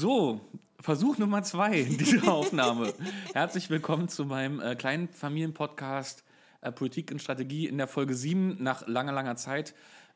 So, 0.00 0.40
Versuch 0.78 1.18
Nummer 1.18 1.42
zwei 1.42 1.82
dieser 1.82 2.26
Aufnahme. 2.32 2.94
Herzlich 3.34 3.68
willkommen 3.68 4.08
zu 4.08 4.24
meinem 4.24 4.58
äh, 4.58 4.74
kleinen 4.74 5.08
Familienpodcast 5.08 6.24
äh, 6.62 6.72
Politik 6.72 7.12
und 7.12 7.20
Strategie 7.20 7.66
in 7.66 7.76
der 7.76 7.86
Folge 7.86 8.14
7 8.14 8.56
nach 8.62 8.88
langer, 8.88 9.12
langer 9.12 9.36
Zeit. 9.36 9.74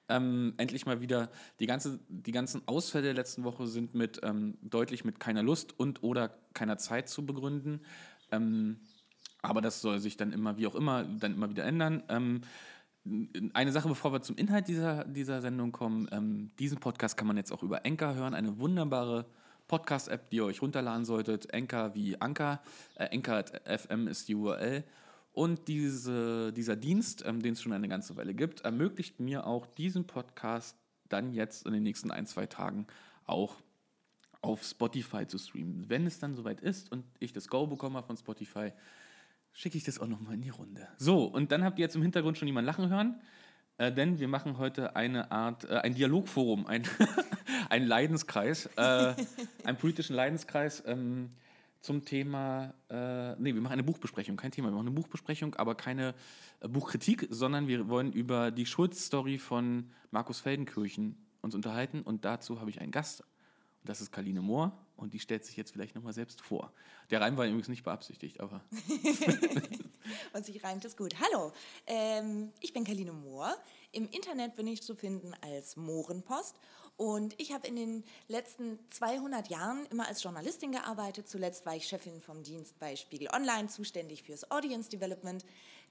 Ähm, 0.09 0.55
endlich 0.57 0.87
mal 0.87 1.03
wieder 1.03 1.31
die, 1.61 1.67
ganze, 1.67 2.01
die 2.09 2.33
ganzen 2.33 2.67
Ausfälle 2.67 3.05
der 3.05 3.13
letzten 3.13 3.45
Woche 3.45 3.67
sind 3.67 3.95
mit 3.95 4.21
ähm, 4.23 4.57
deutlich 4.63 5.05
mit 5.05 5.21
keiner 5.21 5.43
Lust 5.43 5.79
und 5.79 6.03
oder 6.03 6.31
keiner 6.55 6.79
Zeit 6.79 7.11
zu 7.11 7.27
begründen. 7.27 7.83
Ähm, 8.33 8.79
aber 9.43 9.61
das 9.61 9.83
soll 9.83 9.99
sich 9.99 10.17
dann 10.17 10.33
immer, 10.33 10.57
wie 10.57 10.67
auch 10.67 10.77
immer, 10.77 11.05
dann 11.05 11.35
immer 11.35 11.51
wieder 11.51 11.65
ändern. 11.65 12.03
Ähm, 12.09 12.41
eine 13.53 13.71
Sache, 13.71 13.89
bevor 13.89 14.15
wir 14.15 14.23
zum 14.23 14.37
Inhalt 14.37 14.67
dieser, 14.67 15.05
dieser 15.05 15.43
Sendung 15.43 15.73
kommen. 15.73 16.09
Ähm, 16.11 16.53
diesen 16.59 16.81
Podcast 16.81 17.19
kann 17.19 17.27
man 17.27 17.37
jetzt 17.37 17.53
auch 17.53 17.63
über 17.63 17.85
Enker 17.85 18.15
hören, 18.15 18.33
eine 18.33 18.59
wunderbare 18.59 19.27
Podcast-App, 19.69 20.31
die 20.31 20.37
ihr 20.37 20.45
euch 20.45 20.63
runterladen 20.63 21.05
solltet. 21.05 21.53
Enker 21.53 21.95
wie 21.95 22.21
Anker. 22.21 22.61
Äh, 22.97 23.07
Enker 23.07 23.45
FM 23.65 24.09
ist 24.09 24.29
die 24.29 24.35
URL. 24.35 24.85
Und 25.33 25.67
diese, 25.67 26.53
dieser 26.53 26.77
Dienst, 26.77 27.25
ähm, 27.27 27.43
den 27.43 27.55
es 27.55 27.63
schon 27.63 27.73
eine 27.73 27.89
ganze 27.89 28.17
Weile 28.17 28.35
gibt, 28.35 28.61
ermöglicht 28.61 29.19
mir 29.19 29.47
auch 29.47 29.67
diesen 29.67 30.07
Podcast 30.07 30.77
dann 31.09 31.33
jetzt 31.33 31.67
in 31.67 31.73
den 31.73 31.83
nächsten 31.83 32.11
ein, 32.11 32.27
zwei 32.27 32.47
Tagen 32.47 32.87
auch 33.27 33.57
auf 34.43 34.63
Spotify 34.63 35.27
zu 35.27 35.39
streamen. 35.39 35.89
Wenn 35.89 36.07
es 36.07 36.19
dann 36.19 36.35
soweit 36.35 36.61
ist 36.61 36.93
und 36.93 37.05
ich 37.19 37.33
das 37.33 37.49
Go 37.49 37.67
bekomme 37.67 38.03
von 38.03 38.17
Spotify, 38.17 38.73
schicke 39.53 39.79
ich 39.79 39.85
das 39.85 39.99
auch 39.99 40.07
nochmal 40.07 40.35
in 40.35 40.43
die 40.43 40.51
Runde. 40.51 40.87
So, 40.99 41.25
und 41.25 41.51
dann 41.51 41.65
habt 41.65 41.79
ihr 41.79 41.85
jetzt 41.85 41.97
im 41.97 42.03
Hintergrund 42.03 42.37
schon 42.37 42.47
jemanden 42.47 42.67
lachen 42.67 42.91
hören, 42.91 43.21
äh, 43.79 43.93
denn 43.93 44.19
wir 44.19 44.29
machen 44.29 44.59
heute 44.59 44.97
eine 44.97 45.31
Art, 45.31 45.65
äh, 45.65 45.77
ein 45.77 45.95
Dialogforum, 45.95 46.67
ein, 46.67 46.85
ein 47.71 47.87
Leidenskreis, 47.87 48.67
äh, 48.77 49.15
einen 49.65 49.79
politischen 49.79 50.15
Leidenskreis 50.15 50.83
ähm, 50.87 51.31
zum 51.81 52.05
Thema, 52.05 52.73
äh, 52.89 53.37
nee, 53.37 53.55
wir 53.55 53.61
machen 53.61 53.75
eine 53.75 53.83
Buchbesprechung, 53.83 54.37
kein 54.37 54.51
Thema, 54.51 54.69
wir 54.69 54.73
machen 54.73 54.87
eine 54.87 54.97
Buchbesprechung, 54.97 55.55
aber 55.57 55.75
keine 55.75 56.15
äh, 56.61 56.69
Buchkritik, 56.69 57.27
sondern 57.31 57.69
wir 57.69 57.89
wollen 57.89 58.13
über 58.13 58.51
die 58.51 58.65
Schulz-Story 58.65 59.39
von 59.39 59.91
Markus 60.11 60.41
Feldenkirchen 60.41 61.17
uns 61.43 61.55
unterhalten. 61.55 62.03
Und 62.03 62.25
dazu 62.25 62.61
habe 62.61 62.71
ich 62.71 62.81
einen 62.81 62.91
Gast. 62.91 63.21
Und 63.21 63.89
das 63.89 64.01
ist 64.01 64.11
Kaline 64.11 64.41
Mohr. 64.41 64.73
Und 64.97 65.13
die 65.13 65.21
stellt 65.21 65.45
sich 65.45 65.57
jetzt 65.57 65.73
vielleicht 65.73 65.95
nochmal 65.95 66.13
selbst 66.13 66.41
vor. 66.41 66.73
Der 67.11 67.21
Reim 67.21 67.37
war 67.37 67.47
übrigens 67.47 67.69
nicht 67.69 67.85
beabsichtigt, 67.85 68.41
aber. 68.41 68.63
und 70.33 70.47
sich 70.47 70.63
reimt 70.65 70.85
es 70.85 70.97
gut. 70.97 71.15
Hallo, 71.21 71.53
ähm, 71.87 72.53
ich 72.61 72.73
bin 72.73 72.85
Kaline 72.85 73.13
Mohr. 73.13 73.55
Im 73.93 74.09
Internet 74.11 74.57
bin 74.57 74.67
ich 74.67 74.83
zu 74.83 74.95
finden 74.95 75.35
als 75.41 75.77
Mohrenpost 75.77 76.57
und 76.97 77.35
ich 77.41 77.53
habe 77.53 77.67
in 77.67 77.77
den 77.77 78.05
letzten 78.29 78.79
200 78.91 79.49
Jahren 79.49 79.87
immer 79.87 80.07
als 80.07 80.23
Journalistin 80.23 80.73
gearbeitet. 80.73 81.29
Zuletzt 81.29 81.67
war 81.67 81.75
ich 81.75 81.87
Chefin 81.87 82.21
vom 82.21 82.43
Dienst 82.43 82.79
bei 82.79 82.95
Spiegel 82.97 83.29
Online, 83.33 83.69
zuständig 83.69 84.23
fürs 84.23 84.51
Audience 84.51 84.91
Development 84.91 85.45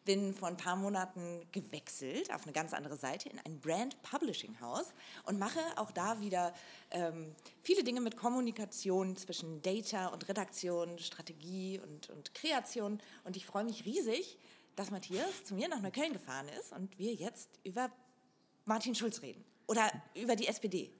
bin 0.05 0.33
vor 0.33 0.47
ein 0.47 0.57
paar 0.57 0.75
Monaten 0.75 1.41
gewechselt 1.51 2.33
auf 2.33 2.43
eine 2.43 2.53
ganz 2.53 2.73
andere 2.73 2.97
Seite 2.97 3.29
in 3.29 3.39
ein 3.39 3.59
Brand 3.59 4.01
Publishing 4.01 4.59
House 4.61 4.93
und 5.25 5.39
mache 5.39 5.59
auch 5.75 5.91
da 5.91 6.19
wieder 6.19 6.53
ähm, 6.91 7.33
viele 7.61 7.83
Dinge 7.83 8.01
mit 8.01 8.17
Kommunikation 8.17 9.15
zwischen 9.15 9.61
Data 9.61 10.07
und 10.07 10.27
Redaktion, 10.27 10.99
Strategie 10.99 11.79
und, 11.79 12.09
und 12.09 12.33
Kreation. 12.33 13.00
Und 13.23 13.38
ich 13.38 13.45
freue 13.45 13.63
mich 13.63 13.85
riesig, 13.85 14.38
dass 14.75 14.91
Matthias 14.91 15.44
zu 15.44 15.55
mir 15.55 15.67
nach 15.67 15.81
Neukölln 15.81 16.13
gefahren 16.13 16.47
ist 16.59 16.73
und 16.73 16.97
wir 16.97 17.13
jetzt 17.13 17.49
über 17.63 17.89
Martin 18.66 18.95
Schulz 18.95 19.22
reden 19.22 19.44
oder 19.67 19.89
über 20.19 20.35
die 20.35 20.47
SPD. 20.47 20.91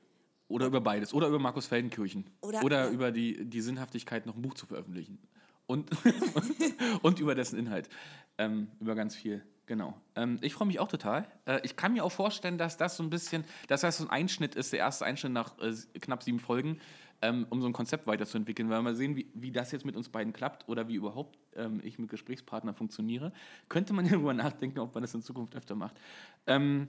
Oder 0.48 0.68
über 0.68 0.82
beides. 0.82 1.14
Oder 1.14 1.28
über 1.28 1.40
Markus 1.40 1.66
Feldenkirchen. 1.66 2.30
Oder, 2.42 2.64
Oder 2.64 2.90
über 2.90 3.12
die, 3.12 3.46
die 3.46 3.62
Sinnhaftigkeit, 3.62 4.26
noch 4.26 4.36
ein 4.36 4.42
Buch 4.42 4.54
zu 4.54 4.66
veröffentlichen 4.66 5.18
und, 5.66 5.90
und 7.02 7.20
über 7.20 7.36
dessen 7.36 7.60
Inhalt. 7.60 7.90
Ähm, 8.38 8.68
über 8.80 8.96
ganz 8.96 9.16
viel, 9.16 9.44
genau. 9.66 9.96
Ähm, 10.16 10.40
ich 10.42 10.54
freue 10.54 10.68
mich 10.68 10.80
auch 10.80 10.88
total. 10.88 11.28
Äh, 11.46 11.60
ich 11.64 11.76
kann 11.76 11.94
mir 11.94 12.04
auch 12.04 12.12
vorstellen, 12.12 12.58
dass 12.58 12.78
das 12.78 12.98
so 12.98 13.04
ein 13.04 13.10
bisschen, 13.10 13.44
dass 13.68 13.82
das 13.82 13.98
so 13.98 14.06
ein 14.06 14.10
Einschnitt 14.10 14.56
ist, 14.56 14.74
der 14.74 14.80
erste 14.80 15.06
Einschnitt 15.06 15.34
nach 15.34 15.58
äh, 15.60 15.74
knapp 16.00 16.24
sieben 16.24 16.40
Folgen, 16.40 16.80
ähm, 17.22 17.46
um 17.50 17.62
so 17.62 17.68
ein 17.68 17.74
Konzept 17.74 18.08
weiterzuentwickeln, 18.08 18.70
weil 18.70 18.80
wir 18.80 18.84
mal 18.84 18.96
sehen, 18.96 19.16
wie, 19.16 19.28
wie 19.34 19.52
das 19.52 19.72
jetzt 19.72 19.86
mit 19.86 19.96
uns 19.96 20.10
beiden 20.10 20.34
klappt 20.34 20.68
oder 20.68 20.88
wie 20.88 20.96
überhaupt 20.96 21.38
ähm, 21.56 21.80
ich 21.84 22.00
mit 22.00 22.10
Gesprächspartnern 22.10 22.76
funktioniere. 22.76 23.32
Könnte 23.70 23.94
man 23.94 24.06
ja 24.06 24.14
darüber 24.14 24.34
nachdenken, 24.34 24.80
ob 24.80 24.94
man 24.94 25.04
das 25.04 25.14
in 25.14 25.22
Zukunft 25.22 25.56
öfter 25.56 25.76
macht. 25.76 25.96
Ähm, 26.48 26.88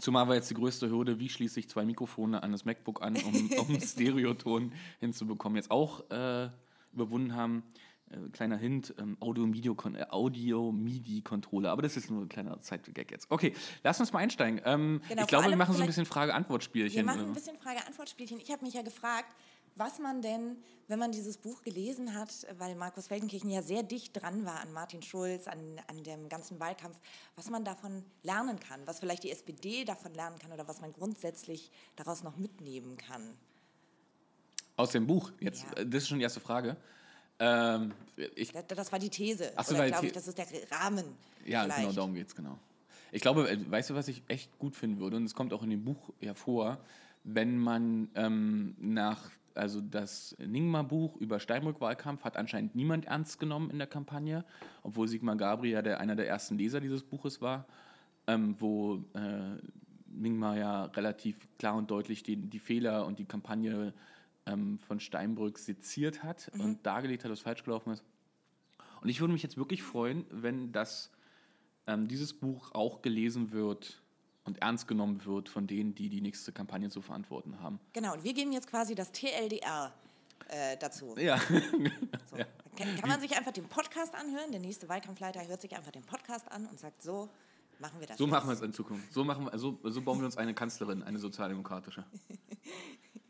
Zumal 0.00 0.26
war 0.26 0.34
jetzt 0.34 0.50
die 0.50 0.54
größte 0.54 0.90
Hürde, 0.90 1.20
wie 1.20 1.28
schließe 1.28 1.60
ich 1.60 1.68
zwei 1.68 1.84
Mikrofone 1.84 2.42
an 2.42 2.50
das 2.50 2.64
MacBook 2.64 3.00
an, 3.00 3.16
um, 3.16 3.50
um 3.58 3.80
Stereoton 3.80 4.72
hinzubekommen, 4.98 5.54
jetzt 5.54 5.70
auch 5.70 6.10
äh, 6.10 6.48
überwunden 6.92 7.36
haben. 7.36 7.62
Äh, 8.10 8.28
kleiner 8.32 8.56
Hint, 8.56 8.94
ähm, 8.98 9.16
Audio-MIDI-Controller, 9.20 10.12
Audio 10.12 10.72
aber 11.70 11.82
das 11.82 11.96
ist 11.96 12.10
nur 12.10 12.22
ein 12.22 12.28
kleiner 12.28 12.60
Zeit-Gag 12.60 13.10
jetzt. 13.10 13.30
Okay, 13.30 13.54
lass 13.82 14.00
uns 14.00 14.12
mal 14.12 14.20
einsteigen. 14.20 14.60
Ähm, 14.64 15.00
genau, 15.08 15.22
ich 15.22 15.28
glaube, 15.28 15.48
wir 15.48 15.56
machen 15.56 15.74
so 15.74 15.80
ein 15.80 15.86
bisschen 15.86 16.06
Frage-Antwort-Spielchen. 16.06 16.96
Wir 16.96 17.04
machen 17.04 17.26
ein 17.26 17.32
bisschen 17.32 17.56
Frage-Antwort-Spielchen. 17.56 18.38
Ich 18.40 18.50
habe 18.50 18.64
mich 18.64 18.74
ja 18.74 18.82
gefragt, 18.82 19.34
was 19.76 19.98
man 19.98 20.22
denn, 20.22 20.56
wenn 20.86 20.98
man 20.98 21.12
dieses 21.12 21.38
Buch 21.38 21.62
gelesen 21.62 22.14
hat, 22.14 22.46
weil 22.58 22.76
Markus 22.76 23.08
Feldenkirchen 23.08 23.50
ja 23.50 23.62
sehr 23.62 23.82
dicht 23.82 24.20
dran 24.20 24.44
war 24.44 24.60
an 24.60 24.72
Martin 24.72 25.02
Schulz, 25.02 25.48
an, 25.48 25.80
an 25.88 26.04
dem 26.04 26.28
ganzen 26.28 26.60
Wahlkampf, 26.60 26.98
was 27.36 27.50
man 27.50 27.64
davon 27.64 28.04
lernen 28.22 28.60
kann, 28.60 28.86
was 28.86 29.00
vielleicht 29.00 29.24
die 29.24 29.30
SPD 29.30 29.84
davon 29.84 30.14
lernen 30.14 30.38
kann 30.38 30.52
oder 30.52 30.68
was 30.68 30.80
man 30.80 30.92
grundsätzlich 30.92 31.70
daraus 31.96 32.22
noch 32.22 32.36
mitnehmen 32.36 32.96
kann. 32.96 33.34
Aus 34.76 34.90
dem 34.90 35.06
Buch 35.06 35.32
jetzt, 35.40 35.64
ja. 35.76 35.84
das 35.84 36.02
ist 36.02 36.08
schon 36.08 36.18
die 36.18 36.24
erste 36.24 36.40
Frage. 36.40 36.76
Ähm, 37.44 37.92
ich, 38.34 38.52
das, 38.52 38.66
das, 38.66 38.92
war 38.92 38.98
die 38.98 39.10
These. 39.10 39.52
Ach 39.56 39.64
so, 39.64 39.74
Oder 39.74 39.88
glaube 39.88 40.06
ich, 40.06 40.12
das 40.12 40.28
ist 40.28 40.38
der 40.38 40.46
Rahmen. 40.70 41.04
Ja, 41.44 41.62
genau, 41.62 41.74
vielleicht. 41.74 41.80
genau, 41.80 41.92
darum 41.92 42.14
geht 42.14 42.28
es, 42.28 42.34
genau. 42.34 42.58
Ich 43.12 43.20
glaube, 43.20 43.48
äh, 43.50 43.70
weißt 43.70 43.90
du, 43.90 43.94
was 43.94 44.08
ich 44.08 44.22
echt 44.28 44.58
gut 44.58 44.74
finden 44.74 45.00
würde, 45.00 45.16
und 45.16 45.24
es 45.24 45.34
kommt 45.34 45.52
auch 45.52 45.62
in 45.62 45.70
dem 45.70 45.84
Buch 45.84 46.12
hervor, 46.20 46.78
wenn 47.24 47.58
man 47.58 48.08
ähm, 48.14 48.74
nach, 48.78 49.30
also 49.54 49.80
das 49.80 50.36
Ningma-Buch 50.38 51.16
über 51.16 51.38
Steinbrück-Wahlkampf 51.38 52.24
hat 52.24 52.36
anscheinend 52.36 52.74
niemand 52.74 53.06
ernst 53.06 53.38
genommen 53.38 53.70
in 53.70 53.78
der 53.78 53.86
Kampagne, 53.86 54.44
obwohl 54.82 55.08
Sigmar 55.08 55.36
Gabriel 55.36 55.74
ja 55.74 55.82
der, 55.82 56.00
einer 56.00 56.16
der 56.16 56.28
ersten 56.28 56.56
Leser 56.56 56.80
dieses 56.80 57.02
Buches 57.02 57.40
war, 57.40 57.66
ähm, 58.26 58.56
wo 58.58 59.04
äh, 59.14 59.58
Ningma 60.06 60.56
ja 60.56 60.84
relativ 60.86 61.36
klar 61.58 61.76
und 61.76 61.90
deutlich 61.90 62.22
die, 62.22 62.36
die 62.36 62.58
Fehler 62.58 63.06
und 63.06 63.18
die 63.18 63.24
Kampagne 63.24 63.92
ähm, 64.46 64.78
von 64.78 65.00
Steinbrück 65.00 65.58
seziert 65.58 66.22
hat 66.22 66.50
mhm. 66.54 66.60
und 66.60 66.86
dargelegt 66.86 67.24
hat, 67.24 67.30
was 67.30 67.40
falsch 67.40 67.64
gelaufen 67.64 67.92
ist. 67.92 68.04
Und 69.00 69.08
ich 69.08 69.20
würde 69.20 69.32
mich 69.32 69.42
jetzt 69.42 69.56
wirklich 69.56 69.82
freuen, 69.82 70.24
wenn 70.30 70.72
das, 70.72 71.10
ähm, 71.86 72.08
dieses 72.08 72.32
Buch 72.32 72.72
auch 72.72 73.02
gelesen 73.02 73.52
wird 73.52 74.02
und 74.44 74.62
ernst 74.62 74.88
genommen 74.88 75.24
wird 75.24 75.48
von 75.48 75.66
denen, 75.66 75.94
die 75.94 76.08
die 76.08 76.20
nächste 76.20 76.52
Kampagne 76.52 76.90
zu 76.90 77.02
verantworten 77.02 77.60
haben. 77.60 77.80
Genau, 77.92 78.14
und 78.14 78.24
wir 78.24 78.32
geben 78.32 78.52
jetzt 78.52 78.66
quasi 78.66 78.94
das 78.94 79.12
TLDR 79.12 79.92
äh, 80.48 80.76
dazu. 80.78 81.14
Ja. 81.18 81.38
So. 81.38 82.36
ja. 82.36 82.46
Kann, 82.76 82.96
kann, 82.96 83.08
man 83.08 83.20
sich 83.20 83.36
einfach 83.36 83.52
den 83.52 83.68
Podcast 83.68 84.14
anhören? 84.14 84.50
Der 84.50 84.60
nächste 84.60 84.88
Wahlkampfleiter 84.88 85.46
hört 85.46 85.60
sich 85.60 85.76
einfach 85.76 85.92
den 85.92 86.02
Podcast 86.02 86.50
an 86.50 86.66
und 86.66 86.78
sagt, 86.78 87.02
so 87.02 87.30
machen 87.78 88.00
wir 88.00 88.06
das. 88.06 88.18
So 88.18 88.24
jetzt. 88.24 88.30
machen 88.32 88.48
wir 88.48 88.54
es 88.54 88.60
in 88.62 88.72
Zukunft. 88.72 89.12
So, 89.12 89.24
machen 89.24 89.46
wir, 89.46 89.58
so, 89.58 89.78
so 89.82 90.02
bauen 90.02 90.18
wir 90.18 90.26
uns 90.26 90.36
eine 90.36 90.54
Kanzlerin, 90.54 91.02
eine 91.02 91.18
sozialdemokratische. 91.18 92.04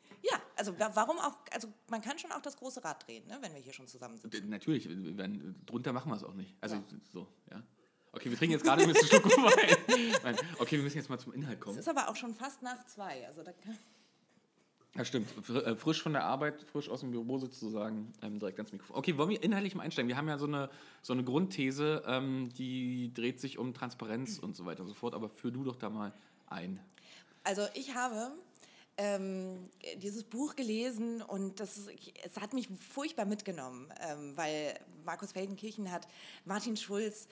Also 0.57 0.75
warum 0.79 1.19
auch, 1.19 1.37
also 1.53 1.69
man 1.89 2.01
kann 2.01 2.19
schon 2.19 2.33
auch 2.33 2.41
das 2.41 2.57
große 2.57 2.85
Rad 2.85 3.07
drehen, 3.07 3.27
ne, 3.27 3.39
wenn 3.41 3.55
wir 3.55 3.61
hier 3.61 3.73
schon 3.73 3.87
zusammen 3.87 4.19
sitzen. 4.19 4.49
Natürlich, 4.49 4.89
wenn, 4.89 5.57
drunter 5.67 5.93
machen 5.93 6.11
wir 6.11 6.17
es 6.17 6.25
auch 6.25 6.35
nicht. 6.35 6.55
Also 6.61 6.77
ja. 6.77 6.83
so, 7.13 7.29
ja. 7.51 7.63
Okay, 8.13 8.31
wir 8.31 8.39
trinken 8.39 8.53
jetzt 8.53 8.65
gerade 8.65 8.83
ein 8.83 8.93
bisschen 8.93 9.09
Schluck 9.09 9.25
Wein. 9.25 10.37
Okay, 10.59 10.77
wir 10.77 10.85
müssen 10.85 10.99
jetzt 10.99 11.11
mal 11.11 11.19
zum 11.19 11.33
Inhalt 11.33 11.61
kommen. 11.61 11.77
Es 11.77 11.87
ist 11.87 11.89
aber 11.89 12.09
auch 12.09 12.17
schon 12.17 12.35
fast 12.35 12.63
nach 12.63 12.85
zwei, 12.87 13.27
also 13.27 13.43
da 13.43 13.53
kann 13.53 13.77
ja, 14.97 15.05
stimmt. 15.05 15.29
Äh, 15.49 15.75
frisch 15.75 16.03
von 16.03 16.13
der 16.13 16.25
Arbeit, 16.25 16.63
frisch 16.71 16.89
aus 16.89 17.01
dem 17.01 17.11
Büro 17.11 17.39
sozusagen, 17.39 18.13
ähm, 18.23 18.39
direkt 18.39 18.59
ans 18.61 18.71
Mikrofon. 18.71 18.97
Okay, 18.97 19.17
wollen 19.19 19.31
wir 19.31 19.43
inhaltlich 19.43 19.75
mal 19.75 19.83
einsteigen? 19.83 20.09
Wir 20.09 20.17
haben 20.17 20.29
ja 20.29 20.39
so 20.39 20.47
eine, 20.47 20.71
so 21.03 21.13
eine 21.13 21.25
Grundthese, 21.25 22.05
ähm, 22.07 22.49
die 22.57 23.13
dreht 23.13 23.41
sich 23.41 23.59
um 23.59 23.75
Transparenz 23.75 24.39
und 24.43 24.55
so 24.55 24.65
weiter 24.67 24.83
und 24.83 24.89
so 24.89 24.95
fort, 24.95 25.15
aber 25.15 25.29
führ 25.29 25.51
du 25.51 25.65
doch 25.65 25.77
da 25.77 25.91
mal 25.91 26.13
ein. 26.47 26.79
Also 27.43 27.63
ich 27.75 27.95
habe 27.95 28.31
ähm, 28.97 29.69
dieses 29.97 30.25
Buch 30.25 30.55
gelesen 30.55 31.23
und 31.23 31.61
das, 31.61 31.89
es 32.25 32.41
hat 32.41 32.53
mich 32.53 32.69
furchtbar 32.69 33.25
mitgenommen, 33.25 33.93
ähm, 34.01 34.37
weil 34.37 34.79
Markus 35.05 35.33
Feldenkirchen 35.33 35.91
hat 35.91 36.07
Martin 36.45 36.77
Schulz 36.77 37.29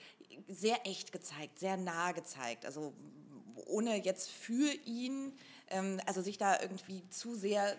sehr 0.47 0.85
echt 0.85 1.11
gezeigt, 1.11 1.59
sehr 1.59 1.77
nah 1.77 2.11
gezeigt. 2.11 2.65
Also 2.65 2.93
ohne 3.65 4.03
jetzt 4.03 4.29
für 4.29 4.71
ihn, 4.85 5.33
ähm, 5.69 6.01
also 6.05 6.21
sich 6.21 6.37
da 6.37 6.59
irgendwie 6.59 7.07
zu 7.09 7.35
sehr 7.35 7.77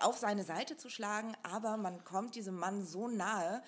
auf 0.00 0.18
seine 0.18 0.44
Seite 0.44 0.76
zu 0.76 0.88
schlagen, 0.88 1.36
aber 1.42 1.76
man 1.76 2.04
kommt 2.04 2.34
diesem 2.34 2.56
Mann 2.56 2.84
so 2.84 3.08
nahe 3.08 3.62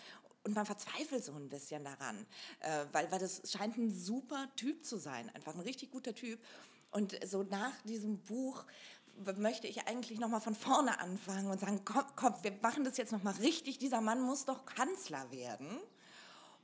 und 0.44 0.54
man 0.54 0.66
verzweifelt 0.66 1.24
so 1.24 1.32
ein 1.32 1.48
bisschen 1.48 1.84
daran, 1.84 2.26
äh, 2.60 2.84
weil, 2.92 3.10
weil 3.10 3.18
das 3.18 3.42
scheint 3.50 3.76
ein 3.76 3.90
super 3.92 4.48
Typ 4.56 4.84
zu 4.84 4.96
sein, 4.96 5.30
einfach 5.34 5.54
ein 5.54 5.60
richtig 5.60 5.90
guter 5.90 6.14
Typ. 6.14 6.40
Und 6.90 7.18
so 7.26 7.42
nach 7.42 7.72
diesem 7.84 8.18
Buch 8.18 8.64
möchte 9.36 9.66
ich 9.66 9.86
eigentlich 9.86 10.18
nochmal 10.18 10.40
von 10.40 10.54
vorne 10.54 10.98
anfangen 11.00 11.50
und 11.50 11.60
sagen, 11.60 11.82
komm, 11.84 12.04
komm, 12.16 12.34
wir 12.42 12.52
machen 12.62 12.84
das 12.84 12.96
jetzt 12.96 13.12
nochmal 13.12 13.34
richtig, 13.34 13.78
dieser 13.78 14.00
Mann 14.00 14.20
muss 14.20 14.44
doch 14.44 14.64
Kanzler 14.66 15.30
werden. 15.30 15.78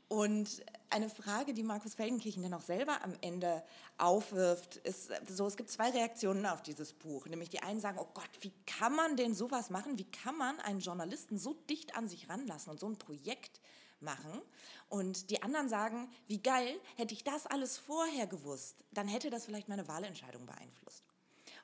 Und 0.08 0.64
eine 0.88 1.10
Frage, 1.10 1.52
die 1.52 1.62
Markus 1.62 1.94
Feldenkirchen 1.94 2.42
dann 2.42 2.54
auch 2.54 2.62
selber 2.62 3.04
am 3.04 3.12
Ende 3.20 3.62
aufwirft, 3.98 4.76
ist 4.76 5.10
so, 5.28 5.46
es 5.46 5.56
gibt 5.56 5.70
zwei 5.70 5.90
Reaktionen 5.90 6.46
auf 6.46 6.62
dieses 6.62 6.94
Buch. 6.94 7.26
Nämlich 7.26 7.50
die 7.50 7.60
einen 7.60 7.78
sagen, 7.78 7.98
oh 8.00 8.08
Gott, 8.14 8.30
wie 8.40 8.52
kann 8.64 8.96
man 8.96 9.16
denn 9.16 9.34
sowas 9.34 9.68
machen? 9.68 9.98
Wie 9.98 10.10
kann 10.10 10.36
man 10.38 10.58
einen 10.60 10.80
Journalisten 10.80 11.36
so 11.36 11.52
dicht 11.68 11.94
an 11.94 12.08
sich 12.08 12.30
ranlassen 12.30 12.70
und 12.70 12.80
so 12.80 12.88
ein 12.88 12.96
Projekt 12.96 13.60
machen? 14.00 14.40
Und 14.88 15.28
die 15.28 15.42
anderen 15.42 15.68
sagen, 15.68 16.08
wie 16.26 16.40
geil, 16.40 16.80
hätte 16.96 17.12
ich 17.12 17.22
das 17.22 17.46
alles 17.46 17.76
vorher 17.76 18.26
gewusst, 18.26 18.76
dann 18.92 19.08
hätte 19.08 19.28
das 19.28 19.44
vielleicht 19.44 19.68
meine 19.68 19.88
Wahlentscheidung 19.88 20.46
beeinflusst. 20.46 21.04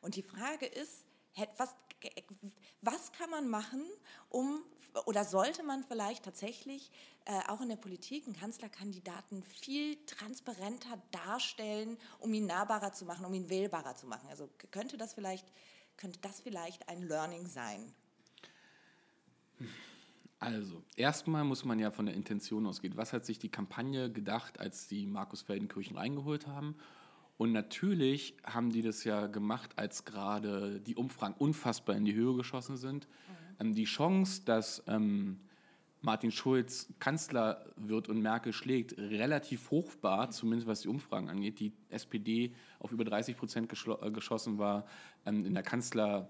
Und 0.04 0.16
die 0.16 0.22
Frage 0.22 0.66
ist, 0.66 1.06
was, 1.56 1.74
was 2.82 3.12
kann 3.12 3.30
man 3.30 3.48
machen, 3.48 3.82
um 4.28 4.62
oder 5.06 5.24
sollte 5.24 5.64
man 5.64 5.82
vielleicht 5.82 6.24
tatsächlich 6.24 6.92
äh, 7.24 7.40
auch 7.48 7.60
in 7.62 7.68
der 7.70 7.76
Politik 7.76 8.26
einen 8.26 8.36
Kanzlerkandidaten 8.36 9.42
viel 9.42 9.96
transparenter 10.04 11.02
darstellen, 11.10 11.96
um 12.20 12.32
ihn 12.32 12.46
nahbarer 12.46 12.92
zu 12.92 13.06
machen, 13.06 13.24
um 13.24 13.32
ihn 13.32 13.48
wählbarer 13.48 13.96
zu 13.96 14.06
machen? 14.06 14.28
Also 14.28 14.48
könnte 14.70 14.98
das 14.98 15.14
vielleicht, 15.14 15.50
könnte 15.96 16.20
das 16.20 16.40
vielleicht 16.40 16.88
ein 16.88 17.02
Learning 17.08 17.48
sein? 17.48 17.92
Also, 20.38 20.82
erstmal 20.96 21.42
muss 21.42 21.64
man 21.64 21.78
ja 21.78 21.90
von 21.90 22.04
der 22.06 22.14
Intention 22.14 22.66
ausgehen. 22.66 22.96
Was 22.98 23.14
hat 23.14 23.24
sich 23.24 23.38
die 23.38 23.48
Kampagne 23.48 24.12
gedacht, 24.12 24.60
als 24.60 24.86
die 24.86 25.06
Markus 25.06 25.42
Feldenkirchen 25.42 25.96
reingeholt 25.96 26.46
haben? 26.46 26.76
Und 27.36 27.52
natürlich 27.52 28.36
haben 28.44 28.70
die 28.70 28.82
das 28.82 29.04
ja 29.04 29.26
gemacht, 29.26 29.72
als 29.76 30.04
gerade 30.04 30.80
die 30.80 30.94
Umfragen 30.94 31.34
unfassbar 31.38 31.96
in 31.96 32.04
die 32.04 32.14
Höhe 32.14 32.36
geschossen 32.36 32.76
sind. 32.76 33.06
Mhm. 33.06 33.66
Ähm, 33.66 33.74
die 33.74 33.84
Chance, 33.84 34.42
dass 34.44 34.82
ähm, 34.86 35.40
Martin 36.00 36.30
Schulz 36.30 36.92
Kanzler 36.98 37.64
wird 37.76 38.08
und 38.08 38.20
Merkel 38.20 38.52
schlägt, 38.52 38.96
relativ 38.98 39.70
hoch 39.70 39.90
war, 40.02 40.30
zumindest 40.30 40.68
was 40.68 40.82
die 40.82 40.88
Umfragen 40.88 41.28
angeht. 41.28 41.60
Die 41.60 41.72
SPD 41.88 42.54
auf 42.78 42.92
über 42.92 43.04
30 43.04 43.36
Prozent 43.36 43.72
äh, 43.72 44.10
geschossen 44.10 44.58
war, 44.58 44.86
ähm, 45.24 45.44
in 45.44 45.54
der 45.54 45.62
Kanzler 45.62 46.28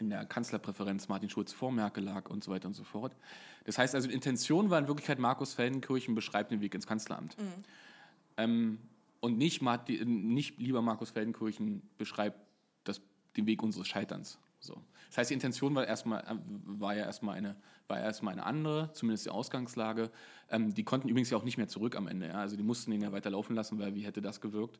in 0.00 0.10
der 0.10 0.24
Kanzlerpräferenz 0.26 1.08
Martin 1.08 1.28
Schulz 1.28 1.52
vor 1.52 1.72
Merkel 1.72 2.04
lag 2.04 2.30
und 2.30 2.44
so 2.44 2.52
weiter 2.52 2.68
und 2.68 2.74
so 2.74 2.84
fort. 2.84 3.16
Das 3.64 3.78
heißt 3.78 3.96
also, 3.96 4.06
die 4.06 4.14
Intention 4.14 4.70
war 4.70 4.78
in 4.78 4.86
Wirklichkeit, 4.86 5.18
Markus 5.18 5.54
Feldenkirchen 5.54 6.14
beschreibt 6.14 6.52
den 6.52 6.60
Weg 6.60 6.72
ins 6.74 6.86
Kanzleramt. 6.86 7.36
Mhm. 7.36 8.78
Und 9.20 9.36
nicht, 9.36 9.62
nicht 9.88 10.58
lieber 10.58 10.82
Markus 10.82 11.10
Feldenkirchen 11.10 11.82
beschreibt 11.98 12.38
das, 12.84 13.00
den 13.36 13.46
Weg 13.46 13.62
unseres 13.62 13.88
Scheiterns. 13.88 14.38
So. 14.60 14.82
Das 15.08 15.18
heißt, 15.18 15.30
die 15.30 15.34
Intention 15.34 15.74
war, 15.74 15.86
erstmal, 15.86 16.24
war 16.64 16.94
ja 16.94 17.04
erstmal 17.04 17.36
eine, 17.36 17.56
war 17.86 17.98
erstmal 17.98 18.32
eine 18.32 18.44
andere, 18.44 18.90
zumindest 18.92 19.26
die 19.26 19.30
Ausgangslage. 19.30 20.10
Ähm, 20.50 20.74
die 20.74 20.84
konnten 20.84 21.08
übrigens 21.08 21.30
ja 21.30 21.38
auch 21.38 21.44
nicht 21.44 21.56
mehr 21.56 21.68
zurück 21.68 21.96
am 21.96 22.06
Ende. 22.06 22.28
Ja? 22.28 22.34
Also 22.34 22.56
die 22.56 22.62
mussten 22.62 22.92
ihn 22.92 23.02
ja 23.02 23.12
weiterlaufen 23.12 23.56
lassen, 23.56 23.78
weil 23.78 23.94
wie 23.94 24.02
hätte 24.02 24.20
das 24.20 24.40
gewirkt? 24.40 24.78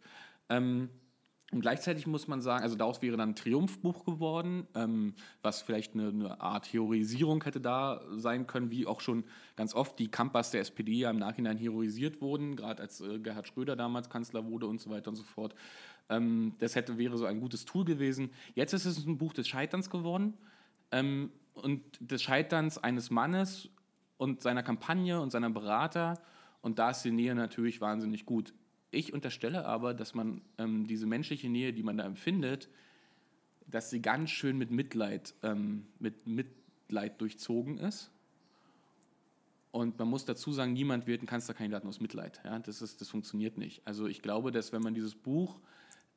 Ähm, 0.49 0.91
und 1.51 1.63
gleichzeitig 1.63 2.07
muss 2.07 2.29
man 2.29 2.43
sagen, 2.43 2.63
also 2.63 2.77
daraus 2.77 3.01
wäre 3.01 3.17
dann 3.17 3.31
ein 3.31 3.35
Triumphbuch 3.35 4.05
geworden, 4.05 4.67
ähm, 4.75 5.15
was 5.41 5.63
vielleicht 5.63 5.95
eine, 5.95 6.09
eine, 6.09 6.41
Art 6.43 6.71
Heroisierung 6.71 7.43
hätte 7.43 7.61
da 7.61 8.03
sein 8.17 8.47
können, 8.47 8.71
wie 8.71 8.87
auch 8.87 9.01
schon 9.01 9.25
ganz 9.57 9.75
oft 9.75 9.99
die 9.99 10.09
Campers 10.09 10.51
der 10.51 10.61
SPD 10.61 10.93
ja 10.93 11.11
im 11.11 11.19
Nachhinein 11.19 11.57
heroisiert 11.57 12.21
wurden, 12.21 12.55
gerade 12.55 12.83
als 12.83 13.01
äh, 13.01 13.19
Gerhard 13.19 13.49
Schröder 13.49 13.77
damals 13.77 14.11
Kanzler 14.11 14.45
wurde 14.45 14.67
und 14.67 14.79
so 14.79 14.91
weiter 14.91 15.09
und 15.09 15.17
so 15.17 15.23
fort. 15.23 15.55
Ähm, 16.11 16.53
das 16.59 16.75
hätte, 16.75 16.99
wäre 16.99 17.17
so 17.17 17.25
ein 17.25 17.41
gutes 17.41 17.65
Tool 17.65 17.87
gewesen. 17.87 18.31
Jetzt 18.55 18.75
ist 18.75 18.85
es 18.85 19.07
ein 19.07 19.17
Buch 19.17 19.33
des 19.33 19.49
Scheiterns 19.49 19.89
geworden 19.89 20.35
ähm, 20.91 21.31
und 21.55 21.83
des 21.99 22.23
Scheiterns 22.23 22.77
eines 22.77 23.09
Mannes 23.11 23.71
und 24.19 24.43
seiner 24.43 24.63
Kampagne 24.63 25.19
und 25.19 25.31
seiner 25.31 25.49
Berater. 25.49 26.21
Und 26.61 26.79
da 26.79 26.91
ist 26.91 27.03
die 27.03 27.11
Nähe 27.11 27.35
natürlich 27.35 27.81
wahnsinnig 27.81 28.27
gut. 28.27 28.53
Ich 28.91 29.13
unterstelle 29.13 29.67
aber, 29.67 29.95
dass 29.95 30.15
man 30.15 30.41
ähm, 30.57 30.87
diese 30.87 31.07
menschliche 31.07 31.49
Nähe, 31.49 31.73
die 31.73 31.83
man 31.83 31.99
da 31.99 32.05
empfindet, 32.05 32.69
dass 33.67 33.91
sie 33.91 34.01
ganz 34.01 34.31
schön 34.31 34.57
mit 34.57 34.71
Mitleid, 34.71 35.35
ähm, 35.43 35.87
mit 35.99 36.27
Mitleid 36.27 37.21
durchzogen 37.21 37.79
ist. 37.79 38.11
Und 39.71 39.99
man 39.99 40.09
muss 40.09 40.25
dazu 40.25 40.53
sagen, 40.53 40.73
niemand 40.73 41.07
wird 41.07 41.23
ein 41.23 41.27
Kanzlerkandidaten 41.27 41.89
aus 41.89 42.01
Mitleid. 42.01 42.41
Ja? 42.45 42.59
Das, 42.59 42.81
ist, 42.81 43.01
das 43.01 43.09
funktioniert 43.09 43.59
nicht. 43.59 43.83
Also 43.85 44.07
ich 44.07 44.23
glaube, 44.23 44.51
dass 44.51 44.73
wenn 44.73 44.83
man 44.83 44.95
dieses 44.95 45.15
Buch 45.15 45.61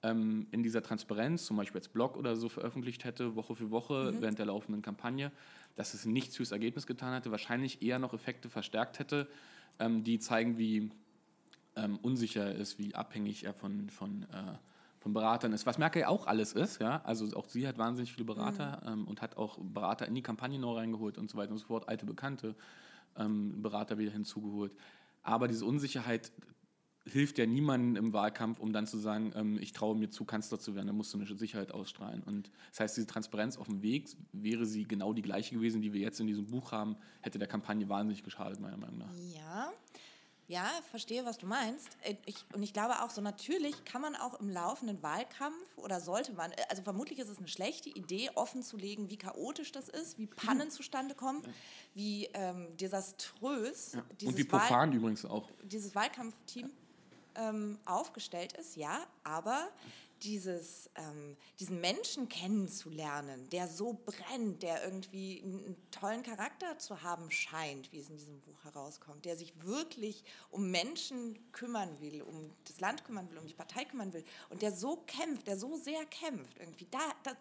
ähm, 0.04 0.48
in 0.52 0.64
dieser 0.64 0.82
Transparenz, 0.82 1.46
zum 1.46 1.58
Beispiel 1.58 1.80
als 1.80 1.90
Blog 1.90 2.16
oder 2.16 2.38
so 2.38 2.48
veröffentlicht 2.48 3.04
hätte, 3.04 3.36
Woche 3.36 3.56
für 3.56 3.70
Woche 3.70 4.14
mhm. 4.14 4.22
während 4.22 4.40
der 4.40 4.46
laufenden 4.46 4.82
Kampagne, 4.82 5.32
dass 5.76 5.94
es 5.94 6.06
nichts 6.06 6.38
fürs 6.38 6.52
Ergebnis 6.52 6.88
getan 6.88 7.14
hätte, 7.14 7.32
wahrscheinlich 7.32 7.82
eher 7.82 8.00
noch 8.00 8.14
Effekte 8.14 8.50
verstärkt 8.50 9.00
hätte, 9.00 9.28
ähm, 9.80 10.06
die 10.06 10.20
zeigen, 10.20 10.58
wie 10.58 10.90
ähm, 11.76 11.98
unsicher 12.02 12.54
ist, 12.54 12.80
wie 12.80 12.96
abhängig 12.96 13.44
er 13.44 13.54
von, 13.54 13.90
von, 13.90 14.24
äh, 14.24 14.58
von 15.00 15.14
Beratern 15.14 15.54
ist. 15.54 15.66
Was 15.66 15.78
Merkel 15.78 16.06
auch 16.06 16.28
alles 16.28 16.54
ist, 16.54 16.82
ja. 16.82 17.02
Also 17.04 17.36
auch 17.36 17.48
sie 17.48 17.68
hat 17.68 17.78
wahnsinnig 17.78 18.12
viele 18.12 18.26
Berater 18.26 18.82
mhm. 18.84 19.02
ähm, 19.02 19.08
und 19.08 19.22
hat 19.22 19.38
auch 19.38 19.58
Berater 19.60 20.08
in 20.08 20.16
die 20.16 20.22
Kampagne 20.22 20.60
neu 20.60 20.74
reingeholt 20.74 21.18
und 21.18 21.30
so 21.30 21.38
weiter 21.38 21.52
und 21.52 21.58
so 21.58 21.68
fort, 21.68 21.88
alte 21.88 22.06
Bekannte 22.06 22.56
ähm, 23.18 23.62
Berater 23.62 23.98
wieder 23.98 24.12
hinzugeholt. 24.12 24.74
Aber 25.24 25.48
diese 25.48 25.66
Unsicherheit 25.66 26.32
hilft 27.06 27.40
ja 27.40 27.46
niemandem 27.46 27.96
im 27.96 28.14
Wahlkampf, 28.14 28.60
um 28.60 28.74
dann 28.74 28.86
zu 28.86 28.98
sagen, 28.98 29.34
ähm, 29.36 29.58
ich 29.60 29.74
traue 29.74 29.96
mir 29.96 30.10
zu, 30.10 30.26
Kanzler 30.26 30.60
zu 30.60 30.76
werden. 30.76 30.88
Da 30.88 30.94
musst 30.94 31.14
du 31.14 31.18
eine 31.18 31.26
Sicherheit 31.36 31.72
ausstrahlen. 31.72 32.22
Und 32.24 32.52
das 32.70 32.80
heißt, 32.82 32.98
diese 32.98 33.08
Transparenz 33.08 33.58
auf 33.58 33.68
dem 33.68 33.82
Weg, 33.82 34.10
wäre 34.32 34.66
sie 34.66 34.84
genau 34.84 35.14
die 35.14 35.24
gleiche 35.24 35.56
gewesen, 35.56 35.82
die 35.82 35.94
wir 35.94 36.02
jetzt 36.02 36.20
in 36.20 36.28
diesem 36.28 36.48
Buch 36.48 36.72
haben, 36.72 36.96
hätte 37.22 37.40
der 37.40 37.48
Kampagne 37.48 37.90
wahnsinnig 37.90 38.24
geschadet, 38.24 38.60
meiner 38.60 38.78
Meinung 38.78 39.00
nach. 39.00 39.14
Ja, 39.34 39.72
ja, 40.52 40.70
verstehe, 40.90 41.24
was 41.26 41.38
du 41.38 41.48
meinst. 41.48 41.98
Äh, 42.02 42.16
ich, 42.26 42.36
und 42.54 42.62
ich 42.62 42.74
glaube 42.74 43.02
auch 43.02 43.10
so, 43.10 43.22
natürlich 43.22 43.86
kann 43.86 44.02
man 44.02 44.16
auch 44.16 44.40
im 44.40 44.50
laufenden 44.50 45.02
Wahlkampf 45.02 45.78
oder 45.78 46.02
sollte 46.02 46.34
man, 46.34 46.52
äh, 46.52 46.58
also 46.70 46.84
vermutlich 46.84 47.20
ist 47.20 47.30
es 47.30 47.38
eine 47.38 47.48
schlechte 47.48 47.90
Idee, 47.90 48.30
offen 48.36 48.62
zu 48.62 48.76
legen, 48.76 49.10
wie 49.10 49.18
chaotisch 49.18 49.72
das 49.72 49.88
ist, 49.88 50.18
wie 50.18 50.28
Pannen 50.28 50.68
mhm. 50.68 50.72
zustande 50.72 51.16
kommen, 51.16 51.42
ja. 51.44 51.52
wie 51.94 52.30
ähm, 52.34 52.68
desaströs 52.78 53.94
ja. 53.94 54.04
Und 54.28 54.38
wie 54.38 54.44
profan 54.44 54.90
Wahl 54.90 54.96
übrigens 54.96 55.26
auch. 55.26 55.50
Dieses 55.64 55.96
Wahlkampfteam 55.96 56.70
ähm, 57.36 57.80
aufgestellt 57.86 58.54
ist, 58.54 58.76
ja, 58.76 59.06
aber 59.24 59.70
dieses, 60.24 60.90
ähm, 60.96 61.36
diesen 61.60 61.82
Menschen 61.82 62.30
kennenzulernen, 62.30 63.50
der 63.50 63.68
so 63.68 64.00
brennt, 64.06 64.62
der 64.62 64.84
irgendwie 64.84 65.42
einen 65.44 65.76
tollen 65.92 66.24
Charakter 66.24 66.78
zu 66.78 67.02
haben 67.02 67.32
scheint, 67.32 67.92
wie 67.92 68.00
es 68.00 68.10
in 68.10 68.18
diesem 68.18 68.40
Buch 68.42 68.64
herauskommt, 68.64 69.26
der 69.26 69.36
sich 69.36 69.54
wirklich 69.64 70.24
um 70.50 70.70
Menschen 70.70 71.52
kümmern 71.52 72.00
will, 72.02 72.22
um 72.22 72.52
das 72.66 72.80
Land 72.80 73.04
kümmern 73.04 73.30
will, 73.32 73.40
um 73.40 73.48
die 73.48 73.54
Partei 73.54 73.86
kümmern 73.86 74.14
will 74.14 74.24
und 74.50 74.62
der 74.62 74.72
so 74.72 74.98
kämpft, 75.08 75.48
der 75.48 75.58
so 75.58 75.76
sehr 75.78 76.06
kämpft, 76.06 76.60
irgendwie. 76.60 76.88
Da, 76.92 77.00
da 77.24 77.32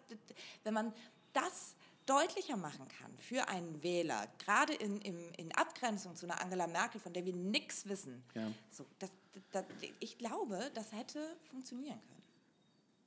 wenn 0.63 0.73
man 0.73 0.93
das 1.33 1.75
deutlicher 2.05 2.57
machen 2.57 2.87
kann 2.99 3.11
für 3.17 3.47
einen 3.47 3.81
Wähler, 3.83 4.27
gerade 4.43 4.73
in, 4.73 4.99
in, 5.01 5.17
in 5.37 5.51
Abgrenzung 5.53 6.15
zu 6.15 6.25
einer 6.25 6.41
Angela 6.41 6.67
Merkel, 6.67 6.99
von 6.99 7.13
der 7.13 7.25
wir 7.25 7.33
nichts 7.33 7.87
wissen, 7.87 8.23
ja. 8.35 8.51
so, 8.69 8.85
das, 8.99 9.11
das, 9.51 9.65
ich 9.99 10.17
glaube, 10.17 10.71
das 10.73 10.91
hätte 10.91 11.19
funktionieren 11.49 11.99
können. 12.07 12.21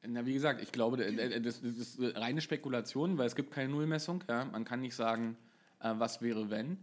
Na, 0.07 0.27
wie 0.27 0.35
gesagt, 0.35 0.61
ich 0.61 0.71
glaube, 0.71 0.99
das, 0.99 1.43
das 1.43 1.63
ist 1.63 1.99
reine 2.01 2.41
Spekulation, 2.41 3.17
weil 3.17 3.27
es 3.27 3.35
gibt 3.35 3.53
keine 3.53 3.71
Nullmessung. 3.71 4.23
Ja? 4.29 4.45
Man 4.45 4.65
kann 4.65 4.81
nicht 4.81 4.95
sagen, 4.95 5.37
äh, 5.81 5.95
was 5.97 6.21
wäre, 6.21 6.51
wenn. 6.51 6.79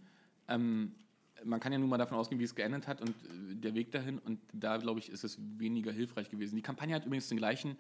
Ähm, 0.48 0.96
man 1.44 1.60
kann 1.60 1.72
ja 1.72 1.80
nun 1.80 1.90
mal 1.90 1.98
davon 1.98 2.18
ausgehen, 2.18 2.40
wie 2.40 2.44
es 2.46 2.56
geendet 2.56 2.88
hat 2.88 3.02
und 3.02 3.10
äh, 3.10 3.56
der 3.56 3.76
Weg 3.76 3.92
dahin. 3.92 4.18
Und 4.20 4.40
da, 4.54 4.78
glaube 4.78 5.00
ich, 5.00 5.10
ist 5.10 5.24
es 5.24 5.38
weniger 5.58 5.92
hilfreich 5.92 6.30
gewesen. 6.30 6.56
Die 6.56 6.62
Kampagne 6.62 6.96
hat 6.96 7.06
übrigens 7.06 7.30
den 7.30 7.38
gleichen, 7.38 7.78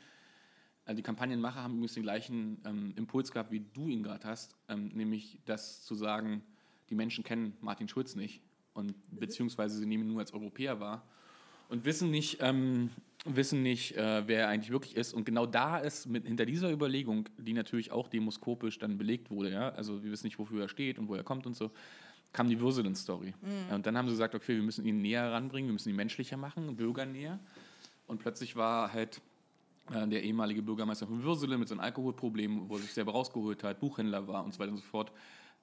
äh, 0.85 0.95
die 0.95 1.01
Kampagnenmacher 1.01 1.61
haben 1.61 1.73
übrigens 1.73 1.93
den 1.93 2.03
gleichen 2.03 2.61
ähm, 2.65 2.93
Impuls 2.95 3.31
gehabt, 3.31 3.51
wie 3.51 3.65
du 3.73 3.88
ihn 3.88 4.03
gerade 4.03 4.27
hast, 4.27 4.55
ähm, 4.67 4.89
nämlich 4.89 5.39
das 5.45 5.83
zu 5.83 5.95
sagen, 5.95 6.43
die 6.89 6.95
Menschen 6.95 7.23
kennen 7.23 7.55
Martin 7.61 7.88
Schulz 7.88 8.15
nicht 8.15 8.41
und 8.73 8.93
beziehungsweise 9.11 9.77
sie 9.77 9.85
nehmen 9.85 10.03
ihn 10.03 10.11
nur 10.11 10.19
als 10.19 10.33
Europäer 10.33 10.79
wahr 10.79 11.07
und 11.69 11.85
wissen 11.85 12.11
nicht, 12.11 12.39
ähm, 12.41 12.89
wissen 13.25 13.63
nicht, 13.63 13.95
äh, 13.95 14.27
wer 14.27 14.41
er 14.41 14.47
eigentlich 14.50 14.71
wirklich 14.71 14.95
ist. 14.95 15.13
Und 15.13 15.23
genau 15.25 15.45
da 15.45 15.77
ist 15.77 16.05
mit, 16.07 16.25
hinter 16.25 16.45
dieser 16.45 16.69
Überlegung, 16.71 17.29
die 17.38 17.53
natürlich 17.53 17.91
auch 17.91 18.07
demoskopisch 18.09 18.77
dann 18.77 18.97
belegt 18.97 19.29
wurde, 19.31 19.51
ja, 19.51 19.69
also 19.69 20.03
wir 20.03 20.11
wissen 20.11 20.27
nicht, 20.27 20.38
wofür 20.38 20.63
er 20.63 20.67
steht 20.67 21.00
und 21.00 21.07
wo 21.07 21.15
er 21.15 21.23
kommt 21.23 21.45
und 21.47 21.55
so, 21.55 21.71
kam 22.33 22.50
die 22.50 22.59
Würselen-Story. 22.59 23.33
Mhm. 23.41 23.75
Und 23.75 23.85
dann 23.85 23.97
haben 23.97 24.07
sie 24.07 24.13
gesagt, 24.13 24.35
okay, 24.35 24.55
wir 24.55 24.63
müssen 24.63 24.85
ihn 24.85 25.01
näher 25.01 25.31
ranbringen, 25.31 25.69
wir 25.69 25.73
müssen 25.73 25.89
ihn 25.89 25.95
menschlicher 25.95 26.38
machen, 26.38 26.75
bürgernäher. 26.75 27.39
Und 28.07 28.19
plötzlich 28.19 28.55
war 28.55 28.91
halt 28.91 29.21
der 29.91 30.24
ehemalige 30.24 30.62
Bürgermeister 30.62 31.07
von 31.07 31.24
Würselen 31.24 31.60
mit 31.60 31.69
seinem 31.69 31.81
Alkoholproblem, 31.81 32.69
wo 32.69 32.75
er 32.75 32.81
sich 32.81 32.93
selber 32.93 33.12
rausgeholt 33.12 33.63
hat, 33.63 33.79
Buchhändler 33.79 34.27
war 34.27 34.43
und 34.43 34.53
so 34.53 34.60
weiter 34.60 34.71
und 34.71 34.77
so 34.77 34.83
fort. 34.83 35.12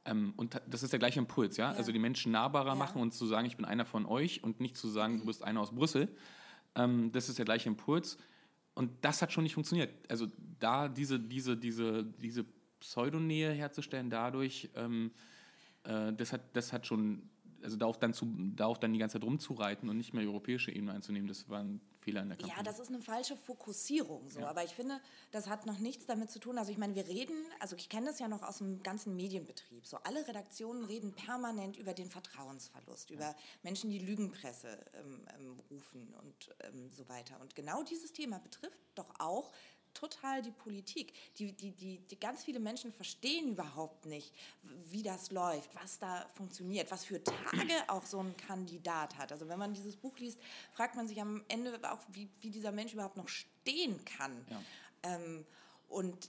Ähm, 0.04 0.32
und 0.36 0.60
das 0.66 0.82
ist 0.82 0.92
der 0.92 0.98
gleiche 0.98 1.18
Impuls, 1.18 1.56
ja? 1.56 1.72
ja. 1.72 1.76
Also 1.76 1.92
die 1.92 1.98
Menschen 1.98 2.32
nahbarer 2.32 2.68
ja. 2.68 2.74
machen 2.74 3.00
und 3.00 3.12
zu 3.12 3.26
sagen, 3.26 3.46
ich 3.46 3.56
bin 3.56 3.64
einer 3.64 3.84
von 3.84 4.06
euch 4.06 4.42
und 4.42 4.60
nicht 4.60 4.76
zu 4.76 4.88
sagen, 4.88 5.18
du 5.18 5.26
bist 5.26 5.42
einer 5.42 5.60
aus 5.60 5.74
Brüssel. 5.74 6.08
Ähm, 6.74 7.10
das 7.12 7.28
ist 7.28 7.38
der 7.38 7.44
gleiche 7.44 7.68
Impuls. 7.68 8.18
Und 8.74 8.92
das 9.00 9.22
hat 9.22 9.32
schon 9.32 9.42
nicht 9.42 9.54
funktioniert. 9.54 9.90
Also 10.08 10.28
da 10.60 10.88
diese, 10.88 11.18
diese, 11.18 11.56
diese, 11.56 12.04
diese 12.04 12.44
Pseudonähe 12.80 13.50
herzustellen 13.52 14.08
dadurch, 14.08 14.70
ähm, 14.76 15.10
äh, 15.84 16.12
das, 16.12 16.32
hat, 16.32 16.42
das 16.52 16.72
hat 16.72 16.86
schon, 16.86 17.28
also 17.62 17.76
darauf 17.76 17.98
dann, 17.98 18.14
zu, 18.14 18.32
darauf 18.54 18.78
dann 18.78 18.92
die 18.92 18.98
ganze 18.98 19.14
Zeit 19.14 19.24
rumzureiten 19.24 19.88
und 19.88 19.96
nicht 19.96 20.14
mehr 20.14 20.24
europäische 20.24 20.70
Ebene 20.70 20.92
einzunehmen, 20.92 21.26
das 21.26 21.48
war 21.48 21.60
ein 21.60 21.80
Fehler 22.08 22.22
in 22.22 22.28
der 22.28 22.38
Kampagne. 22.38 22.56
Ja, 22.56 22.62
das 22.62 22.78
ist 22.78 22.88
eine 22.88 23.00
falsche 23.00 23.36
Fokussierung 23.36 24.28
so. 24.28 24.40
Ja. 24.40 24.48
Aber 24.48 24.64
ich 24.64 24.74
finde, 24.74 25.00
das 25.30 25.48
hat 25.48 25.66
noch 25.66 25.78
nichts 25.78 26.06
damit 26.06 26.30
zu 26.30 26.38
tun. 26.38 26.58
Also 26.58 26.72
ich 26.72 26.78
meine, 26.78 26.94
wir 26.94 27.06
reden, 27.06 27.34
also 27.60 27.76
ich 27.76 27.88
kenne 27.88 28.06
das 28.06 28.18
ja 28.18 28.28
noch 28.28 28.42
aus 28.42 28.58
dem 28.58 28.82
ganzen 28.82 29.14
Medienbetrieb. 29.16 29.86
So 29.86 29.98
alle 29.98 30.26
Redaktionen 30.26 30.84
reden 30.84 31.12
permanent 31.12 31.76
über 31.76 31.92
den 31.92 32.10
Vertrauensverlust, 32.10 33.10
über 33.10 33.34
Menschen, 33.62 33.90
die 33.90 33.98
Lügenpresse 33.98 34.78
ähm, 34.94 35.26
ähm, 35.38 35.60
rufen 35.70 36.14
und 36.22 36.54
ähm, 36.60 36.90
so 36.92 37.08
weiter. 37.08 37.40
Und 37.40 37.54
genau 37.54 37.82
dieses 37.82 38.12
Thema 38.12 38.38
betrifft 38.38 38.80
doch 38.94 39.12
auch 39.18 39.52
total 39.98 40.42
die 40.42 40.50
Politik. 40.50 41.12
Die, 41.38 41.52
die, 41.52 41.72
die, 41.72 41.98
die 41.98 42.20
ganz 42.20 42.44
viele 42.44 42.60
Menschen 42.60 42.92
verstehen 42.92 43.48
überhaupt 43.48 44.06
nicht, 44.06 44.32
wie 44.90 45.02
das 45.02 45.30
läuft, 45.30 45.74
was 45.74 45.98
da 45.98 46.28
funktioniert, 46.34 46.90
was 46.90 47.04
für 47.04 47.22
Tage 47.22 47.72
auch 47.88 48.06
so 48.06 48.20
ein 48.20 48.36
Kandidat 48.36 49.16
hat. 49.18 49.32
Also 49.32 49.48
wenn 49.48 49.58
man 49.58 49.74
dieses 49.74 49.96
Buch 49.96 50.16
liest, 50.18 50.38
fragt 50.72 50.94
man 50.94 51.08
sich 51.08 51.20
am 51.20 51.42
Ende 51.48 51.78
auch, 51.90 52.00
wie, 52.08 52.28
wie 52.40 52.50
dieser 52.50 52.72
Mensch 52.72 52.92
überhaupt 52.92 53.16
noch 53.16 53.28
stehen 53.28 54.04
kann. 54.04 54.46
Ja. 54.50 54.62
Ähm, 55.02 55.44
und 55.88 56.28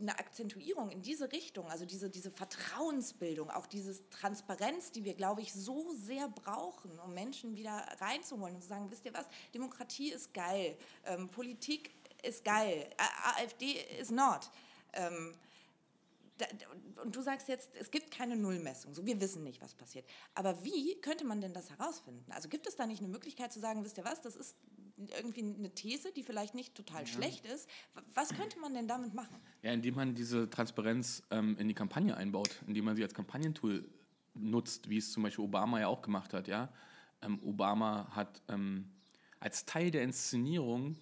eine 0.00 0.18
Akzentuierung 0.18 0.90
in 0.90 1.02
diese 1.02 1.32
Richtung, 1.32 1.66
also 1.70 1.84
diese, 1.84 2.10
diese 2.10 2.30
Vertrauensbildung, 2.30 3.50
auch 3.50 3.66
diese 3.66 4.08
Transparenz, 4.10 4.92
die 4.92 5.04
wir, 5.04 5.14
glaube 5.14 5.40
ich, 5.40 5.52
so 5.52 5.94
sehr 5.94 6.28
brauchen, 6.28 6.98
um 7.00 7.14
Menschen 7.14 7.56
wieder 7.56 7.86
reinzuholen 8.00 8.56
und 8.56 8.62
zu 8.62 8.68
sagen, 8.68 8.90
wisst 8.90 9.06
ihr 9.06 9.14
was, 9.14 9.26
Demokratie 9.54 10.12
ist 10.12 10.34
geil, 10.34 10.76
ähm, 11.06 11.28
Politik 11.30 11.90
ist 12.22 12.44
geil, 12.44 12.88
AfD 13.36 13.76
ist 14.00 14.10
not. 14.10 14.50
Ähm, 14.92 15.34
da- 16.38 16.46
und 17.02 17.14
du 17.14 17.22
sagst 17.22 17.48
jetzt, 17.48 17.74
es 17.76 17.90
gibt 17.90 18.10
keine 18.10 18.36
Nullmessung, 18.36 18.94
so 18.94 19.04
wir 19.04 19.20
wissen 19.20 19.42
nicht, 19.42 19.60
was 19.60 19.74
passiert. 19.74 20.06
Aber 20.34 20.64
wie 20.64 21.00
könnte 21.00 21.24
man 21.24 21.40
denn 21.40 21.52
das 21.52 21.70
herausfinden? 21.70 22.30
Also 22.32 22.48
gibt 22.48 22.66
es 22.66 22.76
da 22.76 22.86
nicht 22.86 23.00
eine 23.00 23.08
Möglichkeit 23.08 23.52
zu 23.52 23.60
sagen, 23.60 23.84
wisst 23.84 23.98
ihr 23.98 24.04
was, 24.04 24.20
das 24.20 24.36
ist 24.36 24.56
irgendwie 25.16 25.40
eine 25.40 25.70
These, 25.70 26.12
die 26.12 26.22
vielleicht 26.22 26.54
nicht 26.54 26.74
total 26.74 27.06
schlecht 27.06 27.46
ist. 27.46 27.68
Was 28.14 28.34
könnte 28.34 28.58
man 28.58 28.74
denn 28.74 28.88
damit 28.88 29.14
machen? 29.14 29.40
Ja, 29.62 29.72
indem 29.72 29.94
man 29.94 30.14
diese 30.14 30.50
Transparenz 30.50 31.22
ähm, 31.30 31.56
in 31.58 31.68
die 31.68 31.74
Kampagne 31.74 32.16
einbaut, 32.16 32.60
indem 32.66 32.84
man 32.84 32.96
sie 32.96 33.04
als 33.04 33.14
Kampagnentool 33.14 33.88
nutzt, 34.34 34.88
wie 34.88 34.98
es 34.98 35.12
zum 35.12 35.22
Beispiel 35.22 35.44
Obama 35.44 35.80
ja 35.80 35.86
auch 35.86 36.02
gemacht 36.02 36.32
hat. 36.32 36.48
Ja? 36.48 36.72
Ähm, 37.22 37.40
Obama 37.44 38.08
hat 38.10 38.42
ähm, 38.48 38.90
als 39.40 39.64
Teil 39.64 39.90
der 39.90 40.02
Inszenierung 40.02 40.96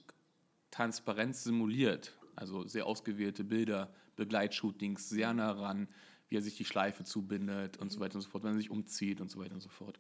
Transparenz 0.70 1.44
simuliert, 1.44 2.16
also 2.34 2.66
sehr 2.66 2.86
ausgewählte 2.86 3.44
Bilder, 3.44 3.92
Begleitshootings, 4.16 5.08
sehr 5.08 5.32
nah 5.32 5.52
ran, 5.52 5.88
wie 6.28 6.36
er 6.36 6.42
sich 6.42 6.56
die 6.56 6.64
Schleife 6.64 7.04
zubindet 7.04 7.76
und 7.76 7.90
so 7.90 8.00
weiter 8.00 8.16
und 8.16 8.22
so 8.22 8.28
fort, 8.28 8.44
wenn 8.44 8.52
er 8.52 8.58
sich 8.58 8.70
umzieht 8.70 9.20
und 9.20 9.30
so 9.30 9.38
weiter 9.38 9.54
und 9.54 9.60
so 9.60 9.68
fort. 9.68 9.98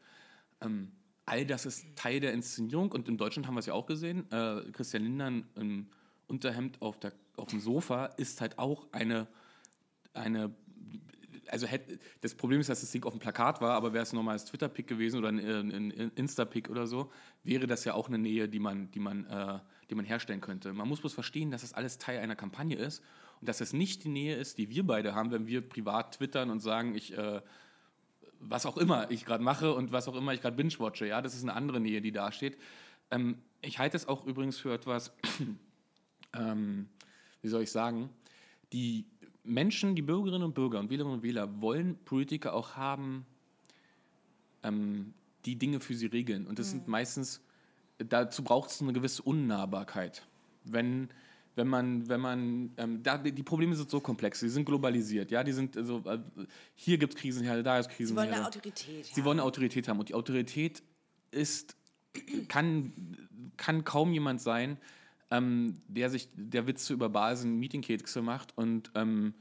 Ähm, 0.60 0.92
all 1.24 1.44
das 1.46 1.66
ist 1.66 1.84
Teil 1.96 2.20
der 2.20 2.32
Inszenierung 2.32 2.92
und 2.92 3.08
in 3.08 3.16
Deutschland 3.16 3.46
haben 3.46 3.54
wir 3.54 3.60
es 3.60 3.66
ja 3.66 3.74
auch 3.74 3.86
gesehen. 3.86 4.30
Äh, 4.30 4.70
Christian 4.72 5.02
Lindern 5.02 5.46
im 5.54 5.88
Unterhemd 6.26 6.82
auf, 6.82 6.98
der, 6.98 7.12
auf 7.36 7.48
dem 7.48 7.60
Sofa 7.60 8.06
ist 8.06 8.40
halt 8.40 8.58
auch 8.58 8.86
eine, 8.92 9.28
eine 10.12 10.54
also 11.48 11.66
hätte, 11.66 11.98
das 12.20 12.34
Problem 12.34 12.60
ist, 12.60 12.68
dass 12.68 12.80
das 12.80 12.90
Ding 12.90 13.04
auf 13.04 13.12
dem 13.12 13.20
Plakat 13.20 13.60
war, 13.60 13.74
aber 13.74 13.92
wäre 13.92 14.02
es 14.02 14.12
ein 14.12 14.16
normales 14.16 14.44
Twitter-Pick 14.46 14.86
gewesen 14.86 15.18
oder 15.18 15.28
ein, 15.28 15.38
ein, 15.38 15.70
ein 15.72 16.12
Insta-Pick 16.14 16.70
oder 16.70 16.86
so, 16.86 17.10
wäre 17.44 17.66
das 17.66 17.84
ja 17.84 17.94
auch 17.94 18.08
eine 18.08 18.18
Nähe, 18.18 18.48
die 18.48 18.58
man, 18.58 18.90
die, 18.90 18.98
man, 18.98 19.24
äh, 19.26 19.58
die 19.90 19.94
man 19.94 20.04
herstellen 20.04 20.40
könnte. 20.40 20.72
Man 20.72 20.88
muss 20.88 21.00
bloß 21.00 21.12
verstehen, 21.12 21.50
dass 21.50 21.62
das 21.62 21.72
alles 21.72 21.98
Teil 21.98 22.18
einer 22.18 22.36
Kampagne 22.36 22.76
ist 22.76 23.02
und 23.40 23.48
dass 23.48 23.58
das 23.58 23.72
nicht 23.72 24.04
die 24.04 24.08
Nähe 24.08 24.36
ist, 24.36 24.58
die 24.58 24.70
wir 24.70 24.86
beide 24.86 25.14
haben, 25.14 25.30
wenn 25.30 25.46
wir 25.46 25.66
privat 25.66 26.16
twittern 26.16 26.50
und 26.50 26.60
sagen, 26.60 26.94
ich, 26.94 27.16
äh, 27.16 27.40
was 28.40 28.66
auch 28.66 28.76
immer 28.76 29.10
ich 29.10 29.24
gerade 29.24 29.42
mache 29.42 29.74
und 29.74 29.92
was 29.92 30.08
auch 30.08 30.16
immer 30.16 30.32
ich 30.32 30.40
gerade 30.40 30.56
binge-watche. 30.56 31.06
Ja, 31.06 31.22
das 31.22 31.34
ist 31.34 31.42
eine 31.42 31.54
andere 31.54 31.80
Nähe, 31.80 32.00
die 32.00 32.12
da 32.12 32.32
steht. 32.32 32.58
Ähm, 33.10 33.38
ich 33.62 33.78
halte 33.78 33.96
es 33.96 34.08
auch 34.08 34.26
übrigens 34.26 34.58
für 34.58 34.74
etwas, 34.74 35.12
ähm, 36.34 36.88
wie 37.42 37.48
soll 37.48 37.62
ich 37.62 37.70
sagen, 37.70 38.10
die 38.72 39.06
Menschen, 39.44 39.94
die 39.94 40.02
Bürgerinnen 40.02 40.42
und 40.42 40.54
Bürger 40.54 40.80
und 40.80 40.90
Wählerinnen 40.90 41.18
und 41.18 41.22
Wähler 41.22 41.60
wollen 41.60 41.96
Politiker 42.04 42.52
auch 42.52 42.76
haben, 42.76 43.24
ähm, 44.62 45.14
die 45.44 45.56
Dinge 45.56 45.80
für 45.80 45.94
sie 45.94 46.06
regeln. 46.06 46.46
Und 46.46 46.58
das 46.58 46.70
sind 46.70 46.88
meistens, 46.88 47.40
dazu 47.98 48.42
braucht 48.42 48.70
es 48.70 48.82
eine 48.82 48.92
gewisse 48.92 49.22
Unnahbarkeit. 49.22 50.26
Wenn, 50.64 51.08
wenn 51.54 51.68
man, 51.68 52.08
wenn 52.08 52.20
man, 52.20 52.70
ähm, 52.76 53.02
da, 53.02 53.18
die 53.18 53.42
Probleme 53.42 53.74
sind 53.74 53.90
so 53.90 54.00
komplex, 54.00 54.40
sie 54.40 54.48
sind 54.48 54.64
globalisiert, 54.64 55.30
ja, 55.30 55.42
die 55.42 55.52
sind, 55.52 55.76
also, 55.76 56.02
äh, 56.04 56.18
hier 56.74 56.98
gibt 56.98 57.14
es 57.14 57.20
Krisenherde, 57.20 57.62
da 57.62 57.78
ist 57.78 57.90
Sie 57.90 57.90
wollen 57.90 57.96
Krisenherde. 57.98 58.34
eine 58.34 58.46
Autorität. 58.46 59.06
Sie 59.06 59.24
wollen 59.24 59.38
eine 59.38 59.46
Autorität 59.46 59.88
haben 59.88 59.98
und 59.98 60.08
die 60.08 60.14
Autorität 60.14 60.82
ist, 61.30 61.76
kann, 62.48 62.92
kann 63.56 63.84
kaum 63.84 64.12
jemand 64.12 64.40
sein, 64.40 64.78
ähm, 65.30 65.80
der 65.88 66.10
sich 66.10 66.28
der 66.34 66.66
Witze 66.66 66.92
über 66.92 67.08
Basen 67.08 67.58
Meetingkekse 67.58 68.22
macht 68.22 68.56
und 68.56 68.90
ähm, 68.94 69.34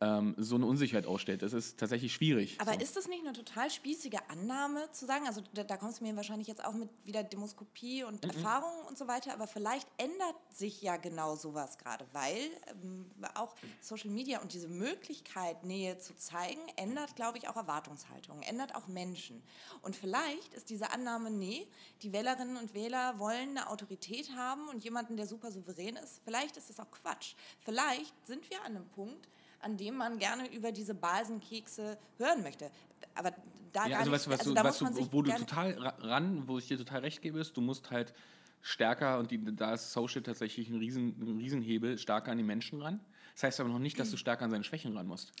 ähm, 0.00 0.34
so 0.38 0.54
eine 0.54 0.66
Unsicherheit 0.66 1.06
ausstellt. 1.06 1.42
Das 1.42 1.52
ist 1.52 1.78
tatsächlich 1.78 2.12
schwierig. 2.14 2.60
Aber 2.60 2.74
so. 2.74 2.80
ist 2.80 2.96
das 2.96 3.08
nicht 3.08 3.24
eine 3.24 3.32
total 3.32 3.68
spießige 3.70 4.18
Annahme 4.28 4.90
zu 4.92 5.06
sagen? 5.06 5.26
Also 5.26 5.42
da, 5.54 5.64
da 5.64 5.76
kommst 5.76 6.00
du 6.00 6.04
mir 6.04 6.14
wahrscheinlich 6.14 6.46
jetzt 6.46 6.64
auch 6.64 6.72
mit 6.72 6.88
wieder 7.04 7.22
Demoskopie 7.24 8.04
und 8.04 8.24
Mhm. 8.24 8.30
Erfahrungen 8.30 8.86
und 8.86 8.96
so 8.96 9.08
weiter, 9.08 9.32
aber 9.32 9.46
vielleicht 9.46 9.88
ändert 9.96 10.36
sich 10.52 10.82
ja 10.82 10.96
genau 10.96 11.34
sowas 11.36 11.78
gerade, 11.78 12.06
weil 12.12 12.38
ähm, 12.68 13.06
auch 13.34 13.54
Social 13.80 14.10
Media 14.10 14.40
und 14.40 14.52
diese 14.52 14.68
Möglichkeit, 14.68 15.64
Nähe 15.64 15.98
zu 15.98 16.14
zeigen, 16.16 16.60
ändert, 16.76 17.16
glaube 17.16 17.38
ich, 17.38 17.48
auch 17.48 17.56
Erwartungshaltungen, 17.56 18.42
ändert 18.42 18.74
auch 18.74 18.86
Menschen. 18.86 19.42
Und 19.82 19.96
vielleicht 19.96 20.54
ist 20.54 20.70
diese 20.70 20.92
Annahme, 20.92 21.30
nee, 21.30 21.66
die 22.02 22.12
Wählerinnen 22.12 22.56
und 22.56 22.74
Wähler 22.74 23.18
wollen 23.18 23.50
eine 23.50 23.68
Autorität 23.68 24.30
haben 24.36 24.68
und 24.68 24.84
jemanden, 24.84 25.16
der 25.16 25.26
super 25.26 25.50
souverän 25.50 25.96
ist, 25.96 26.20
vielleicht 26.24 26.56
ist 26.56 26.70
das 26.70 26.78
auch 26.78 26.90
Quatsch. 26.90 27.34
Vielleicht 27.60 28.14
sind 28.26 28.48
wir 28.50 28.60
an 28.64 28.76
einem 28.76 28.88
Punkt, 28.90 29.28
an 29.60 29.76
dem 29.76 29.96
man 29.96 30.18
gerne 30.18 30.52
über 30.52 30.72
diese 30.72 30.94
Balsenkekse 30.94 31.98
hören 32.16 32.42
möchte. 32.42 32.70
Aber 33.14 33.32
da 33.72 33.86
ja, 33.86 33.90
gar 33.90 33.98
also 34.00 34.10
nicht, 34.10 34.20
weißt 34.20 34.28
was 34.28 34.40
also 34.40 34.54
du, 34.54 34.64
was 34.64 34.78
du, 35.08 35.12
wo 35.12 35.22
du 35.22 35.32
total 35.32 35.72
ra- 35.74 35.96
ran, 36.00 36.46
wo 36.46 36.58
ich 36.58 36.68
dir 36.68 36.78
total 36.78 37.00
recht 37.00 37.22
gebe, 37.22 37.40
ist, 37.40 37.56
du 37.56 37.60
musst 37.60 37.90
halt 37.90 38.14
stärker, 38.60 39.18
und 39.18 39.30
die, 39.30 39.54
da 39.54 39.74
ist 39.74 39.92
Social 39.92 40.22
tatsächlich 40.22 40.68
ein, 40.68 40.78
Riesen, 40.78 41.16
ein 41.20 41.38
Riesenhebel, 41.38 41.98
stärker 41.98 42.32
an 42.32 42.38
die 42.38 42.44
Menschen 42.44 42.82
ran. 42.82 43.00
Das 43.34 43.44
heißt 43.44 43.60
aber 43.60 43.68
noch 43.68 43.78
nicht, 43.78 43.98
dass 44.00 44.10
du 44.10 44.16
stärker 44.16 44.44
an 44.44 44.50
seine 44.50 44.64
Schwächen 44.64 44.96
ran 44.96 45.06
musst. 45.06 45.32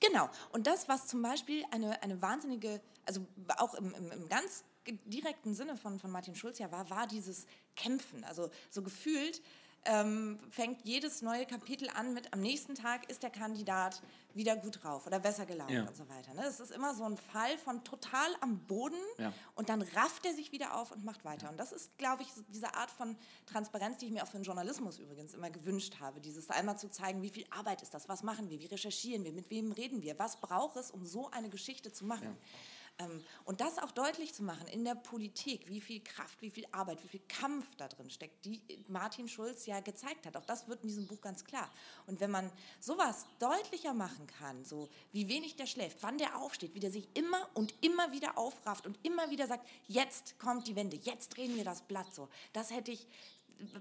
Genau. 0.00 0.28
Und 0.52 0.66
das, 0.66 0.88
was 0.88 1.06
zum 1.06 1.20
Beispiel 1.22 1.64
eine, 1.70 2.02
eine 2.02 2.20
wahnsinnige, 2.22 2.80
also 3.06 3.26
auch 3.58 3.74
im, 3.74 3.94
im, 3.94 4.10
im 4.10 4.28
ganz 4.28 4.64
direkten 5.04 5.54
Sinne 5.54 5.76
von, 5.76 5.98
von 5.98 6.10
Martin 6.10 6.34
Schulz 6.34 6.58
ja 6.58 6.72
war, 6.72 6.88
war 6.90 7.06
dieses 7.06 7.46
Kämpfen. 7.76 8.24
Also 8.24 8.50
so 8.70 8.82
gefühlt 8.82 9.42
ähm, 9.84 10.38
fängt 10.50 10.84
jedes 10.84 11.22
neue 11.22 11.44
Kapitel 11.46 11.88
an 11.90 12.14
mit, 12.14 12.32
am 12.32 12.40
nächsten 12.40 12.74
Tag 12.74 13.10
ist 13.10 13.22
der 13.22 13.30
Kandidat 13.30 14.00
wieder 14.34 14.56
gut 14.56 14.82
drauf 14.82 15.06
oder 15.06 15.18
besser 15.18 15.44
gelaunt 15.44 15.70
Ja. 15.70 15.82
und 15.86 15.96
so 15.96 16.08
weiter. 16.08 16.32
Ne? 16.34 16.44
Es 16.46 16.60
ist 16.60 16.70
immer 16.70 16.94
so 16.94 17.04
ein 17.04 17.16
Fall 17.16 17.58
von 17.58 17.82
total 17.84 18.28
am 18.40 18.60
Boden 18.66 18.96
Ja. 19.18 19.32
und 19.56 19.68
dann 19.68 19.82
rafft 19.82 20.24
er 20.24 20.34
sich 20.34 20.52
wieder 20.52 20.76
auf 20.76 20.92
und 20.92 21.04
macht 21.04 21.24
weiter. 21.24 21.50
Und 21.50 21.58
das 21.58 21.72
ist, 21.72 21.98
glaube 21.98 22.22
ich, 22.22 22.28
diese 22.48 22.74
Art 22.74 22.90
von 22.90 23.16
Transparenz, 23.46 23.98
die 23.98 24.06
ich 24.06 24.12
mir 24.12 24.22
auch 24.22 24.28
für 24.28 24.38
den 24.38 24.44
Journalismus 24.44 24.98
übrigens 24.98 25.34
immer 25.34 25.50
gewünscht 25.50 25.96
habe. 26.00 26.20
Dieses 26.20 26.48
einmal 26.50 26.78
zu 26.78 26.88
zeigen, 26.88 27.20
wie 27.22 27.30
viel 27.30 27.44
Arbeit 27.50 27.82
ist 27.82 27.92
das, 27.92 28.08
was 28.08 28.22
machen 28.22 28.48
wir, 28.50 28.60
wie 28.60 28.66
recherchieren 28.66 29.24
wir, 29.24 29.32
mit 29.32 29.50
wem 29.50 29.72
reden 29.72 30.00
wir, 30.02 30.18
was 30.18 30.36
braucht 30.36 30.76
es, 30.76 30.90
um 30.90 31.04
so 31.04 31.30
eine 31.30 31.50
Geschichte 31.50 31.92
zu 31.92 32.06
machen. 32.06 32.36
Ähm, 32.98 33.24
und 33.44 33.60
das 33.60 33.78
auch 33.78 33.90
deutlich 33.90 34.34
zu 34.34 34.42
machen 34.42 34.66
in 34.68 34.84
der 34.84 34.94
Politik, 34.94 35.68
wie 35.68 35.80
viel 35.80 36.00
Kraft, 36.00 36.40
wie 36.42 36.50
viel 36.50 36.66
Arbeit, 36.72 37.02
wie 37.02 37.08
viel 37.08 37.22
Kampf 37.28 37.66
da 37.76 37.88
drin 37.88 38.10
steckt, 38.10 38.44
die 38.44 38.60
Martin 38.88 39.28
Schulz 39.28 39.66
ja 39.66 39.80
gezeigt 39.80 40.26
hat. 40.26 40.36
Auch 40.36 40.44
das 40.44 40.68
wird 40.68 40.82
in 40.82 40.88
diesem 40.88 41.06
Buch 41.06 41.20
ganz 41.20 41.44
klar. 41.44 41.70
Und 42.06 42.20
wenn 42.20 42.30
man 42.30 42.50
sowas 42.80 43.26
deutlicher 43.38 43.94
machen 43.94 44.26
kann, 44.26 44.64
so 44.64 44.88
wie 45.12 45.28
wenig 45.28 45.56
der 45.56 45.66
schläft, 45.66 45.98
wann 46.02 46.18
der 46.18 46.36
aufsteht, 46.36 46.74
wie 46.74 46.80
der 46.80 46.90
sich 46.90 47.08
immer 47.14 47.48
und 47.54 47.74
immer 47.80 48.12
wieder 48.12 48.38
aufrafft 48.38 48.86
und 48.86 48.98
immer 49.04 49.30
wieder 49.30 49.46
sagt, 49.46 49.66
jetzt 49.86 50.38
kommt 50.38 50.66
die 50.66 50.76
Wende, 50.76 50.96
jetzt 50.96 51.36
drehen 51.36 51.56
wir 51.56 51.64
das 51.64 51.82
Blatt 51.82 52.14
so. 52.14 52.28
Das 52.52 52.70
hätte 52.70 52.90
ich, 52.90 53.06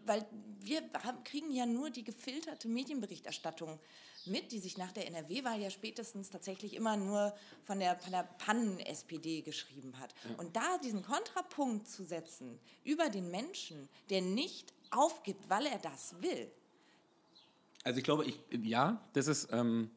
weil 0.06 0.26
wir 0.60 0.82
haben, 1.04 1.24
kriegen 1.24 1.52
ja 1.52 1.66
nur 1.66 1.90
die 1.90 2.04
gefilterte 2.04 2.68
Medienberichterstattung 2.68 3.80
mit, 4.26 4.52
die 4.52 4.60
sich 4.60 4.78
nach 4.78 4.92
der 4.92 5.08
NRW-Wahl 5.08 5.60
ja 5.60 5.70
spätestens 5.70 6.30
tatsächlich 6.30 6.76
immer 6.76 6.98
nur 6.98 7.34
von 7.64 7.80
der, 7.80 7.98
von 7.98 8.12
der 8.12 8.24
Pannen-SPD 8.24 9.42
geschrieben 9.42 10.00
hat. 10.00 10.14
Und 10.38 10.56
da 10.56 10.78
diesen 10.78 11.02
Kontrapunkt 11.02 11.88
zu 11.88 12.04
setzen 12.04 12.60
über 12.84 13.10
den 13.10 13.32
Menschen, 13.32 13.90
der 14.10 14.22
nicht 14.22 14.74
aufgibt, 14.92 15.50
weil 15.50 15.66
er 15.66 15.80
das 15.80 16.22
will. 16.22 16.52
Also 17.84 17.98
ich 17.98 18.04
glaube, 18.04 18.26
ich, 18.26 18.40
ja, 18.64 19.04
das 19.14 19.28
ist, 19.28 19.50
ähm, 19.52 19.90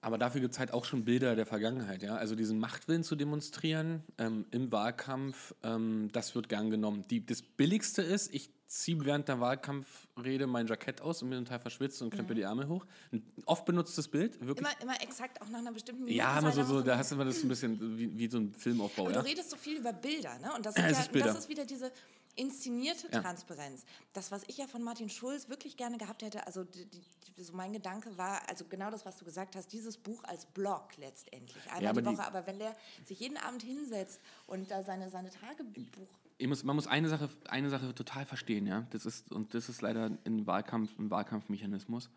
aber 0.00 0.18
dafür 0.18 0.40
gibt 0.40 0.54
es 0.54 0.58
halt 0.58 0.72
auch 0.72 0.84
schon 0.84 1.04
Bilder 1.04 1.34
der 1.34 1.46
Vergangenheit, 1.46 2.02
ja. 2.02 2.16
Also 2.16 2.34
diesen 2.36 2.58
Machtwillen 2.58 3.02
zu 3.02 3.16
demonstrieren 3.16 4.02
ähm, 4.18 4.46
im 4.50 4.70
Wahlkampf, 4.70 5.54
ähm, 5.62 6.08
das 6.12 6.34
wird 6.34 6.48
gern 6.48 6.70
genommen. 6.70 7.04
Die, 7.10 7.24
das 7.24 7.42
Billigste 7.42 8.02
ist, 8.02 8.32
ich 8.32 8.50
ziehe 8.68 9.02
während 9.04 9.26
der 9.28 9.40
Wahlkampfrede 9.40 10.46
mein 10.46 10.66
Jackett 10.66 11.00
aus 11.00 11.22
und 11.22 11.30
bin 11.30 11.44
total 11.44 11.58
verschwitzt 11.58 12.02
und 12.02 12.10
krempel 12.10 12.36
die 12.36 12.42
Ärmel 12.42 12.68
hoch. 12.68 12.84
Ein 13.12 13.22
oft 13.46 13.64
benutztes 13.64 14.06
Bild, 14.08 14.38
wirklich. 14.46 14.58
Immer, 14.58 14.82
immer 14.82 15.02
exakt 15.02 15.40
auch 15.40 15.48
nach 15.48 15.58
einer 15.58 15.72
bestimmten 15.72 16.04
Minute. 16.04 16.18
ja, 16.18 16.38
immer 16.38 16.52
so, 16.52 16.62
so, 16.62 16.82
da 16.82 16.98
hast 16.98 17.10
du 17.10 17.14
immer 17.16 17.24
das 17.24 17.42
ein 17.42 17.48
bisschen 17.48 17.80
wie, 17.98 18.16
wie 18.16 18.28
so 18.28 18.38
ein 18.38 18.52
Filmaufbau, 18.52 19.04
Aber 19.04 19.12
ja. 19.14 19.20
du 19.22 19.26
redest 19.26 19.50
so 19.50 19.56
viel 19.56 19.78
über 19.78 19.92
Bilder, 19.92 20.38
ne? 20.38 20.52
Und 20.54 20.64
das, 20.66 20.76
Ja, 20.78 20.90
ja, 20.90 20.90
ist 20.90 21.10
Bilder. 21.10 21.28
das 21.28 21.38
ist 21.38 21.48
wieder 21.48 21.64
diese 21.64 21.90
inszenierte 22.38 23.08
Ja. 23.12 23.20
Transparenz. 23.20 23.84
Das, 24.12 24.30
was 24.30 24.42
ich 24.46 24.56
ja 24.58 24.66
von 24.66 24.82
Martin 24.82 25.10
Schulz 25.10 25.48
wirklich 25.48 25.76
gerne 25.76 25.98
gehabt 25.98 26.22
hätte, 26.22 26.46
also 26.46 26.64
die, 26.64 26.86
die, 26.86 27.02
die, 27.36 27.42
so 27.42 27.52
mein 27.54 27.72
Gedanke 27.72 28.16
war, 28.16 28.48
also 28.48 28.64
genau 28.64 28.90
das, 28.90 29.04
was 29.04 29.16
du 29.18 29.24
gesagt 29.24 29.56
hast, 29.56 29.72
dieses 29.72 29.96
Buch 29.98 30.22
als 30.24 30.46
Blog 30.46 30.96
letztendlich. 30.96 31.62
Einmal 31.66 31.82
Ja, 31.82 31.90
aber 31.90 32.02
die 32.02 32.08
die- 32.10 32.16
Woche, 32.16 32.26
aber 32.26 32.46
wenn 32.46 32.58
der 32.58 32.74
sich 33.04 33.20
jeden 33.20 33.36
Abend 33.36 33.62
hinsetzt 33.62 34.20
und 34.46 34.70
da 34.70 34.82
seine, 34.82 35.10
seine 35.10 35.30
Tagebuch 35.30 36.08
muss, 36.40 36.62
man 36.62 36.76
muss 36.76 36.86
eine 36.86 37.08
Sache, 37.08 37.28
eine 37.48 37.68
Sache 37.68 37.92
total 37.94 38.24
verstehen, 38.24 38.66
ja. 38.68 38.86
Das 38.90 39.04
ist, 39.06 39.32
und 39.32 39.54
das 39.54 39.68
ist 39.68 39.82
leider 39.82 40.10
ein 40.24 40.46
Wahlkampf, 40.46 40.96
ein 40.98 41.10
Wahlkampfmechanismus. 41.10 42.08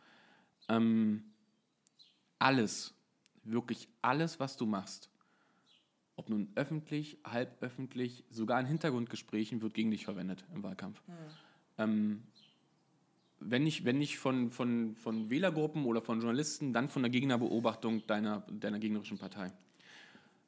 Ähm, 0.69 1.23
alles, 2.39 2.93
wirklich 3.43 3.87
alles, 4.01 4.39
was 4.39 4.57
du 4.57 4.65
machst, 4.65 5.09
ob 6.21 6.29
nun 6.29 6.49
öffentlich, 6.53 7.17
halböffentlich, 7.25 8.23
sogar 8.29 8.59
in 8.59 8.67
Hintergrundgesprächen, 8.67 9.63
wird 9.63 9.73
gegen 9.73 9.89
dich 9.89 10.05
verwendet 10.05 10.45
im 10.53 10.61
Wahlkampf. 10.61 11.01
Ähm, 11.79 12.21
wenn 13.39 13.63
nicht, 13.63 13.85
wenn 13.85 13.97
nicht 13.97 14.19
von, 14.19 14.51
von, 14.51 14.95
von 14.95 15.31
Wählergruppen 15.31 15.85
oder 15.85 15.99
von 16.01 16.19
Journalisten, 16.19 16.73
dann 16.73 16.89
von 16.89 17.01
der 17.01 17.09
Gegnerbeobachtung 17.09 18.05
deiner, 18.05 18.41
deiner 18.51 18.77
gegnerischen 18.77 19.17
Partei. 19.17 19.51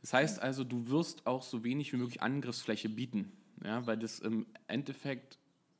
Das 0.01 0.13
heißt 0.13 0.43
also, 0.43 0.63
du 0.63 0.89
wirst 0.89 1.25
auch 1.25 1.41
so 1.41 1.63
wenig 1.63 1.91
wie 1.91 1.97
möglich 1.97 2.21
Angriffsfläche 2.21 2.89
bieten, 2.89 3.31
ja, 3.63 3.87
weil 3.87 3.97
das 3.97 4.19
im 4.19 4.45
Endeffekt 4.67 5.39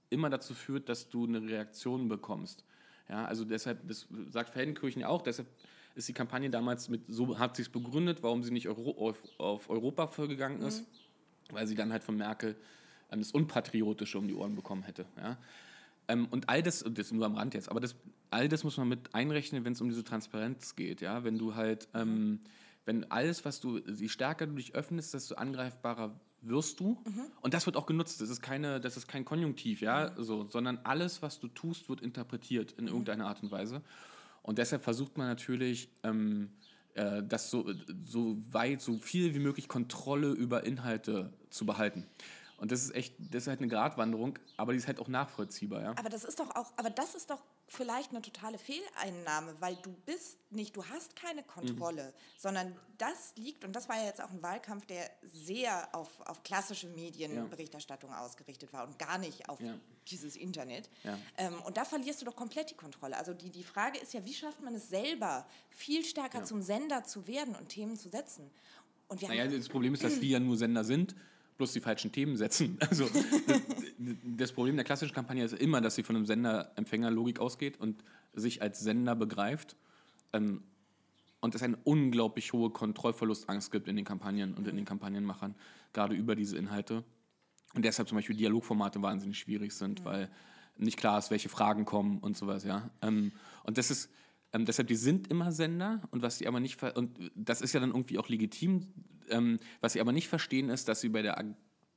immer 0.09 0.31
dazu 0.31 0.55
führt, 0.55 0.89
dass 0.89 1.09
du 1.09 1.27
eine 1.27 1.43
Reaktion 1.43 2.07
bekommst. 2.07 2.65
Ja, 3.09 3.25
also 3.25 3.45
deshalb, 3.45 3.87
das 3.87 4.07
sagt 4.29 4.53
Feldenkirchen 4.53 5.01
ja 5.01 5.07
auch, 5.09 5.21
deshalb 5.21 5.47
ist 5.95 6.07
die 6.07 6.13
Kampagne 6.13 6.49
damals 6.49 6.89
mit, 6.89 7.01
so 7.07 7.37
hat 7.37 7.57
es 7.59 7.69
begründet, 7.69 8.23
warum 8.23 8.43
sie 8.43 8.51
nicht 8.51 8.67
Euro, 8.67 9.09
auf, 9.09 9.17
auf 9.37 9.69
Europa 9.69 10.07
vorgegangen 10.07 10.61
ist, 10.61 10.85
weil 11.51 11.67
sie 11.67 11.75
dann 11.75 11.91
halt 11.91 12.03
von 12.03 12.17
Merkel 12.17 12.55
ähm, 13.11 13.19
das 13.19 13.31
Unpatriotische 13.31 14.17
um 14.17 14.27
die 14.27 14.33
Ohren 14.33 14.55
bekommen 14.55 14.83
hätte. 14.83 15.05
Ja. 15.17 15.37
Ähm, 16.07 16.27
und 16.31 16.49
all 16.49 16.63
das, 16.63 16.83
das 16.87 17.11
nur 17.11 17.25
am 17.25 17.35
Rand 17.35 17.53
jetzt, 17.53 17.69
aber 17.69 17.79
das, 17.79 17.95
all 18.31 18.49
das 18.49 18.63
muss 18.63 18.77
man 18.77 18.89
mit 18.89 19.13
einrechnen, 19.13 19.63
wenn 19.65 19.73
es 19.73 19.81
um 19.81 19.89
diese 19.89 20.03
Transparenz 20.03 20.75
geht. 20.75 21.01
Ja? 21.01 21.23
Wenn 21.23 21.37
du 21.37 21.55
halt, 21.55 21.87
ähm, 21.93 22.39
wenn 22.85 23.09
alles, 23.11 23.45
was 23.45 23.59
du, 23.59 23.77
je 23.77 24.09
stärker 24.09 24.47
du 24.47 24.55
dich 24.55 24.75
öffnest, 24.75 25.13
desto 25.13 25.35
angreifbarer 25.35 26.19
wirst 26.41 26.79
du. 26.79 27.01
Und 27.41 27.53
das 27.53 27.65
wird 27.65 27.77
auch 27.77 27.85
genutzt. 27.85 28.19
Das 28.19 28.29
ist, 28.29 28.41
keine, 28.41 28.81
das 28.81 28.97
ist 28.97 29.07
kein 29.07 29.23
Konjunktiv, 29.25 29.81
ja, 29.81 30.13
so, 30.17 30.45
sondern 30.49 30.79
alles, 30.83 31.21
was 31.21 31.39
du 31.39 31.47
tust, 31.47 31.87
wird 31.87 32.01
interpretiert 32.01 32.73
in 32.73 32.87
irgendeiner 32.87 33.27
Art 33.27 33.41
und 33.41 33.51
Weise. 33.51 33.81
Und 34.43 34.59
deshalb 34.59 34.83
versucht 34.83 35.17
man 35.17 35.27
natürlich, 35.27 35.89
ähm, 36.03 36.51
äh, 36.93 37.23
das 37.23 37.49
so, 37.49 37.65
so 38.05 38.37
weit, 38.51 38.81
so 38.81 38.97
viel 38.97 39.33
wie 39.33 39.39
möglich 39.39 39.67
Kontrolle 39.67 40.31
über 40.31 40.65
Inhalte 40.65 41.33
zu 41.49 41.65
behalten. 41.65 42.05
Und 42.57 42.71
das 42.71 42.83
ist 42.83 42.95
echt, 42.95 43.15
das 43.19 43.43
ist 43.43 43.47
halt 43.47 43.59
eine 43.59 43.67
Gratwanderung, 43.67 44.37
aber 44.57 44.73
die 44.73 44.77
ist 44.77 44.87
halt 44.87 44.99
auch 44.99 45.07
nachvollziehbar, 45.07 45.81
ja. 45.81 45.91
Aber 45.97 46.09
das 46.09 46.23
ist 46.23 46.39
doch 46.39 46.55
auch, 46.55 46.71
aber 46.77 46.89
das 46.89 47.15
ist 47.15 47.29
doch 47.29 47.41
vielleicht 47.67 48.11
eine 48.11 48.21
totale 48.21 48.57
Fehleinnahme, 48.57 49.55
weil 49.59 49.75
du 49.77 49.91
bist 50.05 50.37
nicht, 50.51 50.75
du 50.75 50.85
hast 50.85 51.15
keine 51.15 51.43
Kontrolle, 51.43 52.07
Mhm. 52.07 52.13
sondern 52.37 52.75
das 52.97 53.33
liegt, 53.37 53.63
und 53.65 53.73
das 53.75 53.89
war 53.89 53.97
ja 53.97 54.05
jetzt 54.05 54.21
auch 54.21 54.29
ein 54.29 54.43
Wahlkampf, 54.43 54.85
der 54.85 55.09
sehr 55.23 55.93
auf, 55.95 56.21
auf 56.21 56.43
klassische 56.43 56.87
Medienberichterstattung 56.87 58.13
ausgerichtet 58.13 58.71
war 58.73 58.87
und 58.87 58.99
gar 58.99 59.17
nicht 59.17 59.49
auf 59.49 59.59
Ja. 59.59 59.73
dieses 60.09 60.35
Internet. 60.35 60.89
Ja. 61.03 61.17
Ähm, 61.37 61.61
und 61.63 61.77
da 61.77 61.85
verlierst 61.85 62.21
du 62.21 62.25
doch 62.25 62.35
komplett 62.35 62.69
die 62.69 62.75
Kontrolle. 62.75 63.17
Also 63.17 63.33
die, 63.33 63.49
die 63.49 63.63
Frage 63.63 63.97
ist 63.99 64.13
ja, 64.13 64.23
wie 64.25 64.33
schafft 64.33 64.61
man 64.61 64.75
es 64.75 64.89
selber, 64.89 65.47
viel 65.69 66.03
stärker 66.05 66.39
Ja. 66.39 66.43
zum 66.45 66.61
Sender 66.61 67.03
zu 67.03 67.27
werden 67.27 67.55
und 67.55 67.69
Themen 67.69 67.97
zu 67.97 68.09
setzen? 68.09 68.51
Und 69.07 69.21
wir 69.21 69.27
Naja, 69.29 69.47
das 69.47 69.69
Problem 69.69 69.93
ist, 69.93 70.03
dass 70.03 70.19
die 70.19 70.29
ja 70.29 70.39
nur 70.39 70.57
Sender 70.57 70.83
sind, 70.83 71.15
bloß 71.57 71.73
die 71.73 71.79
falschen 71.79 72.11
Themen 72.11 72.37
setzen. 72.37 72.77
Also 72.89 73.05
das, 73.05 73.61
das 74.37 74.51
Problem 74.51 74.75
der 74.75 74.85
klassischen 74.85 75.13
Kampagne 75.13 75.43
ist 75.43 75.53
immer, 75.53 75.81
dass 75.81 75.95
sie 75.95 76.03
von 76.03 76.15
einem 76.15 76.25
Sender-Empfänger-Logik 76.25 77.39
ausgeht 77.39 77.79
und 77.79 78.03
sich 78.33 78.61
als 78.61 78.79
Sender 78.79 79.15
begreift. 79.15 79.75
Ähm, 80.33 80.63
und 81.41 81.55
es 81.55 81.61
eine 81.61 81.77
unglaublich 81.83 82.53
hohe 82.53 82.69
Kontrollverlustangst 82.69 83.69
gibt 83.69 83.89
in 83.89 83.97
den 83.97 84.05
Kampagnen 84.05 84.53
und 84.53 84.65
in 84.67 84.77
den 84.77 84.85
Kampagnenmachern, 84.85 85.55
gerade 85.91 86.15
über 86.15 86.35
diese 86.35 86.57
Inhalte. 86.57 87.03
Und 87.73 87.83
deshalb 87.83 88.07
zum 88.07 88.17
Beispiel 88.17 88.37
Dialogformate 88.37 89.01
wahnsinnig 89.01 89.39
schwierig 89.39 89.73
sind, 89.73 90.05
weil 90.05 90.29
nicht 90.77 90.97
klar 90.97 91.19
ist, 91.19 91.31
welche 91.31 91.49
Fragen 91.49 91.85
kommen 91.85 92.19
und 92.19 92.37
sowas, 92.37 92.63
ja. 92.63 92.89
Ähm, 93.01 93.33
und 93.63 93.77
das 93.77 93.91
ist, 93.91 94.09
ähm, 94.53 94.65
deshalb, 94.65 94.87
die 94.87 94.95
sind 94.95 95.27
immer 95.29 95.51
Sender 95.51 96.01
und 96.11 96.21
was 96.21 96.37
sie 96.37 96.47
aber 96.47 96.59
nicht, 96.59 96.81
und 96.81 97.31
das 97.35 97.61
ist 97.61 97.73
ja 97.73 97.79
dann 97.79 97.89
irgendwie 97.91 98.17
auch 98.19 98.29
legitim, 98.29 98.87
ähm, 99.29 99.59
was 99.81 99.93
sie 99.93 100.01
aber 100.01 100.11
nicht 100.11 100.27
verstehen 100.29 100.69
ist, 100.69 100.87
dass 100.87 101.01
sie 101.01 101.09
bei 101.09 101.21
der 101.21 101.43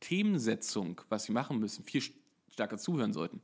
Themensetzung, 0.01 1.01
was 1.09 1.25
sie 1.25 1.33
machen 1.33 1.59
müssen, 1.59 1.85
viel 1.85 2.01
st- 2.01 2.15
stärker 2.49 2.79
zuhören 2.79 3.13
sollten. 3.13 3.41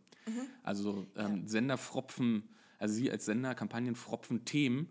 Also 0.62 1.06
ähm, 1.16 1.46
Sender 1.48 1.76
fropfen, 1.76 2.44
also 2.78 2.94
sie 2.94 3.10
als 3.10 3.24
Sender, 3.24 3.54
Kampagnen 3.54 3.94
fropfen 3.96 4.44
Themen 4.44 4.88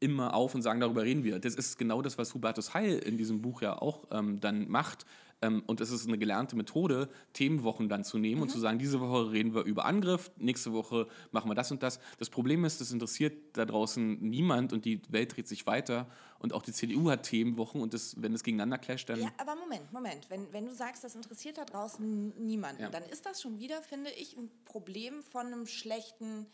immer 0.00 0.34
auf 0.34 0.54
und 0.54 0.62
sagen, 0.62 0.80
darüber 0.80 1.04
reden 1.04 1.24
wir. 1.24 1.38
Das 1.38 1.54
ist 1.54 1.78
genau 1.78 2.02
das, 2.02 2.18
was 2.18 2.34
Hubertus 2.34 2.74
Heil 2.74 2.98
in 2.98 3.16
diesem 3.16 3.40
Buch 3.40 3.62
ja 3.62 3.80
auch 3.80 4.08
ähm, 4.10 4.40
dann 4.40 4.68
macht. 4.68 5.06
Ähm, 5.42 5.62
und 5.66 5.80
es 5.80 5.90
ist 5.90 6.06
eine 6.06 6.16
gelernte 6.16 6.56
Methode, 6.56 7.10
Themenwochen 7.34 7.88
dann 7.88 8.04
zu 8.04 8.18
nehmen 8.18 8.40
und 8.42 8.48
zu 8.50 8.58
sagen, 8.58 8.78
diese 8.78 9.00
Woche 9.00 9.32
reden 9.32 9.54
wir 9.54 9.64
über 9.64 9.84
Angriff, 9.84 10.30
nächste 10.38 10.72
Woche 10.72 11.06
machen 11.30 11.50
wir 11.50 11.54
das 11.54 11.70
und 11.70 11.82
das. 11.82 12.00
Das 12.18 12.30
Problem 12.30 12.64
ist, 12.64 12.80
das 12.80 12.90
interessiert 12.90 13.34
da 13.56 13.66
draußen 13.66 14.18
niemand 14.20 14.72
und 14.72 14.84
die 14.86 15.00
Welt 15.10 15.36
dreht 15.36 15.46
sich 15.46 15.66
weiter. 15.66 16.08
Und 16.38 16.52
auch 16.52 16.62
die 16.62 16.72
CDU 16.72 17.10
hat 17.10 17.24
Themenwochen 17.24 17.80
und 17.80 17.92
das, 17.94 18.14
wenn 18.20 18.32
es 18.34 18.42
gegeneinander 18.44 18.78
clasht, 18.78 19.08
dann... 19.08 19.20
Ja, 19.20 19.28
aber 19.38 19.56
Moment, 19.56 19.92
Moment. 19.92 20.28
Wenn, 20.30 20.52
wenn 20.52 20.66
du 20.66 20.74
sagst, 20.74 21.04
das 21.04 21.14
interessiert 21.14 21.58
da 21.58 21.64
draußen 21.64 22.28
niemanden, 22.46 22.82
Ja. 22.82 22.90
dann 22.90 23.02
ist 23.04 23.26
das 23.26 23.40
schon 23.42 23.58
wieder, 23.58 23.82
finde 23.82 24.10
ich, 24.10 24.36
ein 24.36 24.50
Problem 24.64 25.22
von 25.22 25.46
einem 25.46 25.66
schlechten, 25.66 26.46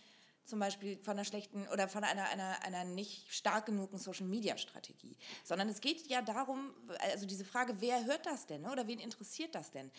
zum 0.44 0.58
Beispiel 0.58 0.98
von 1.02 1.12
einer 1.12 1.24
schlechten 1.24 1.66
oder 1.68 1.88
von 1.88 2.04
einer, 2.04 2.24
einer, 2.28 2.62
einer 2.64 2.84
nicht 2.84 3.32
stark 3.32 3.66
genugen 3.66 3.98
Social-Media-Strategie. 3.98 5.16
Sondern 5.44 5.68
es 5.68 5.80
geht 5.80 6.06
ja 6.08 6.22
darum, 6.22 6.72
also 7.12 7.26
diese 7.26 7.44
Frage, 7.44 7.76
wer 7.80 8.04
hört 8.04 8.26
das 8.26 8.46
denn 8.46 8.62
ne? 8.62 8.72
oder 8.72 8.86
wen 8.86 8.98
interessiert 8.98 9.54
das 9.54 9.70
denn? 9.70 9.90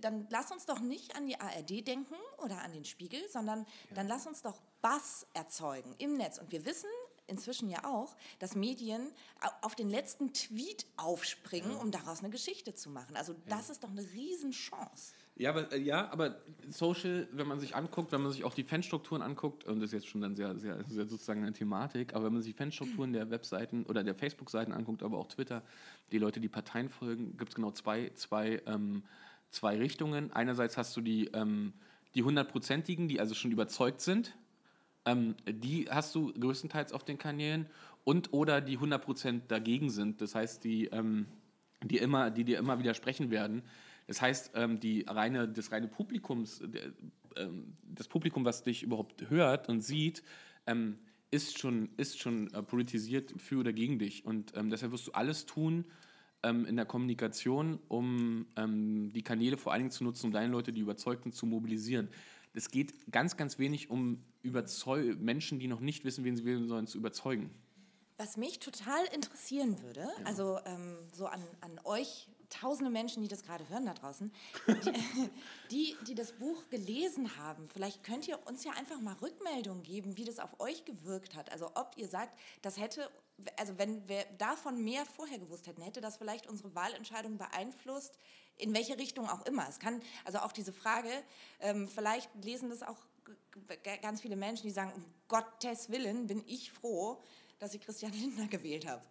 Dann 0.00 0.26
lass 0.30 0.50
uns 0.52 0.66
doch 0.66 0.80
nicht 0.80 1.14
an 1.16 1.26
die 1.26 1.38
ARD 1.38 1.86
denken 1.86 2.14
oder 2.38 2.62
an 2.62 2.72
den 2.72 2.84
Spiegel, 2.84 3.20
sondern 3.30 3.66
dann 3.94 4.08
lass 4.08 4.26
uns 4.26 4.42
doch 4.42 4.60
Bass 4.80 5.26
erzeugen 5.34 5.94
im 5.98 6.14
Netz. 6.14 6.38
Und 6.38 6.50
wir 6.50 6.64
wissen, 6.64 6.88
inzwischen 7.26 7.68
ja 7.68 7.84
auch, 7.84 8.16
dass 8.40 8.56
Medien 8.56 9.12
au- 9.40 9.66
auf 9.66 9.74
den 9.76 9.88
letzten 9.88 10.32
Tweet 10.32 10.84
aufspringen, 10.96 11.76
um 11.76 11.90
daraus 11.92 12.20
eine 12.20 12.30
Geschichte 12.30 12.74
zu 12.74 12.90
machen. 12.90 13.16
Also 13.16 13.34
das 13.46 13.70
ist 13.70 13.84
doch 13.84 13.90
eine 13.90 14.02
Riesenchance. 14.12 15.12
Ja, 15.40 15.48
aber, 15.50 15.72
äh, 15.72 15.80
ja, 15.80 16.12
aber 16.12 16.36
Social, 16.68 17.26
wenn 17.32 17.48
man 17.48 17.58
sich 17.60 17.74
anguckt, 17.74 18.12
wenn 18.12 18.20
man 18.20 18.30
sich 18.30 18.44
auch 18.44 18.52
die 18.52 18.62
Fanstrukturen 18.62 19.22
anguckt, 19.22 19.64
und 19.64 19.80
das 19.80 19.86
ist 19.86 19.92
jetzt 19.92 20.08
schon 20.08 20.20
dann 20.20 20.36
sehr, 20.36 20.58
sehr, 20.58 20.84
sehr 20.86 21.06
sozusagen 21.06 21.42
eine 21.42 21.54
Thematik, 21.54 22.14
aber 22.14 22.26
wenn 22.26 22.34
man 22.34 22.42
sich 22.42 22.52
die 22.52 22.58
Fanstrukturen 22.58 23.14
der 23.14 23.30
Webseiten 23.30 23.84
oder 23.86 24.04
der 24.04 24.14
Facebook-Seiten 24.14 24.70
anguckt, 24.70 25.02
aber 25.02 25.16
auch 25.16 25.28
Twitter, 25.28 25.62
die 26.12 26.18
Leute, 26.18 26.40
die 26.40 26.50
Parteien 26.50 26.90
folgen, 26.90 27.38
gibt 27.38 27.52
es 27.52 27.54
genau 27.54 27.70
zwei, 27.70 28.10
zwei, 28.16 28.60
ähm, 28.66 29.02
zwei 29.50 29.78
Richtungen. 29.78 30.30
Einerseits 30.30 30.76
hast 30.76 30.94
du 30.98 31.00
die, 31.00 31.28
ähm, 31.28 31.72
die 32.14 32.22
hundertprozentigen, 32.22 33.08
die 33.08 33.18
also 33.18 33.34
schon 33.34 33.50
überzeugt 33.50 34.02
sind, 34.02 34.36
ähm, 35.06 35.36
die 35.48 35.88
hast 35.90 36.14
du 36.14 36.34
größtenteils 36.34 36.92
auf 36.92 37.02
den 37.02 37.16
Kanälen 37.16 37.64
und 38.04 38.34
oder 38.34 38.60
die 38.60 38.78
100% 38.78 39.48
dagegen 39.48 39.88
sind. 39.88 40.20
Das 40.20 40.34
heißt, 40.34 40.64
die, 40.64 40.88
ähm, 40.88 41.28
die, 41.82 41.96
immer, 41.96 42.30
die 42.30 42.44
dir 42.44 42.58
immer 42.58 42.78
widersprechen 42.78 43.30
werden. 43.30 43.62
Das 44.10 44.20
heißt, 44.20 44.50
ähm, 44.54 44.80
die 44.80 45.04
reine, 45.06 45.46
das 45.46 45.70
reine 45.70 45.86
Publikums, 45.86 46.60
der, 46.64 46.90
ähm, 47.36 47.76
das 47.94 48.08
Publikum, 48.08 48.44
was 48.44 48.64
dich 48.64 48.82
überhaupt 48.82 49.30
hört 49.30 49.68
und 49.68 49.82
sieht, 49.82 50.24
ähm, 50.66 50.98
ist 51.30 51.60
schon, 51.60 51.90
ist 51.96 52.18
schon 52.18 52.52
äh, 52.52 52.60
politisiert 52.60 53.32
für 53.36 53.60
oder 53.60 53.72
gegen 53.72 54.00
dich. 54.00 54.24
Und 54.24 54.52
deshalb 54.56 54.90
wirst 54.90 55.06
du 55.06 55.12
alles 55.12 55.46
tun 55.46 55.84
in 56.42 56.74
der 56.74 56.86
Kommunikation, 56.86 57.78
um 57.88 58.46
die 59.14 59.22
Kanäle 59.22 59.58
vor 59.58 59.72
allen 59.72 59.82
Dingen 59.82 59.90
zu 59.90 60.04
nutzen, 60.04 60.26
um 60.26 60.32
deine 60.32 60.50
Leute, 60.50 60.72
die 60.72 60.80
überzeugt 60.80 61.24
sind, 61.24 61.34
zu 61.34 61.44
mobilisieren. 61.44 62.08
Es 62.54 62.70
geht 62.70 63.12
ganz, 63.12 63.36
ganz 63.36 63.58
wenig 63.58 63.90
um 63.90 64.24
Überzeu 64.42 65.14
Menschen, 65.18 65.58
die 65.58 65.68
noch 65.68 65.80
nicht 65.80 66.06
wissen, 66.06 66.24
wen 66.24 66.36
sie 66.36 66.46
wählen 66.46 66.66
sollen, 66.66 66.86
zu 66.86 66.96
überzeugen. 66.96 67.50
Was 68.16 68.38
mich 68.38 68.58
total 68.58 69.04
interessieren 69.14 69.82
würde, 69.82 70.08
also 70.24 70.58
ähm, 70.64 70.96
so 71.12 71.26
an, 71.26 71.42
an 71.60 71.78
euch 71.84 72.29
tausende 72.60 72.90
Menschen, 72.90 73.22
die 73.22 73.28
das 73.28 73.42
gerade 73.42 73.68
hören 73.68 73.86
da 73.86 73.94
draußen, 73.94 74.32
die, 74.66 74.92
die, 75.70 75.96
die, 76.06 76.14
das 76.14 76.32
Buch 76.32 76.68
gelesen 76.70 77.36
haben. 77.36 77.68
Vielleicht 77.72 78.04
könnt 78.04 78.28
ihr 78.28 78.38
uns 78.46 78.64
ja 78.64 78.72
einfach 78.72 79.00
mal 79.00 79.14
Rückmeldungen 79.14 79.82
geben, 79.82 80.16
wie 80.16 80.24
das 80.24 80.38
auf 80.38 80.60
euch 80.60 80.84
gewirkt 80.84 81.34
hat. 81.34 81.50
Also 81.52 81.70
ob 81.74 81.92
ihr 81.96 82.08
sagt, 82.08 82.38
das 82.62 82.78
hätte, 82.78 83.10
also 83.56 83.78
wenn 83.78 84.06
wir 84.08 84.24
davon 84.38 84.82
mehr 84.84 85.06
vorher 85.06 85.38
gewusst 85.38 85.66
hätten, 85.66 85.82
hätte 85.82 86.00
das 86.00 86.16
vielleicht 86.16 86.46
unsere 86.46 86.74
Wahlentscheidung 86.74 87.38
beeinflusst, 87.38 88.18
in 88.56 88.74
welche 88.74 88.98
Richtung 88.98 89.28
auch 89.28 89.46
immer. 89.46 89.66
Es 89.68 89.78
kann, 89.78 90.02
also 90.24 90.38
auch 90.40 90.52
diese 90.52 90.72
Frage, 90.72 91.10
ähm, 91.60 91.88
vielleicht 91.88 92.30
lesen 92.44 92.68
das 92.68 92.82
auch 92.82 92.98
ganz 94.02 94.20
viele 94.20 94.36
Menschen, 94.36 94.66
die 94.66 94.72
sagen, 94.72 94.92
um 94.94 95.04
Gottes 95.28 95.90
Willen 95.90 96.26
bin 96.26 96.42
ich 96.46 96.72
froh, 96.72 97.22
dass 97.58 97.74
ich 97.74 97.80
Christian 97.80 98.12
Lindner 98.12 98.48
gewählt 98.48 98.86
habe 98.86 99.02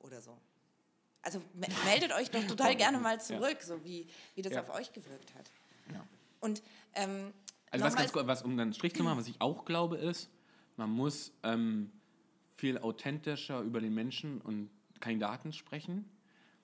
oder 0.00 0.20
so. 0.20 0.36
Also 1.28 1.42
meldet 1.84 2.14
euch 2.14 2.30
doch 2.30 2.42
total 2.46 2.74
gerne 2.74 2.98
mal 2.98 3.20
zurück, 3.20 3.58
ja. 3.60 3.66
so 3.66 3.84
wie, 3.84 4.06
wie 4.34 4.40
das 4.40 4.54
ja. 4.54 4.62
auf 4.62 4.70
euch 4.70 4.94
gewirkt 4.94 5.34
hat. 5.34 5.50
Ja. 5.92 6.02
Und 6.40 6.62
ähm, 6.94 7.34
also 7.70 7.84
was 7.84 7.96
ganz 7.96 8.14
was 8.14 8.40
um 8.40 8.52
dann 8.52 8.68
einen 8.68 8.72
Strich 8.72 8.94
zu 8.94 9.02
machen, 9.02 9.18
was 9.18 9.28
ich 9.28 9.38
auch 9.42 9.66
glaube, 9.66 9.98
ist, 9.98 10.30
man 10.78 10.88
muss 10.88 11.32
ähm, 11.42 11.92
viel 12.56 12.78
authentischer 12.78 13.60
über 13.60 13.82
den 13.82 13.92
Menschen 13.92 14.40
und 14.40 14.70
Kandidaten 15.00 15.52
sprechen. 15.52 16.08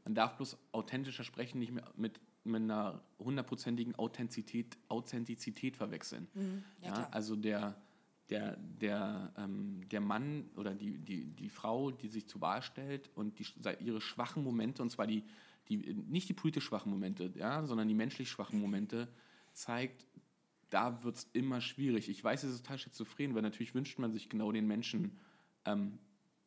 Man 0.05 0.15
darf 0.15 0.39
bloß 0.39 0.57
authentischer 0.73 1.25
sprechen, 1.25 1.59
nicht 1.59 1.73
mehr 1.73 1.85
mit, 1.95 2.19
mit 2.45 2.63
einer 2.63 3.03
hundertprozentigen 3.19 3.95
Authentizität, 3.97 4.79
Authentizität 4.89 5.77
verwechseln. 5.77 6.27
Mhm. 6.33 6.65
Ja, 6.81 7.07
also 7.11 7.37
der, 7.37 7.77
der, 8.31 8.57
der, 8.57 9.33
ähm, 9.37 9.83
der 9.91 10.01
Mann 10.01 10.49
oder 10.57 10.75
die, 10.75 10.99
die, 10.99 11.27
die 11.27 11.49
Frau, 11.49 11.91
die 11.91 12.09
sich 12.09 12.27
zur 12.27 12.41
Wahl 12.41 12.63
stellt 12.63 13.11
und 13.15 13.39
die, 13.39 13.47
ihre 13.81 14.01
schwachen 14.01 14.43
Momente, 14.43 14.83
und 14.83 14.91
zwar 14.91 15.07
die, 15.07 15.25
die, 15.69 15.77
nicht 15.77 16.29
die 16.29 16.35
politisch 16.35 16.65
schwachen 16.65 16.91
Momente, 16.91 17.33
ja, 17.37 17.65
sondern 17.67 17.89
die 17.89 17.95
menschlich 17.95 18.31
schwachen 18.31 18.61
Momente, 18.61 19.09
zeigt, 19.53 20.07
da 20.71 21.03
wird 21.05 21.17
es 21.17 21.29
immer 21.33 21.61
schwierig. 21.61 22.09
Ich 22.09 22.25
weiß, 22.25 22.45
es 22.45 22.55
ist 22.55 22.65
total 22.65 22.79
schizophren, 22.79 23.35
weil 23.35 23.43
natürlich 23.43 23.75
wünscht 23.75 23.99
man 23.99 24.13
sich 24.13 24.29
genau 24.29 24.53
den 24.53 24.67
Menschen, 24.67 25.19
ähm, 25.67 25.99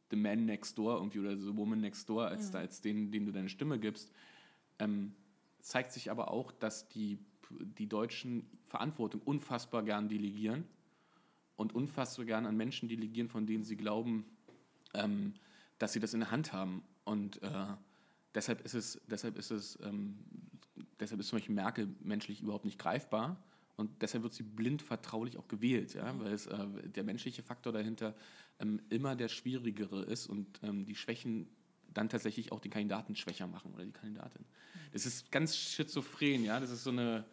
the 0.10 0.16
man 0.16 0.46
next 0.46 0.78
door 0.78 0.98
irgendwie 0.98 1.20
oder 1.20 1.38
the 1.38 1.56
woman 1.56 1.82
next 1.82 2.10
door, 2.10 2.28
als, 2.28 2.52
mhm. 2.52 2.58
als 2.58 2.82
den, 2.82 3.12
den 3.12 3.26
du 3.26 3.32
deine 3.32 3.50
Stimme 3.50 3.80
gibst. 3.80 4.12
Ähm, 4.80 5.14
zeigt 5.60 5.92
sich 5.92 6.10
aber 6.10 6.32
auch, 6.32 6.52
dass 6.52 6.88
die, 6.90 7.20
die 7.78 7.88
Deutschen 7.88 8.50
Verantwortung 8.66 9.22
unfassbar 9.22 9.84
gern 9.84 10.10
delegieren 10.10 10.66
und 11.58 11.76
unfassbar 11.76 12.26
gern 12.26 12.46
an 12.46 12.56
Menschen 12.56 12.88
delegieren, 12.88 13.28
von 13.28 13.46
denen 13.46 13.66
sie 13.66 13.76
glauben, 13.76 14.26
ähm, 14.94 15.34
dass 15.80 15.92
sie 15.92 16.00
das 16.00 16.14
in 16.14 16.22
der 16.22 16.32
Hand 16.32 16.54
haben. 16.54 16.84
Und 17.04 17.42
äh, 17.44 17.50
deshalb 18.34 18.62
ist 18.64 18.74
es, 18.74 19.02
deshalb 19.08 19.38
ist 19.38 19.52
es, 19.52 19.78
ähm, 19.84 20.18
deshalb 21.00 21.20
ist 21.20 21.28
zum 21.28 21.38
Beispiel 21.38 21.56
Merkel 21.56 21.90
menschlich 22.00 22.42
überhaupt 22.42 22.66
nicht 22.66 22.80
greifbar. 22.80 23.44
Und 23.76 24.02
deshalb 24.02 24.24
wird 24.24 24.34
sie 24.34 24.44
blind 24.44 24.82
vertraulich 24.82 25.38
auch 25.38 25.48
gewählt, 25.48 25.94
ja? 25.94 26.18
weil 26.20 26.34
es, 26.34 26.48
äh, 26.48 26.68
der 26.96 27.04
menschliche 27.04 27.44
Faktor 27.44 27.74
dahinter 27.74 28.16
ähm, 28.60 28.82
immer 28.90 29.16
der 29.16 29.28
schwierigere 29.28 30.04
ist 30.04 30.28
und 30.28 30.60
ähm, 30.64 30.86
die 30.86 30.96
Schwächen 30.96 31.48
dann 31.94 32.10
tatsächlich 32.10 32.52
auch 32.52 32.60
den 32.60 32.72
Kandidaten 32.72 33.16
schwächer 33.16 33.48
machen 33.48 33.74
oder 33.74 33.84
die 33.84 33.92
Kandidatin. 33.92 34.46
Das 34.94 35.06
ist 35.06 35.32
ganz 35.32 35.56
schizophren, 35.56 36.44
ja. 36.44 36.60
Das 36.60 36.70
ist 36.70 36.84
so 36.84 36.92
eine 36.92 37.26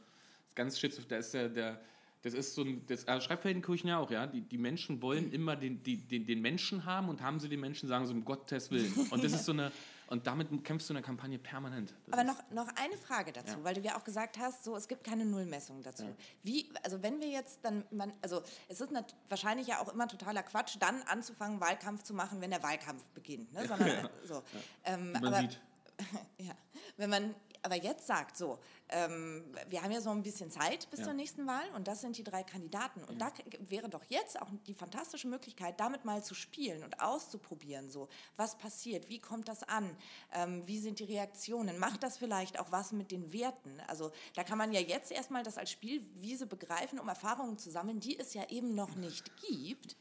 ganz 0.55 0.79
schizophren. 0.79 1.09
Da 1.09 1.17
ist 1.17 1.33
der, 1.33 1.49
der 1.49 1.81
das 2.25 2.33
ist 2.33 2.55
so 2.55 2.63
ein, 2.63 2.87
das 2.87 3.07
also 3.07 3.27
schreibt 3.27 3.43
Feldenkirchen 3.43 3.91
ja 3.91 3.99
auch, 3.99 4.11
ja. 4.11 4.27
Die, 4.27 4.41
die 4.41 4.57
Menschen 4.57 5.03
wollen 5.03 5.31
immer 5.31 5.57
den, 5.57 5.83
die, 5.83 5.99
den, 5.99 6.25
den 6.27 6.41
Menschen 6.41 6.87
haben 6.87 7.11
und 7.11 7.21
haben 7.21 7.39
sie 7.39 7.51
den 7.51 7.61
Menschen, 7.61 7.87
sagen 7.87 8.07
sie 8.07 8.15
um 8.15 8.25
Gottes 8.25 8.71
Willen. 8.71 8.93
Und 9.11 9.23
das 9.23 9.33
ist 9.35 9.45
so 9.45 9.53
eine, 9.53 9.71
und 10.07 10.27
damit 10.27 10.49
kämpfst 10.65 10.89
du 10.89 10.95
in 10.95 10.97
der 10.97 11.03
Kampagne 11.03 11.39
permanent. 11.39 11.93
Das 12.07 12.15
Aber 12.15 12.25
noch, 12.25 12.43
noch 12.51 12.69
eine 12.77 12.97
Frage 12.97 13.31
dazu, 13.31 13.59
ja. 13.59 13.65
weil 13.65 13.75
du 13.75 13.83
ja 13.83 13.99
auch 13.99 14.05
gesagt 14.05 14.39
hast, 14.39 14.65
so, 14.65 14.75
es 14.75 14.89
gibt 14.89 15.05
keine 15.05 15.27
Nullmessung 15.27 15.83
dazu. 15.83 16.05
Ja. 16.05 16.15
Wie, 16.43 16.71
also 16.83 17.03
wenn 17.03 17.21
wir 17.21 17.29
jetzt 17.29 17.63
dann, 17.63 17.85
man, 17.91 18.11
also 18.23 18.43
es 18.69 18.81
ist 18.81 18.91
wahrscheinlich 19.29 19.67
ja 19.67 19.81
auch 19.81 19.93
immer 19.93 20.09
totaler 20.09 20.43
Quatsch, 20.43 20.77
dann 20.81 21.03
anzufangen, 21.03 21.61
Wahlkampf 21.61 22.05
zu 22.05 22.15
machen, 22.15 22.41
wenn 22.41 22.51
der 22.51 22.63
Wahlkampf 22.63 23.03
beginnt. 23.09 23.53
Ne? 23.53 23.69
Sondern, 23.69 23.89
ja. 23.89 24.11
so. 24.25 24.43
Ähm, 24.85 25.13
man 25.13 25.27
aber, 25.27 25.41
sieht. 25.41 25.61
ja, 26.39 26.55
wenn 26.97 27.11
man 27.11 27.35
aber 27.65 27.77
jetzt 27.77 28.07
sagt, 28.07 28.37
so, 28.37 28.59
ähm, 28.91 29.45
wir 29.69 29.83
haben 29.83 29.93
ja 29.93 30.01
so 30.01 30.11
ein 30.11 30.23
bisschen 30.23 30.51
Zeit 30.51 30.89
bis 30.91 31.01
ja. 31.01 31.07
zur 31.07 31.15
nächsten 31.15 31.47
Wahl 31.47 31.65
und 31.75 31.89
das 31.89 32.03
sind 32.03 32.19
die 32.19 32.25
drei 32.25 32.43
Kandidaten. 32.43 33.03
Und 33.05 33.21
ja. 33.21 33.31
da 33.31 33.69
wäre 33.71 33.89
doch 33.89 34.05
jetzt 34.09 34.41
auch 34.41 34.49
die 34.67 34.75
fantastische 34.75 35.27
Möglichkeit, 35.27 35.81
damit 35.81 36.05
mal 36.05 36.23
zu 36.23 36.35
spielen 36.35 36.85
und 36.85 37.01
auszuprobieren, 37.01 37.91
so, 37.91 38.09
was 38.37 38.59
passiert, 38.59 39.09
wie 39.09 39.19
kommt 39.19 39.49
das 39.49 39.63
an, 39.63 39.97
ähm, 40.33 40.67
wie 40.67 40.79
sind 40.79 40.99
die 40.99 41.05
Reaktionen, 41.05 41.79
macht 41.79 42.03
das 42.03 42.19
vielleicht 42.19 42.61
auch 42.61 42.73
was 42.73 42.93
mit 42.93 43.11
den 43.11 43.33
Werten? 43.33 43.81
Also 43.87 44.13
da 44.35 44.45
kann 44.45 44.59
man 44.59 44.73
ja 44.73 44.81
jetzt 44.81 45.11
erstmal 45.11 45.43
das 45.43 45.57
als 45.57 45.71
Spielwiese 45.71 46.47
begreifen, 46.47 46.99
um 46.99 47.09
Erfahrungen 47.09 47.59
zu 47.59 47.71
sammeln, 47.71 48.01
die 48.01 48.19
es 48.19 48.35
ja 48.35 48.49
eben 48.51 48.75
noch 48.75 48.95
nicht 48.97 49.35
gibt, 49.39 49.97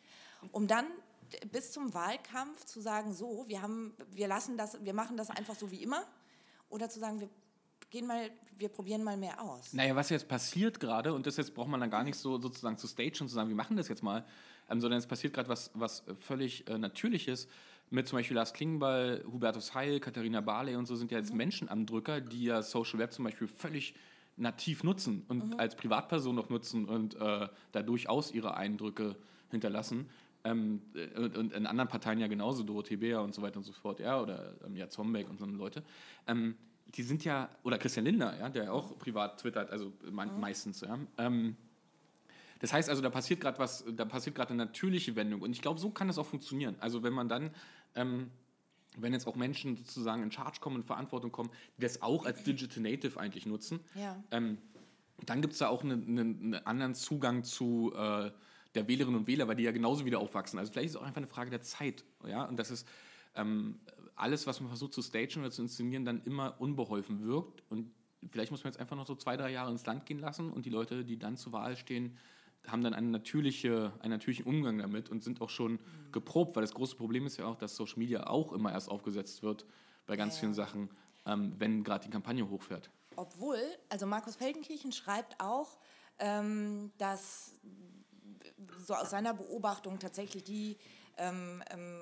um 0.51 0.67
dann 0.67 0.85
bis 1.51 1.71
zum 1.71 1.93
Wahlkampf 1.93 2.65
zu 2.65 2.81
sagen, 2.81 3.13
so, 3.13 3.45
wir 3.47 3.61
haben, 3.61 3.95
wir 4.11 4.27
lassen 4.27 4.57
das, 4.57 4.83
wir 4.83 4.93
machen 4.93 5.17
das 5.17 5.29
einfach 5.29 5.55
so 5.55 5.71
wie 5.71 5.81
immer, 5.81 6.05
oder 6.69 6.89
zu 6.89 6.99
sagen, 6.99 7.19
wir 7.19 7.29
gehen 7.93 8.07
mal, 8.07 8.31
wir 8.57 8.69
probieren 8.69 9.03
mal 9.03 9.15
mehr 9.15 9.39
aus. 9.39 9.71
Naja, 9.71 9.95
was 9.95 10.09
jetzt 10.09 10.27
passiert 10.27 10.79
gerade, 10.79 11.13
und 11.13 11.27
das 11.27 11.37
jetzt 11.37 11.53
braucht 11.53 11.69
man 11.69 11.79
dann 11.79 11.91
gar 11.91 12.03
nicht 12.03 12.17
so 12.17 12.41
sozusagen 12.41 12.77
zu 12.77 12.87
stagen 12.87 13.21
und 13.21 13.29
zu 13.29 13.35
sagen, 13.35 13.49
wir 13.49 13.55
machen 13.55 13.77
das 13.77 13.87
jetzt 13.87 14.01
mal, 14.01 14.25
ähm, 14.69 14.81
sondern 14.81 14.97
es 14.97 15.05
passiert 15.05 15.33
gerade 15.33 15.47
was, 15.47 15.69
was 15.75 16.03
völlig 16.19 16.67
äh, 16.67 16.77
Natürliches 16.79 17.47
mit 17.91 18.07
zum 18.07 18.17
Beispiel 18.17 18.35
Lars 18.35 18.53
Klingbeil, 18.53 19.23
Hubertus 19.31 19.75
Heil, 19.75 19.99
Katharina 19.99 20.41
Barley 20.41 20.75
und 20.75 20.87
so 20.87 20.95
sind 20.95 21.11
ja 21.11 21.19
jetzt 21.19 21.31
mhm. 21.31 21.37
Menschen 21.37 21.69
am 21.69 21.85
Drücker, 21.85 22.19
die 22.19 22.45
ja 22.45 22.63
Social 22.63 22.97
Web 22.97 23.13
zum 23.13 23.25
Beispiel 23.25 23.47
völlig 23.47 23.93
nativ 24.37 24.83
nutzen 24.83 25.23
und 25.27 25.51
mhm. 25.51 25.59
als 25.59 25.75
Privatperson 25.75 26.33
noch 26.33 26.49
nutzen 26.49 26.85
und 26.85 27.13
äh, 27.13 27.47
da 27.71 27.83
durchaus 27.83 28.31
ihre 28.31 28.57
Eindrücke 28.57 29.15
hinterlassen. 29.51 30.09
Ähm, 30.43 30.81
und, 31.15 31.37
und, 31.37 31.53
in 31.53 31.67
anderen 31.67 31.89
Parteien 31.89 32.19
ja 32.19 32.27
genauso, 32.27 32.63
Dorothee 32.63 32.95
Bär 32.95 33.21
und 33.21 33.35
so 33.35 33.43
weiter 33.43 33.57
und 33.57 33.63
so 33.63 33.71
fort, 33.71 33.99
ja, 33.99 34.19
oder 34.19 34.55
ähm, 34.65 34.75
ja, 34.75 34.89
Zombeck 34.89 35.29
und 35.29 35.37
so 35.37 35.45
Leute. 35.45 35.83
Ähm, 36.27 36.55
die 36.95 37.03
sind 37.03 37.23
ja, 37.23 37.49
oder 37.63 37.77
Christian 37.77 38.05
Lindner, 38.05 38.37
ja, 38.37 38.49
der 38.49 38.73
auch 38.73 38.97
privat 38.97 39.39
twittert, 39.39 39.71
also 39.71 39.93
me 40.09 40.25
mhm. 40.25 40.39
meistens, 40.39 40.81
ja. 40.81 40.97
Ähm, 41.17 41.55
das 42.59 42.71
heißt 42.71 42.89
also, 42.89 43.01
da 43.01 43.09
passiert 43.09 43.41
gerade 43.41 43.59
was, 43.59 43.83
da 43.93 44.05
passiert 44.05 44.35
gerade 44.35 44.51
eine 44.51 44.65
natürliche 44.65 45.17
Wendung. 45.17 45.41
Und 45.41 45.51
ich 45.51 45.61
glaube, 45.61 45.81
so 45.81 45.89
kann 45.89 46.07
das 46.07 46.17
auch 46.17 46.25
funktionieren. 46.25 46.77
Also 46.79 47.03
wenn 47.03 47.11
man 47.11 47.27
dann, 47.27 47.53
ähm, 47.93 48.31
wenn 48.95 49.11
jetzt 49.11 49.27
auch 49.27 49.35
Menschen 49.35 49.75
sozusagen 49.75 50.23
in 50.23 50.31
Charge 50.31 50.61
kommen, 50.61 50.77
in 50.77 50.83
Verantwortung 50.83 51.29
kommen, 51.31 51.49
die 51.77 51.81
das 51.81 52.01
auch 52.01 52.25
als 52.25 52.43
Digital 52.43 52.81
Native 52.81 53.19
eigentlich 53.19 53.45
nutzen, 53.45 53.81
ja. 53.95 54.15
ähm, 54.31 54.59
dann 55.25 55.41
gibt 55.41 55.53
es 55.53 55.59
da 55.59 55.67
auch 55.67 55.83
einen, 55.83 56.17
einen, 56.17 56.55
anderen 56.65 56.95
Zugang 56.95 57.43
zu 57.43 57.91
äh, 57.95 58.31
der 58.75 58.87
Wählerinnen 58.87 59.19
und 59.19 59.27
Wähler, 59.27 59.49
weil 59.49 59.57
die 59.57 59.63
ja 59.63 59.73
genauso 59.73 60.05
wieder 60.05 60.19
aufwachsen. 60.19 60.57
Also 60.57 60.71
vielleicht 60.71 60.85
ist 60.87 60.95
es 60.95 61.01
auch 61.01 61.05
einfach 61.05 61.17
eine 61.17 61.27
Frage 61.27 61.49
der 61.49 61.63
Zeit. 61.63 62.05
Ja? 62.25 62.45
Und 62.45 62.55
das 62.55 62.71
ist, 62.71 62.87
ähm, 63.35 63.81
alles, 64.15 64.47
was 64.47 64.59
man 64.59 64.69
versucht 64.69 64.93
zu 64.93 65.01
stagen 65.01 65.39
oder 65.39 65.51
zu 65.51 65.61
inszenieren, 65.61 66.05
dann 66.05 66.21
immer 66.23 66.59
unbeholfen 66.59 67.25
wirkt. 67.25 67.63
Und 67.69 67.91
vielleicht 68.31 68.51
muss 68.51 68.63
man 68.63 68.71
jetzt 68.71 68.79
einfach 68.79 68.95
noch 68.95 69.07
so 69.07 69.15
zwei, 69.15 69.37
drei 69.37 69.51
Jahre 69.51 69.71
ins 69.71 69.85
Land 69.85 70.05
gehen 70.05 70.19
lassen 70.19 70.51
und 70.51 70.65
die 70.65 70.69
Leute, 70.69 71.03
die 71.03 71.17
dann 71.17 71.37
zur 71.37 71.53
Wahl 71.53 71.75
stehen, 71.75 72.17
haben 72.67 72.83
dann 72.83 72.93
eine 72.93 73.07
natürliche, 73.07 73.91
einen 73.99 74.11
natürlichen 74.11 74.45
Umgang 74.45 74.77
damit 74.77 75.09
und 75.09 75.23
sind 75.23 75.41
auch 75.41 75.49
schon 75.49 75.79
geprobt, 76.11 76.55
weil 76.55 76.61
das 76.61 76.73
große 76.73 76.95
Problem 76.95 77.25
ist 77.25 77.37
ja 77.37 77.45
auch, 77.45 77.57
dass 77.57 77.75
Social 77.75 77.99
Media 77.99 78.27
auch 78.27 78.53
immer 78.53 78.71
erst 78.71 78.89
aufgesetzt 78.89 79.43
wird 79.43 79.65
bei 80.05 80.15
ganz 80.15 80.35
ja, 80.35 80.41
vielen 80.41 80.53
Sachen, 80.53 80.89
ähm, 81.25 81.53
wenn 81.57 81.83
gerade 81.83 82.05
die 82.05 82.11
Kampagne 82.11 82.49
hochfährt. 82.49 82.89
Obwohl, 83.15 83.59
also 83.89 84.05
Markus 84.05 84.35
Feldenkirchen 84.35 84.91
schreibt 84.91 85.39
auch, 85.39 85.77
ähm, 86.19 86.91
dass 86.97 87.55
so 88.85 88.93
aus 88.93 89.09
seiner 89.09 89.33
Beobachtung 89.33 89.99
tatsächlich 89.99 90.43
die 90.43 90.77
ähm, 91.17 91.63
ähm, 91.69 92.01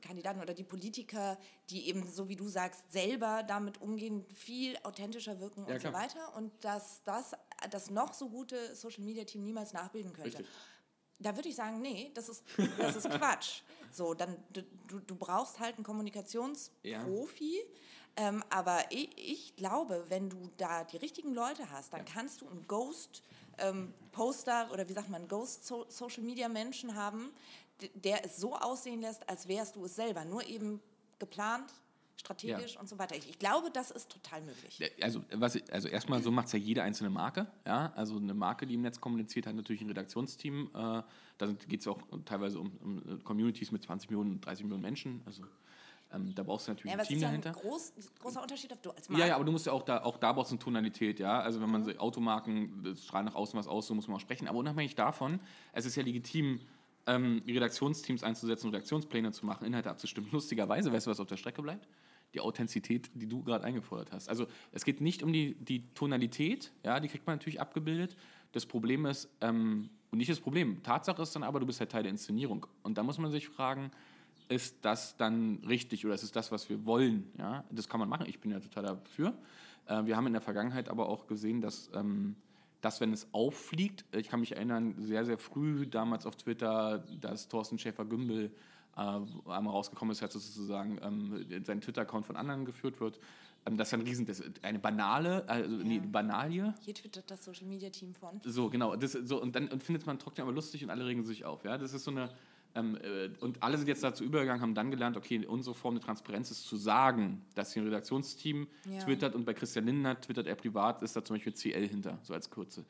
Kandidaten 0.00 0.40
oder 0.40 0.54
die 0.54 0.64
Politiker, 0.64 1.38
die 1.70 1.88
eben, 1.88 2.06
so 2.10 2.28
wie 2.28 2.36
du 2.36 2.48
sagst, 2.48 2.90
selber 2.90 3.42
damit 3.42 3.80
umgehen, 3.80 4.24
viel 4.34 4.76
authentischer 4.82 5.40
wirken 5.40 5.64
ja, 5.66 5.74
und 5.74 5.80
klar. 5.80 5.92
so 5.92 5.98
weiter. 5.98 6.36
Und 6.36 6.52
dass 6.64 7.02
das 7.04 7.32
das 7.70 7.90
noch 7.90 8.14
so 8.14 8.28
gute 8.28 8.74
Social-Media-Team 8.74 9.42
niemals 9.42 9.72
nachbilden 9.72 10.12
könnte. 10.12 10.38
Richtig. 10.38 10.46
Da 11.18 11.36
würde 11.36 11.48
ich 11.48 11.54
sagen, 11.54 11.80
nee, 11.80 12.10
das 12.14 12.28
ist, 12.28 12.44
das 12.78 12.96
ist 12.96 13.08
Quatsch. 13.10 13.62
So, 13.94 14.14
dann 14.14 14.42
du, 14.54 14.62
du 15.00 15.14
brauchst 15.14 15.60
halt 15.60 15.74
einen 15.74 15.84
Kommunikationsprofi. 15.84 17.56
Ja. 18.16 18.28
Ähm, 18.28 18.42
aber 18.48 18.78
ich, 18.88 19.10
ich, 19.18 19.54
glaube, 19.54 20.06
wenn 20.08 20.30
du 20.30 20.50
da 20.56 20.84
die 20.84 20.96
richtigen 20.96 21.34
Leute 21.34 21.70
hast, 21.70 21.92
dann 21.92 22.06
ja. 22.06 22.12
kannst 22.14 22.40
du 22.40 22.48
einen 22.48 22.66
Ghost 22.66 23.22
ähm, 23.58 23.92
Poster 24.12 24.70
oder 24.72 24.88
wie 24.88 24.94
sagt 24.94 25.10
man, 25.10 25.28
Ghost 25.28 25.66
so 25.66 25.84
Social 25.90 26.22
Media 26.22 26.48
Menschen 26.48 26.94
haben, 26.94 27.32
der 27.94 28.24
es 28.24 28.36
so 28.36 28.54
aussehen 28.54 29.00
lässt, 29.00 29.28
als 29.28 29.48
wärst 29.48 29.76
du 29.76 29.84
es 29.84 29.96
selber, 29.96 30.24
nur 30.24 30.46
eben 30.46 30.80
geplant, 31.18 31.72
strategisch 32.16 32.74
ja. 32.74 32.80
und 32.80 32.88
so 32.88 32.98
weiter. 32.98 33.16
Ich, 33.16 33.28
ich, 33.28 33.38
glaube, 33.38 33.70
das 33.72 33.90
ist 33.90 34.10
total 34.10 34.42
möglich. 34.42 34.92
Also, 35.02 35.24
was, 35.32 35.58
also 35.70 35.88
erstmal 35.88 36.22
so 36.22 36.30
macht 36.30 36.46
es 36.46 36.52
ja 36.52 36.58
jede 36.58 36.82
einzelne 36.82 37.10
Marke. 37.10 37.46
Ja? 37.66 37.92
Also 37.96 38.16
eine 38.16 38.34
Marke, 38.34 38.66
die 38.66 38.74
im 38.74 38.82
Netz 38.82 39.00
kommuniziert, 39.00 39.46
hat 39.46 39.54
natürlich 39.54 39.82
ein 39.82 39.88
Redaktionsteam. 39.88 40.70
Äh, 40.74 41.02
da 41.38 41.46
geht 41.68 41.80
es 41.80 41.88
auch 41.88 42.00
teilweise 42.24 42.60
um, 42.60 42.76
um, 42.82 43.24
Communities 43.24 43.72
mit 43.72 43.82
20 43.82 44.10
Millionen, 44.10 44.40
30 44.40 44.64
Millionen 44.64 44.82
Menschen. 44.82 45.22
Also 45.26 45.42
Ähm, 46.14 46.34
da 46.34 46.42
brauchst 46.42 46.68
du 46.68 46.72
natürlich 46.72 46.92
Ja, 46.92 46.98
ein 46.98 47.06
Team 47.06 47.16
ist 47.16 47.22
ja 47.22 47.28
dahinter. 47.28 47.50
ein 47.50 47.54
groß, 47.54 47.92
großer 48.20 48.42
Unterschied, 48.42 48.72
ob 48.72 48.82
du 48.82 48.90
als 48.90 49.08
Ja, 49.08 49.26
ja, 49.26 49.34
aber 49.34 49.44
du 49.44 49.52
musst 49.52 49.66
ja 49.66 49.72
auch 49.72 49.82
da, 49.82 50.02
auch 50.02 50.18
da 50.18 50.32
brauchst 50.32 50.50
du 50.50 50.56
eine 50.56 50.62
Tonalität, 50.62 51.18
ja. 51.18 51.40
Also 51.40 51.60
wenn 51.60 51.70
man 51.70 51.84
so 51.84 51.90
Automarken, 51.92 52.82
das 52.84 53.04
strahlt 53.04 53.24
nach 53.24 53.34
außen 53.34 53.58
was 53.58 53.66
aus, 53.66 53.86
so 53.86 53.94
muss 53.94 54.08
man 54.08 54.16
auch 54.16 54.20
sprechen. 54.20 54.46
Aber 54.46 54.58
unabhängig 54.58 54.94
davon, 54.94 55.40
es 55.72 55.86
ist 55.86 55.96
ja 55.96 56.02
legitim, 56.02 56.60
ähm, 57.06 57.42
Redaktionsteams 57.46 58.22
einzusetzen, 58.22 58.68
Redaktionspläne 58.68 59.32
zu 59.32 59.46
machen, 59.46 59.66
Inhalte 59.66 59.90
abzustimmen. 59.90 60.30
Lustigerweise, 60.32 60.92
weißt 60.92 61.06
du, 61.06 61.10
was 61.10 61.20
auf 61.20 61.26
der 61.26 61.36
Strecke 61.36 61.62
bleibt? 61.62 61.88
Die 62.34 62.40
Authentizität, 62.40 63.10
die 63.14 63.26
du 63.26 63.42
gerade 63.42 63.64
eingefordert 63.64 64.12
hast. 64.12 64.28
Also 64.28 64.46
es 64.70 64.84
geht 64.84 65.00
nicht 65.00 65.22
um 65.22 65.32
die, 65.32 65.54
die 65.54 65.86
Tonalität, 65.94 66.72
ja, 66.84 67.00
die 67.00 67.08
kriegt 67.08 67.26
man 67.26 67.36
natürlich 67.36 67.60
abgebildet. 67.60 68.16
Das 68.52 68.66
Problem 68.66 69.06
ist, 69.06 69.28
ähm, 69.40 69.90
und 70.10 70.18
nicht 70.18 70.30
das 70.30 70.40
Problem, 70.40 70.82
Tatsache 70.82 71.22
ist 71.22 71.34
dann 71.34 71.42
aber, 71.42 71.58
du 71.58 71.66
bist 71.66 71.80
halt 71.80 71.90
Teil 71.90 72.02
der 72.02 72.10
Inszenierung. 72.10 72.66
Und 72.82 72.98
da 72.98 73.02
muss 73.02 73.18
man 73.18 73.30
sich 73.30 73.48
fragen, 73.48 73.90
ist 74.48 74.76
das 74.82 75.16
dann 75.16 75.62
richtig 75.66 76.04
oder 76.04 76.14
ist 76.14 76.22
es 76.22 76.32
das, 76.32 76.52
was 76.52 76.68
wir 76.68 76.84
wollen? 76.84 77.30
Ja, 77.38 77.64
das 77.70 77.88
kann 77.88 77.98
man 77.98 78.08
machen. 78.08 78.26
Ich 78.28 78.38
bin 78.38 78.50
ja 78.50 78.60
total 78.60 78.82
dafür. 78.84 79.34
Äh, 79.86 80.04
wir 80.04 80.16
haben 80.16 80.26
in 80.26 80.34
der 80.34 80.42
Vergangenheit 80.42 80.88
aber 80.88 81.08
auch 81.08 81.26
gesehen, 81.26 81.60
dass, 81.60 81.90
ähm, 81.94 82.36
dass 82.82 83.00
wenn 83.00 83.12
es 83.12 83.28
auffliegt, 83.32 84.04
ich 84.12 84.28
kann 84.28 84.40
mich 84.40 84.52
erinnern, 84.52 84.94
sehr, 84.98 85.24
sehr 85.24 85.38
früh 85.38 85.86
damals 85.86 86.26
auf 86.26 86.36
Twitter, 86.36 87.04
dass 87.20 87.48
Thorsten 87.48 87.78
Schäfer-Gümbel 87.78 88.50
äh, 88.96 89.00
einmal 89.00 89.72
rausgekommen 89.72 90.12
ist, 90.12 90.20
dass 90.20 90.32
sozusagen 90.34 90.98
ähm, 91.02 91.64
sein 91.64 91.80
Twitter-Account 91.80 92.26
von 92.26 92.36
anderen 92.36 92.64
geführt 92.64 93.00
wird. 93.00 93.18
Ähm, 93.66 93.76
das 93.76 93.88
ist 93.88 93.94
ein 93.94 94.00
Riesen, 94.02 94.26
das 94.26 94.42
eine 94.62 94.80
banale, 94.80 95.48
also 95.48 95.70
nee, 95.76 96.00
Banalie. 96.00 96.74
Hier 96.84 96.94
twittert 96.94 97.30
das 97.30 97.44
Social 97.44 97.66
Media 97.66 97.88
Team 97.88 98.14
von. 98.14 98.40
So, 98.44 98.68
genau. 98.68 98.96
Das, 98.96 99.12
so, 99.12 99.40
und 99.40 99.54
dann 99.54 99.68
und 99.68 99.82
findet 99.82 100.04
man 100.04 100.18
trocknet 100.18 100.44
aber 100.44 100.52
lustig 100.52 100.82
und 100.82 100.90
alle 100.90 101.06
regen 101.06 101.24
sich 101.24 101.44
auf. 101.44 101.64
Ja? 101.64 101.78
Das 101.78 101.92
ist 101.94 102.04
so 102.04 102.10
eine. 102.10 102.30
Ähm, 102.74 102.96
äh, 102.96 103.30
und 103.40 103.62
alle 103.62 103.76
sind 103.76 103.86
jetzt 103.88 104.02
dazu 104.02 104.24
übergegangen, 104.24 104.62
haben 104.62 104.74
dann 104.74 104.90
gelernt, 104.90 105.16
okay, 105.16 105.44
unsere 105.46 105.74
Form 105.74 105.94
der 105.94 106.02
Transparenz 106.02 106.50
ist 106.50 106.66
zu 106.66 106.76
sagen, 106.76 107.44
dass 107.54 107.72
hier 107.72 107.82
ein 107.82 107.86
Redaktionsteam 107.86 108.66
Ja. 108.90 108.98
twittert 109.00 109.34
und 109.34 109.44
bei 109.44 109.52
Christian 109.54 109.84
Lindner 109.86 110.20
twittert 110.20 110.46
er 110.46 110.54
privat, 110.54 111.02
ist 111.02 111.14
da 111.14 111.24
zum 111.24 111.36
Beispiel 111.36 111.52
CL 111.52 111.86
hinter, 111.86 112.18
so 112.22 112.32
als 112.32 112.48
Kurze. 112.50 112.84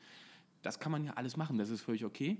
Das 0.61 0.79
kann 0.79 0.91
man 0.91 1.03
ja 1.03 1.13
alles 1.13 1.35
machen, 1.35 1.57
das 1.57 1.69
ist 1.69 1.81
völlig 1.81 2.05
okay. 2.05 2.37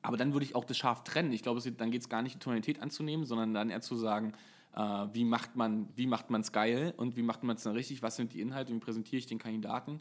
Aber 0.00 0.16
dann 0.16 0.32
würde 0.32 0.44
ich 0.44 0.54
auch 0.54 0.64
das 0.64 0.76
scharf 0.76 1.04
trennen. 1.04 1.32
Ich 1.32 1.42
glaube, 1.42 1.60
dann 1.72 1.90
geht 1.90 2.02
es 2.02 2.08
gar 2.08 2.22
nicht, 2.22 2.34
die 2.34 2.38
Tonalität 2.38 2.80
anzunehmen, 2.80 3.24
sondern 3.26 3.54
dann 3.54 3.70
eher 3.70 3.80
zu 3.80 3.96
sagen, 3.96 4.32
äh, 4.74 4.80
wie 5.12 5.24
macht 5.24 5.56
man 5.56 5.88
es 5.96 6.52
geil 6.52 6.92
und 6.96 7.16
wie 7.16 7.22
macht 7.22 7.42
man 7.42 7.56
es 7.56 7.62
dann 7.62 7.74
richtig, 7.74 8.02
was 8.02 8.16
sind 8.16 8.32
die 8.32 8.40
Inhalte 8.40 8.72
wie 8.74 8.78
präsentiere 8.78 9.18
ich 9.18 9.26
den 9.26 9.38
Kandidaten 9.38 10.00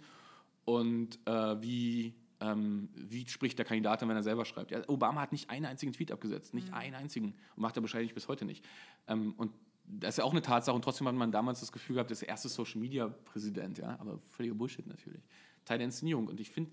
und 0.66 1.20
äh, 1.26 1.62
wie, 1.62 2.14
ähm, 2.44 2.90
wie 2.96 3.28
spricht 3.28 3.58
der 3.58 3.66
Kandidat 3.66 4.02
dann, 4.02 4.10
wenn 4.10 4.18
er 4.18 4.24
selber 4.24 4.46
schreibt. 4.46 4.72
Ja, 4.72 4.82
Obama 4.88 5.22
hat 5.22 5.32
nicht 5.32 5.50
einen 5.50 5.66
einzigen 5.66 5.94
Tweet 5.94 6.12
abgesetzt, 6.12 6.54
nicht 6.54 6.74
einen 6.74 6.96
einzigen 6.96 7.34
und 7.56 7.62
macht 7.62 7.78
er 7.78 7.84
wahrscheinlich 7.84 8.14
bis 8.14 8.28
heute 8.28 8.46
nicht. 8.46 8.66
Ähm, 9.08 9.34
und 9.38 9.54
das 9.86 10.16
ist 10.16 10.18
ja 10.18 10.24
auch 10.24 10.32
eine 10.32 10.42
Tatsache 10.42 10.76
und 10.76 10.82
trotzdem 10.82 11.08
hat 11.08 11.16
man 11.16 11.32
damals 11.32 11.62
das 11.62 11.72
Gefühl 11.72 11.96
gehabt, 11.96 12.12
das 12.12 12.18
ist 12.18 12.22
der 12.22 12.30
erste 12.30 12.50
Social-Media-Präsident, 12.50 13.78
ja, 13.78 13.98
aber 14.00 14.20
völliger 14.30 14.56
Bullshit 14.56 14.86
natürlich. 14.88 15.22
Teil 15.66 15.78
der 15.78 15.86
Inszenierung 15.86 16.28
und 16.28 16.40
ich 16.40 16.52
finde, 16.52 16.72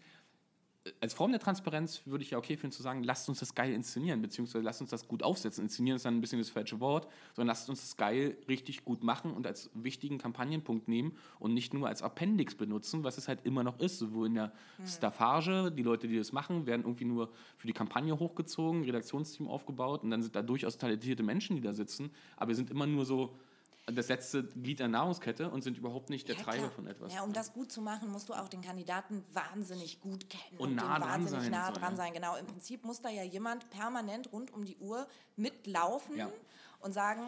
als 1.01 1.13
Form 1.13 1.31
der 1.31 1.41
Transparenz 1.41 2.03
würde 2.07 2.25
ich 2.25 2.31
ja 2.31 2.39
okay 2.39 2.57
finden 2.57 2.75
zu 2.75 2.83
sagen, 2.83 3.05
lasst 3.05 3.29
uns 3.29 3.41
das 3.41 3.55
geil 3.55 3.73
inszenieren, 3.73 4.23
beziehungsweise 4.23 4.65
lasst 4.65 4.81
uns 4.81 4.91
das 4.91 5.07
gut 5.07 5.23
aufsetzen. 5.23 5.65
Inszenieren 5.65 5.97
ist 5.97 6.07
dann 6.07 6.17
ein 6.17 6.21
bisschen 6.23 6.39
das 6.39 6.49
falsche 6.49 6.81
Wort, 6.81 7.07
sondern 7.35 7.49
lasst 7.49 7.69
uns 7.69 7.83
das 7.83 7.97
geil 7.99 8.39
richtig 8.49 8.85
gut 8.85 9.05
machen 9.05 9.33
und 9.33 9.47
als 9.47 9.71
wichtigen 9.75 10.17
Kampagnenpunkt 10.17 10.89
nehmen 10.89 11.13
und 11.39 11.53
nicht 11.53 11.75
nur 11.75 11.87
als 11.87 12.03
Appendix 12.03 12.55
benutzen, 12.55 13.05
was 13.05 13.19
es 13.19 13.29
halt 13.29 13.45
immer 13.45 13.63
noch 13.63 13.79
ist. 13.79 13.99
Sowohl 13.99 14.29
in 14.29 14.35
der 14.35 14.53
Staffage, 14.87 15.71
die 15.71 15.83
Leute, 15.83 16.09
die 16.09 16.17
das 16.17 16.33
machen, 16.33 16.67
werden 16.67 16.83
irgendwie 16.83 17.05
nur 17.05 17.31
für 17.59 17.67
die 17.67 17.75
Kampagne 17.75 18.19
hochgezogen, 18.19 18.83
Redaktionsteam 18.85 19.49
aufgebaut 19.49 20.03
und 20.03 20.11
dann 20.11 20.23
sind 20.23 20.35
da 20.35 20.41
durchaus 20.41 20.79
talentierte 20.79 21.23
Menschen, 21.23 21.57
die 21.57 21.63
da 21.63 21.75
sitzen, 21.75 22.11
aber 22.37 22.49
wir 22.49 22.57
sind 22.57 22.71
immer 22.71 22.87
nur 22.87 23.05
so 23.05 23.37
das 23.93 24.09
letzte 24.09 24.45
Glied 24.45 24.79
der 24.81 24.89
Nahrungskette 24.89 25.51
und 25.51 25.63
sind 25.63 25.77
überhaupt 25.79 26.11
nicht 26.11 26.29
der 26.29 26.37
Ja, 26.37 26.43
Treiber 26.43 26.59
klar. 26.59 26.71
von 26.71 26.87
etwas. 26.87 27.13
Ja, 27.15 27.23
um 27.23 27.33
das 27.33 27.53
gut 27.53 27.71
zu 27.73 27.81
machen, 27.83 28.11
musst 28.11 28.29
du 28.29 28.35
auch 28.35 28.49
den 28.49 28.61
Kandidaten 28.63 29.23
wahnsinnig 29.33 30.01
gut 30.01 30.29
kennen 30.29 30.59
Und 30.59 30.75
nah 30.75 30.83
dem 30.99 31.03
dran 31.03 31.11
wahnsinnig 31.11 31.43
sein 31.45 31.51
nah 31.53 31.69
und 31.69 31.77
dran 31.77 31.93
ja. 31.93 31.97
sein. 31.97 32.13
Genau, 32.13 32.37
im 32.37 32.47
Prinzip 32.47 32.85
muss 32.85 33.01
da 33.01 33.09
ja 33.11 33.23
jemand 33.23 33.69
permanent 33.71 34.33
rund 34.33 34.53
um 34.53 34.65
die 34.65 34.77
Uhr 34.77 35.07
mitlaufen 35.37 36.17
Ja. 36.17 36.31
und 36.81 36.93
sagen, 36.93 37.23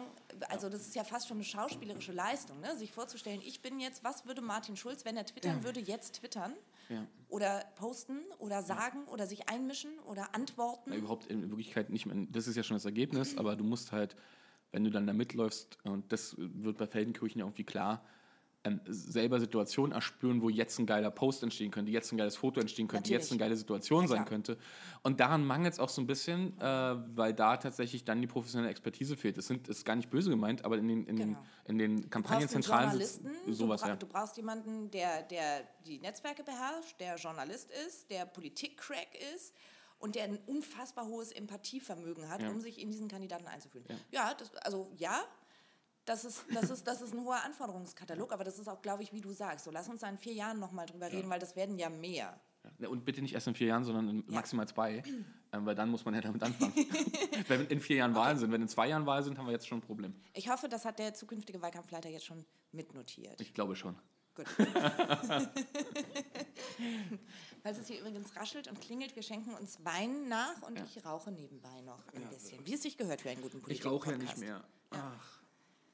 also 0.49 0.69
das 0.69 0.81
ist 0.81 0.95
ja 0.95 1.03
fast 1.03 1.27
schon 1.27 1.37
eine 1.37 1.43
schauspielerische 1.43 2.11
Leistung, 2.11 2.59
ne? 2.61 2.75
sich 2.77 2.91
vorzustellen, 2.91 3.41
ich 3.43 3.61
bin 3.61 3.79
jetzt, 3.79 4.03
was 4.03 4.25
würde 4.25 4.41
Martin 4.41 4.75
Schulz, 4.77 5.05
wenn 5.05 5.17
er 5.17 5.25
twittern 5.25 5.63
würde, 5.63 5.79
jetzt 5.79 6.15
twittern? 6.15 6.53
Ja. 6.89 7.07
Oder 7.29 7.63
posten 7.75 8.19
oder 8.39 8.61
sagen 8.61 9.05
oder 9.05 9.25
sich 9.25 9.47
einmischen 9.49 9.97
oder 9.99 10.35
antworten. 10.35 10.89
Na, 10.91 10.95
überhaupt 10.97 11.25
in 11.27 11.49
Wirklichkeit 11.49 11.89
nicht 11.89 12.05
mehr. 12.05 12.27
Das 12.29 12.45
ist 12.45 12.55
ja 12.57 12.61
schon 12.63 12.75
das 12.75 12.83
Ergebnis, 12.85 13.37
aber 13.37 13.55
du 13.55 13.63
musst 13.63 13.91
halt, 13.93 14.15
wenn 14.73 14.83
du 14.83 14.89
dann 14.89 15.07
da 15.07 15.13
mitläufst, 15.13 15.77
und 15.83 16.11
das 16.11 16.35
wird 16.37 16.77
bei 16.77 16.87
Feldenkirchen 16.87 17.39
ja 17.39 17.45
irgendwie 17.45 17.63
klar, 17.63 18.03
ähm, 18.65 18.79
selber 18.87 19.39
Situationen 19.41 19.91
erspüren, 19.91 20.41
wo 20.41 20.49
jetzt 20.49 20.79
ein 20.79 20.85
geiler 20.85 21.11
Post 21.11 21.43
entstehen 21.43 21.69
könnte, 21.69 21.91
jetzt 21.91 22.11
ein 22.13 22.17
geiles 22.17 22.37
Foto 22.37 22.61
entstehen 22.61 22.87
könnte, 22.87 23.09
Natürlich. 23.09 23.21
jetzt 23.23 23.31
eine 23.31 23.39
geile 23.39 23.57
Situation 23.57 24.03
Ja, 24.03 24.07
sein 24.07 24.25
könnte. 24.25 24.57
Und 25.01 25.19
daran 25.19 25.45
mangelt 25.45 25.73
es 25.73 25.79
auch 25.79 25.89
so 25.89 26.01
ein 26.01 26.07
bisschen, 26.07 26.57
äh, 26.61 26.95
weil 27.15 27.33
da 27.33 27.57
tatsächlich 27.57 28.05
dann 28.05 28.21
die 28.21 28.27
professionelle 28.27 28.71
Expertise 28.71 29.17
fehlt. 29.17 29.37
Das 29.37 29.47
sind, 29.47 29.67
ist 29.67 29.85
gar 29.85 29.97
nicht 29.97 30.09
böse 30.09 30.29
gemeint, 30.29 30.63
aber 30.63 30.77
in 30.77 30.87
den, 30.87 31.05
in 31.05 31.15
Genau. 31.17 31.37
den, 31.67 31.77
in 31.77 31.77
den 31.77 32.09
Kampagnenzentralen 32.09 32.97
sitzt 32.97 33.21
sowas, 33.47 33.81
du, 33.81 33.85
bra 33.85 33.93
ja. 33.93 33.95
du 33.97 34.07
brauchst 34.07 34.37
jemanden, 34.37 34.89
der, 34.91 35.23
der 35.23 35.67
die 35.85 35.99
Netzwerke 35.99 36.43
beherrscht, 36.43 36.99
der 37.01 37.17
Journalist 37.17 37.69
ist, 37.85 38.09
der 38.09 38.25
Politik-Crack 38.25 39.09
ist 39.35 39.53
und 40.03 40.15
der 40.15 40.25
ein 40.25 40.37
unfassbar 40.45 41.07
hohes 41.07 41.31
Empathievermögen 41.31 42.29
hat, 42.29 42.41
Ja. 42.41 42.49
um 42.49 42.59
sich 42.61 42.79
in 42.79 42.91
diesen 42.91 43.07
Kandidaten 43.07 43.47
einzufühlen. 43.47 43.85
Ja, 44.11 44.33
das, 44.33 44.53
also 44.57 44.91
ja, 44.97 45.23
das 46.05 46.25
ist, 46.25 46.43
das, 46.53 46.69
ist, 46.69 46.85
das 46.85 47.01
ist 47.01 47.13
ein 47.13 47.23
hoher 47.23 47.41
Anforderungskatalog, 47.43 48.33
aber 48.33 48.43
das 48.43 48.59
ist 48.59 48.67
auch, 48.67 48.81
glaube 48.81 49.03
ich, 49.03 49.13
wie 49.13 49.21
du 49.21 49.31
sagst. 49.31 49.63
So, 49.65 49.71
lass 49.71 49.87
uns 49.87 50.01
da 50.01 50.09
in 50.09 50.17
vier 50.17 50.33
Jahren 50.33 50.59
nochmal 50.59 50.85
drüber 50.85 51.09
reden, 51.11 51.29
weil 51.29 51.39
das 51.39 51.55
werden 51.55 51.79
ja 51.79 51.89
mehr. 51.89 52.39
Ja, 52.79 52.87
Und 52.89 53.05
bitte 53.05 53.21
nicht 53.21 53.33
erst 53.33 53.47
in 53.47 53.55
vier 53.55 53.67
Jahren, 53.67 53.83
sondern 53.85 54.17
Ja. 54.27 54.35
maximal 54.35 54.67
zwei, 54.67 55.03
ähm, 55.53 55.65
weil 55.65 55.75
dann 55.75 55.89
muss 55.89 56.03
man 56.05 56.13
ja 56.13 56.21
damit 56.21 56.43
anfangen. 56.43 56.73
Wenn 57.47 57.65
in 57.67 57.79
vier 57.81 57.97
Jahren 57.97 58.15
Wahlen 58.15 58.37
sind, 58.37 58.51
wenn 58.51 58.61
in 58.61 58.67
zwei 58.69 58.87
Jahren 58.87 59.05
Wahlen 59.05 59.23
sind, 59.23 59.37
haben 59.37 59.45
wir 59.47 59.51
jetzt 59.53 59.67
schon 59.67 59.79
ein 59.79 59.81
Problem. 59.81 60.13
Ich 60.33 60.49
hoffe, 60.49 60.69
das 60.69 60.85
hat 60.85 60.97
der 60.99 61.13
zukünftige 61.13 61.61
Wahlkampfleiter 61.61 62.07
jetzt 62.09 62.25
schon 62.25 62.45
mitnotiert. 62.71 63.39
Ich 63.41 63.53
glaube 63.53 63.75
schon. 63.75 63.95
Gut. 64.35 64.47
Falls 67.63 67.77
es 67.77 67.87
hier 67.87 67.99
übrigens 67.99 68.35
raschelt 68.35 68.67
und 68.67 68.81
klingelt, 68.81 69.15
wir 69.15 69.23
schenken 69.23 69.53
uns 69.53 69.83
Wein 69.85 70.27
nach 70.27 70.61
und 70.63 70.79
ich 70.79 71.05
rauche 71.05 71.31
nebenbei 71.31 71.81
noch 71.81 72.07
ein 72.13 72.27
bisschen. 72.29 72.65
Wie 72.65 72.73
es 72.73 72.81
sich 72.81 72.97
gehört 72.97 73.21
für 73.21 73.29
einen 73.29 73.41
guten 73.41 73.61
politik 73.61 73.83
Ach, 74.91 75.42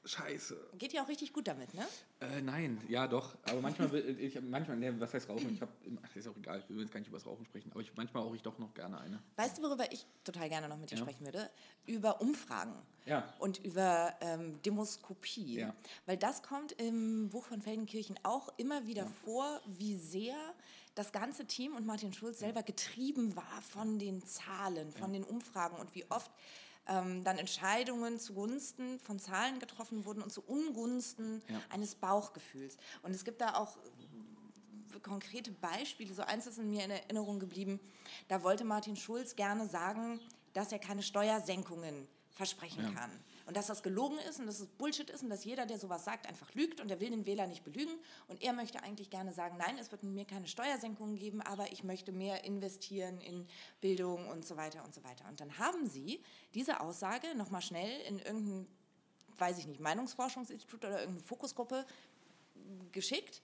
scheiße. 0.04 0.70
Geht 0.78 0.92
ja 0.92 1.02
auch 1.04 1.08
richtig 1.08 1.32
gut 1.32 1.46
damit, 1.48 1.74
ne? 1.74 1.86
Äh, 2.20 2.40
nein, 2.40 2.80
ja 2.88 3.06
doch. 3.06 3.36
Aber 3.42 3.60
manchmal, 3.60 3.90
will 3.92 4.16
ich, 4.20 4.40
manchmal, 4.40 4.76
nee, 4.76 4.92
was 4.98 5.12
heißt 5.14 5.28
Rauchen? 5.28 5.52
Ich 5.54 5.60
hab, 5.60 5.68
ach, 6.02 6.16
ist 6.16 6.26
auch 6.28 6.36
egal, 6.36 6.62
wir 6.68 6.76
wollen 6.76 6.86
jetzt 6.86 6.92
gar 6.92 7.00
nicht 7.00 7.08
über 7.08 7.18
das 7.18 7.26
Rauchen 7.26 7.44
sprechen. 7.44 7.70
Aber 7.72 7.80
ich, 7.80 7.92
manchmal 7.96 8.22
rauche 8.22 8.36
ich 8.36 8.42
doch 8.42 8.58
noch 8.58 8.72
gerne 8.74 8.98
eine. 9.00 9.22
Weißt 9.36 9.58
du, 9.58 9.62
worüber 9.62 9.90
ich 9.92 10.06
total 10.24 10.48
gerne 10.48 10.68
noch 10.68 10.78
mit 10.78 10.90
dir 10.90 10.96
Ja. 10.96 11.02
sprechen 11.02 11.24
würde? 11.24 11.50
Über 11.86 12.20
Umfragen. 12.20 12.74
Ja. 13.06 13.32
Und 13.38 13.64
über 13.64 14.14
ähm, 14.20 14.60
Demoskopie. 14.62 15.60
Ja. 15.60 15.74
Weil 16.06 16.16
das 16.16 16.42
kommt 16.42 16.72
im 16.72 17.28
Buch 17.30 17.46
von 17.46 17.60
Feldenkirchen 17.62 18.18
auch 18.22 18.48
immer 18.58 18.86
wieder 18.86 19.06
vor, 19.24 19.60
wie 19.66 19.96
sehr 19.96 20.36
das 20.94 21.12
ganze 21.12 21.46
Team 21.46 21.76
und 21.76 21.86
Martin 21.86 22.12
Schulz 22.12 22.40
selber 22.40 22.62
getrieben 22.62 23.36
war 23.36 23.62
von 23.62 23.98
den 23.98 24.24
Zahlen, 24.24 24.92
von 24.92 25.12
den 25.12 25.24
Umfragen 25.24 25.76
und 25.76 25.94
wie 25.94 26.04
oft 26.10 26.30
ähm, 26.86 27.22
dann 27.24 27.38
Entscheidungen 27.38 28.18
zugunsten 28.18 28.98
von 29.00 29.18
Zahlen 29.18 29.58
getroffen 29.58 30.04
wurden 30.04 30.22
und 30.22 30.30
zu 30.32 30.42
Ungunsten 30.42 31.42
Ja. 31.48 31.60
eines 31.70 31.94
Bauchgefühls. 31.94 32.76
Und 33.02 33.12
es 33.12 33.24
gibt 33.24 33.40
da 33.40 33.54
auch 33.54 33.76
konkrete 35.02 35.50
Beispiele. 35.50 36.12
So 36.12 36.22
eins 36.22 36.46
ist 36.46 36.58
in 36.58 36.70
mir 36.70 36.84
in 36.84 36.90
Erinnerung 36.90 37.38
geblieben. 37.38 37.80
Da 38.28 38.42
wollte 38.42 38.64
Martin 38.64 38.96
Schulz 38.96 39.36
gerne 39.36 39.66
sagen, 39.66 40.20
dass 40.52 40.72
er 40.72 40.78
keine 40.78 41.02
Steuersenkungen 41.02 42.06
versprechen 42.32 42.94
kann. 42.94 43.10
Und 43.50 43.56
dass 43.56 43.66
das 43.66 43.82
gelogen 43.82 44.16
ist 44.28 44.38
und 44.38 44.46
dass 44.46 44.60
es 44.60 44.68
Bullshit 44.68 45.10
ist 45.10 45.24
und 45.24 45.28
dass 45.28 45.44
jeder, 45.44 45.66
der 45.66 45.76
sowas 45.76 46.04
sagt, 46.04 46.28
einfach 46.28 46.54
lügt 46.54 46.80
und 46.80 46.88
er 46.88 47.00
will 47.00 47.10
den 47.10 47.26
Wähler 47.26 47.48
nicht 47.48 47.64
belügen. 47.64 47.92
Und 48.28 48.40
er 48.44 48.52
möchte 48.52 48.80
eigentlich 48.80 49.10
gerne 49.10 49.32
sagen, 49.32 49.56
nein, 49.58 49.76
es 49.76 49.90
wird 49.90 50.04
mir 50.04 50.24
keine 50.24 50.46
Steuersenkungen 50.46 51.16
geben, 51.16 51.42
aber 51.42 51.72
ich 51.72 51.82
möchte 51.82 52.12
mehr 52.12 52.44
investieren 52.44 53.20
in 53.20 53.48
Bildung 53.80 54.28
und 54.28 54.46
so 54.46 54.56
weiter 54.56 54.84
und 54.84 54.94
so 54.94 55.02
weiter. 55.02 55.24
Und 55.28 55.40
dann 55.40 55.58
haben 55.58 55.88
sie 55.88 56.22
diese 56.54 56.78
Aussage 56.78 57.34
nochmal 57.34 57.60
schnell 57.60 57.90
in 58.02 58.20
irgendein, 58.20 58.68
weiß 59.36 59.58
ich 59.58 59.66
nicht, 59.66 59.80
Meinungsforschungsinstitut 59.80 60.84
oder 60.84 61.00
irgendeine 61.00 61.26
Fokusgruppe 61.26 61.86
geschickt, 62.92 63.42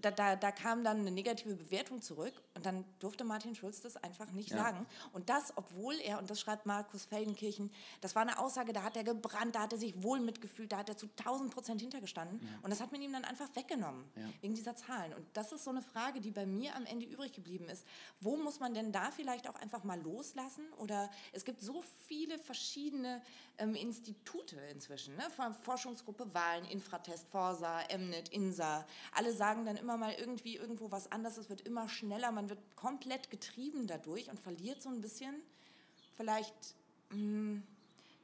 da, 0.00 0.10
da, 0.10 0.36
da 0.36 0.50
kam 0.52 0.84
dann 0.84 1.00
eine 1.00 1.10
negative 1.10 1.54
Bewertung 1.54 2.02
zurück 2.02 2.32
und 2.54 2.66
dann 2.66 2.84
durfte 2.98 3.24
Martin 3.24 3.54
Schulz 3.54 3.80
das 3.80 3.96
einfach 3.96 4.30
nicht 4.32 4.50
Ja. 4.50 4.58
sagen. 4.58 4.86
Und 5.12 5.28
das, 5.28 5.52
obwohl 5.56 5.94
er, 6.00 6.18
und 6.18 6.30
das 6.30 6.40
schreibt 6.40 6.66
Markus 6.66 7.04
Feldenkirchen, 7.04 7.70
das 8.00 8.14
war 8.14 8.22
eine 8.22 8.38
Aussage, 8.38 8.72
da 8.72 8.82
hat 8.82 8.96
er 8.96 9.04
gebrannt, 9.04 9.54
da 9.54 9.60
hat 9.62 9.72
er 9.72 9.78
sich 9.78 10.02
wohl 10.02 10.20
mitgefühlt, 10.20 10.72
da 10.72 10.78
hat 10.78 10.88
er 10.88 10.96
zu 10.96 11.06
1000 11.16 11.52
Prozent 11.52 11.80
hintergestanden. 11.80 12.40
Und 12.62 12.70
das 12.70 12.80
hat 12.80 12.92
man 12.92 13.00
ihm 13.02 13.12
dann 13.12 13.24
einfach 13.24 13.48
weggenommen, 13.54 14.04
Ja. 14.16 14.22
wegen 14.40 14.54
dieser 14.54 14.74
Zahlen. 14.76 15.12
Und 15.14 15.26
das 15.34 15.52
ist 15.52 15.64
so 15.64 15.70
eine 15.70 15.82
Frage, 15.82 16.20
die 16.20 16.30
bei 16.30 16.46
mir 16.46 16.74
am 16.76 16.86
Ende 16.86 17.06
übrig 17.06 17.32
geblieben 17.32 17.68
ist. 17.68 17.84
Wo 18.20 18.36
muss 18.36 18.60
man 18.60 18.74
denn 18.74 18.92
da 18.92 19.10
vielleicht 19.10 19.48
auch 19.48 19.54
einfach 19.56 19.84
mal 19.84 20.00
loslassen? 20.00 20.64
Oder 20.78 21.10
es 21.32 21.44
gibt 21.44 21.62
so 21.62 21.82
viele 22.06 22.38
verschiedene 22.38 23.22
ähm, 23.58 23.74
Institute 23.74 24.56
inzwischen, 24.72 25.16
ne? 25.16 25.24
Forschungsgruppe 25.62 26.32
Wahlen, 26.34 26.64
Infratest, 26.66 27.26
Forsa, 27.28 27.80
Mnet, 27.96 28.28
INSA. 28.30 28.86
Alle 29.12 29.32
sagen 29.32 29.64
dann 29.64 29.75
immer 29.76 29.96
mal 29.96 30.12
irgendwie 30.18 30.56
irgendwo 30.56 30.90
was 30.90 31.10
anderes. 31.12 31.36
Es 31.38 31.48
wird 31.50 31.62
immer 31.62 31.88
schneller, 31.88 32.32
man 32.32 32.48
wird 32.48 32.58
komplett 32.76 33.30
getrieben 33.30 33.86
dadurch 33.86 34.28
und 34.30 34.38
verliert 34.40 34.82
so 34.82 34.88
ein 34.88 35.00
bisschen 35.00 35.34
vielleicht 36.16 36.54
mh, 37.10 37.60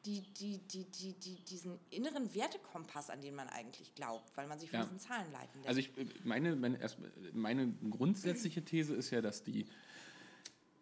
die, 0.04 0.20
die, 0.40 0.58
die, 0.58 0.84
die, 0.84 1.12
die, 1.12 1.36
diesen 1.48 1.78
inneren 1.90 2.34
Wertekompass, 2.34 3.08
an 3.10 3.20
den 3.20 3.34
man 3.36 3.48
eigentlich 3.48 3.94
glaubt, 3.94 4.36
weil 4.36 4.48
man 4.48 4.58
sich 4.58 4.70
von 4.70 4.80
Ja. 4.80 4.84
diesen 4.84 4.98
Zahlen 4.98 5.30
leiten 5.30 5.58
lässt. 5.62 5.68
Also 5.68 5.80
ich 5.80 5.90
meine, 6.24 6.56
meine, 6.56 6.80
erst, 6.80 6.96
meine 7.32 7.72
grundsätzliche 7.88 8.64
These 8.64 8.94
ist 8.94 9.10
ja, 9.10 9.20
dass 9.20 9.44
die, 9.44 9.64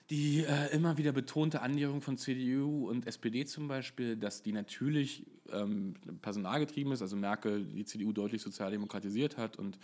die 0.09 0.43
äh, 0.45 0.75
immer 0.75 0.97
wieder 0.97 1.13
betonte 1.13 1.61
Annäherung 1.61 2.01
von 2.01 2.17
CDU 2.17 2.89
und 2.89 3.07
SPD 3.07 3.45
zum 3.45 3.69
Beispiel, 3.69 4.17
dass 4.17 4.43
die 4.43 4.53
natürlich 4.53 5.27
ähm, 5.53 5.95
personalgetrieben 6.23 6.93
ist, 6.93 7.03
also 7.03 7.15
Merkel 7.17 7.65
die 7.65 7.85
CDU 7.85 8.13
deutlich 8.13 8.41
sozialdemokratisiert 8.43 9.37
hat 9.37 9.57
und 9.57 9.79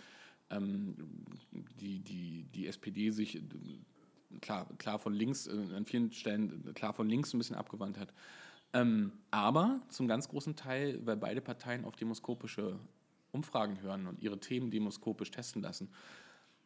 ähm, 0.49 0.95
die, 1.79 1.99
die, 1.99 2.43
die 2.53 2.67
SPD 2.67 3.11
sich 3.11 3.35
äh, 3.35 3.41
klar, 4.41 4.67
klar 4.77 4.99
von 4.99 5.13
links, 5.13 5.47
äh, 5.47 5.51
an 5.75 5.85
vielen 5.85 6.11
Stellen 6.11 6.63
äh, 6.67 6.73
klar 6.73 6.93
von 6.93 7.09
links 7.09 7.33
ein 7.33 7.37
bisschen 7.37 7.55
abgewandt 7.55 7.97
hat. 7.97 8.13
Ähm, 8.73 9.11
aber 9.31 9.81
zum 9.89 10.07
ganz 10.07 10.27
großen 10.27 10.55
Teil, 10.55 10.99
weil 11.05 11.17
beide 11.17 11.41
Parteien 11.41 11.85
auf 11.85 11.95
demoskopische 11.95 12.79
Umfragen 13.31 13.81
hören 13.81 14.07
und 14.07 14.21
ihre 14.21 14.39
Themen 14.39 14.71
demoskopisch 14.71 15.31
testen 15.31 15.61
lassen. 15.61 15.89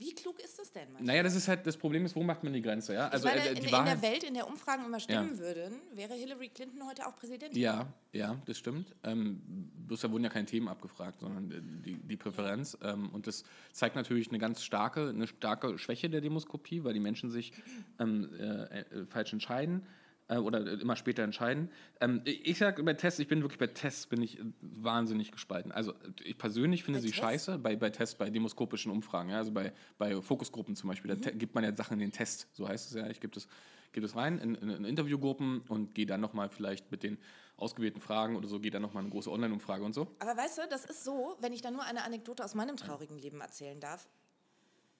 Wie 0.02 0.16
klug 0.16 0.40
ist 0.40 0.58
das 0.58 0.72
denn? 0.72 0.88
manchmal? 0.88 1.06
Naja, 1.06 1.22
das 1.22 1.36
ist 1.36 1.48
halt 1.48 1.68
das 1.68 1.78
Problem 1.78 2.04
ist, 2.06 2.16
wo 2.16 2.24
macht 2.24 2.44
man 2.44 2.54
die 2.54 2.62
Grenze, 2.64 2.96
ja? 2.96 3.08
Also 3.10 3.28
meine, 3.28 3.42
äh, 3.42 3.50
in, 3.50 3.56
die 3.60 3.68
in 3.68 3.72
Wahrheit. 3.72 4.02
der 4.02 4.10
Welt, 4.10 4.24
in 4.24 4.34
der 4.34 4.48
Umfragen 4.48 4.84
immer 4.84 5.00
stimmen 5.00 5.36
Ja. 5.36 5.38
würden, 5.38 5.74
wäre 5.94 6.16
Hillary 6.16 6.50
Clinton 6.50 6.88
heute 6.88 7.06
auch 7.06 7.16
Präsidentin. 7.16 7.62
Ja, 7.62 7.86
ja, 8.12 8.36
das 8.48 8.58
stimmt. 8.58 8.96
Ähm, 9.04 9.44
bloß 9.88 10.02
da 10.02 10.12
wurden 10.12 10.24
ja 10.24 10.32
keine 10.32 10.48
Themen 10.48 10.70
abgefragt, 10.70 11.20
sondern 11.20 11.52
äh, 11.52 11.62
die, 11.86 11.98
die 11.98 12.18
Präferenz. 12.18 12.76
Ähm, 12.82 13.10
und 13.10 13.28
das 13.28 13.44
zeigt 13.74 13.96
natürlich 13.96 14.30
eine 14.30 14.40
ganz 14.40 14.64
starke, 14.64 15.10
eine 15.10 15.28
starke 15.28 15.78
Schwäche 15.78 16.10
der 16.10 16.22
Demoskopie, 16.22 16.84
weil 16.84 16.94
die 16.94 17.00
Menschen 17.00 17.30
sich 17.30 17.54
ähm, 18.00 18.28
äh, 18.40 18.80
äh, 18.80 19.06
falsch 19.06 19.34
entscheiden 19.34 19.86
äh, 20.32 20.38
oder 20.38 20.65
immer 20.80 20.96
später 20.96 21.24
entscheiden. 21.24 21.70
Ähm, 22.00 22.22
ich 22.26 22.58
sage 22.58 22.82
bei 22.84 22.94
Tests, 22.94 23.20
ich 23.20 23.28
bin 23.28 23.41
wirklich 23.41 23.60
bei 23.60 23.67
Tests 23.67 24.08
bin 24.08 24.22
ich 24.22 24.39
wahnsinnig 24.62 25.32
gespalten. 25.32 25.72
Also 25.72 25.94
ich 26.24 26.38
persönlich 26.38 26.84
finde 26.84 27.00
Bei 27.00 27.02
sie 27.02 27.10
Tests? 27.10 27.20
scheiße, 27.20 27.60
bei, 27.60 27.76
bei 27.76 27.89
Tests, 27.89 28.15
bei 28.15 28.30
demoskopischen 28.30 28.91
Umfragen, 28.91 29.30
ja, 29.30 29.38
also 29.38 29.52
bei, 29.52 29.74
bei 29.98 30.20
Fokusgruppen 30.22 30.76
zum 30.76 30.89
Beispiel, 30.89 31.10
da 31.15 31.15
te- 31.15 31.36
gibt 31.36 31.54
man 31.54 31.63
ja 31.63 31.76
Sachen 31.76 31.94
in 31.94 32.00
den 32.00 32.12
Test, 32.12 32.48
so 32.54 32.67
heißt 32.67 32.89
es 32.89 32.96
ja. 32.98 33.08
Ich 33.10 33.20
gebe 33.20 33.34
das, 33.34 33.48
gebe 33.91 34.06
das 34.08 34.15
rein 34.15 34.39
in, 34.39 34.56
in, 34.56 34.70
in 34.70 34.86
Interviewgruppen 34.86 35.62
und 35.67 35.94
gehe 35.94 36.06
dann 36.06 36.22
nochmal 36.22 36.50
vielleicht 36.50 36.91
mit 36.91 37.04
den 37.04 37.17
ausgewählten 37.58 38.00
Fragen 38.02 38.36
oder 38.38 38.48
so, 38.48 38.60
gehe 38.60 38.72
dann 38.72 38.82
nochmal 38.82 39.04
eine 39.04 39.12
große 39.12 39.30
Online-Umfrage 39.30 39.84
und 39.84 39.94
so. 39.94 40.08
Aber 40.20 40.36
weißt 40.36 40.58
du, 40.60 40.62
das 40.70 40.86
ist 40.86 41.04
so, 41.04 41.36
wenn 41.41 41.54
ich 41.54 41.62
da 41.62 41.70
nur 41.70 41.84
eine 41.84 42.04
Anekdote 42.04 42.44
aus 42.44 42.56
meinem 42.56 42.78
traurigen 42.78 43.20
Leben 43.20 43.39
erzählen 43.41 43.80
darf, 43.80 44.10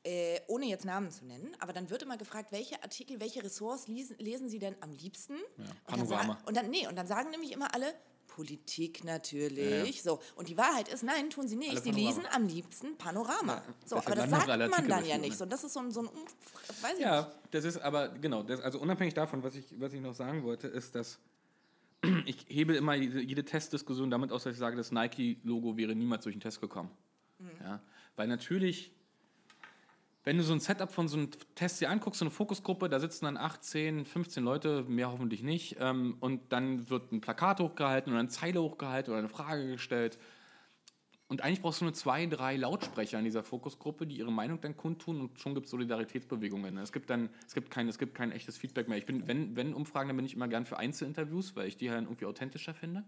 äh, 0.04 0.40
ohne 0.48 0.66
jetzt 0.66 0.86
Namen 0.86 1.12
zu 1.12 1.26
nennen, 1.26 1.56
aber 1.60 1.74
dann 1.74 1.90
wird 1.90 2.02
immer 2.04 2.18
gefragt, 2.18 2.52
welche 2.52 2.82
Artikel, 2.82 3.20
welche 3.20 3.44
Ressorts 3.44 3.88
lesen, 3.88 4.16
lesen 4.20 4.50
Sie 4.50 4.60
denn 4.60 4.76
am 4.82 4.92
liebsten? 4.92 5.36
und, 5.36 5.68
dann 5.88 6.08
Panorama. 6.08 6.34
sa- 6.34 6.48
und 6.48 6.58
dann 6.58 6.70
nee, 6.70 6.88
und 6.88 6.96
dann 6.96 7.08
sagen 7.08 7.30
nämlich 7.30 7.52
immer 7.52 7.74
alle 7.74 7.94
Politik 8.28 9.04
natürlich. 9.04 10.02
So 10.02 10.20
und 10.36 10.48
die 10.48 10.58
Wahrheit 10.58 10.88
ist, 10.88 11.04
nein, 11.04 11.30
tun 11.30 11.48
sie 11.48 11.58
nicht. 11.58 11.84
Sie 11.84 11.92
lesen 11.92 12.24
am 12.34 12.48
liebsten 12.48 12.98
Panorama. 12.98 13.62
so, 13.86 13.96
deshalb 13.98 14.08
aber 14.08 14.16
das 14.16 14.30
sagt 14.30 14.48
man 14.48 14.88
dann 14.88 14.90
ja 14.90 14.98
bestimmt, 14.98 15.22
nicht. 15.22 15.38
So, 15.38 15.46
das 15.46 15.64
ist 15.64 15.74
so 15.74 15.82
ein, 15.82 15.92
so 15.92 16.02
ein 16.02 16.08
weiß 16.08 16.94
ich 16.94 16.98
nicht. 16.98 17.02
Ja, 17.02 17.32
das 17.52 17.66
ist 17.66 17.78
aber, 17.78 18.10
genau, 18.10 18.44
das, 18.44 18.62
also 18.62 18.80
unabhängig 18.80 19.14
davon, 19.14 19.44
was 19.44 19.56
ich, 19.56 19.66
was 19.80 19.94
ich 19.94 20.02
noch 20.02 20.16
sagen 20.16 20.44
wollte, 20.44 20.68
ist, 20.68 20.96
dass 20.96 21.20
ich 22.26 22.46
hebe 22.48 22.76
immer 22.76 22.96
jede, 22.96 23.22
jede 23.22 23.44
Testdiskussion 23.44 24.10
damit 24.10 24.32
aus, 24.32 24.44
dass 24.44 24.54
ich 24.54 24.60
sage, 24.60 24.78
das 24.78 24.92
Nike-Logo 24.92 25.78
wäre 25.78 25.94
niemals 25.94 26.24
durch 26.24 26.36
den 26.36 26.42
Test 26.42 26.62
gekommen. 26.62 26.90
Ja, 27.64 27.82
weil 28.16 28.28
natürlich, 28.28 28.92
wenn 30.24 30.38
du 30.38 30.44
so 30.44 30.54
ein 30.54 30.60
Setup 30.60 30.92
von 30.92 31.08
so 31.08 31.18
einem 31.18 31.30
Test 31.56 31.82
dir 31.82 31.90
anguckst, 31.90 32.20
so 32.20 32.26
eine 32.26 32.32
Fokusgruppe, 32.32 32.90
da 32.90 33.00
sitzen 33.00 33.26
dann 33.26 33.38
8, 33.38 33.64
10, 33.64 34.06
15 34.06 34.44
Leute, 34.44 34.84
mehr 34.84 35.12
hoffentlich 35.12 35.42
nicht, 35.42 35.78
ähm, 35.80 36.18
und 36.20 36.52
dann 36.52 36.90
wird 36.90 37.12
ein 37.12 37.22
Plakat 37.22 37.60
hochgehalten 37.60 38.12
oder 38.14 38.20
eine 38.20 38.30
Zeile 38.30 38.62
hochgehalten 38.62 39.12
oder 39.12 39.20
eine 39.20 39.30
Frage 39.30 39.68
gestellt. 39.68 40.20
Und 41.32 41.42
eigentlich 41.44 41.62
brauchst 41.62 41.80
du 41.80 41.86
nur 41.86 41.94
zwei, 41.94 42.26
drei 42.26 42.58
Lautsprecher 42.58 43.18
in 43.18 43.24
dieser 43.24 43.42
Fokusgruppe, 43.42 44.06
die 44.06 44.18
ihre 44.18 44.34
Meinung 44.34 44.60
dann 44.60 44.76
kundtun 44.76 45.22
und 45.22 45.40
schon 45.40 45.56
gibt 45.56 45.68
es 45.68 45.72
Solidaritätsbewegungen. 45.72 46.78
Es 46.78 46.92
gibt 46.92 47.10
dann, 47.10 47.30
es 47.48 47.54
gibt 47.54 47.72
kein, 47.72 47.88
es 47.88 47.98
gibt 47.98 48.16
kein 48.16 48.34
echtes 48.34 48.58
Feedback 48.58 48.90
mehr. 48.90 48.98
Ich 48.98 49.06
bin, 49.06 49.30
wenn, 49.30 49.56
wenn 49.56 49.74
Umfragen, 49.74 50.10
dann 50.10 50.18
bin 50.18 50.26
ich 50.26 50.34
immer 50.34 50.50
gern 50.50 50.66
für 50.66 50.78
Einzelinterviews, 50.78 51.56
weil 51.56 51.70
ich 51.70 51.78
die 51.78 51.90
halt 51.90 52.04
irgendwie 52.04 52.26
authentischer 52.26 52.74
finde. 52.74 53.06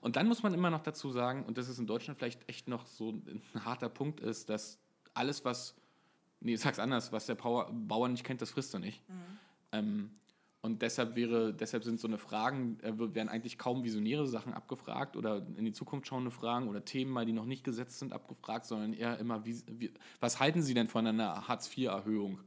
Und 0.00 0.16
dann 0.16 0.26
muss 0.28 0.42
man 0.42 0.54
immer 0.54 0.70
noch 0.70 0.80
dazu 0.80 1.10
sagen, 1.10 1.44
und 1.44 1.58
das 1.58 1.68
ist 1.68 1.78
in 1.78 1.86
Deutschland 1.86 2.18
vielleicht 2.18 2.48
echt 2.48 2.68
noch 2.68 2.86
so 2.86 3.10
ein 3.10 3.42
harter 3.66 3.90
Punkt 3.90 4.20
ist, 4.20 4.48
dass 4.48 4.78
alles, 5.12 5.44
was, 5.44 5.76
nee, 6.40 6.54
ich 6.54 6.60
sag's 6.60 6.78
anders, 6.78 7.12
was 7.12 7.26
der 7.26 7.34
Power, 7.34 7.70
Bauer 7.72 8.08
nicht 8.08 8.24
kennt, 8.24 8.42
das 8.42 8.50
frisst 8.50 8.74
er 8.74 8.80
nicht. 8.80 9.02
Ähm, 9.72 10.10
und 10.60 10.82
deshalb 10.82 11.14
wäre, 11.14 11.54
deshalb 11.54 11.84
sind 11.84 12.00
so 12.00 12.08
eine 12.08 12.18
Fragen, 12.18 12.78
äh, 12.80 12.92
werden 13.14 13.28
eigentlich 13.28 13.58
kaum 13.58 13.84
visionäre 13.84 14.26
Sachen 14.26 14.52
abgefragt 14.52 15.16
oder 15.16 15.46
in 15.56 15.64
die 15.64 15.72
Zukunft 15.72 16.08
schauende 16.08 16.32
Fragen 16.32 16.68
oder 16.68 16.84
Themen, 16.84 17.12
mal 17.12 17.24
die 17.24 17.32
noch 17.32 17.46
nicht 17.46 17.62
gesetzt 17.62 18.00
sind, 18.00 18.12
abgefragt, 18.12 18.66
sondern 18.66 18.92
eher 18.92 19.18
immer, 19.18 19.44
wie, 19.44 19.56
wie, 19.66 19.92
was 20.20 20.40
halten 20.40 20.62
Sie 20.62 20.74
denn 20.74 20.88
von 20.88 21.06
einer 21.06 21.46
Hartz-IV-Erhöhung? 21.46 22.40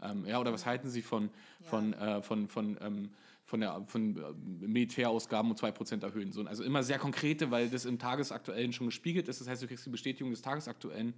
Ähm, 0.00 0.26
ja, 0.26 0.38
oder 0.38 0.52
was 0.52 0.64
halten 0.64 0.88
Sie 0.88 1.02
von, 1.02 1.30
von, 1.62 1.92
äh, 1.94 2.22
von, 2.22 2.48
von, 2.48 2.78
ähm, 2.80 3.10
von, 3.44 3.60
der, 3.60 3.82
von 3.86 4.16
äh, 4.16 4.66
Militärausgaben 4.66 5.50
um 5.50 5.56
2% 5.56 6.02
erhöhen? 6.02 6.32
So, 6.32 6.44
also 6.44 6.62
immer 6.62 6.84
sehr 6.84 6.98
konkrete, 6.98 7.50
weil 7.50 7.68
das 7.68 7.84
im 7.84 7.98
Tagesaktuellen 7.98 8.72
schon 8.72 8.86
gespiegelt 8.86 9.26
ist. 9.26 9.40
Das 9.40 9.48
heißt, 9.48 9.62
du 9.62 9.66
kriegst 9.66 9.84
die 9.86 9.90
Bestätigung 9.90 10.30
des 10.30 10.42
Tagesaktuellen 10.42 11.14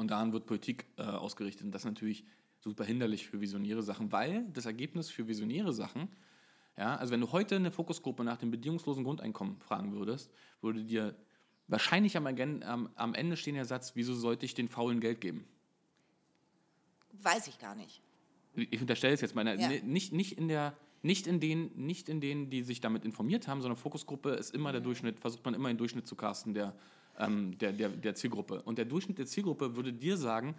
und 0.00 0.10
daran 0.10 0.32
wird 0.32 0.46
Politik 0.46 0.86
äh, 0.96 1.02
ausgerichtet. 1.02 1.64
Und 1.66 1.72
das 1.72 1.82
ist 1.82 1.86
natürlich 1.86 2.24
super 2.58 2.84
hinderlich 2.84 3.26
für 3.28 3.40
visionäre 3.40 3.82
Sachen, 3.82 4.10
weil 4.12 4.46
das 4.52 4.66
Ergebnis 4.66 5.10
für 5.10 5.28
visionäre 5.28 5.72
Sachen, 5.72 6.08
ja, 6.76 6.96
also 6.96 7.12
wenn 7.12 7.20
du 7.20 7.30
heute 7.32 7.56
eine 7.56 7.70
Fokusgruppe 7.70 8.24
nach 8.24 8.38
dem 8.38 8.50
bedingungslosen 8.50 9.04
Grundeinkommen 9.04 9.60
fragen 9.60 9.92
würdest, 9.92 10.32
würde 10.62 10.82
dir 10.84 11.14
wahrscheinlich 11.68 12.16
am, 12.16 12.26
am, 12.26 12.88
am 12.94 13.14
Ende 13.14 13.36
stehen 13.36 13.54
der 13.54 13.64
Satz, 13.66 13.92
wieso 13.94 14.14
sollte 14.14 14.46
ich 14.46 14.54
den 14.54 14.68
Faulen 14.68 15.00
Geld 15.00 15.20
geben? 15.20 15.46
Weiß 17.12 17.46
ich 17.48 17.58
gar 17.58 17.74
nicht. 17.74 18.00
Ich 18.54 18.80
unterstelle 18.80 19.14
es 19.14 19.20
jetzt 19.20 19.34
mal, 19.34 19.46
Ja. 19.46 19.68
ne- 19.68 19.82
nicht, 19.82 20.12
nicht, 20.12 20.38
in 20.38 20.48
der, 20.48 20.76
nicht, 21.02 21.26
in 21.26 21.40
den, 21.40 21.70
nicht 21.76 22.08
in 22.08 22.20
denen, 22.20 22.50
die 22.50 22.62
sich 22.62 22.80
damit 22.80 23.04
informiert 23.04 23.46
haben, 23.48 23.60
sondern 23.60 23.76
Fokusgruppe 23.76 24.30
ist 24.30 24.54
immer 24.54 24.70
Mhm. 24.70 24.74
der 24.74 24.80
Durchschnitt, 24.82 25.20
versucht 25.20 25.44
man 25.44 25.54
immer 25.54 25.68
den 25.68 25.76
Durchschnitt 25.78 26.06
zu 26.06 26.16
casten 26.16 26.54
der, 26.54 26.74
ähm, 27.20 27.56
der, 27.58 27.72
der, 27.72 27.90
der 27.90 28.14
Zielgruppe. 28.14 28.62
Und 28.62 28.78
der 28.78 28.84
Durchschnitt 28.84 29.18
der 29.18 29.26
Zielgruppe 29.26 29.76
würde 29.76 29.92
dir 29.92 30.16
sagen, 30.16 30.54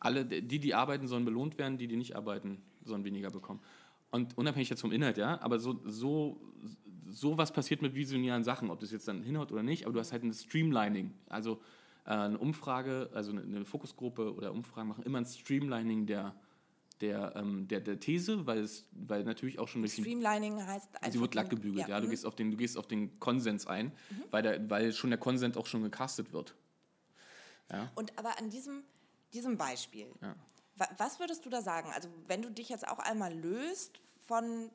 alle, 0.00 0.24
die, 0.24 0.58
die 0.58 0.74
arbeiten, 0.74 1.06
sollen 1.06 1.24
belohnt 1.24 1.58
werden, 1.58 1.78
die, 1.78 1.88
die 1.88 1.96
nicht 1.96 2.16
arbeiten, 2.16 2.58
sollen 2.84 3.04
weniger 3.04 3.30
bekommen. 3.30 3.60
Und 4.10 4.36
unabhängig 4.38 4.70
jetzt 4.70 4.80
vom 4.80 4.92
Inhalt, 4.92 5.18
ja, 5.18 5.40
aber 5.40 5.58
so, 5.58 5.80
so, 5.84 6.40
so 7.06 7.36
was 7.36 7.52
passiert 7.52 7.82
mit 7.82 7.94
visionären 7.94 8.42
Sachen, 8.42 8.70
ob 8.70 8.80
das 8.80 8.90
jetzt 8.90 9.06
dann 9.06 9.22
hinhaut 9.22 9.52
oder 9.52 9.62
nicht, 9.62 9.84
aber 9.84 9.92
du 9.92 10.00
hast 10.00 10.12
halt 10.12 10.22
ein 10.22 10.32
Streamlining. 10.32 11.12
Also 11.28 11.60
äh, 12.06 12.10
eine 12.10 12.38
Umfrage, 12.38 13.10
also 13.12 13.32
eine, 13.32 13.42
eine 13.42 13.64
Fokusgruppe 13.64 14.34
oder 14.34 14.52
Umfragen 14.52 14.88
machen 14.88 15.04
immer 15.04 15.18
ein 15.18 15.26
Streamlining 15.26 16.06
der, 16.06 16.34
der, 17.00 17.34
ähm, 17.36 17.68
der, 17.68 17.80
der 17.80 18.00
These, 18.00 18.46
weil 18.46 18.58
es, 18.58 18.86
weil 18.92 19.24
natürlich 19.24 19.58
auch 19.58 19.68
schon 19.68 19.82
durch 19.82 19.92
Streamlining 19.92 20.66
heißt 20.66 20.88
einfach. 20.96 21.12
Sie 21.12 21.20
wird 21.20 21.30
glatt 21.30 21.48
gebügelt, 21.50 21.86
ja. 21.88 22.00
Du, 22.00 22.06
mhm. 22.06 22.10
gehst 22.10 22.26
auf 22.26 22.34
den, 22.34 22.50
du 22.50 22.56
gehst 22.56 22.76
auf 22.76 22.86
den 22.86 23.18
Konsens 23.20 23.66
ein, 23.66 23.92
weil, 24.30 24.42
der, 24.42 24.68
weil 24.70 24.92
schon 24.92 25.10
der 25.10 25.18
Konsens 25.18 25.56
auch 25.56 25.66
schon 25.66 25.82
gecastet 25.82 26.32
wird. 26.32 26.54
Ja. 27.70 27.90
Und 27.94 28.18
aber 28.18 28.38
an 28.38 28.50
diesem, 28.50 28.82
diesem 29.32 29.56
Beispiel, 29.56 30.08
Ja. 30.22 30.34
wa- 30.76 30.88
was 30.96 31.20
würdest 31.20 31.44
du 31.46 31.50
da 31.50 31.62
sagen? 31.62 31.90
Also 31.94 32.08
wenn 32.26 32.42
du 32.42 32.50
dich 32.50 32.68
jetzt 32.68 32.88
auch 32.88 32.98
einmal 32.98 33.32
löst 33.32 34.00
von, 34.26 34.70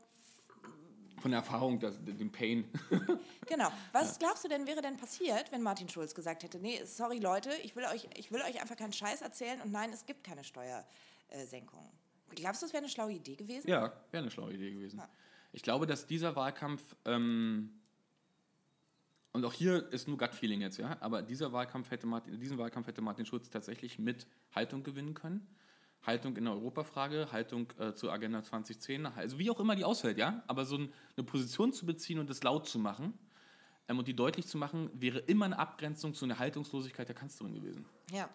Von 1.21 1.31
der 1.31 1.39
Erfahrung, 1.41 1.79
das, 1.79 1.95
dem 2.03 2.31
Pain. 2.31 2.65
genau, 3.47 3.69
was 3.91 4.17
glaubst 4.19 4.43
du 4.43 4.47
denn 4.47 4.65
wäre 4.67 4.81
denn 4.81 4.95
passiert, 4.97 5.51
wenn 5.51 5.61
Martin 5.61 5.89
Schulz 5.89 6.13
gesagt 6.15 6.43
hätte, 6.43 6.59
nee, 6.59 6.81
sorry 6.85 7.17
Leute, 7.19 7.51
ich 7.63 7.75
will 7.75 7.83
euch, 7.85 8.07
ich 8.15 8.31
will 8.31 8.41
euch 8.41 8.61
einfach 8.61 8.75
keinen 8.77 8.93
Scheiß 8.93 9.21
erzählen 9.21 9.59
und 9.61 9.71
nein, 9.71 9.91
es 9.91 10.05
gibt 10.05 10.23
keine 10.23 10.43
Steuersenkung. 10.43 11.89
Glaubst 12.35 12.61
du, 12.61 12.65
das 12.65 12.73
wäre 12.73 12.83
eine 12.83 12.89
schlaue 12.91 13.13
Idee 13.13 13.35
gewesen? 13.35 13.67
ja, 13.67 13.93
wäre 14.11 14.23
eine 14.23 14.31
schlaue 14.31 14.53
Idee 14.53 14.71
gewesen. 14.71 14.99
Ja. 14.99 15.09
Ich 15.51 15.61
glaube, 15.61 15.85
dass 15.85 16.07
dieser 16.07 16.35
Wahlkampf 16.35 16.95
ähm, 17.05 17.71
und 19.33 19.45
auch 19.45 19.53
hier 19.53 19.91
ist 19.91 20.07
nur 20.07 20.17
Gut-Feeling 20.17 20.61
jetzt, 20.61 20.77
ja, 20.77 20.95
aber 20.99 21.23
dieser 21.23 21.51
Wahlkampf 21.51 21.89
hätte 21.89 22.05
Martin, 22.05 22.39
diesen 22.39 22.57
Wahlkampf 22.59 22.87
hätte 22.87 23.01
Martin 23.01 23.25
Schulz 23.25 23.49
tatsächlich 23.49 23.97
mit 23.97 24.27
Haltung 24.53 24.83
gewinnen 24.83 25.15
können. 25.15 25.47
Haltung 26.05 26.35
in 26.35 26.43
der 26.45 26.53
Europafrage, 26.53 27.31
Haltung 27.31 27.67
äh, 27.79 27.93
zur 27.93 28.11
Agenda 28.11 28.43
2010, 28.43 29.05
also 29.05 29.39
wie 29.39 29.49
auch 29.49 29.59
immer 29.59 29.75
die 29.75 29.85
ausfällt, 29.85 30.17
ja, 30.17 30.43
aber 30.47 30.65
so 30.65 30.77
ein, 30.77 30.93
eine 31.15 31.25
Position 31.25 31.71
zu 31.71 31.85
beziehen 31.85 32.19
und 32.19 32.29
das 32.29 32.43
laut 32.43 32.67
zu 32.67 32.77
machen 32.77 33.13
ähm, 33.87 33.99
und 33.99 34.07
die 34.07 34.15
deutlich 34.15 34.45
zu 34.45 34.57
machen, 34.57 34.89
wäre 34.93 35.19
immer 35.19 35.45
eine 35.45 35.57
Abgrenzung 35.57 36.13
zu 36.13 36.25
einer 36.25 36.39
Haltungslosigkeit 36.39 37.07
der 37.07 37.15
Kanzlerin 37.15 37.53
gewesen. 37.53 37.85
Ja. 38.11 38.29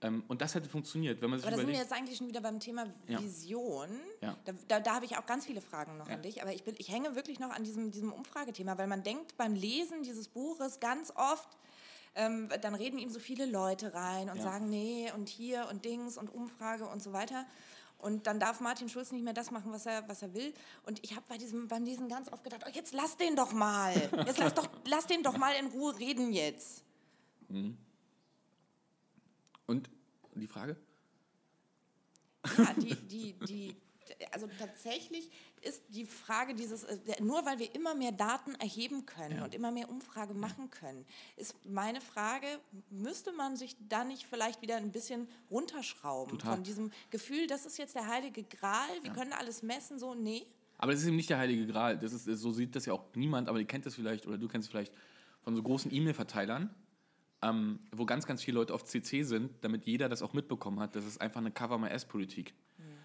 Ähm, 0.00 0.22
und 0.28 0.40
das 0.42 0.54
hätte 0.54 0.68
funktioniert, 0.68 1.22
wenn 1.22 1.30
man 1.30 1.38
sich 1.38 1.46
Aber 1.46 1.56
da 1.56 1.62
sind 1.62 1.70
wir 1.70 1.78
jetzt 1.78 1.92
eigentlich 1.92 2.18
schon 2.18 2.28
wieder 2.28 2.40
beim 2.40 2.60
Thema. 2.60 2.86
Vision. 3.06 3.88
Ja. 4.20 4.36
Da, 4.44 4.52
da, 4.68 4.80
da 4.80 4.94
habe 4.96 5.04
ich 5.04 5.16
auch 5.16 5.24
ganz 5.26 5.46
viele 5.46 5.60
Fragen 5.60 5.96
noch 5.96 6.08
Ja. 6.08 6.14
an 6.16 6.22
dich. 6.22 6.42
Aber 6.42 6.52
ich, 6.52 6.64
bin, 6.64 6.74
ich 6.78 6.90
hänge 6.90 7.14
wirklich 7.14 7.38
noch 7.40 7.50
an 7.50 7.64
diesem, 7.64 7.90
diesem 7.90 8.12
Umfragethema, 8.12 8.76
weil 8.76 8.86
man 8.86 9.02
denkt 9.02 9.36
beim 9.36 9.54
Lesen 9.54 10.02
dieses 10.02 10.28
Buches 10.28 10.80
ganz 10.80 11.12
oft, 11.16 11.48
ähm, 12.16 12.48
dann 12.60 12.74
reden 12.74 12.98
ihm 12.98 13.10
so 13.10 13.18
viele 13.18 13.46
Leute 13.46 13.94
rein 13.94 14.28
und 14.30 14.36
Ja. 14.36 14.42
sagen, 14.42 14.68
nee, 14.68 15.10
und 15.16 15.28
hier 15.28 15.68
und 15.70 15.84
Dings 15.84 16.18
und 16.18 16.28
Umfrage 16.32 16.86
und 16.86 17.02
so 17.02 17.12
weiter. 17.12 17.46
Und 17.98 18.26
dann 18.26 18.38
darf 18.38 18.60
Martin 18.60 18.90
Schulz 18.90 19.12
nicht 19.12 19.24
mehr 19.24 19.32
das 19.32 19.50
machen, 19.50 19.72
was 19.72 19.86
er, 19.86 20.06
was 20.08 20.20
er 20.20 20.34
will. 20.34 20.52
Und 20.84 21.02
ich 21.02 21.12
habe 21.16 21.24
bei 21.28 21.38
diesem, 21.38 21.68
beim 21.68 21.84
Lesen 21.84 22.08
ganz 22.08 22.30
oft 22.30 22.44
gedacht, 22.44 22.62
oh, 22.66 22.70
jetzt 22.74 22.92
lass 22.92 23.16
den 23.16 23.34
doch 23.36 23.52
mal. 23.52 23.94
Jetzt 24.26 24.38
lass, 24.38 24.52
doch, 24.52 24.68
lass 24.86 25.06
den 25.06 25.22
doch 25.22 25.38
mal 25.38 25.54
in 25.54 25.66
Ruhe 25.68 25.98
reden 25.98 26.32
jetzt. 26.32 26.84
Und 27.48 27.78
die 30.40 30.46
Frage? 30.48 30.76
Ja, 32.58 32.74
die, 32.74 32.94
die, 32.94 33.32
die, 33.46 33.76
also 34.32 34.46
tatsächlich 34.58 35.30
ist 35.62 35.82
die 35.88 36.04
Frage 36.04 36.54
dieses, 36.54 36.84
äh, 36.84 36.98
nur 37.22 37.46
weil 37.46 37.58
wir 37.58 37.74
immer 37.74 37.94
mehr 37.94 38.12
Daten 38.12 38.54
erheben 38.56 39.06
können 39.06 39.38
Ja. 39.38 39.44
und 39.44 39.54
immer 39.54 39.70
mehr 39.70 39.88
Umfrage 39.88 40.34
machen 40.34 40.68
können, 40.70 41.06
ist 41.36 41.54
meine 41.64 42.02
Frage, 42.02 42.46
müsste 42.90 43.32
man 43.32 43.56
sich 43.56 43.76
da 43.88 44.04
nicht 44.04 44.26
vielleicht 44.26 44.60
wieder 44.60 44.76
ein 44.76 44.92
bisschen 44.92 45.26
runterschrauben 45.50 46.38
Total. 46.38 46.56
von 46.56 46.64
diesem 46.64 46.90
Gefühl, 47.10 47.46
das 47.46 47.64
ist 47.64 47.78
jetzt 47.78 47.94
der 47.94 48.06
heilige 48.06 48.42
Gral, 48.42 48.88
wir 49.02 49.12
können 49.12 49.32
alles 49.32 49.62
messen, 49.62 49.98
so, 49.98 50.14
nee. 50.14 50.46
Aber 50.76 50.92
das 50.92 51.00
ist 51.00 51.06
eben 51.06 51.16
nicht 51.16 51.30
der 51.30 51.38
heilige 51.38 51.66
Gral. 51.66 51.96
Das 51.98 52.12
ist, 52.12 52.24
so 52.24 52.50
sieht 52.52 52.76
das 52.76 52.84
ja 52.84 52.92
auch 52.92 53.04
niemand, 53.14 53.48
aber 53.48 53.58
ihr 53.58 53.64
kennt 53.66 53.86
das 53.86 53.94
vielleicht 53.94 54.26
oder 54.26 54.36
du 54.36 54.48
kennst 54.48 54.66
es 54.66 54.70
vielleicht 54.70 54.92
von 55.42 55.54
so 55.56 55.62
großen 55.62 55.90
E-Mail-Verteilern, 55.94 56.74
ähm, 57.44 57.78
wo 57.92 58.06
ganz, 58.06 58.26
ganz 58.26 58.42
viele 58.42 58.58
Leute 58.58 58.72
auf 58.72 58.84
CC 58.84 59.22
sind, 59.22 59.52
damit 59.60 59.84
jeder 59.84 60.08
das 60.08 60.22
auch 60.22 60.32
mitbekommen 60.32 60.80
hat. 60.80 60.96
Das 60.96 61.04
ist 61.04 61.20
einfach 61.20 61.40
eine 61.40 61.50
Cover-My-Ass-Politik. 61.50 62.54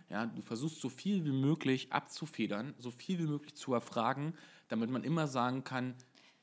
Ja, 0.09 0.25
du 0.25 0.41
versuchst 0.41 0.81
so 0.81 0.89
viel 0.89 1.23
wie 1.23 1.31
möglich 1.31 1.91
abzufedern, 1.93 2.73
so 2.79 2.89
viel 2.89 3.19
wie 3.19 3.27
möglich 3.27 3.53
zu 3.53 3.73
erfragen, 3.73 4.33
damit 4.67 4.89
man 4.89 5.03
immer 5.03 5.27
sagen 5.27 5.63
kann, 5.63 5.93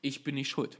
ich 0.01 0.23
bin 0.23 0.35
nicht 0.35 0.47
schuld. 0.47 0.79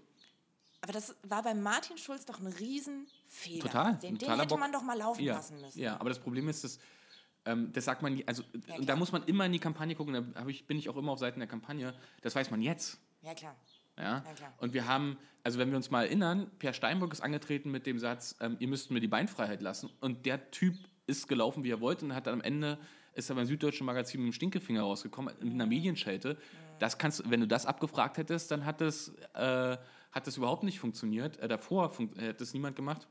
Aber 0.79 0.93
das 0.93 1.15
war 1.23 1.43
bei 1.43 1.53
Martin 1.53 1.97
Schulz 1.97 2.25
doch 2.25 2.39
ein 2.39 2.47
Riesenfehler. 2.47 3.63
Total. 3.63 3.95
Den, 3.97 4.17
den 4.17 4.39
hätte 4.39 4.57
man 4.57 4.71
doch 4.71 4.83
mal 4.83 4.97
laufen 4.97 5.21
ja, 5.21 5.35
lassen 5.35 5.59
müssen. 5.59 5.79
Ja, 5.79 5.99
aber 5.99 6.09
das 6.09 6.19
Problem 6.19 6.47
ist, 6.47 6.63
dass, 6.63 6.79
ähm, 7.45 7.73
das 7.73 7.83
sagt 7.83 8.03
man, 8.03 8.21
also 8.25 8.43
Ja, 8.67 8.77
da 8.79 8.95
muss 8.95 9.11
man 9.11 9.23
immer 9.25 9.45
in 9.45 9.51
die 9.51 9.59
Kampagne 9.59 9.95
gucken, 9.95 10.33
da 10.33 10.47
ich, 10.47 10.65
bin 10.65 10.77
ich 10.77 10.87
auch 10.87 10.95
immer 10.95 11.11
auf 11.11 11.19
Seiten 11.19 11.39
der 11.39 11.49
Kampagne, 11.49 11.93
das 12.21 12.35
weiß 12.35 12.51
man 12.51 12.61
jetzt. 12.61 12.99
Ja, 13.21 13.33
klar. 13.33 13.57
Ja? 13.97 14.23
Und 14.57 14.73
wir 14.73 14.87
haben, 14.87 15.17
also 15.43 15.59
wenn 15.59 15.69
wir 15.69 15.77
uns 15.77 15.89
mal 15.89 16.05
erinnern, 16.05 16.51
Per 16.59 16.73
Steinbrück 16.73 17.13
ist 17.13 17.21
angetreten 17.21 17.71
mit 17.71 17.85
dem 17.85 17.99
Satz, 17.99 18.35
ähm, 18.39 18.57
ihr 18.59 18.67
müsst 18.67 18.91
mir 18.91 18.99
die 18.99 19.07
Beinfreiheit 19.07 19.61
lassen. 19.61 19.89
Und 19.99 20.25
der 20.25 20.51
Typ 20.51 20.75
ist 21.07 21.27
gelaufen, 21.27 21.63
wie 21.63 21.71
er 21.71 21.81
wollte, 21.81 22.05
und 22.05 22.13
hat 22.13 22.27
dann 22.27 22.35
am 22.35 22.41
Ende, 22.41 22.77
ist 23.13 23.29
er 23.29 23.35
beim 23.35 23.45
Süddeutschen 23.45 23.85
Magazin 23.85 24.21
mit 24.21 24.31
dem 24.31 24.33
Stinkefinger 24.33 24.81
rausgekommen, 24.81 25.33
mit 25.41 25.53
einer 25.53 25.65
Medienschelte. 25.65 26.37
Das 26.79 26.97
kannst, 26.97 27.29
wenn 27.29 27.39
du 27.39 27.47
das 27.47 27.65
abgefragt 27.65 28.17
hättest, 28.17 28.51
dann 28.51 28.65
hat 28.65 28.81
das, 28.81 29.15
äh, 29.33 29.77
hat 30.11 30.27
das 30.27 30.37
überhaupt 30.37 30.63
nicht 30.63 30.79
funktioniert. 30.79 31.37
Äh, 31.37 31.47
davor 31.47 31.89
fun 31.89 32.11
hätte 32.17 32.35
das 32.35 32.53
niemand 32.53 32.75
gemacht. 32.75 33.07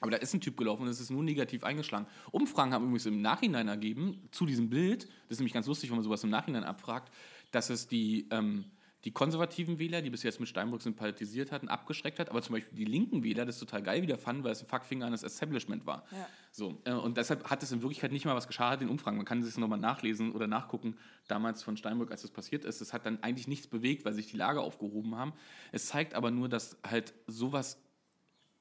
Aber 0.00 0.10
da 0.10 0.16
ist 0.16 0.34
ein 0.34 0.40
Typ 0.40 0.56
gelaufen 0.56 0.82
und 0.82 0.88
es 0.88 0.98
ist 0.98 1.10
nur 1.10 1.22
negativ 1.22 1.62
eingeschlagen. 1.62 2.06
Umfragen 2.32 2.72
haben 2.72 2.82
übrigens 2.82 3.06
im 3.06 3.22
Nachhinein 3.22 3.68
ergeben, 3.68 4.28
zu 4.32 4.46
diesem 4.46 4.68
Bild, 4.68 5.04
das 5.04 5.12
ist 5.30 5.38
nämlich 5.38 5.52
ganz 5.52 5.68
lustig, 5.68 5.90
wenn 5.90 5.96
man 5.96 6.02
sowas 6.02 6.24
im 6.24 6.30
Nachhinein 6.30 6.64
abfragt, 6.64 7.12
dass 7.52 7.70
es 7.70 7.86
die, 7.86 8.26
ähm, 8.32 8.64
die 9.04 9.10
konservativen 9.10 9.78
Wähler, 9.80 10.00
die 10.00 10.10
bis 10.10 10.22
jetzt 10.22 10.38
mit 10.38 10.48
Steinbrück 10.48 10.80
sympathisiert 10.80 11.50
hatten, 11.50 11.68
abgeschreckt 11.68 12.20
hat, 12.20 12.30
aber 12.30 12.40
zum 12.40 12.54
Beispiel 12.54 12.76
die 12.76 12.84
linken 12.84 13.24
Wähler 13.24 13.44
das 13.44 13.58
total 13.58 13.82
geil 13.82 14.02
wieder 14.02 14.16
fanden, 14.16 14.44
weil 14.44 14.52
es 14.52 14.62
ein 14.62 14.68
Fuckfinger 14.68 15.06
an 15.06 15.12
das 15.12 15.24
Establishment 15.24 15.86
war. 15.86 16.04
Ja. 16.12 16.28
So, 16.52 16.80
äh, 16.84 16.92
und 16.92 17.16
deshalb 17.16 17.50
hat 17.50 17.62
es 17.64 17.72
in 17.72 17.82
Wirklichkeit 17.82 18.12
nicht 18.12 18.24
mal 18.24 18.36
was 18.36 18.46
geschadet 18.46 18.82
in 18.82 18.88
Umfragen. 18.88 19.16
Man 19.16 19.26
kann 19.26 19.42
sich 19.42 19.52
das 19.52 19.58
nochmal 19.58 19.80
nachlesen 19.80 20.32
oder 20.32 20.46
nachgucken, 20.46 20.96
damals 21.26 21.64
von 21.64 21.76
Steinbrück, 21.76 22.12
als 22.12 22.22
das 22.22 22.30
passiert 22.30 22.64
ist. 22.64 22.80
Es 22.80 22.92
hat 22.92 23.04
dann 23.04 23.22
eigentlich 23.22 23.48
nichts 23.48 23.66
bewegt, 23.66 24.04
weil 24.04 24.12
sich 24.12 24.28
die 24.28 24.36
Lager 24.36 24.60
aufgehoben 24.60 25.16
haben. 25.16 25.32
Es 25.72 25.86
zeigt 25.86 26.14
aber 26.14 26.30
nur, 26.30 26.48
dass 26.48 26.76
halt 26.88 27.12
sowas 27.26 27.78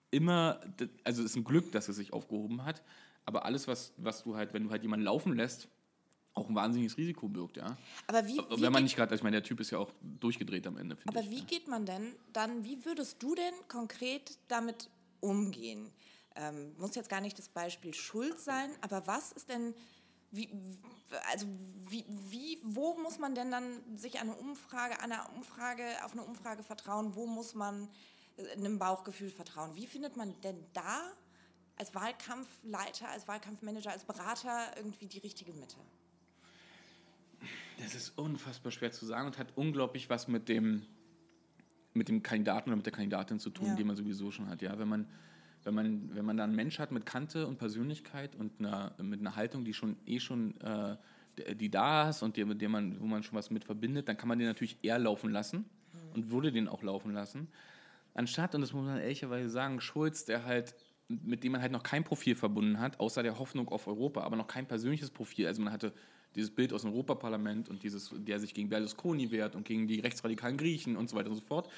immer, 0.09 0.59
also 1.03 1.21
es 1.23 1.31
ist 1.31 1.35
ein 1.35 1.43
Glück, 1.43 1.71
dass 1.71 1.87
es 1.87 1.95
sich 1.95 2.13
aufgehoben 2.13 2.65
hat, 2.65 2.81
aber 3.25 3.45
alles, 3.45 3.67
was, 3.67 3.93
was 3.97 4.23
du 4.23 4.35
halt, 4.35 4.53
wenn 4.53 4.63
du 4.63 4.71
halt 4.71 4.81
jemanden 4.81 5.05
laufen 5.05 5.35
lässt, 5.35 5.69
auch 6.33 6.47
ein 6.47 6.55
wahnsinniges 6.55 6.97
Risiko 6.97 7.27
birgt, 7.27 7.57
ja. 7.57 7.77
Aber 8.07 8.25
wie, 8.25 8.37
wie 8.37 8.61
Wenn 8.61 8.71
man 8.71 8.73
geht- 8.75 8.83
nicht 8.83 8.95
gerade, 8.95 9.13
ich 9.15 9.23
meine, 9.23 9.35
der 9.37 9.43
Typ 9.43 9.59
ist 9.59 9.71
ja 9.71 9.79
auch 9.79 9.91
durchgedreht 10.01 10.65
am 10.67 10.77
Ende, 10.77 10.95
finde 10.95 11.09
Aber 11.17 11.25
ich. 11.25 11.29
wie 11.31 11.39
ja. 11.39 11.45
geht 11.45 11.67
man 11.67 11.85
denn 11.85 12.15
dann, 12.33 12.63
wie 12.63 12.85
würdest 12.85 13.21
du 13.21 13.35
denn 13.35 13.53
konkret 13.67 14.37
damit 14.47 14.89
umgehen? 15.19 15.91
Ähm, 16.35 16.73
muss 16.77 16.95
jetzt 16.95 17.09
gar 17.09 17.19
nicht 17.21 17.37
das 17.37 17.49
Beispiel 17.49 17.93
Schuld 17.93 18.39
sein, 18.39 18.71
aber 18.79 19.05
was 19.07 19.33
ist 19.33 19.49
denn, 19.49 19.73
wie, 20.31 20.49
also 21.29 21.45
wie, 21.89 22.05
wie, 22.07 22.57
wo 22.63 22.97
muss 22.99 23.19
man 23.19 23.35
denn 23.35 23.51
dann 23.51 23.97
sich 23.97 24.21
eine 24.21 24.33
Umfrage, 24.35 25.01
an 25.01 25.11
eine 25.11 25.27
Umfrage, 25.35 25.83
auf 26.05 26.13
eine 26.13 26.23
Umfrage 26.23 26.63
vertrauen? 26.63 27.13
Wo 27.15 27.27
muss 27.27 27.53
man 27.53 27.89
äh, 28.37 28.49
einem 28.53 28.79
Bauchgefühl 28.79 29.29
vertrauen? 29.29 29.75
Wie 29.75 29.85
findet 29.87 30.15
man 30.15 30.33
denn 30.41 30.63
da 30.71 31.01
als 31.75 31.93
Wahlkampfleiter, 31.93 33.09
als 33.09 33.27
Wahlkampfmanager, 33.27 33.91
als 33.91 34.05
Berater 34.05 34.77
irgendwie 34.77 35.07
die 35.07 35.19
richtige 35.19 35.51
Mitte? 35.51 35.75
Das 37.81 37.95
ist 37.95 38.17
unfassbar 38.17 38.71
schwer 38.71 38.91
zu 38.91 39.05
sagen 39.05 39.27
und 39.27 39.37
hat 39.37 39.47
unglaublich 39.55 40.09
was 40.09 40.27
mit 40.27 40.49
dem, 40.49 40.83
mit 41.93 42.07
dem 42.09 42.23
Kandidaten 42.23 42.69
oder 42.69 42.77
mit 42.77 42.85
der 42.85 42.93
Kandidatin 42.93 43.39
zu 43.39 43.49
tun, 43.49 43.67
Ja. 43.67 43.75
den 43.75 43.87
man 43.87 43.95
sowieso 43.95 44.31
schon 44.31 44.47
hat. 44.47 44.61
Ja, 44.61 44.77
wenn 44.79 44.87
man, 44.87 45.07
wenn 45.63 45.73
man, 45.73 46.15
wenn 46.15 46.25
man 46.25 46.37
da 46.37 46.43
einen 46.43 46.55
Mensch 46.55 46.79
hat 46.79 46.91
mit 46.91 47.05
Kante 47.05 47.47
und 47.47 47.57
Persönlichkeit 47.57 48.35
und 48.35 48.59
einer, 48.59 48.93
mit 49.01 49.19
einer 49.19 49.35
Haltung, 49.35 49.65
die 49.65 49.73
schon 49.73 49.97
eh 50.05 50.19
schon 50.19 50.59
äh, 50.61 50.95
die- 51.37 51.55
die 51.55 51.69
da 51.69 52.09
ist 52.09 52.23
und 52.23 52.35
die, 52.37 52.43
mit 52.45 52.61
der 52.61 52.69
man, 52.69 52.99
wo 52.99 53.05
man 53.05 53.23
schon 53.23 53.37
was 53.37 53.49
mit 53.51 53.63
verbindet, 53.63 54.07
dann 54.09 54.17
kann 54.17 54.27
man 54.27 54.37
den 54.37 54.47
natürlich 54.47 54.77
eher 54.83 54.99
laufen 54.99 55.31
lassen 55.31 55.65
und 56.13 56.29
würde 56.31 56.51
den 56.51 56.67
auch 56.67 56.83
laufen 56.83 57.13
lassen. 57.13 57.47
Anstatt, 58.13 58.53
und 58.55 58.61
das 58.61 58.73
muss 58.73 58.85
man 58.85 58.99
ehrlicherweise 58.99 59.49
sagen, 59.49 59.79
Schulz, 59.79 60.25
der 60.25 60.43
halt, 60.45 60.75
mit 61.07 61.43
dem 61.43 61.53
man 61.53 61.61
halt 61.61 61.71
noch 61.71 61.83
kein 61.83 62.03
Profil 62.03 62.35
verbunden 62.35 62.79
hat, 62.79 62.99
außer 62.99 63.23
der 63.23 63.39
Hoffnung 63.39 63.69
auf 63.69 63.87
Europa, 63.87 64.21
aber 64.23 64.35
noch 64.35 64.47
kein 64.47 64.67
persönliches 64.67 65.09
Profil. 65.09 65.47
Also 65.47 65.61
man 65.61 65.71
hatte 65.71 65.93
dieses 66.35 66.51
Bild 66.51 66.73
aus 66.73 66.81
dem 66.83 66.91
Europaparlament 66.91 67.69
und 67.69 67.83
dieses, 67.83 68.11
der 68.13 68.39
sich 68.39 68.53
gegen 68.53 68.69
Berlusconi 68.69 69.31
wehrt 69.31 69.55
und 69.55 69.65
gegen 69.65 69.87
die 69.87 69.99
rechtsradikalen 69.99 70.57
Griechen 70.57 70.95
und 70.95 71.09
so 71.09 71.15
weiter 71.15 71.29
und 71.29 71.35
so 71.35 71.41
fort. 71.41 71.69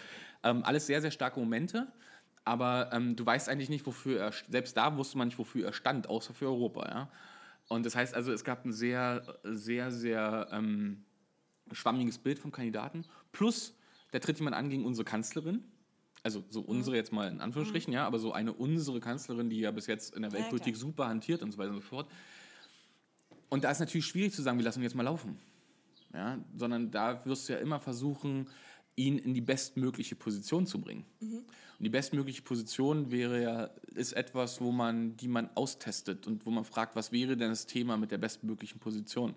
Ähm, 0.44 0.64
alles 0.64 0.88
sehr, 0.88 1.02
sehr 1.02 1.12
starke 1.12 1.40
Momente, 1.40 1.92
aber 2.46 2.90
ähm, 2.92 3.16
du 3.16 3.26
weißt 3.26 3.50
eigentlich 3.50 3.70
nicht, 3.70 3.86
wofür 3.86 4.20
er, 4.20 4.34
selbst 4.50 4.76
da 4.78 4.96
wusste 4.98 5.18
man 5.18 5.28
nicht, 5.28 5.40
wofür 5.40 5.66
er 5.66 5.74
stand, 5.74 6.08
außer 6.08 6.34
für 6.34 6.46
Europa. 6.46 6.88
Ja? 6.88 7.12
Und 7.70 7.86
das 7.86 7.96
heißt 7.96 8.14
also, 8.14 8.32
es 8.32 8.44
gab 8.44 8.66
ein 8.66 8.74
sehr, 8.74 9.40
sehr, 9.44 9.92
sehr 9.92 10.48
ähm, 10.52 11.04
schwammiges 11.72 12.18
Bild 12.18 12.40
vom 12.40 12.52
Kandidaten. 12.52 13.06
Plus, 13.32 13.76
der 14.12 14.22
tritt 14.22 14.38
jemand 14.38 14.56
an 14.56 14.70
gegen 14.70 14.86
unsere 14.86 15.06
Kanzlerin. 15.06 15.64
Also 16.22 16.44
so 16.50 16.62
unsere 16.62 16.96
jetzt 16.96 17.12
mal 17.12 17.30
in 17.30 17.42
Anführungsstrichen, 17.42 17.92
ja, 17.92 18.06
aber 18.08 18.18
so 18.18 18.32
eine 18.32 18.54
unsere 18.54 19.02
Kanzlerin, 19.02 19.50
die 19.50 19.60
ja 19.60 19.72
bis 19.72 19.88
jetzt 19.88 20.16
in 20.16 20.22
der 20.22 20.32
Ja, 20.32 20.38
Weltpolitik 20.38 20.76
klar. 20.76 20.80
super 20.80 21.08
hantiert 21.08 21.42
und 21.42 21.52
so 21.52 21.58
weiter 21.58 21.72
und 21.72 21.78
so 21.78 21.82
fort. 21.82 22.08
Und 23.54 23.66
da 23.66 23.70
ist 23.70 23.78
natürlich 23.78 24.08
schwierig 24.08 24.34
zu 24.34 24.42
sagen, 24.42 24.58
wir 24.58 24.66
lassen 24.66 24.80
ihn 24.80 24.86
jetzt 24.86 24.96
mal 24.96 25.04
laufen. 25.04 25.38
Ja, 26.12 26.44
sondern 26.58 26.90
da 26.90 27.24
wirst 27.24 27.48
du 27.48 27.54
ja 27.54 27.60
immer 27.60 27.80
versuchen, 27.80 28.50
ihn 28.96 29.20
in 29.20 29.36
die 29.36 29.42
bestmögliche 29.42 30.16
Position 30.16 30.66
zu 30.66 30.82
bringen. 30.82 31.06
Und 31.20 31.46
die 31.78 31.90
bestmögliche 31.90 32.42
Position 32.42 33.12
wäre 33.12 33.44
ja, 33.44 33.70
ist 33.94 34.14
etwas, 34.14 34.60
wo 34.60 34.72
man, 34.72 35.16
die 35.18 35.28
man 35.28 35.52
austestet 35.54 36.26
und 36.26 36.48
wo 36.48 36.50
man 36.50 36.66
fragt, 36.66 36.96
was 36.96 37.12
wäre 37.12 37.38
denn 37.38 37.50
das 37.50 37.68
Thema 37.68 37.96
mit 37.96 38.10
der 38.10 38.18
bestmöglichen 38.18 38.80
Position? 38.80 39.36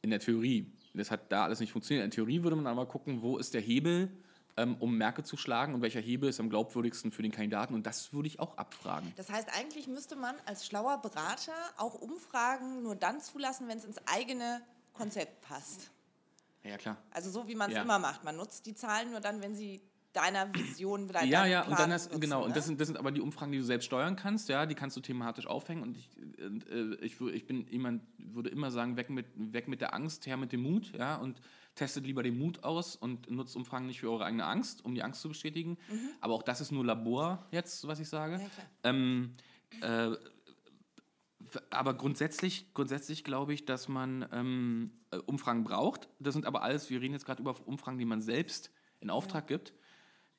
In 0.00 0.10
der 0.10 0.20
Theorie. 0.20 0.70
Das 0.94 1.10
hat 1.10 1.32
da 1.32 1.46
alles 1.46 1.58
nicht 1.58 1.72
funktioniert. 1.72 2.04
In 2.04 2.10
der 2.10 2.14
Theorie 2.14 2.44
würde 2.44 2.54
man 2.54 2.68
aber 2.68 2.86
gucken, 2.86 3.22
wo 3.22 3.38
ist 3.38 3.54
der 3.54 3.60
Hebel, 3.60 4.08
um 4.56 4.96
Merkel 4.96 5.24
zu 5.24 5.36
schlagen 5.36 5.74
und 5.74 5.82
welcher 5.82 6.00
Hebel 6.00 6.28
ist 6.28 6.38
am 6.40 6.48
glaubwürdigsten 6.48 7.10
für 7.12 7.22
den 7.22 7.32
Kandidaten. 7.32 7.74
Und 7.74 7.86
das 7.86 8.12
würde 8.12 8.28
ich 8.28 8.38
auch 8.40 8.56
abfragen. 8.56 9.12
Das 9.16 9.30
heißt, 9.30 9.48
eigentlich 9.56 9.88
müsste 9.88 10.14
man 10.16 10.36
als 10.46 10.64
schlauer 10.66 10.98
Berater 10.98 11.52
auch 11.76 11.94
Umfragen 11.94 12.82
nur 12.82 12.94
dann 12.94 13.20
zulassen, 13.20 13.66
wenn 13.68 13.78
es 13.78 13.84
ins 13.84 13.98
eigene 14.06 14.60
Konzept 14.92 15.40
passt. 15.40 15.90
Ja, 16.62 16.78
klar. 16.78 16.96
Also 17.10 17.30
so, 17.30 17.48
wie 17.48 17.54
man 17.56 17.70
es 17.70 17.76
Ja. 17.76 17.82
immer 17.82 17.98
macht. 17.98 18.24
Man 18.24 18.36
nutzt 18.36 18.64
die 18.66 18.74
Zahlen 18.74 19.10
nur 19.10 19.20
dann, 19.20 19.42
wenn 19.42 19.54
sie 19.54 19.82
deiner 20.14 20.54
Vision, 20.54 21.08
deiner 21.08 21.26
Ja, 21.26 21.44
ja, 21.44 21.62
und 21.62 21.70
dann 21.70 21.76
Plan 21.76 21.92
hast 21.92 22.06
nutzen, 22.06 22.20
genau, 22.20 22.42
und 22.42 22.48
ne? 22.48 22.54
das 22.54 22.66
sind, 22.66 22.80
das 22.80 22.88
sind 22.88 22.96
aber 22.96 23.10
die 23.10 23.20
Umfragen, 23.20 23.52
die 23.52 23.58
du 23.58 23.64
selbst 23.64 23.86
steuern 23.86 24.16
kannst, 24.16 24.48
ja, 24.48 24.64
die 24.64 24.74
kannst 24.74 24.96
du 24.96 25.00
thematisch 25.00 25.46
aufhängen 25.46 25.82
und 25.82 25.96
ich, 25.96 26.10
und, 26.42 26.68
äh, 26.70 26.94
ich, 27.04 27.20
ich 27.20 27.46
bin 27.46 27.66
jemand, 27.68 28.02
würde 28.18 28.50
immer 28.50 28.70
sagen, 28.70 28.96
weg 28.96 29.10
mit, 29.10 29.26
weg 29.36 29.68
mit 29.68 29.80
der 29.80 29.92
Angst, 29.92 30.26
her 30.26 30.36
mit 30.36 30.52
dem 30.52 30.62
Mut, 30.62 30.92
ja, 30.96 31.16
und 31.16 31.40
testet 31.74 32.06
lieber 32.06 32.22
den 32.22 32.38
Mut 32.38 32.62
aus 32.62 32.96
und 32.96 33.30
nutzt 33.30 33.56
Umfragen 33.56 33.86
nicht 33.86 34.00
für 34.00 34.10
eure 34.10 34.24
eigene 34.24 34.46
Angst, 34.46 34.84
um 34.84 34.94
die 34.94 35.02
Angst 35.02 35.20
zu 35.20 35.28
bestätigen. 35.28 35.76
Aber 36.20 36.34
auch 36.34 36.42
das 36.42 36.60
ist 36.60 36.70
nur 36.70 36.84
Labor 36.84 37.44
jetzt, 37.50 37.86
was 37.88 37.98
ich 37.98 38.08
sage. 38.08 38.38
Mhm. 38.38 38.42
Ja. 38.42 38.90
Ähm, 38.90 39.32
äh, 39.80 40.16
aber 41.70 41.94
grundsätzlich, 41.94 42.72
grundsätzlich 42.74 43.24
glaube 43.24 43.54
ich, 43.54 43.64
dass 43.64 43.88
man 43.88 44.28
ähm, 44.32 44.92
äh, 45.10 45.16
Umfragen 45.18 45.64
braucht. 45.64 46.08
Das 46.18 46.34
sind 46.34 46.46
aber 46.46 46.62
alles, 46.62 46.90
wir 46.90 47.00
reden 47.00 47.14
jetzt 47.14 47.26
gerade 47.26 47.42
über 47.42 47.54
Umfragen, 47.66 47.98
die 47.98 48.04
man 48.04 48.20
selbst 48.20 48.70
in 49.00 49.10
Auftrag 49.10 49.46
gibt. 49.46 49.74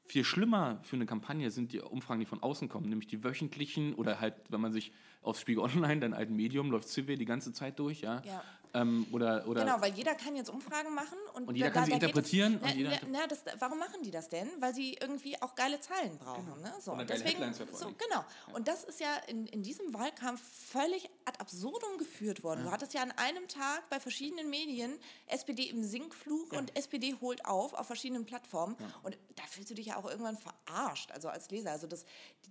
Viel 0.08 0.24
schlimmer 0.24 0.80
für 0.84 0.95
eine 0.95 1.06
Kampagne 1.06 1.49
sind 1.49 1.74
die 1.74 1.82
Umfragen, 1.82 2.20
die 2.20 2.26
von 2.26 2.43
außen 2.43 2.70
kommen, 2.70 2.89
nämlich 2.89 3.08
die 3.08 3.24
wöchentlichen 3.24 3.95
oder 3.95 4.20
halt, 4.20 4.36
wenn 4.49 4.62
man 4.62 4.72
sich 4.72 4.91
auf 5.22 5.39
Spiegel 5.39 5.64
Online, 5.64 5.99
dein 5.99 6.14
alten 6.14 6.36
Medium, 6.36 6.70
läuft 6.70 6.88
Civil 6.89 7.18
die 7.18 7.26
ganze 7.26 7.53
Zeit 7.53 7.80
durch, 7.80 8.01
ja. 8.01 8.22
Ja. 8.24 8.43
Ähm, 8.76 9.08
oder, 9.12 9.48
oder 9.48 9.64
Genau, 9.64 9.82
weil 9.82 9.94
jeder 9.94 10.16
kann 10.16 10.36
jetzt 10.36 10.50
Umfragen 10.50 10.94
machen 10.94 11.18
und, 11.34 11.48
Und 11.48 11.56
jeder 11.56 11.70
da, 11.70 11.74
kann 11.74 11.86
sie 11.86 11.92
da 11.92 11.96
interpretieren 11.96 12.56
Es, 12.56 12.62
und 12.62 12.68
na, 12.68 12.74
jeder 12.74 12.90
na, 12.90 13.20
na, 13.20 13.28
das, 13.28 13.44
warum 13.60 13.80
machen 13.80 14.04
die 14.04 14.12
das 14.12 14.30
denn? 14.30 14.50
Weil 14.60 14.74
sie 14.74 14.94
irgendwie 15.00 15.42
auch 15.42 15.56
geile 15.56 15.80
Zahlen 15.80 16.18
brauchen. 16.18 16.62
Ne? 16.62 16.74
So, 16.80 16.92
Oder 16.92 17.02
und 17.02 17.08
geile 17.08 17.24
deswegen, 17.24 17.42
ja 17.42 17.54
so, 17.54 17.88
genau. 17.88 18.26
Und 18.54 18.68
das 18.68 18.84
ist 18.84 19.00
ja 19.00 19.16
in, 19.28 19.48
in 19.48 19.64
diesem 19.64 19.94
Wahlkampf 19.94 20.42
völlig 20.42 21.10
ad 21.26 21.40
absurdum 21.40 21.98
geführt 21.98 22.44
worden. 22.44 22.64
Du 22.64 22.72
hattest 22.72 22.94
ja 22.94 23.02
an 23.02 23.12
einem 23.12 23.48
Tag 23.48 23.90
bei 23.90 24.00
verschiedenen 24.00 24.50
Medien 24.50 24.94
SPD 25.28 25.64
im 25.64 25.84
Sinkflug 25.84 26.54
und 26.54 26.76
SPD 26.76 27.16
holt 27.22 27.46
auf 27.46 27.74
auf 27.74 27.88
verschiedenen 27.88 28.26
Plattformen. 28.26 28.76
Und 29.04 29.18
da 29.36 29.44
fühlst 29.50 29.70
du 29.70 29.76
dich 29.76 29.88
ja 29.88 29.98
auch 29.98 30.06
irgendwann 30.06 30.38
verarscht, 30.38 31.12
also 31.12 31.30
als 31.30 31.50
Leser. 31.50 31.72
Also 31.72 31.88
das, 31.88 32.06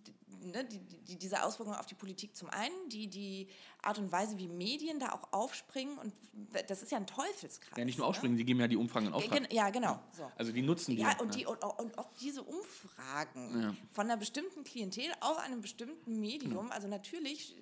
die, 0.07 0.15
ne, 0.43 0.65
die, 0.65 0.79
die, 0.79 1.17
diese 1.17 1.43
Auswirkungen 1.45 1.79
auf 1.79 1.87
die 1.87 1.95
Politik 1.95 2.35
zum 2.37 2.49
einen, 2.51 2.89
die, 2.89 3.09
die 3.09 3.49
Art 3.83 3.99
und 3.99 4.11
Weise, 4.13 4.39
wie 4.39 4.49
Medien 4.49 4.99
da 4.99 5.13
auch 5.13 5.33
aufspringen 5.33 5.99
und 5.99 6.13
das 6.69 6.83
ist 6.83 6.91
ja 6.93 6.99
ein 6.99 7.07
Teufelskreis. 7.07 7.77
ja, 7.79 7.85
nicht 7.85 7.99
nur 7.99 8.07
ne? 8.07 8.09
aufspringen, 8.11 8.37
die 8.37 8.45
geben 8.45 8.61
ja 8.61 8.69
die 8.69 8.77
Umfragen 8.77 9.07
in 9.07 9.13
Ja, 9.13 9.17
Auftrag. 9.19 9.53
Ja, 9.53 9.71
genau. 9.71 10.01
So. 10.13 10.31
Also 10.37 10.53
die 10.53 10.63
nutzen 10.63 10.97
die. 10.97 11.03
Ja, 11.03 11.19
und, 11.21 11.35
die, 11.35 11.47
und, 11.47 11.63
und 11.63 11.99
auch 11.99 12.09
diese 12.21 12.43
Umfragen 12.43 13.61
Ja. 13.63 13.75
von 13.93 14.05
einer 14.07 14.17
bestimmten 14.17 14.65
Klientel 14.65 15.07
auf 15.21 15.39
einem 15.39 15.61
bestimmten 15.61 16.21
Medium, 16.21 16.71
also 16.71 16.89
natürlich 16.89 17.57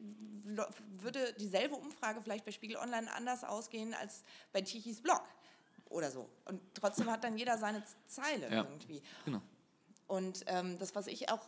würde 0.99 1.33
dieselbe 1.39 1.75
Umfrage 1.77 2.21
vielleicht 2.21 2.45
bei 2.45 2.53
Spiegel 2.53 2.77
Online 2.77 3.11
anders 3.13 3.45
ausgehen 3.45 3.95
als 3.95 4.25
bei 4.53 4.61
Tichys 4.61 5.01
Blog 5.01 5.23
oder 5.89 6.11
so. 6.11 6.29
Und 6.47 6.61
trotzdem 6.75 7.11
hat 7.11 7.25
dann 7.25 7.37
jeder 7.37 7.59
seine 7.59 7.83
Zeile 8.07 8.51
Ja. 8.51 8.65
irgendwie. 8.65 9.03
Genau. 9.25 9.41
Und 10.07 10.45
ähm, 10.47 10.79
das, 10.79 10.95
was 10.95 11.07
ich 11.07 11.31
auch 11.31 11.41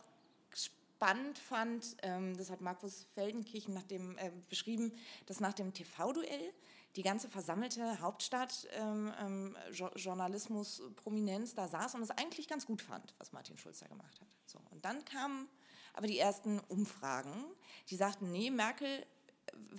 spannend 0.95 1.37
fand, 1.37 1.97
ähm, 2.03 2.37
das 2.37 2.49
hat 2.49 2.61
Markus 2.61 3.05
Feldenkirchen 3.13 3.73
nach 3.73 3.83
dem, 3.83 4.17
äh, 4.17 4.31
beschrieben, 4.49 4.93
dass 5.25 5.39
nach 5.41 5.53
dem 5.53 5.73
TV-Duell 5.73 6.53
die 6.95 7.01
ganze 7.03 7.27
versammelte 7.27 7.99
Hauptstadt 7.99 8.67
ähm, 8.71 9.13
ähm, 9.19 9.57
jo 9.73 9.89
Journalismus, 9.95 10.81
Prominenz 10.95 11.53
da 11.53 11.67
saß 11.67 11.95
und 11.95 12.01
es 12.01 12.11
eigentlich 12.11 12.47
ganz 12.47 12.65
gut 12.65 12.81
fand, 12.81 13.13
was 13.17 13.33
Martin 13.33 13.57
Schulz 13.57 13.79
da 13.79 13.87
gemacht 13.87 14.19
hat. 14.21 14.27
So, 14.45 14.59
und 14.71 14.85
dann 14.85 15.03
kamen 15.03 15.49
aber 15.93 16.07
die 16.07 16.17
ersten 16.19 16.59
Umfragen, 16.61 17.43
die 17.89 17.95
sagten, 17.97 18.31
nee, 18.31 18.49
Merkel 18.49 18.87
äh, 18.87 19.05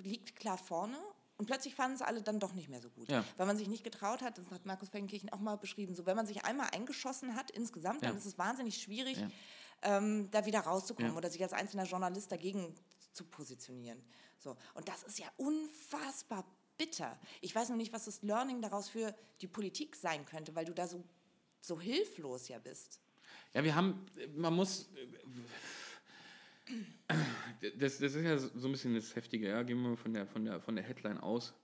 liegt 0.03 0.37
klar 0.37 0.59
vorne. 0.59 0.99
Und 1.39 1.45
plötzlich 1.45 1.75
fanden 1.75 1.97
es 1.97 2.03
alle 2.03 2.23
dann 2.23 2.41
doch 2.41 2.55
nicht 2.55 2.71
mehr 2.71 2.81
so 2.81 2.89
gut. 2.89 3.11
Ja. 3.11 3.23
Weil 3.37 3.45
man 3.47 3.59
sich 3.59 3.69
nicht 3.69 3.85
getraut 3.85 4.23
hat, 4.23 4.39
das 4.39 4.51
hat 4.51 4.65
Markus 4.65 4.89
Feldenkirchen 4.89 5.31
auch 5.31 5.39
mal 5.41 5.57
beschrieben, 5.57 5.95
so 5.95 6.07
wenn 6.07 6.17
man 6.17 6.27
sich 6.27 6.47
einmal 6.47 6.69
eingeschossen 6.73 7.35
hat 7.37 7.51
insgesamt, 7.51 8.03
dann 8.03 8.13
Ja. 8.13 8.19
ist 8.19 8.25
es 8.25 8.39
wahnsinnig 8.39 8.81
schwierig, 8.81 9.19
Ja. 9.19 9.29
Ähm, 9.83 10.29
da 10.31 10.47
wieder 10.47 10.61
rauszukommen 10.61 11.13
Ja. 11.13 11.17
oder 11.19 11.31
sich 11.31 11.43
als 11.43 11.53
einzelner 11.53 11.85
Journalist 11.85 12.31
dagegen 12.33 12.75
zu 13.13 13.25
positionieren. 13.25 14.03
So. 14.39 14.57
Und 14.75 14.89
das 14.89 15.03
ist 15.03 15.19
ja 15.19 15.27
unfassbar 15.37 16.45
bitter. 16.79 17.19
Ich 17.41 17.55
weiß 17.55 17.71
noch 17.71 17.77
nicht, 17.77 17.93
was 17.93 18.05
das 18.05 18.23
Learning 18.23 18.61
daraus 18.61 18.89
für 18.89 19.15
die 19.41 19.47
Politik 19.47 19.97
sein 19.97 20.25
könnte, 20.27 20.55
weil 20.55 20.65
du 20.67 20.75
da 20.75 20.87
so, 20.87 21.03
so 21.61 21.81
hilflos 21.81 22.49
ja 22.49 22.59
bist. 22.59 23.01
Ja, 23.55 23.65
wir 23.65 23.75
haben, 23.75 24.05
man 24.35 24.55
muss, 24.55 24.89
das, 27.79 27.99
das 27.99 28.15
ist 28.15 28.25
ja 28.25 28.39
so 28.39 28.69
ein 28.69 28.73
bisschen 28.73 28.95
das 28.95 29.15
Heftige, 29.17 29.49
ja, 29.49 29.63
gehen 29.63 29.81
wir 29.81 29.91
mal 29.91 29.97
von 29.97 30.13
der, 30.13 30.27
von 30.27 30.45
der, 30.45 30.61
von 30.61 30.77
der 30.77 30.85
Headline 30.85 31.19
aus, 31.19 31.55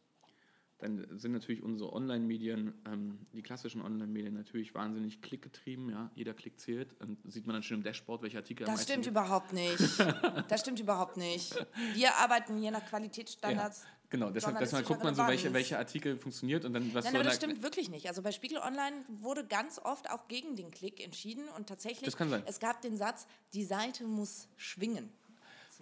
dann 0.82 1.06
sind 1.18 1.32
natürlich 1.32 1.62
unsere 1.62 1.92
Online-Medien, 1.92 2.74
ähm, 2.86 3.18
die 3.32 3.42
klassischen 3.42 3.82
Online-Medien 3.82 4.34
natürlich 4.34 4.74
wahnsinnig 4.74 5.22
klickgetrieben, 5.22 5.90
ja, 5.90 6.10
jeder 6.14 6.34
Klick 6.34 6.58
zählt, 6.58 6.94
und 7.00 7.18
sieht 7.30 7.46
man 7.46 7.54
dann 7.54 7.62
schon 7.62 7.78
im 7.78 7.82
Dashboard, 7.82 8.22
welche 8.22 8.38
Artikel 8.38 8.66
Das 8.66 8.82
stimmt 8.82 9.06
überhaupt 9.06 9.52
nicht. 9.52 9.78
Das 10.48 10.60
stimmt 10.60 10.80
überhaupt 10.80 11.16
nicht. 11.16 11.54
Wir 11.94 12.14
arbeiten 12.16 12.58
je 12.58 12.70
nach 12.70 12.84
Qualitätsstandards. 12.86 13.82
Ja, 13.82 13.88
genau, 14.10 14.30
deshalb, 14.30 14.58
deshalb 14.58 14.86
guckt 14.86 15.02
man 15.02 15.14
so, 15.14 15.26
welche, 15.26 15.52
welche 15.52 15.78
Artikel 15.78 16.18
funktioniert 16.18 16.64
und 16.64 16.72
dann 16.74 16.92
was 16.94 17.04
Nein, 17.04 17.12
so 17.12 17.18
aber 17.18 17.24
das 17.24 17.36
stimmt 17.36 17.62
wirklich 17.62 17.88
nicht. 17.88 18.08
Also 18.08 18.22
bei 18.22 18.32
Spiegel 18.32 18.58
Online 18.58 18.96
wurde 19.08 19.46
ganz 19.46 19.78
oft 19.82 20.10
auch 20.10 20.28
gegen 20.28 20.56
den 20.56 20.70
Klick 20.70 21.02
entschieden 21.02 21.44
und 21.56 21.68
tatsächlich, 21.68 22.04
Das 22.04 22.16
kann 22.16 22.28
sein. 22.28 22.42
es 22.46 22.60
gab 22.60 22.82
den 22.82 22.96
Satz, 22.96 23.26
die 23.54 23.64
Seite 23.64 24.04
muss 24.04 24.48
schwingen. 24.56 25.10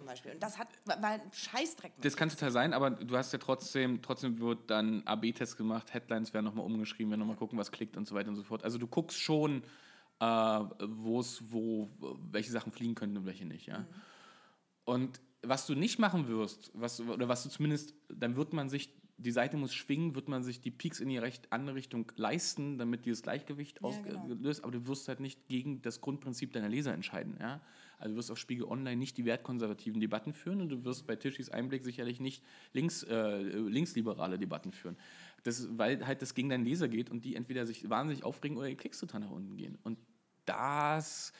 Zum 0.01 0.07
Beispiel. 0.07 0.31
Und 0.31 0.41
das 0.41 0.57
hat 0.57 0.67
war 0.85 0.97
ein 1.03 1.21
Scheißdreck. 1.31 1.93
Das 2.01 2.17
kann 2.17 2.27
total 2.29 2.49
sein, 2.49 2.73
aber 2.73 2.89
du 2.89 3.15
hast 3.15 3.31
ja 3.33 3.37
trotzdem, 3.37 4.01
trotzdem 4.01 4.39
wird 4.39 4.71
dann 4.71 5.03
AB-Test 5.05 5.57
gemacht, 5.57 5.93
Headlines 5.93 6.33
werden 6.33 6.45
nochmal 6.45 6.65
umgeschrieben, 6.65 7.11
werden 7.11 7.19
nochmal 7.19 7.35
gucken, 7.35 7.59
was 7.59 7.71
klickt 7.71 7.95
und 7.97 8.07
so 8.07 8.15
weiter 8.15 8.29
und 8.29 8.35
so 8.35 8.41
fort. 8.41 8.63
Also 8.63 8.79
du 8.79 8.87
guckst 8.87 9.19
schon, 9.19 9.61
äh, 10.19 10.25
wo 10.25 11.19
es, 11.19 11.43
wo, 11.51 11.91
welche 12.31 12.49
Sachen 12.49 12.71
fliegen 12.71 12.95
könnten 12.95 13.15
und 13.17 13.25
welche 13.27 13.45
nicht, 13.45 13.67
ja. 13.67 13.85
Und 14.85 15.21
was 15.43 15.67
du 15.67 15.75
nicht 15.75 15.99
machen 15.99 16.27
wirst, 16.27 16.71
was, 16.73 16.99
oder 16.99 17.27
was 17.27 17.43
du 17.43 17.49
zumindest, 17.49 17.93
dann 18.09 18.35
wird 18.35 18.53
man 18.53 18.69
sich, 18.69 18.91
die 19.21 19.31
Seite 19.31 19.57
muss 19.57 19.73
schwingen, 19.73 20.15
wird 20.15 20.27
man 20.27 20.43
sich 20.43 20.61
die 20.61 20.71
Peaks 20.71 20.99
in 20.99 21.09
die 21.09 21.17
recht 21.17 21.51
andere 21.51 21.75
Richtung 21.75 22.11
leisten, 22.15 22.77
damit 22.77 23.05
dieses 23.05 23.21
Gleichgewicht 23.23 23.79
Ja, 23.81 23.87
ausgelöst, 23.87 24.63
aber 24.63 24.71
du 24.71 24.87
wirst 24.87 25.07
halt 25.07 25.19
nicht 25.19 25.47
gegen 25.47 25.81
das 25.81 26.01
Grundprinzip 26.01 26.51
deiner 26.53 26.69
Leser 26.69 26.93
entscheiden, 26.93 27.37
ja. 27.39 27.61
Also 27.99 28.13
du 28.13 28.17
wirst 28.17 28.31
auf 28.31 28.39
Spiegel 28.39 28.65
Online 28.65 28.97
nicht 28.97 29.17
die 29.17 29.25
wertkonservativen 29.25 30.01
Debatten 30.01 30.33
führen 30.33 30.59
und 30.59 30.69
du 30.69 30.83
wirst 30.83 31.05
bei 31.05 31.15
Tischis 31.15 31.49
Einblick 31.49 31.85
sicherlich 31.85 32.19
nicht 32.19 32.43
links, 32.73 33.03
äh, 33.03 33.37
linksliberale 33.41 34.39
Debatten 34.39 34.71
führen. 34.71 34.97
Das, 35.43 35.67
weil 35.77 36.05
halt 36.05 36.23
das 36.23 36.33
gegen 36.33 36.49
deinen 36.49 36.65
Leser 36.65 36.87
geht 36.87 37.11
und 37.11 37.25
die 37.25 37.35
entweder 37.35 37.67
sich 37.67 37.89
wahnsinnig 37.89 38.23
aufregen 38.23 38.57
oder 38.57 38.67
die 38.67 38.75
Klicks 38.75 38.99
total 38.99 39.21
nach 39.21 39.29
unten 39.29 39.55
gehen. 39.55 39.77
Und 39.83 39.99
das 40.45 41.31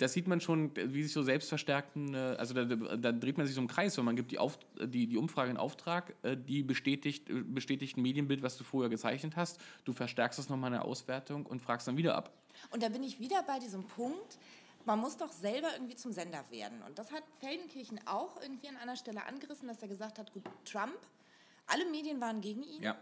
das 0.00 0.12
sieht 0.12 0.26
man 0.26 0.40
schon, 0.40 0.74
wie 0.76 1.02
sich 1.02 1.12
so 1.12 1.22
selbstverstärkten, 1.22 2.14
äh, 2.14 2.36
also 2.38 2.54
da, 2.54 2.64
da 2.64 3.12
dreht 3.12 3.36
man 3.36 3.46
sich 3.46 3.54
so 3.54 3.60
im 3.60 3.68
Kreis, 3.68 3.96
wenn 3.98 4.04
man 4.04 4.16
gibt 4.16 4.30
die, 4.30 4.38
Auf, 4.38 4.58
die, 4.82 5.06
die 5.06 5.16
Umfrage 5.16 5.50
in 5.50 5.56
Auftrag, 5.56 6.14
äh, 6.22 6.36
die 6.36 6.62
bestätigt, 6.62 7.28
äh, 7.28 7.42
bestätigt 7.42 7.96
ein 7.96 8.02
Medienbild, 8.02 8.42
was 8.42 8.56
du 8.56 8.64
vorher 8.64 8.88
gezeichnet 8.88 9.36
hast, 9.36 9.60
du 9.84 9.92
verstärkst 9.92 10.38
das 10.38 10.48
nochmal 10.48 10.68
in 10.68 10.74
der 10.74 10.84
Auswertung 10.84 11.46
und 11.46 11.60
fragst 11.60 11.86
dann 11.88 11.96
wieder 11.96 12.14
ab. 12.14 12.32
Und 12.70 12.82
da 12.82 12.88
bin 12.88 13.02
ich 13.02 13.20
wieder 13.20 13.42
bei 13.42 13.58
diesem 13.58 13.84
Punkt, 13.84 14.38
man 14.86 14.98
muss 14.98 15.16
doch 15.16 15.32
selber 15.32 15.68
irgendwie 15.74 15.96
zum 15.96 16.12
Sender 16.12 16.44
werden. 16.50 16.82
Und 16.86 16.98
das 16.98 17.12
hat 17.12 17.22
Feldenkirchen 17.38 18.00
auch 18.06 18.40
irgendwie 18.40 18.68
an 18.68 18.76
einer 18.76 18.96
Stelle 18.96 19.24
angerissen, 19.26 19.68
dass 19.68 19.82
er 19.82 19.88
gesagt 19.88 20.18
hat, 20.18 20.32
gut, 20.32 20.44
Trump, 20.64 20.98
alle 21.66 21.84
Medien 21.90 22.20
waren 22.20 22.40
gegen 22.40 22.62
ihn. 22.62 22.82
Ja. 22.82 22.96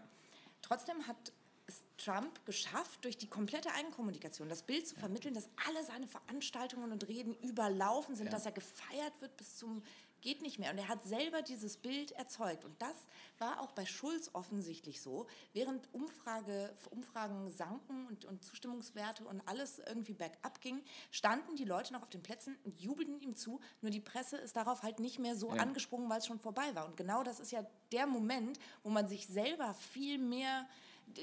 Trotzdem 0.62 1.06
hat 1.06 1.32
es 1.68 1.82
Trump 1.98 2.44
geschafft, 2.46 3.04
durch 3.04 3.16
die 3.18 3.28
komplette 3.28 3.70
Eigenkommunikation 3.74 4.48
das 4.48 4.62
Bild 4.62 4.88
zu 4.88 4.96
vermitteln, 4.96 5.34
dass 5.34 5.48
alle 5.68 5.84
seine 5.84 6.06
Veranstaltungen 6.08 6.90
und 6.92 7.06
Reden 7.08 7.34
überlaufen 7.34 8.16
sind, 8.16 8.26
Ja. 8.26 8.32
dass 8.32 8.46
er 8.46 8.52
gefeiert 8.52 9.20
wird 9.20 9.36
bis 9.36 9.56
zum 9.56 9.82
geht 10.20 10.42
nicht 10.42 10.58
mehr. 10.58 10.72
Und 10.72 10.78
er 10.78 10.88
hat 10.88 11.04
selber 11.04 11.42
dieses 11.42 11.76
Bild 11.76 12.10
erzeugt. 12.10 12.64
Und 12.64 12.74
das 12.82 12.96
war 13.38 13.60
auch 13.60 13.70
bei 13.70 13.86
Schulz 13.86 14.30
offensichtlich 14.32 15.00
so. 15.00 15.28
Während 15.52 15.86
Umfrage, 15.94 16.74
Umfragen 16.90 17.48
sanken 17.52 18.04
und, 18.08 18.24
und 18.24 18.42
Zustimmungswerte 18.42 19.22
und 19.24 19.40
alles 19.46 19.78
irgendwie 19.78 20.14
bergab 20.14 20.60
ging, 20.60 20.82
standen 21.12 21.54
die 21.54 21.64
Leute 21.64 21.92
noch 21.92 22.02
auf 22.02 22.10
den 22.10 22.20
Plätzen 22.24 22.56
und 22.64 22.80
jubelten 22.80 23.20
ihm 23.20 23.36
zu. 23.36 23.60
Nur 23.80 23.92
die 23.92 24.00
Presse 24.00 24.38
ist 24.38 24.56
darauf 24.56 24.82
halt 24.82 24.98
nicht 24.98 25.20
mehr 25.20 25.36
so 25.36 25.54
Ja. 25.54 25.62
angesprungen, 25.62 26.10
weil 26.10 26.18
es 26.18 26.26
schon 26.26 26.40
vorbei 26.40 26.74
war. 26.74 26.86
Und 26.86 26.96
genau 26.96 27.22
das 27.22 27.38
ist 27.38 27.52
ja 27.52 27.64
der 27.92 28.08
Moment, 28.08 28.58
wo 28.82 28.90
man 28.90 29.06
sich 29.06 29.28
selber 29.28 29.72
viel 29.74 30.18
mehr 30.18 30.66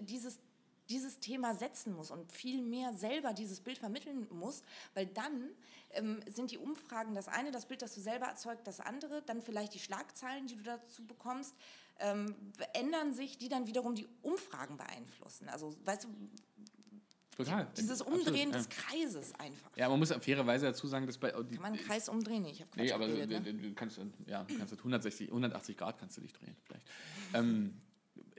dieses 0.01 0.39
dieses 0.89 1.19
Thema 1.19 1.55
setzen 1.55 1.93
muss 1.95 2.11
und 2.11 2.31
viel 2.31 2.61
mehr 2.61 2.93
selber 2.93 3.33
dieses 3.33 3.59
Bild 3.59 3.77
vermitteln 3.77 4.27
muss, 4.29 4.61
weil 4.93 5.07
dann 5.07 5.49
ähm, 5.91 6.19
sind 6.31 6.51
die 6.51 6.57
Umfragen 6.57 7.15
das 7.15 7.27
eine, 7.27 7.51
das 7.51 7.65
Bild, 7.65 7.81
das 7.81 7.95
du 7.95 8.01
selber 8.01 8.27
erzeugt, 8.27 8.67
das 8.67 8.79
andere, 8.79 9.21
dann 9.25 9.41
vielleicht 9.41 9.73
die 9.73 9.79
Schlagzeilen, 9.79 10.47
die 10.47 10.55
du 10.55 10.63
dazu 10.63 11.05
bekommst, 11.05 11.55
ähm, 11.99 12.35
ändern 12.73 13.13
sich, 13.13 13.37
die 13.37 13.49
dann 13.49 13.67
wiederum 13.67 13.95
die 13.95 14.07
Umfragen 14.21 14.77
beeinflussen. 14.77 15.49
Also, 15.49 15.75
weißt 15.85 16.03
du, 16.03 16.07
Total. 17.35 17.67
dieses 17.77 18.01
Absolut, 18.01 18.27
Umdrehen 18.27 18.51
ja. 18.51 18.57
des 18.57 18.69
Kreises 18.69 19.33
einfach. 19.35 19.75
Ja, 19.75 19.89
man 19.89 19.99
muss 19.99 20.11
fairerweise 20.11 20.67
dazu 20.67 20.87
sagen, 20.87 21.05
dass 21.05 21.17
bei. 21.17 21.31
Die, 21.31 21.55
Kann 21.55 21.61
man 21.61 21.73
einen 21.73 21.77
Kreis 21.77 22.09
umdrehen? 22.09 22.45
Ich 22.45 22.61
habe 22.61 22.69
nee, 22.75 22.91
aber 22.91 23.07
geredet, 23.07 23.45
du, 23.45 23.53
ne? 23.53 23.61
du 23.61 23.73
kannst, 23.73 23.99
ja, 24.25 24.45
kannst 24.57 24.73
160, 24.73 25.29
180 25.29 25.77
Grad 25.77 25.97
kannst 25.97 26.17
du 26.17 26.21
dich 26.21 26.31
drehen, 26.31 26.55
vielleicht. 26.65 26.85
Ähm, 27.33 27.81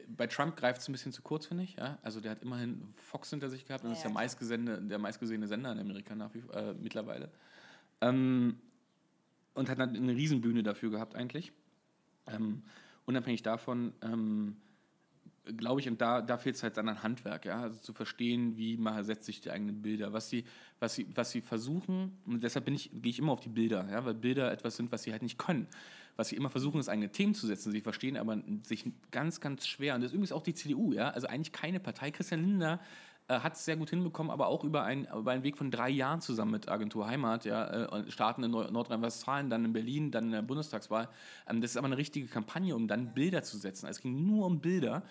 bei 0.08 0.26
Trump 0.26 0.56
greift 0.56 0.80
es 0.80 0.88
ein 0.88 0.92
bisschen 0.92 1.12
zu 1.12 1.22
kurz, 1.22 1.46
finde 1.46 1.64
ich. 1.64 1.76
Ja? 1.76 1.98
Also 2.02 2.20
der 2.20 2.32
hat 2.32 2.42
immerhin 2.42 2.82
Fox 2.96 3.30
hinter 3.30 3.48
sich 3.50 3.66
gehabt 3.66 3.84
und 3.84 3.90
Ja, 3.90 3.96
ist 3.96 4.02
der, 4.02 4.10
ja, 4.10 4.14
meistgesehene, 4.14 4.82
der 4.82 4.98
meistgesehene 4.98 5.46
Sender 5.46 5.72
in 5.72 5.78
Amerika 5.78 6.14
nach 6.14 6.32
wie, 6.34 6.40
äh, 6.52 6.74
mittlerweile. 6.74 7.30
Ähm, 8.00 8.58
und 9.54 9.68
hat 9.70 9.80
eine 9.80 10.14
Riesenbühne 10.14 10.62
dafür 10.62 10.90
gehabt 10.90 11.14
eigentlich. 11.14 11.52
Ähm, 12.26 12.62
unabhängig 13.06 13.42
davon, 13.42 13.94
ähm, 14.02 14.56
glaube 15.56 15.80
ich, 15.80 15.88
und 15.88 16.00
da, 16.00 16.20
da 16.20 16.38
fehlt 16.38 16.56
es 16.56 16.62
halt 16.62 16.76
dann 16.76 16.88
an 16.88 17.02
Handwerk, 17.02 17.44
ja, 17.44 17.62
also 17.62 17.78
zu 17.78 17.92
verstehen, 17.92 18.56
wie 18.56 18.76
man 18.76 19.02
setzt 19.04 19.26
sich 19.26 19.40
die 19.40 19.50
eigenen 19.50 19.80
Bilder, 19.80 20.12
was 20.12 20.28
sie, 20.28 20.44
was 20.80 20.94
sie, 20.94 21.06
was 21.14 21.30
sie 21.30 21.40
versuchen, 21.40 22.18
und 22.26 22.42
deshalb 22.42 22.64
bin 22.64 22.74
ich, 22.74 22.90
gehe 22.92 23.10
ich 23.10 23.18
immer 23.18 23.32
auf 23.32 23.40
die 23.40 23.48
Bilder, 23.48 23.88
ja, 23.90 24.04
weil 24.04 24.14
Bilder 24.14 24.50
etwas 24.50 24.76
sind, 24.76 24.90
was 24.92 25.04
sie 25.04 25.12
halt 25.12 25.22
nicht 25.22 25.38
können. 25.38 25.68
Was 26.16 26.28
sie 26.28 26.36
immer 26.36 26.50
versuchen, 26.50 26.80
ist 26.80 26.88
eigene 26.88 27.10
Themen 27.10 27.34
zu 27.34 27.46
setzen. 27.46 27.72
Sie 27.72 27.82
verstehen 27.82 28.16
aber 28.16 28.38
sich 28.62 28.84
ganz, 29.10 29.40
ganz 29.40 29.66
schwer. 29.66 29.94
Und 29.94 30.00
das 30.00 30.10
ist 30.10 30.14
übrigens 30.14 30.32
auch 30.32 30.42
die 30.42 30.54
CDU, 30.54 30.92
ja, 30.92 31.10
also 31.10 31.26
eigentlich 31.26 31.52
keine 31.52 31.78
Partei. 31.78 32.10
Christian 32.10 32.40
Lindner 32.40 32.80
hat 33.28 33.54
es 33.54 33.64
sehr 33.64 33.76
gut 33.76 33.90
hinbekommen, 33.90 34.30
aber 34.30 34.46
auch 34.46 34.62
über, 34.62 34.84
ein, 34.84 35.06
über 35.06 35.32
einen 35.32 35.42
Weg 35.42 35.58
von 35.58 35.70
drei 35.70 35.90
Jahren 35.90 36.20
zusammen 36.20 36.52
mit 36.52 36.68
Agentur 36.68 37.06
Heimat, 37.08 37.44
ja, 37.44 37.86
äh, 37.86 38.10
starten 38.10 38.44
in 38.44 38.52
Nordrhein-Westfalen, 38.52 39.50
dann 39.50 39.64
in 39.64 39.72
Berlin, 39.72 40.10
dann 40.12 40.26
in 40.26 40.30
der 40.32 40.42
Bundestagswahl. 40.42 41.08
Ähm, 41.48 41.60
das 41.60 41.72
ist 41.72 41.76
aber 41.76 41.86
eine 41.86 41.96
richtige 41.96 42.28
Kampagne, 42.28 42.74
um 42.76 42.86
dann 42.86 43.14
Bilder 43.14 43.42
zu 43.42 43.58
setzen. 43.58 43.86
Also 43.86 43.98
es 43.98 44.02
ging 44.02 44.24
nur 44.26 44.46
um 44.46 44.60
Bilder. 44.60 45.02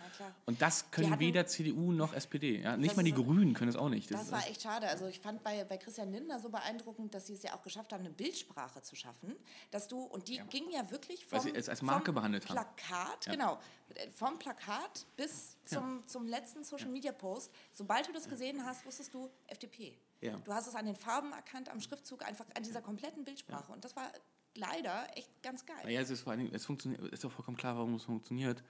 Und 0.45 0.61
das 0.61 0.91
können 0.91 1.11
hatten- 1.11 1.19
weder 1.19 1.45
CDU 1.45 1.91
noch 1.91 2.13
SPD. 2.13 2.61
Ja? 2.61 2.77
Nicht 2.77 2.91
Das 2.91 2.97
mal 2.97 3.03
die 3.03 3.11
so- 3.11 3.23
Grünen 3.23 3.53
können 3.53 3.69
es 3.69 3.75
auch 3.75 3.89
nicht. 3.89 4.09
Das 4.13 4.23
ist- 4.23 4.31
war 4.31 4.47
echt 4.47 4.61
schade. 4.61 4.87
Also 4.87 5.07
ich 5.07 5.19
fand 5.19 5.43
bei, 5.43 5.63
bei 5.65 5.77
Christian 5.77 6.11
Lindner 6.11 6.39
so 6.39 6.49
beeindruckend, 6.49 7.13
dass 7.13 7.27
sie 7.27 7.33
es 7.33 7.43
ja 7.43 7.53
auch 7.53 7.61
geschafft 7.63 7.91
haben, 7.91 8.01
eine 8.05 8.11
Bildsprache 8.13 8.81
zu 8.81 8.95
schaffen, 8.95 9.35
dass 9.71 9.87
du, 9.89 9.99
und 9.99 10.27
die 10.29 10.41
ging 10.49 10.63
ja 10.71 10.89
wirklich 10.89 11.25
Weil 11.31 11.41
vom, 11.41 11.49
sie 11.49 11.55
es 11.55 11.67
als 11.67 11.81
Marke 11.81 12.13
behandelt 12.13 12.47
haben. 12.49 12.55
Plakat, 12.55 13.25
Ja. 13.25 13.31
genau, 13.33 13.53
äh, 13.84 13.84
vom 14.13 14.37
Plakat 14.39 15.05
bis 15.15 15.57
zum, 15.65 16.05
zum 16.07 16.27
letzten 16.27 16.63
Social 16.63 16.89
Media 16.89 17.11
Post. 17.11 17.51
Sobald 17.71 18.07
du 18.07 18.13
das 18.13 18.27
gesehen 18.27 18.65
hast, 18.65 18.85
wusstest 18.85 19.13
du 19.13 19.29
FDP. 19.47 19.97
Ja. 20.21 20.37
Du 20.37 20.53
hast 20.53 20.67
es 20.67 20.75
an 20.75 20.85
den 20.85 20.95
Farben 20.95 21.31
erkannt, 21.31 21.69
am 21.69 21.79
Schriftzug, 21.79 22.25
einfach 22.25 22.45
an 22.55 22.63
dieser 22.63 22.81
kompletten 22.81 23.23
Bildsprache. 23.23 23.71
Und 23.71 23.85
das 23.85 23.95
war 23.95 24.11
leider 24.55 25.05
echt 25.15 25.29
ganz 25.43 25.65
geil. 25.65 25.77
Naja, 25.83 26.01
es 26.01 26.09
ist 26.09 26.21
vor 26.21 26.31
allen 26.31 26.41
Dingen, 26.41 26.53
es 26.53 26.65
funktioniert, 26.65 27.01
ist 27.13 27.23
doch 27.23 27.31
vollkommen 27.31 27.57
klar, 27.57 27.75
warum 27.75 27.95
es 27.95 28.03
funktioniert. 28.03 28.63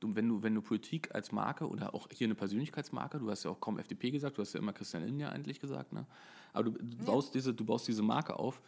Du, 0.00 0.14
wenn, 0.14 0.28
du, 0.28 0.42
wenn 0.42 0.54
du 0.54 0.60
Politik 0.60 1.14
als 1.14 1.32
Marke 1.32 1.66
oder 1.66 1.94
auch 1.94 2.08
hier 2.10 2.26
eine 2.26 2.34
Persönlichkeitsmarke, 2.34 3.18
du 3.18 3.30
hast 3.30 3.44
ja 3.44 3.50
auch 3.50 3.60
kaum 3.60 3.78
FDP 3.78 4.10
gesagt, 4.10 4.36
du 4.36 4.42
hast 4.42 4.52
ja 4.52 4.60
immer 4.60 4.72
Christian 4.72 5.04
Lindner 5.04 5.32
eigentlich 5.32 5.58
gesagt, 5.58 5.92
ne? 5.92 6.06
aber 6.52 6.64
du, 6.64 6.72
du, 6.72 7.04
baust 7.04 7.34
diese, 7.34 7.54
du 7.54 7.64
baust 7.64 7.88
diese 7.88 8.02
Marke 8.02 8.38
auf. 8.38 8.60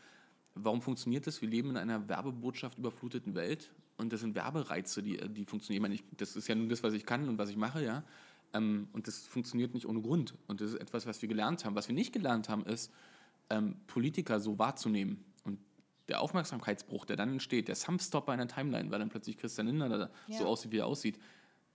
Warum 0.55 0.80
funktioniert 0.80 1.26
das? 1.26 1.41
Wir 1.41 1.49
leben 1.49 1.70
in 1.70 1.76
einer 1.76 2.09
Werbebotschaft 2.09 2.78
überfluteten 2.78 3.34
Welt 3.34 3.70
und 3.99 4.12
das 4.12 4.20
sind 4.20 4.34
Werbereize, 4.34 5.03
die, 5.03 5.16
die 5.28 5.44
funktionieren. 5.44 5.78
Ich 5.78 5.82
meine, 5.82 5.94
ich, 5.94 6.05
das 6.16 6.36
ist 6.36 6.49
ja 6.49 6.55
nur 6.55 6.68
das, 6.68 6.82
was 6.82 6.94
ich 6.94 7.05
kann 7.05 7.28
und 7.28 7.36
was 7.36 7.51
ich 7.51 7.57
mache, 7.57 7.84
ja. 7.84 8.05
Ähm, 8.55 8.88
und 8.92 9.07
das 9.07 9.26
funktioniert 9.26 9.74
nicht 9.74 9.86
ohne 9.86 10.01
Grund. 10.01 10.34
Und 10.46 10.61
das 10.61 10.70
ist 10.72 10.80
etwas, 10.80 11.07
was 11.07 11.20
wir 11.20 11.28
gelernt 11.28 11.64
haben. 11.64 11.74
Was 11.74 11.88
wir 11.88 11.94
nicht 11.94 12.12
gelernt 12.12 12.49
haben, 12.49 12.64
ist, 12.64 12.90
ähm, 13.51 13.76
Politiker 13.86 14.40
so 14.40 14.59
wahrzunehmen. 14.59 15.22
Und 15.44 15.59
der 16.09 16.20
Aufmerksamkeitsbruch, 16.20 17.05
der 17.05 17.16
dann 17.16 17.32
entsteht, 17.32 17.68
der 17.68 17.74
Thumbstopper 17.74 18.32
in 18.32 18.38
der 18.38 18.49
Timeline, 18.49 18.90
weil 18.90 18.99
dann 19.01 19.09
plötzlich 19.11 19.36
Christian 19.36 19.66
Lindner 19.66 19.88
da 19.88 20.11
Ja. 20.28 20.38
so 20.38 20.46
aussieht, 20.46 20.72
wie 20.72 20.78
er 20.78 20.86
aussieht, 20.86 21.18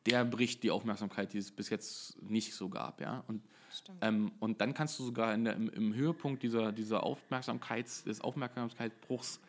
der 0.06 0.26
bricht 0.26 0.64
die 0.64 0.72
Aufmerksamkeit, 0.72 1.34
die 1.34 1.38
es 1.38 1.52
bis 1.52 1.70
jetzt 1.70 2.22
nicht 2.24 2.56
so 2.56 2.70
gab. 2.70 3.00
Ja? 3.02 3.24
Und, 3.28 3.44
ähm, 4.02 4.32
und 4.40 4.60
dann 4.62 4.74
kannst 4.74 4.98
du 5.00 5.04
sogar 5.04 5.34
in 5.34 5.44
der, 5.46 5.56
im, 5.56 5.70
im 5.70 5.94
Höhepunkt 5.94 6.42
dieser, 6.44 6.72
dieser 6.72 7.04
Aufmerksamkeits, 7.04 8.04
des 8.04 8.22
Aufmerksamkeitsbruchs 8.22 9.40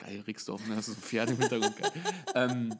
Geil, 0.00 0.20
Rixdorf, 0.26 0.66
ne? 0.66 0.76
das 0.76 0.88
ist 0.88 0.98
ein 0.98 1.02
Pferd 1.02 1.30
im 1.30 1.38
Hintergrund. 1.38 1.76
geil. 1.76 1.92
ähm, 2.34 2.74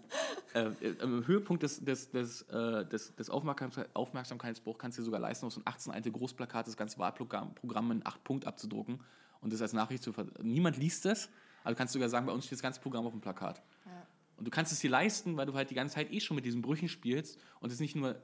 äh, 0.54 0.70
Im 1.02 1.26
Höhepunkt 1.26 1.62
des, 1.62 1.84
des, 1.84 2.10
des, 2.10 2.42
äh, 2.42 2.86
des, 2.86 3.14
des 3.14 3.30
Aufmerksamkeit, 3.30 3.88
Aufmerksamkeitsbruchs 3.94 4.78
kannst 4.78 4.98
du 4.98 5.02
dir 5.02 5.06
sogar 5.06 5.20
leisten, 5.20 5.46
aus 5.46 5.54
so 5.54 5.60
einem 5.60 5.68
18 5.68 5.92
Seite 5.92 6.10
Großplakat 6.10 6.66
das 6.66 6.76
ganze 6.76 6.98
Wahlprogramm 6.98 7.54
Programm 7.54 7.90
in 7.92 8.06
8 8.06 8.24
Punkt 8.24 8.46
abzudrucken 8.46 9.00
und 9.40 9.52
das 9.52 9.60
als 9.62 9.72
Nachricht 9.72 10.02
zu 10.02 10.12
ver 10.12 10.26
Niemand 10.42 10.76
liest 10.76 11.04
das, 11.04 11.28
aber 11.62 11.74
du 11.74 11.78
kannst 11.78 11.92
sogar 11.92 12.08
sagen, 12.08 12.26
bei 12.26 12.32
uns 12.32 12.46
steht 12.46 12.56
das 12.56 12.62
ganze 12.62 12.80
Programm 12.80 13.06
auf 13.06 13.12
dem 13.12 13.20
Plakat. 13.20 13.62
Ja. 13.84 14.06
Und 14.36 14.46
du 14.46 14.50
kannst 14.50 14.72
es 14.72 14.80
dir 14.80 14.90
leisten, 14.90 15.36
weil 15.36 15.46
du 15.46 15.54
halt 15.54 15.70
die 15.70 15.74
ganze 15.74 15.96
Zeit 15.96 16.10
eh 16.10 16.20
schon 16.20 16.34
mit 16.34 16.46
diesen 16.46 16.62
Brüchen 16.62 16.88
spielst 16.88 17.38
und 17.60 17.70
es 17.70 17.80
nicht 17.80 17.94
nur 17.94 18.16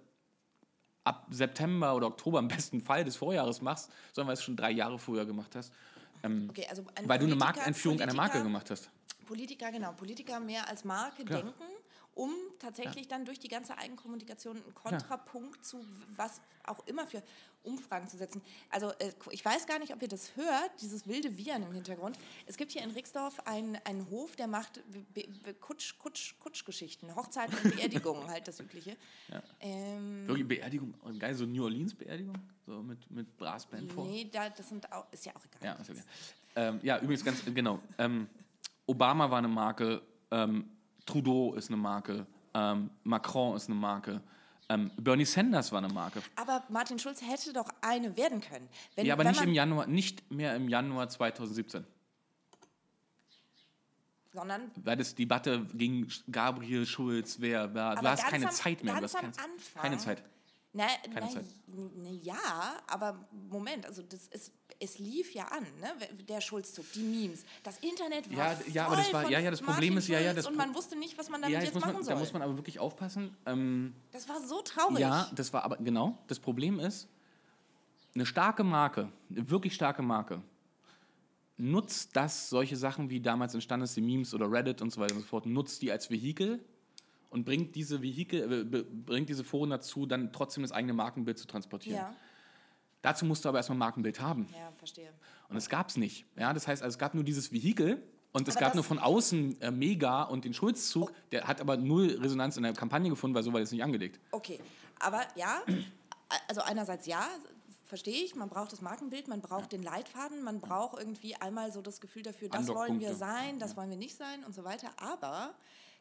ab 1.05 1.26
September 1.30 1.94
oder 1.94 2.09
Oktober 2.09 2.38
im 2.38 2.49
besten 2.49 2.80
Fall 2.80 3.05
des 3.05 3.16
Vorjahres 3.16 3.61
machst, 3.61 3.92
sondern 4.12 4.28
weil 4.28 4.34
du 4.34 4.38
es 4.40 4.44
schon 4.44 4.57
drei 4.57 4.70
Jahre 4.70 4.99
vorher 4.99 5.26
gemacht 5.26 5.55
hast. 5.55 5.72
Ähm, 6.22 6.46
Okay, 6.50 6.66
also 6.68 6.82
weil 6.84 6.92
du 6.92 7.02
eine 7.04 7.18
Politiker- 7.18 7.36
Markteinführung 7.36 8.00
einer 8.00 8.14
Marke 8.14 8.32
Politiker- 8.32 8.44
gemacht 8.44 8.70
hast. 8.70 8.90
Politiker, 9.26 9.72
genau, 9.72 9.92
Politiker 9.92 10.38
mehr 10.40 10.68
als 10.68 10.84
Marke 10.84 11.24
Klar. 11.24 11.42
denken, 11.42 11.62
um 12.16 12.32
tatsächlich 12.58 13.08
dann 13.08 13.26
durch 13.26 13.38
die 13.38 13.48
ganze 13.48 13.76
Eigenkommunikation 13.76 14.56
einen 14.56 14.74
Kontrapunkt 14.74 15.64
zu 15.64 15.84
was 16.16 16.40
auch 16.64 16.84
immer 16.86 17.06
für 17.06 17.22
Umfragen 17.62 18.08
zu 18.08 18.16
setzen. 18.16 18.40
Also 18.70 18.90
äh, 18.98 19.12
ich 19.32 19.44
weiß 19.44 19.66
gar 19.66 19.78
nicht, 19.78 19.92
ob 19.92 20.00
ihr 20.00 20.08
das 20.08 20.34
hört, 20.34 20.70
dieses 20.80 21.06
wilde 21.06 21.36
Wiehern 21.36 21.62
im 21.62 21.72
Hintergrund. 21.72 22.18
Es 22.46 22.56
gibt 22.56 22.72
hier 22.72 22.82
in 22.82 22.90
Rixdorf 22.92 23.40
einen, 23.40 23.76
einen 23.84 24.08
Hof, 24.08 24.34
der 24.34 24.46
macht 24.46 24.82
Kutsch, 25.60 25.98
Kutsch, 25.98 26.38
Kutschgeschichten, 26.38 27.14
Hochzeiten 27.14 27.54
und 27.62 27.76
Beerdigungen, 27.76 28.26
halt 28.28 28.48
das 28.48 28.60
Übliche. 28.60 28.96
Ähm, 29.60 30.26
Wirklich 30.26 30.48
Beerdigung, 30.48 30.94
und 31.02 31.20
geil, 31.20 31.34
so 31.34 31.44
New 31.44 31.64
Orleans 31.64 31.94
Beerdigung, 31.94 32.36
so 32.64 32.82
mit, 32.82 33.10
mit 33.10 33.36
Brassband 33.36 33.92
vor. 33.92 34.06
nee, 34.06 34.26
da, 34.32 34.48
das 34.48 34.70
sind 34.70 34.90
auch, 34.90 35.12
ist 35.12 35.26
ja 35.26 35.32
auch 35.36 35.44
egal. 35.44 35.76
Ja, 35.76 35.78
okay. 35.78 36.02
Ähm, 36.54 36.80
ja, 36.82 36.98
übrigens 36.98 37.22
ganz 37.22 37.44
genau. 37.44 37.80
Ähm, 37.98 38.26
Obama 38.86 39.30
war 39.30 39.38
eine 39.38 39.48
Marke, 39.48 40.00
ähm, 40.30 40.75
Trudeau 41.07 41.54
ist 41.54 41.68
eine 41.68 41.76
Marke, 41.76 42.26
ähm, 42.54 42.90
Macron 43.04 43.57
ist 43.57 43.66
eine 43.68 43.76
Marke, 43.76 44.20
ähm, 44.68 44.90
Bernie 44.96 45.24
Sanders 45.24 45.70
war 45.72 45.78
eine 45.78 45.92
Marke. 45.92 46.20
Aber 46.34 46.64
Martin 46.68 46.98
Schulz 46.98 47.22
hätte 47.22 47.52
doch 47.52 47.68
eine 47.80 48.16
werden 48.16 48.40
können. 48.40 48.68
Wenn, 48.96 49.07
ja, 49.07 49.14
aber 49.14 49.24
nicht 49.24 49.40
im 49.40 49.52
Januar, 49.54 49.86
nicht 49.86 50.28
mehr 50.30 50.57
im 50.57 50.68
Januar 50.68 51.09
2017. 51.09 51.86
Sondern 54.32 54.70
Weil 54.84 54.96
das 54.96 55.14
Debatte 55.14 55.64
gegen 55.72 56.09
Gabriel 56.30 56.84
Schulz, 56.84 57.36
wer, 57.40 57.72
wer 57.74 57.94
du 57.94 58.02
hast 58.09 58.26
keine 58.26 58.46
am- 58.48 58.52
Zeit 58.52 58.84
mehr. 58.84 58.94
Du 58.94 59.00
ganz 59.00 59.14
hast 59.14 59.24
am 59.24 59.32
keine, 59.32 59.52
Anfang- 59.54 59.82
keine 59.82 59.98
Zeit. 59.98 60.22
Na, 60.72 60.86
Keine 61.14 61.20
na, 61.26 61.28
Zeit. 61.30 61.44
na 61.68 62.11
ja, 62.11 62.36
aber 62.86 63.26
Moment, 63.48 63.86
also 63.86 64.02
das 64.02 64.26
ist, 64.26 64.52
es 64.78 64.98
lief 64.98 65.32
ja 65.34 65.44
an, 65.48 65.62
ne? 65.80 65.88
der 66.28 66.40
Schulzzug, 66.40 66.84
die 66.92 67.02
Memes, 67.02 67.44
das 67.62 67.78
Internet 67.78 68.28
war 68.30 68.52
Ja, 68.54 68.60
ja, 68.72 68.86
aber 68.86 68.96
das 68.96 69.12
war- 69.12 69.22
von 69.22 69.30
ja, 69.32 69.38
ja, 69.40 69.50
das 69.50 69.60
Martin 69.62 69.74
Problem 69.74 69.98
ist, 69.98 70.08
ja, 70.08 70.20
ja, 70.20 70.34
das 70.34 70.46
und 70.46 70.56
man 70.56 70.74
wusste 70.74 70.96
nicht, 70.98 71.16
was 71.18 71.28
man 71.30 71.40
damit 71.40 71.54
Ja, 71.54 71.60
jetzt 71.60 71.74
jetzt 71.74 71.80
machen 71.82 71.94
man, 71.94 72.04
soll. 72.04 72.14
da 72.14 72.20
muss 72.20 72.32
man 72.32 72.42
aber 72.42 72.56
wirklich 72.56 72.78
aufpassen. 72.78 73.34
Ähm, 73.46 73.94
das 74.12 74.28
war 74.28 74.40
so 74.46 74.60
traurig. 74.62 74.98
Ja, 74.98 75.30
das 75.34 75.52
war 75.52 75.64
aber 75.64 75.76
genau. 75.78 76.18
Das 76.26 76.38
Problem 76.38 76.78
ist, 76.78 77.08
eine 78.14 78.26
starke 78.26 78.64
Marke, 78.64 79.10
eine 79.30 79.48
wirklich 79.50 79.74
starke 79.74 80.02
Marke, 80.02 80.42
nutzt 81.58 82.14
das, 82.16 82.50
solche 82.50 82.76
Sachen 82.76 83.08
wie 83.08 83.20
damals 83.20 83.54
entstanden 83.54 83.84
ist, 83.84 83.96
die 83.96 84.02
Memes 84.02 84.34
oder 84.34 84.50
Reddit 84.50 84.82
und 84.82 84.90
so 84.92 85.00
weiter 85.00 85.14
und 85.14 85.22
so 85.22 85.26
fort, 85.26 85.46
nutzt 85.46 85.80
die 85.82 85.90
als 85.90 86.10
Vehikel 86.10 86.62
und 87.30 87.44
bringt 87.44 87.74
diese 87.74 88.02
Vehikel, 88.02 88.66
äh, 88.74 88.82
bringt 88.82 89.28
diese 89.28 89.42
Foren 89.44 89.70
dazu, 89.70 90.04
dann 90.06 90.32
trotzdem 90.32 90.62
das 90.62 90.72
eigene 90.72 90.92
Markenbild 90.92 91.38
zu 91.38 91.46
transportieren. 91.46 91.96
ja, 91.98 92.14
Dazu 93.07 93.24
musst 93.24 93.44
du 93.44 93.48
aber 93.48 93.59
erstmal 93.59 93.76
ein 93.76 93.78
Markenbild 93.78 94.20
haben. 94.20 94.48
ja, 94.52 94.72
verstehe. 94.78 95.12
Und 95.48 95.54
das 95.54 95.68
gab 95.68 95.90
es 95.90 95.96
nicht. 95.96 96.26
Ja, 96.36 96.52
das 96.52 96.66
heißt, 96.66 96.82
also, 96.82 96.94
es 96.94 96.98
gab 96.98 97.14
nur 97.14 97.22
dieses 97.22 97.52
Vehikel 97.52 98.02
und 98.32 98.48
es 98.48 98.57
Aber 98.57 98.64
gab 98.66 98.74
nur 98.74 98.82
von 98.82 98.98
außen 98.98 99.61
äh, 99.61 99.70
Mega 99.70 100.24
und 100.24 100.44
den 100.44 100.52
Schulzzug, 100.52 101.12
der 101.30 101.46
hat 101.46 101.61
aber 101.61 101.76
null 101.76 102.18
Resonanz 102.20 102.57
in 102.57 102.64
der 102.64 102.72
Kampagne 102.72 103.09
gefunden, 103.09 103.36
weil 103.36 103.44
so 103.44 103.52
war 103.52 103.61
das 103.61 103.70
nicht 103.70 103.84
angelegt. 103.84 104.18
Okay, 104.32 104.59
aber 104.98 105.20
ja, 105.36 105.62
also 106.48 106.62
einerseits 106.62 107.07
ja, 107.07 107.28
verstehe 107.84 108.24
ich, 108.24 108.34
man 108.34 108.48
braucht 108.48 108.72
das 108.72 108.80
Markenbild, 108.80 109.28
man 109.28 109.40
braucht 109.40 109.70
den 109.70 109.84
Leitfaden, 109.84 110.42
man 110.42 110.61
braucht 110.61 110.98
irgendwie 110.98 111.36
einmal 111.36 111.70
so 111.70 111.82
das 111.82 112.00
Gefühl 112.00 112.24
dafür, 112.24 112.48
das 112.48 112.66
wollen 112.66 112.98
wir 112.98 113.14
sein, 113.14 113.61
das 113.61 113.76
wollen 113.76 113.90
wir 113.90 113.96
nicht 113.96 114.16
sein 114.16 114.42
und 114.44 114.52
so 114.52 114.64
weiter, 114.64 114.90
aber 114.96 115.54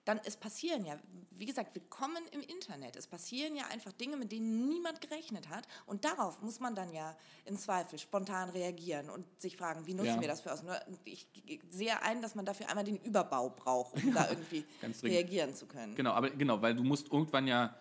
dann, 0.05 0.19
es 0.23 0.37
passieren 0.37 0.85
ja, 0.85 0.97
wie 1.31 1.45
gesagt, 1.45 1.75
wir 1.75 1.81
kommen 1.89 2.23
im 2.31 2.41
Internet, 2.41 2.95
es 2.95 3.07
passieren 3.07 3.55
ja 3.55 3.65
einfach 3.67 3.91
Dinge, 3.91 4.15
mit 4.17 4.31
denen 4.31 4.67
niemand 4.69 5.01
gerechnet 5.01 5.49
hat 5.49 5.67
und 5.85 6.05
darauf 6.05 6.41
muss 6.41 6.59
man 6.59 6.75
dann 6.75 6.93
ja 6.93 7.17
im 7.45 7.57
Zweifel 7.57 7.99
spontan 7.99 8.49
reagieren 8.49 9.09
und 9.09 9.25
sich 9.41 9.57
fragen, 9.57 9.85
wie 9.87 9.93
nutzen 9.93 10.15
Ja. 10.15 10.21
wir 10.21 10.27
das 10.27 10.41
für 10.41 10.51
uns? 10.51 10.63
Nur 10.63 10.79
Ich 11.03 11.27
sehe 11.69 12.01
ein, 12.03 12.21
dass 12.21 12.35
man 12.35 12.45
dafür 12.45 12.69
einmal 12.69 12.85
den 12.85 12.97
Überbau 12.97 13.49
braucht, 13.49 13.95
um 14.01 14.13
da 14.13 14.29
irgendwie 14.29 14.63
reagieren 15.03 15.53
zu 15.53 15.65
können. 15.65 15.95
Genau, 15.95 16.11
aber 16.11 16.29
genau, 16.29 16.61
weil 16.61 16.75
du 16.75 16.83
musst 16.83 17.11
irgendwann 17.11 17.47
ja 17.47 17.75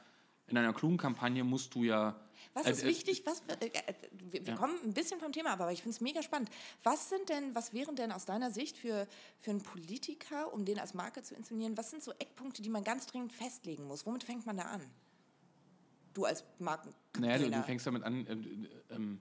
in 0.47 0.59
einer 0.59 0.73
klugen 0.73 0.97
Kampagne 0.99 1.45
musst 1.45 1.75
du 1.75 1.85
ja. 1.85 2.21
Was 2.53 2.67
äh, 2.67 2.73
ist 2.73 2.83
äh, 2.85 2.87
wichtig? 2.89 3.23
Was, 3.27 3.43
äh, 3.61 3.67
äh, 3.67 3.95
wir 4.13 4.45
wir 4.47 4.53
Ja. 4.53 4.57
kommen 4.57 4.75
ein 4.85 4.93
bisschen 4.93 5.19
vom 5.21 5.33
Thema 5.33 5.53
ab, 5.53 5.61
aber 5.61 5.73
ich 5.73 5.83
finde 5.83 5.95
es 5.97 6.01
mega 6.01 6.23
spannend. 6.23 6.51
Was 6.83 7.09
sind 7.09 7.29
denn, 7.29 7.55
was 7.55 7.73
wären 7.73 7.97
denn 7.97 8.13
aus 8.13 8.25
deiner 8.27 8.51
Sicht 8.51 8.77
für, 8.77 9.07
für 9.39 9.51
einen 9.51 9.63
Politiker, 9.63 10.53
um 10.53 10.65
den 10.65 10.79
als 10.79 10.95
Marke 10.95 11.23
zu 11.23 11.35
inszenieren, 11.35 11.77
was 11.77 11.91
sind 11.91 12.03
so 12.03 12.13
Eckpunkte, 12.19 12.63
die 12.63 12.69
man 12.71 12.85
ganz 12.85 13.07
dringend 13.07 13.33
festlegen 13.33 13.85
muss? 13.87 14.05
Womit 14.07 14.25
fängt 14.25 14.45
man 14.47 14.57
da 14.57 14.65
an? 14.65 14.83
Du 16.13 16.25
als 16.25 16.45
Marken. 16.59 16.95
Naja, 17.19 17.39
du, 17.39 17.51
du 17.51 17.63
fängst 17.63 17.87
damit 17.87 18.05
an, 18.05 18.27
ähm, 18.29 18.69
ähm, 18.91 19.21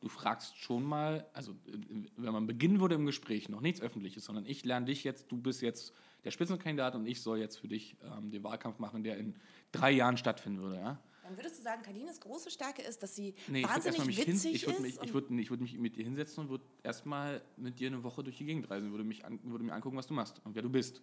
du 0.00 0.08
fragst 0.08 0.56
schon 0.56 0.84
mal, 0.84 1.26
also 1.32 1.52
äh, 1.52 1.78
wenn 2.16 2.32
man 2.32 2.46
beginnen 2.46 2.80
würde 2.80 2.94
im 2.94 3.06
Gespräch, 3.06 3.48
noch 3.48 3.60
nichts 3.60 3.80
Öffentliches, 3.80 4.24
sondern 4.24 4.46
ich 4.46 4.64
lerne 4.64 4.86
dich 4.86 5.02
jetzt, 5.04 5.30
du 5.32 5.36
bist 5.36 5.62
jetzt 5.62 5.92
der 6.24 6.30
Spitzenkandidat 6.30 6.94
und 6.94 7.06
ich 7.06 7.22
soll 7.22 7.38
jetzt 7.38 7.56
für 7.58 7.68
dich 7.68 7.96
ähm, 8.02 8.30
den 8.30 8.44
Wahlkampf 8.44 8.78
machen, 8.78 9.02
der 9.02 9.16
in 9.16 9.34
drei 9.72 9.90
Jahren 9.90 10.16
stattfinden 10.16 10.60
würde. 10.60 10.76
Ja? 10.76 11.00
Dann 11.32 11.38
würdest 11.38 11.58
du 11.58 11.62
sagen, 11.62 11.82
Kalines 11.82 12.20
große 12.20 12.50
Stärke 12.50 12.82
ist, 12.82 13.02
dass 13.02 13.16
sie 13.16 13.34
Nee, 13.48 13.60
ich 13.60 13.64
würd 13.64 13.74
wahnsinnig 13.74 14.04
mich 14.04 14.18
witzig 14.18 14.42
hin, 14.42 14.54
ich 14.54 14.66
würde 14.66 14.76
ist. 14.76 14.82
mich, 14.82 15.02
ich 15.02 15.14
würd, 15.14 15.30
ich 15.30 15.50
würd 15.50 15.60
mich 15.62 15.78
mit 15.78 15.96
dir 15.96 16.04
hinsetzen 16.04 16.44
und 16.44 16.50
würde 16.50 16.64
erstmal 16.82 17.40
mit 17.56 17.80
dir 17.80 17.86
eine 17.86 18.02
Woche 18.02 18.22
durch 18.22 18.36
die 18.36 18.44
Gegend 18.44 18.70
reisen, 18.70 18.90
würde, 18.90 19.04
mich 19.04 19.24
an, 19.24 19.40
würde 19.44 19.64
mir 19.64 19.72
angucken, 19.72 19.96
was 19.96 20.06
du 20.06 20.12
machst 20.12 20.42
und 20.44 20.54
wer 20.54 20.60
du 20.62 20.68
bist 20.68 21.00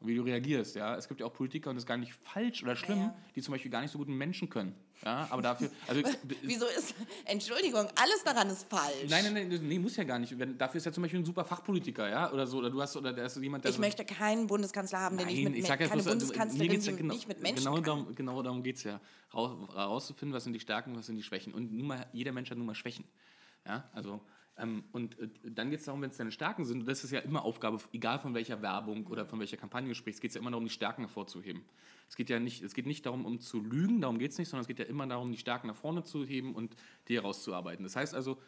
und 0.00 0.06
wie 0.08 0.14
du 0.14 0.22
reagierst. 0.22 0.76
Ja? 0.76 0.96
Es 0.96 1.08
gibt 1.08 1.20
ja 1.20 1.26
auch 1.26 1.32
Politiker 1.32 1.70
und 1.70 1.76
das 1.76 1.82
ist 1.84 1.88
gar 1.88 1.96
nicht 1.96 2.12
falsch 2.14 2.62
oder 2.62 2.76
schlimm, 2.76 2.98
Ja. 2.98 3.16
die 3.34 3.42
zum 3.42 3.52
Beispiel 3.52 3.70
gar 3.70 3.80
nicht 3.82 3.90
so 3.90 3.98
gut 3.98 4.08
mit 4.08 4.16
Menschen 4.16 4.48
können. 4.48 4.74
Ja? 5.04 5.26
Aber 5.30 5.42
dafür, 5.42 5.70
also 5.86 6.02
Wieso 6.42 6.66
ist, 6.66 6.94
Entschuldigung, 7.24 7.86
alles 7.96 8.22
daran 8.24 8.48
ist 8.50 8.68
falsch. 8.68 9.06
Nein, 9.08 9.32
nein, 9.32 9.48
nein, 9.48 9.60
nee, 9.62 9.78
muss 9.78 9.96
ja 9.96 10.04
gar 10.04 10.18
nicht. 10.18 10.38
Wenn, 10.38 10.56
dafür 10.58 10.78
ist 10.78 10.84
ja 10.86 10.92
zum 10.92 11.02
Beispiel 11.02 11.20
ein 11.20 11.24
super 11.24 11.44
Fachpolitiker, 11.44 12.08
ja, 12.08 12.32
oder 12.32 12.46
so. 12.46 12.58
Oder 12.58 12.70
du 12.70 12.80
hast, 12.80 12.96
oder 12.96 13.12
der 13.12 13.26
ist 13.26 13.36
jemand, 13.36 13.64
der 13.64 13.70
Ich 13.70 13.76
so, 13.76 13.80
möchte 13.82 14.04
keinen 14.04 14.46
Bundeskanzler 14.46 15.00
haben, 15.00 15.16
der 15.16 15.26
nicht 15.26 15.36
Nein, 15.36 15.44
mit 15.52 15.54
ich 15.56 15.62
Me- 15.62 15.68
sag 15.68 15.80
ja 15.80 15.88
keine 15.88 16.02
bloß, 16.02 16.12
also, 16.12 16.26
Bundeskanzlerin, 16.26 16.80
ja 16.80 16.92
genau, 16.92 17.14
nicht 17.14 17.28
mit 17.28 17.40
Menschen 17.42 17.64
genau 17.64 17.74
kann. 17.76 17.84
darum, 17.84 18.14
genau 18.14 18.42
darum 18.42 18.62
geht 18.62 18.76
es 18.76 18.84
ja. 18.84 19.00
Raus- 19.34 19.56
Herauszufinden, 19.74 20.34
was 20.34 20.44
sind 20.44 20.52
die 20.52 20.60
Stärken, 20.60 20.96
was 20.96 21.06
sind 21.06 21.16
die 21.16 21.22
Schwächen. 21.22 21.52
Und 21.54 21.72
nun 21.72 21.86
mal, 21.86 22.06
jeder 22.12 22.32
Mensch 22.32 22.50
hat 22.50 22.56
nun 22.58 22.66
mal 22.66 22.74
Schwächen. 22.74 23.04
Ja, 23.66 23.88
also, 23.92 24.20
und 24.92 25.18
äh, 25.18 25.28
dann 25.44 25.70
geht 25.70 25.80
es 25.80 25.86
darum, 25.86 26.02
wenn 26.02 26.10
es 26.10 26.16
deine 26.16 26.32
Stärken 26.32 26.64
sind, 26.64 26.80
und 26.80 26.86
das 26.86 27.04
ist 27.04 27.10
ja 27.10 27.20
immer 27.20 27.44
Aufgabe, 27.44 27.78
egal 27.92 28.18
von 28.18 28.34
welcher 28.34 28.60
Werbung 28.62 29.06
oder 29.06 29.24
von 29.24 29.38
welcher 29.38 29.56
Kampagne 29.56 29.88
du 29.88 29.94
sprichst, 29.94 30.20
geht 30.20 30.30
es 30.30 30.34
ja 30.34 30.40
immer 30.40 30.50
darum, 30.50 30.64
die 30.64 30.70
Stärken 30.70 31.02
hervorzuheben. 31.02 31.62
Es 32.08 32.16
geht 32.16 32.30
ja 32.30 32.40
nicht, 32.40 32.62
es 32.62 32.74
geht 32.74 32.86
nicht 32.86 33.06
darum, 33.06 33.24
um 33.24 33.38
zu 33.40 33.60
lügen, 33.60 34.00
darum 34.00 34.18
geht 34.18 34.32
es 34.32 34.38
nicht, 34.38 34.48
sondern 34.48 34.62
es 34.62 34.68
geht 34.68 34.78
ja 34.78 34.86
immer 34.86 35.06
darum, 35.06 35.30
die 35.30 35.38
Stärken 35.38 35.68
nach 35.68 35.76
vorne 35.76 36.02
zu 36.04 36.24
heben 36.24 36.54
und 36.54 36.74
die 37.08 37.16
herauszuarbeiten. 37.16 37.84
Das 37.84 37.96
heißt 37.96 38.14
also, 38.14 38.38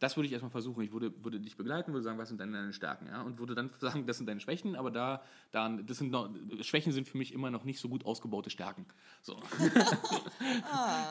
das 0.00 0.16
würde 0.16 0.26
ich 0.26 0.32
erstmal 0.32 0.50
versuchen. 0.50 0.82
Ich 0.82 0.92
würde, 0.92 1.12
würde 1.22 1.38
dich 1.38 1.56
begleiten, 1.56 1.92
würde 1.92 2.02
sagen, 2.02 2.18
was 2.18 2.28
sind 2.28 2.40
deine 2.40 2.72
Stärken? 2.72 3.06
Ja? 3.06 3.22
Und 3.22 3.38
würde 3.38 3.54
dann 3.54 3.70
sagen, 3.80 4.06
das 4.06 4.16
sind 4.16 4.26
deine 4.26 4.40
Schwächen, 4.40 4.74
aber 4.74 4.90
da, 4.90 5.22
da 5.52 5.68
das 5.68 5.98
sind 5.98 6.10
noch, 6.10 6.28
Schwächen 6.62 6.92
sind 6.92 7.06
für 7.08 7.18
mich 7.18 7.32
immer 7.32 7.50
noch 7.50 7.64
nicht 7.64 7.78
so 7.78 7.88
gut 7.88 8.04
ausgebaute 8.04 8.50
Stärken. 8.50 8.86
So. 9.22 9.40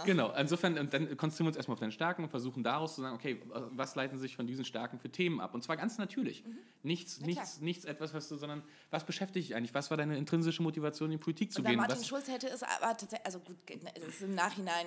Genau, 0.05 0.33
insofern, 0.35 0.77
und 0.77 0.93
dann 0.93 1.17
konzentrieren 1.17 1.45
wir 1.45 1.49
uns 1.49 1.57
erstmal 1.57 1.73
auf 1.73 1.79
deine 1.79 1.91
Stärken 1.91 2.23
und 2.23 2.29
versuchen 2.29 2.63
daraus 2.63 2.95
zu 2.95 3.01
sagen, 3.01 3.15
okay, 3.15 3.41
was 3.71 3.95
leiten 3.95 4.17
sich 4.17 4.35
von 4.35 4.47
diesen 4.47 4.65
Stärken 4.65 4.99
für 4.99 5.09
Themen 5.09 5.39
ab? 5.39 5.53
Und 5.53 5.63
zwar 5.63 5.77
ganz 5.77 5.97
natürlich. 5.97 6.43
Nichts, 6.81 7.19
Mhm. 7.19 7.25
Na 7.27 7.31
klar. 7.33 7.43
nichts, 7.43 7.61
nichts 7.61 7.85
etwas, 7.85 8.13
was 8.13 8.29
du, 8.29 8.35
sondern 8.35 8.63
was 8.89 9.05
beschäftigt 9.05 9.29
dich 9.49 9.55
eigentlich? 9.55 9.73
Was 9.73 9.89
war 9.89 9.97
deine 9.97 10.17
intrinsische 10.17 10.61
Motivation, 10.61 11.11
in 11.11 11.17
die 11.17 11.23
Politik 11.23 11.51
zu 11.51 11.61
Und 11.61 11.67
gehen? 11.67 11.77
Martin 11.77 11.97
Was, 11.97 12.07
Schulz 12.07 12.27
hätte 12.27 12.47
es 12.47 12.63
aber 12.63 12.95
tatsächlich, 12.97 13.25
also 13.25 13.39
gut, 13.39 13.57
ist 13.69 14.21
im 14.21 14.35
Nachhinein 14.35 14.85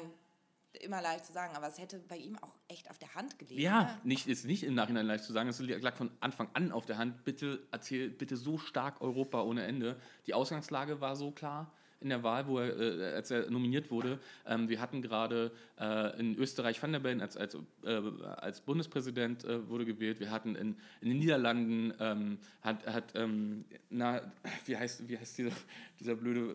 immer 0.82 1.00
leicht 1.00 1.24
zu 1.26 1.32
sagen, 1.32 1.54
aber 1.56 1.68
es 1.68 1.78
hätte 1.78 1.98
bei 1.98 2.16
ihm 2.16 2.36
auch 2.38 2.54
echt 2.68 2.90
auf 2.90 2.98
der 2.98 3.14
Hand 3.14 3.38
gelegen. 3.38 3.60
Ja, 3.60 3.82
ne? 3.82 4.00
nicht, 4.04 4.26
ist 4.26 4.44
nicht 4.44 4.64
im 4.64 4.74
Nachhinein 4.74 5.06
leicht 5.06 5.24
zu 5.24 5.32
sagen. 5.32 5.48
Es 5.48 5.60
lag 5.60 5.96
von 5.96 6.10
Anfang 6.20 6.48
an 6.54 6.72
auf 6.72 6.86
der 6.86 6.98
Hand. 6.98 7.24
Bitte 7.24 7.66
erzähl 7.70 8.10
bitte 8.10 8.36
so 8.36 8.58
stark 8.58 9.00
Europa 9.00 9.42
ohne 9.42 9.64
Ende. 9.64 10.00
Die 10.26 10.34
Ausgangslage 10.34 11.00
war 11.00 11.16
so 11.16 11.30
klar 11.30 11.72
in 12.02 12.08
der 12.08 12.22
Wahl, 12.22 12.46
wo 12.46 12.58
er, 12.58 12.78
äh, 12.78 13.14
als 13.14 13.30
er 13.30 13.50
nominiert 13.50 13.90
wurde. 13.90 14.18
Ähm, 14.46 14.68
wir 14.68 14.80
hatten 14.80 15.02
gerade 15.02 15.50
äh, 15.78 16.18
in 16.18 16.36
Österreich 16.36 16.82
Van 16.82 16.92
der 16.92 17.00
Bellen 17.00 17.20
als, 17.20 17.36
als, 17.36 17.56
äh, 17.84 18.00
als 18.36 18.60
Bundespräsident 18.60 19.44
äh, 19.44 19.68
wurde 19.68 19.84
gewählt. 19.84 20.20
Wir 20.20 20.30
hatten 20.30 20.54
in, 20.54 20.76
in 21.00 21.08
den 21.08 21.18
Niederlanden 21.18 21.94
ähm, 22.00 22.38
hat, 22.60 22.86
hat 22.86 23.12
ähm, 23.14 23.64
na, 23.90 24.20
wie 24.66 24.76
heißt, 24.76 25.08
wie 25.08 25.18
heißt 25.18 25.38
dieser, 25.38 25.52
dieser 26.00 26.14
blöde, 26.14 26.54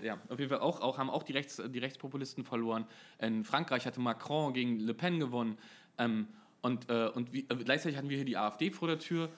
äh, 0.00 0.06
ja, 0.06 0.18
auf 0.28 0.38
jeden 0.38 0.50
Fall 0.50 0.60
auch, 0.60 0.80
auch 0.80 0.98
haben 0.98 1.10
auch 1.10 1.22
die, 1.22 1.32
Rechts, 1.32 1.60
die 1.66 1.78
Rechtspopulisten 1.78 2.44
verloren. 2.44 2.86
In 3.18 3.44
Frankreich 3.44 3.86
hatte 3.86 4.00
Macron 4.00 4.52
gegen 4.52 4.78
Le 4.80 4.94
Pen 4.94 5.18
gewonnen. 5.18 5.58
Ähm, 5.98 6.28
und 6.60 6.88
und 6.88 7.32
wie, 7.32 7.42
gleichzeitig 7.42 7.98
hatten 7.98 8.08
wir 8.08 8.16
hier 8.16 8.24
die 8.24 8.36
AfD 8.36 8.70
vor 8.70 8.86
der 8.86 9.00
Tür. 9.00 9.30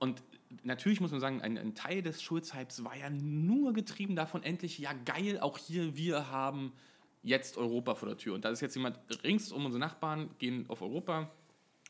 Und 0.00 0.24
natürlich 0.62 1.00
muss 1.00 1.10
man 1.10 1.20
sagen, 1.20 1.42
ein, 1.42 1.58
ein 1.58 1.74
Teil 1.74 2.02
des 2.02 2.22
Schulzhypes 2.22 2.84
war 2.84 2.96
ja 2.96 3.10
nur 3.10 3.72
getrieben 3.72 4.16
davon, 4.16 4.42
endlich, 4.42 4.78
ja 4.78 4.92
geil, 5.04 5.40
auch 5.40 5.58
hier, 5.58 5.96
wir 5.96 6.30
haben 6.30 6.72
jetzt 7.22 7.56
Europa 7.56 7.94
vor 7.94 8.08
der 8.08 8.18
Tür. 8.18 8.34
Und 8.34 8.44
da 8.44 8.50
ist 8.50 8.60
jetzt 8.60 8.76
jemand 8.76 8.98
rings 9.24 9.50
um 9.50 9.64
unsere 9.64 9.80
Nachbarn, 9.80 10.30
gehen 10.38 10.66
auf 10.68 10.82
Europa, 10.82 11.30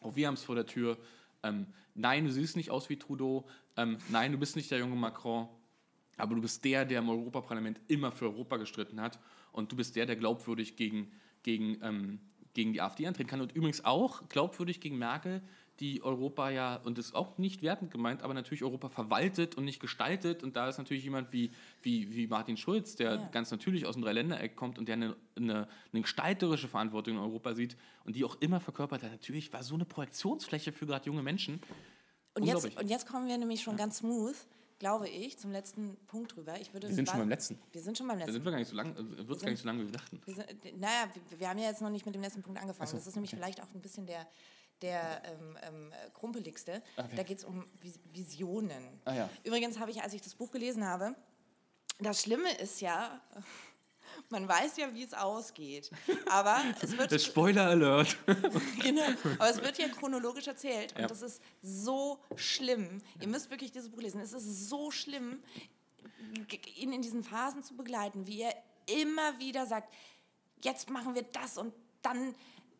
auch 0.00 0.16
wir 0.16 0.26
haben 0.26 0.34
es 0.34 0.44
vor 0.44 0.54
der 0.54 0.66
Tür. 0.66 0.98
Ähm, 1.42 1.66
nein, 1.94 2.24
du 2.24 2.32
siehst 2.32 2.56
nicht 2.56 2.70
aus 2.70 2.88
wie 2.88 2.96
Trudeau. 2.96 3.46
Ähm, 3.76 3.98
nein, 4.10 4.32
du 4.32 4.38
bist 4.38 4.54
nicht 4.54 4.70
der 4.70 4.78
junge 4.78 4.96
Macron. 4.96 5.48
Aber 6.16 6.34
du 6.34 6.40
bist 6.40 6.64
der, 6.64 6.84
der 6.84 7.00
im 7.00 7.08
Europaparlament 7.08 7.80
immer 7.88 8.12
für 8.12 8.26
Europa 8.26 8.56
gestritten 8.58 9.00
hat. 9.00 9.18
Und 9.50 9.72
du 9.72 9.76
bist 9.76 9.96
der, 9.96 10.06
der 10.06 10.16
glaubwürdig 10.16 10.76
gegen, 10.76 11.10
gegen, 11.42 11.78
ähm, 11.82 12.20
gegen 12.52 12.72
die 12.72 12.80
AfD 12.80 13.06
antreten 13.06 13.28
kann. 13.28 13.40
Und 13.40 13.52
übrigens 13.52 13.84
auch 13.84 14.28
glaubwürdig 14.28 14.80
gegen 14.80 14.98
Merkel, 14.98 15.42
die 15.80 16.02
Europa 16.02 16.50
ja, 16.50 16.76
und 16.76 16.98
das 16.98 17.06
ist 17.06 17.14
auch 17.14 17.36
nicht 17.36 17.60
wertend 17.62 17.90
gemeint, 17.90 18.22
aber 18.22 18.32
natürlich 18.32 18.62
Europa 18.62 18.88
verwaltet 18.88 19.56
und 19.56 19.64
nicht 19.64 19.80
gestaltet. 19.80 20.42
Und 20.44 20.54
da 20.56 20.68
ist 20.68 20.78
natürlich 20.78 21.02
jemand 21.02 21.32
wie, 21.32 21.50
wie, 21.82 22.14
wie 22.14 22.26
Martin 22.28 22.56
Schulz, 22.56 22.94
der 22.94 23.14
Ja. 23.14 23.28
ganz 23.32 23.50
natürlich 23.50 23.84
aus 23.86 23.94
dem 23.94 24.02
Dreiländereck 24.02 24.54
kommt 24.54 24.78
und 24.78 24.86
der 24.86 24.94
eine, 24.94 25.16
eine, 25.36 25.66
eine 25.92 26.02
gestalterische 26.02 26.68
Verantwortung 26.68 27.14
in 27.14 27.20
Europa 27.20 27.54
sieht 27.54 27.76
und 28.04 28.14
die 28.14 28.24
auch 28.24 28.36
immer 28.40 28.60
verkörpert 28.60 29.02
hat. 29.02 29.10
Natürlich 29.10 29.52
war 29.52 29.64
so 29.64 29.74
eine 29.74 29.84
Projektionsfläche 29.84 30.70
für 30.72 30.86
gerade 30.86 31.06
junge 31.06 31.22
Menschen. 31.22 31.60
Und 32.34 32.44
jetzt, 32.44 32.64
und 32.76 32.88
jetzt 32.88 33.06
kommen 33.08 33.26
wir 33.28 33.36
nämlich 33.38 33.62
schon 33.62 33.76
ganz 33.76 33.98
smooth, 33.98 34.34
glaube 34.78 35.08
ich, 35.08 35.38
zum 35.38 35.50
letzten 35.52 35.96
Punkt 36.06 36.36
drüber. 36.36 36.60
Ich 36.60 36.72
würde 36.72 36.88
Wir 36.88 36.94
sind 36.94 37.08
schon 37.08 37.18
beim 37.20 37.28
letzten. 37.28 37.58
Wir 37.72 37.80
sind 37.80 37.96
schon 37.98 38.06
beim 38.08 38.18
Da 38.18 38.24
letzten. 38.26 38.34
sind 38.34 38.44
wir 38.44 38.50
gar 38.52 38.58
nicht 38.58 38.68
so 38.68 38.76
lang, 38.76 38.94
äh, 38.96 39.28
wird 39.28 39.38
es 39.38 39.42
gar 39.42 39.50
nicht 39.50 39.60
so 39.60 39.66
lange, 39.66 39.82
wie 39.82 39.86
wir 39.86 39.92
dachten. 39.92 40.20
Wir 40.24 40.34
sind, 40.34 40.80
naja, 40.80 41.08
wir, 41.30 41.40
wir 41.40 41.48
haben 41.48 41.58
ja 41.58 41.68
jetzt 41.68 41.80
noch 41.82 41.90
nicht 41.90 42.06
mit 42.06 42.14
dem 42.14 42.22
letzten 42.22 42.42
Punkt 42.42 42.60
angefangen. 42.60 42.90
das 42.92 43.06
ist 43.06 43.14
nämlich 43.14 43.30
vielleicht 43.30 43.60
auch 43.62 43.72
ein 43.74 43.80
bisschen 43.80 44.06
der, 44.06 44.26
der 44.84 45.22
ähm, 45.24 45.58
ähm, 45.62 45.92
krumpeligste. 46.12 46.82
Okay. 46.96 47.16
Da 47.16 47.22
geht 47.22 47.38
es 47.38 47.44
um 47.44 47.66
Vis 47.80 47.98
Visionen. 48.12 49.00
Ah, 49.06 49.14
ja. 49.14 49.30
Übrigens 49.42 49.78
habe 49.78 49.90
ich, 49.90 50.02
als 50.02 50.12
ich 50.12 50.20
das 50.22 50.34
Buch 50.34 50.50
gelesen 50.50 50.86
habe, 50.86 51.14
das 52.00 52.20
Schlimme 52.22 52.52
ist 52.58 52.80
ja, 52.82 53.20
man 54.30 54.46
weiß 54.46 54.76
ja, 54.76 54.94
wie 54.94 55.02
es 55.02 55.14
ausgeht. 55.14 55.90
Aber 56.28 56.60
es 56.82 56.96
wird, 56.98 57.10
Das 57.10 57.24
Spoiler 57.24 57.66
Alert. 57.68 58.16
genau, 58.82 59.02
aber 59.38 59.50
es 59.50 59.62
wird 59.62 59.78
ja 59.78 59.88
chronologisch 59.88 60.46
erzählt. 60.46 60.92
Und 60.94 61.00
Ja. 61.02 61.06
das 61.08 61.22
ist 61.22 61.42
so 61.62 62.18
schlimm. 62.36 63.00
Ihr 63.20 63.28
müsst 63.28 63.50
wirklich 63.50 63.72
dieses 63.72 63.88
Buch 63.90 64.00
lesen. 64.02 64.20
Es 64.20 64.32
ist 64.32 64.68
so 64.68 64.90
schlimm, 64.90 65.42
ihn 66.76 66.92
in 66.92 67.00
diesen 67.02 67.24
Phasen 67.24 67.62
zu 67.62 67.74
begleiten, 67.74 68.26
wie 68.26 68.42
er 68.42 68.54
immer 68.86 69.38
wieder 69.38 69.66
sagt, 69.66 69.92
jetzt 70.62 70.90
machen 70.90 71.14
wir 71.14 71.22
das 71.22 71.56
und 71.58 71.72
dann 72.02 72.34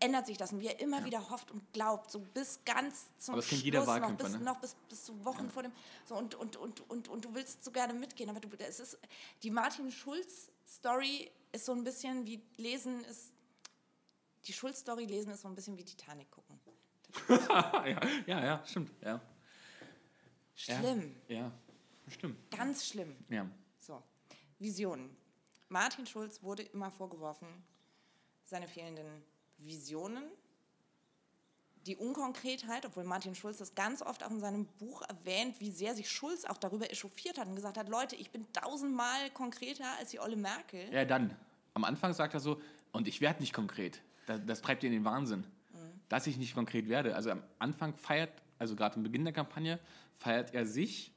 ändert 0.05 0.27
sich 0.27 0.37
das 0.37 0.53
und 0.53 0.61
wie 0.61 0.67
er 0.67 0.79
immer 0.81 1.05
wieder 1.05 1.31
hofft 1.31 1.51
und 1.51 1.73
glaubt, 1.73 2.11
so 2.11 2.21
bis 2.21 2.61
ganz 2.65 3.07
zum 3.17 3.35
Aber 3.35 3.41
das 3.41 3.49
Schluss, 3.49 3.63
jeder 3.63 3.85
noch, 3.85 4.17
bis, 4.17 4.33
ne? 4.33 4.39
noch 4.39 4.61
bis, 4.61 4.77
bis 4.89 5.05
zu 5.05 5.25
Wochen 5.25 5.51
vor 5.51 5.63
dem, 5.63 5.73
so 6.05 6.15
und, 6.15 6.35
und, 6.35 6.57
und, 6.57 6.91
und, 6.91 7.09
und 7.09 7.25
du 7.25 7.35
willst 7.35 7.65
so 7.65 7.71
gerne 7.71 7.95
mitgehen, 7.95 8.29
aber 8.29 8.41
du, 8.41 8.49
es 8.59 8.81
ist, 8.81 8.99
die 9.43 9.51
Martin 9.51 9.91
Schulz 9.91 10.51
Story 10.67 11.31
ist 11.53 11.65
so 11.65 11.73
ein 11.73 11.85
bisschen 11.85 12.27
wie 12.27 12.43
lesen 12.59 13.03
ist, 13.05 13.33
die 14.47 14.53
Schulz 14.53 14.81
Story 14.81 15.07
lesen 15.07 15.33
ist 15.33 15.41
so 15.41 15.49
ein 15.49 15.55
bisschen 15.55 15.79
wie 15.79 15.85
Titanic 15.85 16.31
gucken. 16.31 16.61
ja, 17.29 18.01
ja, 18.27 18.45
ja, 18.45 18.67
stimmt. 18.67 18.91
Ja. 19.01 19.21
Schlimm, 20.55 21.17
Ja, 21.29 21.37
ja 21.37 21.53
stimmt. 22.09 22.51
ganz 22.51 22.87
schlimm. 22.87 23.17
Ja. 23.31 23.49
So, 23.79 24.03
Visionen. 24.59 25.17
Martin 25.69 26.07
Schulz 26.07 26.43
wurde 26.43 26.63
immer 26.63 26.91
vorgeworfen, 26.91 27.49
seine 28.45 28.69
fehlenden 28.69 29.25
Visionen, 29.67 30.25
die 31.87 31.97
Unkonkretheit, 31.97 32.87
obwohl 32.87 33.05
Martin 33.05 33.35
Schulz 33.35 33.59
das 33.59 33.75
ganz 33.75 34.01
oft 34.01 34.25
auch 34.25 34.31
in 34.31 34.41
seinem 34.41 34.67
Buch 34.79 35.03
erwähnt, 35.03 35.61
wie 35.61 35.71
sehr 35.71 35.95
sich 35.95 36.11
Schulz 36.11 36.45
auch 36.45 36.57
darüber 36.57 36.91
echauffiert 36.91 37.39
hat 37.39 37.47
und 37.47 37.57
gesagt 37.57 37.77
hat, 37.77 37.89
Leute, 37.89 38.17
ich 38.17 38.31
bin 38.31 38.51
tausendmal 38.53 39.31
konkreter 39.31 39.87
als 39.99 40.11
die 40.11 40.21
Olle 40.21 40.37
Merkel. 40.37 40.93
Ja, 40.93 41.05
dann. 41.05 41.37
Am 41.75 41.85
Anfang 41.85 42.12
sagt 42.15 42.35
er 42.35 42.41
so, 42.41 42.61
und 42.93 43.09
ich 43.09 43.21
werde 43.21 43.41
nicht 43.41 43.53
konkret. 43.53 44.01
Das, 44.27 44.41
das 44.47 44.62
treibt 44.62 44.83
ihn 44.83 44.93
in 44.93 45.01
den 45.01 45.05
Wahnsinn. 45.05 45.45
Dass 46.09 46.27
ich 46.27 46.37
nicht 46.37 46.55
konkret 46.55 46.89
werde. 46.89 47.17
Also 47.17 47.31
am 47.31 47.43
Anfang 47.59 47.97
feiert, 47.97 48.31
also 48.59 48.77
gerade 48.77 48.97
am 48.97 49.03
Beginn 49.03 49.25
der 49.25 49.33
Kampagne, 49.33 49.81
feiert 50.19 50.55
er 50.55 50.65
sich 50.65 51.12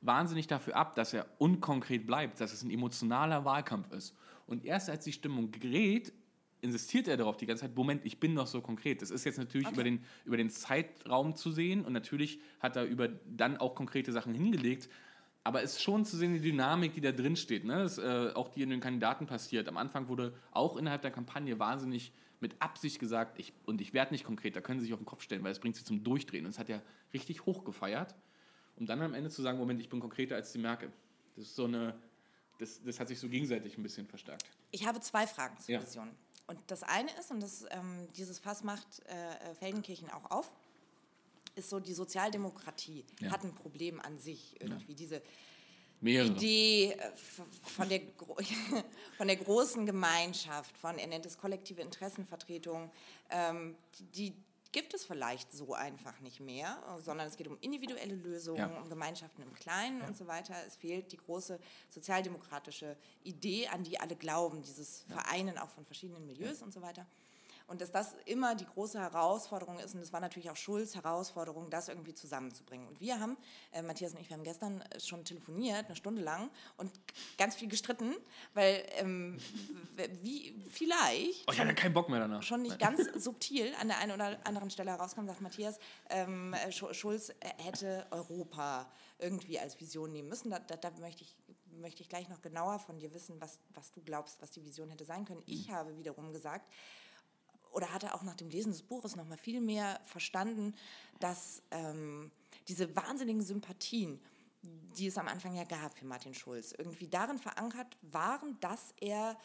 wahnsinnig 0.00 0.46
dafür 0.46 0.76
ab, 0.76 0.94
dass 0.94 1.12
er 1.12 1.26
unkonkret 1.38 2.06
bleibt, 2.06 2.40
dass 2.40 2.52
es 2.52 2.62
ein 2.62 2.70
emotionaler 2.70 3.44
Wahlkampf 3.44 3.90
ist. 3.92 4.14
Und 4.46 4.64
erst 4.64 4.88
als 4.88 5.04
die 5.04 5.12
Stimmung 5.12 5.50
gerät, 5.50 6.12
insistiert 6.62 7.08
er 7.08 7.16
darauf 7.16 7.36
die 7.36 7.46
ganze 7.46 7.62
Zeit, 7.62 7.74
Moment, 7.76 8.04
ich 8.04 8.20
bin 8.20 8.34
noch 8.34 8.46
so 8.46 8.60
konkret. 8.60 9.02
Das 9.02 9.10
ist 9.10 9.24
jetzt 9.24 9.38
natürlich 9.38 9.66
Okay. 9.68 9.74
über, 9.74 9.84
den, 9.84 10.04
über 10.24 10.36
den 10.36 10.50
Zeitraum 10.50 11.34
zu 11.36 11.50
sehen 11.50 11.84
und 11.84 11.92
natürlich 11.92 12.40
hat 12.60 12.76
er 12.76 12.84
über 12.84 13.08
dann 13.08 13.56
auch 13.56 13.74
konkrete 13.74 14.12
Sachen 14.12 14.34
hingelegt. 14.34 14.88
Aber 15.42 15.62
es 15.62 15.72
ist 15.76 15.82
schon 15.82 16.04
zu 16.04 16.16
sehen, 16.18 16.34
die 16.34 16.40
Dynamik, 16.40 16.92
die 16.92 17.00
da 17.00 17.12
drin 17.12 17.34
steht, 17.34 17.64
ne? 17.64 17.78
das, 17.82 17.96
äh, 17.96 18.30
auch 18.34 18.48
die 18.48 18.60
in 18.62 18.68
den 18.70 18.80
Kandidaten 18.80 19.26
passiert. 19.26 19.68
Am 19.68 19.78
Anfang 19.78 20.08
wurde 20.08 20.34
auch 20.50 20.76
innerhalb 20.76 21.00
der 21.00 21.10
Kampagne 21.10 21.58
wahnsinnig 21.58 22.12
mit 22.40 22.60
Absicht 22.60 22.98
gesagt, 22.98 23.38
ich, 23.38 23.52
und 23.64 23.80
ich 23.80 23.94
werde 23.94 24.12
nicht 24.12 24.24
konkret, 24.24 24.54
da 24.56 24.60
können 24.60 24.80
sie 24.80 24.86
sich 24.86 24.92
auf 24.92 25.00
den 25.00 25.06
Kopf 25.06 25.22
stellen, 25.22 25.42
weil 25.42 25.52
es 25.52 25.58
bringt 25.58 25.76
sie 25.76 25.84
zum 25.84 26.04
Durchdrehen. 26.04 26.44
Und 26.44 26.50
es 26.50 26.58
hat 26.58 26.68
ja 26.68 26.82
richtig 27.14 27.46
hochgefeiert, 27.46 28.14
um 28.76 28.84
dann 28.86 29.00
am 29.00 29.14
Ende 29.14 29.30
zu 29.30 29.40
sagen, 29.40 29.58
Moment, 29.58 29.80
ich 29.80 29.88
bin 29.88 30.00
konkreter 30.00 30.36
als 30.36 30.52
die 30.52 30.58
Merkel. 30.58 30.92
Das 31.36 31.46
ist 31.46 31.54
so 31.56 31.64
eine, 31.64 31.94
das, 32.58 32.82
das 32.82 33.00
hat 33.00 33.08
sich 33.08 33.18
so 33.18 33.28
gegenseitig 33.28 33.78
ein 33.78 33.82
bisschen 33.82 34.06
verstärkt. 34.06 34.44
Ich 34.72 34.86
habe 34.86 35.00
zwei 35.00 35.26
Fragen 35.26 35.58
zur 35.58 35.74
Ja. 35.74 35.82
Vision. 35.82 36.10
Und 36.50 36.58
das 36.66 36.82
eine 36.82 37.12
ist, 37.16 37.30
und 37.30 37.40
das, 37.40 37.64
ähm, 37.70 38.08
dieses 38.16 38.40
Fass 38.40 38.64
macht 38.64 39.06
äh, 39.06 39.12
äh, 39.52 39.54
Feldenkirchen 39.54 40.10
auch 40.10 40.32
auf, 40.32 40.50
ist 41.54 41.70
so, 41.70 41.78
die 41.78 41.94
Sozialdemokratie 41.94 43.04
Ja. 43.20 43.30
hat 43.30 43.44
ein 43.44 43.54
Problem 43.54 44.00
an 44.00 44.18
sich 44.18 44.60
irgendwie. 44.60 44.94
Diese 44.94 45.22
Mehrere. 46.00 46.26
Idee 46.32 46.92
äh, 46.94 47.12
von 47.62 47.88
der, 47.88 48.00
von 49.16 49.28
der 49.28 49.36
großen 49.36 49.86
Gemeinschaft, 49.86 50.76
von, 50.76 50.98
er 50.98 51.06
nennt 51.06 51.24
es 51.24 51.38
kollektive 51.38 51.82
Interessenvertretung, 51.82 52.90
ähm, 53.30 53.76
die, 54.16 54.34
gibt 54.72 54.94
es 54.94 55.04
vielleicht 55.04 55.52
so 55.52 55.74
einfach 55.74 56.20
nicht 56.20 56.40
mehr, 56.40 56.82
sondern 57.00 57.26
es 57.26 57.36
geht 57.36 57.48
um 57.48 57.58
individuelle 57.60 58.14
Lösungen, 58.14 58.58
ja. 58.58 58.80
um 58.80 58.88
Gemeinschaften 58.88 59.42
im 59.42 59.52
Kleinen 59.54 60.00
ja. 60.00 60.06
und 60.06 60.16
so 60.16 60.26
weiter. 60.26 60.54
Es 60.66 60.76
fehlt 60.76 61.12
die 61.12 61.16
große 61.16 61.58
sozialdemokratische 61.88 62.96
Idee, 63.24 63.68
an 63.68 63.82
die 63.82 63.98
alle 63.98 64.16
glauben, 64.16 64.62
dieses. 64.62 65.04
Vereinen 65.10 65.58
auch 65.58 65.68
von 65.68 65.84
verschiedenen 65.84 66.26
Milieus 66.26 66.62
und 66.62 66.72
so 66.72 66.82
weiter. 66.82 67.06
Und 67.70 67.80
dass 67.80 67.92
das 67.92 68.16
immer 68.24 68.56
die 68.56 68.66
große 68.66 68.98
Herausforderung 68.98 69.78
ist, 69.78 69.94
und 69.94 70.00
das 70.00 70.12
war 70.12 70.18
natürlich 70.18 70.50
auch 70.50 70.56
Schulz 70.56 70.96
Herausforderung, 70.96 71.70
das 71.70 71.88
irgendwie 71.88 72.14
zusammenzubringen. 72.14 72.88
Und 72.88 73.00
wir 73.00 73.20
haben, 73.20 73.36
äh, 73.70 73.80
Matthias 73.80 74.12
und 74.12 74.20
ich, 74.20 74.28
wir 74.28 74.36
haben 74.36 74.42
gestern 74.42 74.80
äh, 74.80 74.98
schon 74.98 75.24
telefoniert, 75.24 75.86
eine 75.86 75.94
Stunde 75.94 76.20
lang, 76.20 76.50
und 76.78 76.90
ganz 77.38 77.54
viel 77.54 77.68
gestritten, 77.68 78.16
weil 78.54 78.84
ähm, 78.96 79.38
wie 80.20 80.60
vielleicht. 80.68 81.48
Oh, 81.48 81.52
ich 81.52 81.60
hatte 81.60 81.72
keinen 81.76 81.94
Bock 81.94 82.08
mehr 82.08 82.18
danach. 82.18 82.42
Schon 82.42 82.62
nicht 82.62 82.80
ganz 82.80 83.04
subtil 83.14 83.72
an 83.80 83.86
der 83.86 83.98
einen 83.98 84.10
oder 84.10 84.36
anderen 84.42 84.70
Stelle 84.70 84.90
herauskam, 84.90 85.26
sagt 85.26 85.40
Matthias, 85.40 85.78
ähm, 86.08 86.52
äh, 86.54 86.72
Schulz 86.72 87.32
hätte 87.58 88.04
Europa 88.10 88.90
irgendwie 89.20 89.60
als 89.60 89.78
Vision 89.78 90.10
nehmen 90.10 90.28
müssen. 90.28 90.50
Da, 90.50 90.58
da, 90.58 90.74
da 90.74 90.90
möchte 90.98 91.22
ich 91.22 91.36
möchte 91.80 92.02
ich 92.02 92.08
gleich 92.08 92.28
noch 92.28 92.42
genauer 92.42 92.80
von 92.80 92.98
dir 92.98 93.14
wissen, 93.14 93.40
was, 93.40 93.60
was 93.74 93.92
du 93.92 94.02
glaubst, 94.02 94.42
was 94.42 94.50
die 94.50 94.64
Vision 94.64 94.90
hätte 94.90 95.04
sein 95.04 95.24
können. 95.24 95.42
Ich 95.46 95.68
mhm. 95.68 95.72
habe 95.72 95.96
wiederum 95.96 96.32
gesagt, 96.32 96.68
oder 97.72 97.92
hatte 97.92 98.14
auch 98.14 98.22
nach 98.22 98.36
dem 98.36 98.50
Lesen 98.50 98.72
des 98.72 98.82
Buches 98.82 99.16
noch 99.16 99.26
mal 99.26 99.38
viel 99.38 99.60
mehr 99.60 100.00
verstanden, 100.04 100.74
dass 101.18 101.62
ähm, 101.70 102.30
diese 102.68 102.94
wahnsinnigen 102.96 103.42
Sympathien, 103.42 104.20
die 104.96 105.06
es 105.06 105.18
am 105.18 105.28
Anfang 105.28 105.54
ja 105.54 105.64
gab 105.64 105.96
für 105.96 106.04
Martin 106.04 106.34
Schulz, 106.34 106.74
irgendwie 106.76 107.08
darin 107.08 107.38
verankert 107.38 107.96
waren, 108.02 108.58
dass 108.60 108.92
er 109.00 109.36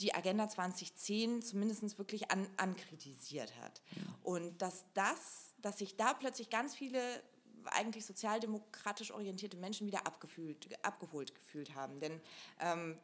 die 0.00 0.14
Agenda 0.14 0.48
2010 0.48 1.42
zumindest 1.42 1.98
wirklich 1.98 2.30
an, 2.30 2.48
ankritisiert 2.56 3.52
hat. 3.60 3.82
Und 4.22 4.60
dass 4.60 4.84
das, 4.94 5.54
dass 5.60 5.78
sich 5.78 5.96
da 5.96 6.14
plötzlich 6.14 6.50
ganz 6.50 6.74
viele 6.74 7.22
eigentlich 7.66 8.04
sozialdemokratisch 8.04 9.12
orientierte 9.12 9.56
Menschen 9.56 9.86
wieder 9.86 10.06
abgefühlt, 10.06 10.68
abgeholt 10.84 11.34
gefühlt 11.34 11.74
haben. 11.74 12.00
Denn 12.00 12.20
ähm, 12.60 12.96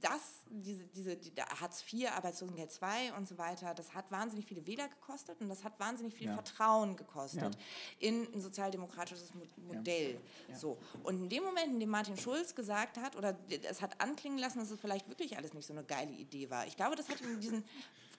das, 0.00 0.42
diese, 0.48 0.84
diese 0.86 1.16
die 1.16 1.32
Hartz 1.40 1.84
IV, 1.92 2.10
Arbeitslosengeld 2.10 2.70
II 2.82 3.12
und 3.16 3.28
so 3.28 3.38
weiter, 3.38 3.74
das 3.74 3.94
hat 3.94 4.10
wahnsinnig 4.10 4.46
viele 4.46 4.66
Wähler 4.66 4.88
gekostet 4.88 5.40
und 5.40 5.48
das 5.48 5.64
hat 5.64 5.78
wahnsinnig 5.78 6.14
viel 6.14 6.28
ja. 6.28 6.34
Vertrauen 6.34 6.96
gekostet 6.96 7.54
ja. 7.54 7.60
in 7.98 8.32
ein 8.32 8.40
sozialdemokratisches 8.40 9.32
Modell. 9.56 10.20
Ja. 10.48 10.54
So. 10.54 10.78
Und 11.02 11.16
in 11.16 11.28
dem 11.28 11.44
Moment, 11.44 11.72
in 11.72 11.80
dem 11.80 11.90
Martin 11.90 12.16
Schulz 12.16 12.54
gesagt 12.54 12.98
hat, 12.98 13.16
oder 13.16 13.36
es 13.48 13.82
hat 13.82 14.00
anklingen 14.00 14.38
lassen, 14.38 14.58
dass 14.58 14.70
es 14.70 14.80
vielleicht 14.80 15.08
wirklich 15.08 15.36
alles 15.36 15.54
nicht 15.54 15.66
so 15.66 15.72
eine 15.72 15.84
geile 15.84 16.12
Idee 16.12 16.50
war. 16.50 16.66
Ich 16.66 16.76
glaube, 16.76 16.96
das 16.96 17.08
hat 17.08 17.20
ihm 17.20 17.40
diesen 17.40 17.64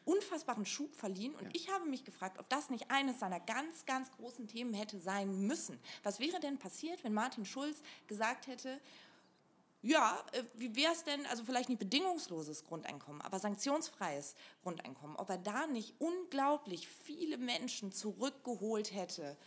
unfassbaren 0.07 0.65
Schub 0.65 0.95
verliehen. 0.95 1.36
Und 1.36 1.53
ich 1.55 1.69
habe 1.69 1.86
mich 1.86 2.05
gefragt, 2.05 2.39
ob 2.39 2.47
das 2.49 2.69
nicht 2.69 2.89
eines 2.89 3.19
seiner 3.19 3.41
ganz, 3.41 3.86
ganz 3.86 4.09
großen 4.11 4.47
Themen 4.47 4.73
hätte 4.73 4.99
sein 4.99 5.41
müssen. 5.45 5.78
Was 6.03 6.19
wäre 6.19 6.39
denn 6.39 6.57
passiert, 6.57 7.03
wenn 7.03 7.13
Martin 7.13 7.45
Schulz 7.45 7.82
gesagt 8.07 8.47
hätte, 8.47 8.80
ja, 9.82 10.23
äh, 10.32 10.43
wie 10.55 10.75
wäre 10.75 10.91
es 10.91 11.03
denn, 11.03 11.25
also 11.28 11.43
vielleicht 11.43 11.69
nicht 11.69 11.80
bedingungsloses 11.80 12.63
Grundeinkommen, 12.63 13.21
aber 13.21 13.39
sanktionsfreies 13.39 14.36
Grundeinkommen, 14.63 15.15
ob 15.17 15.30
er 15.30 15.38
da 15.38 15.67
nicht 15.67 15.93
unglaublich 15.99 16.88
viele 16.88 17.38
Menschen 17.38 17.91
zurückgeholt 17.91 18.93
hätte, 18.93 19.38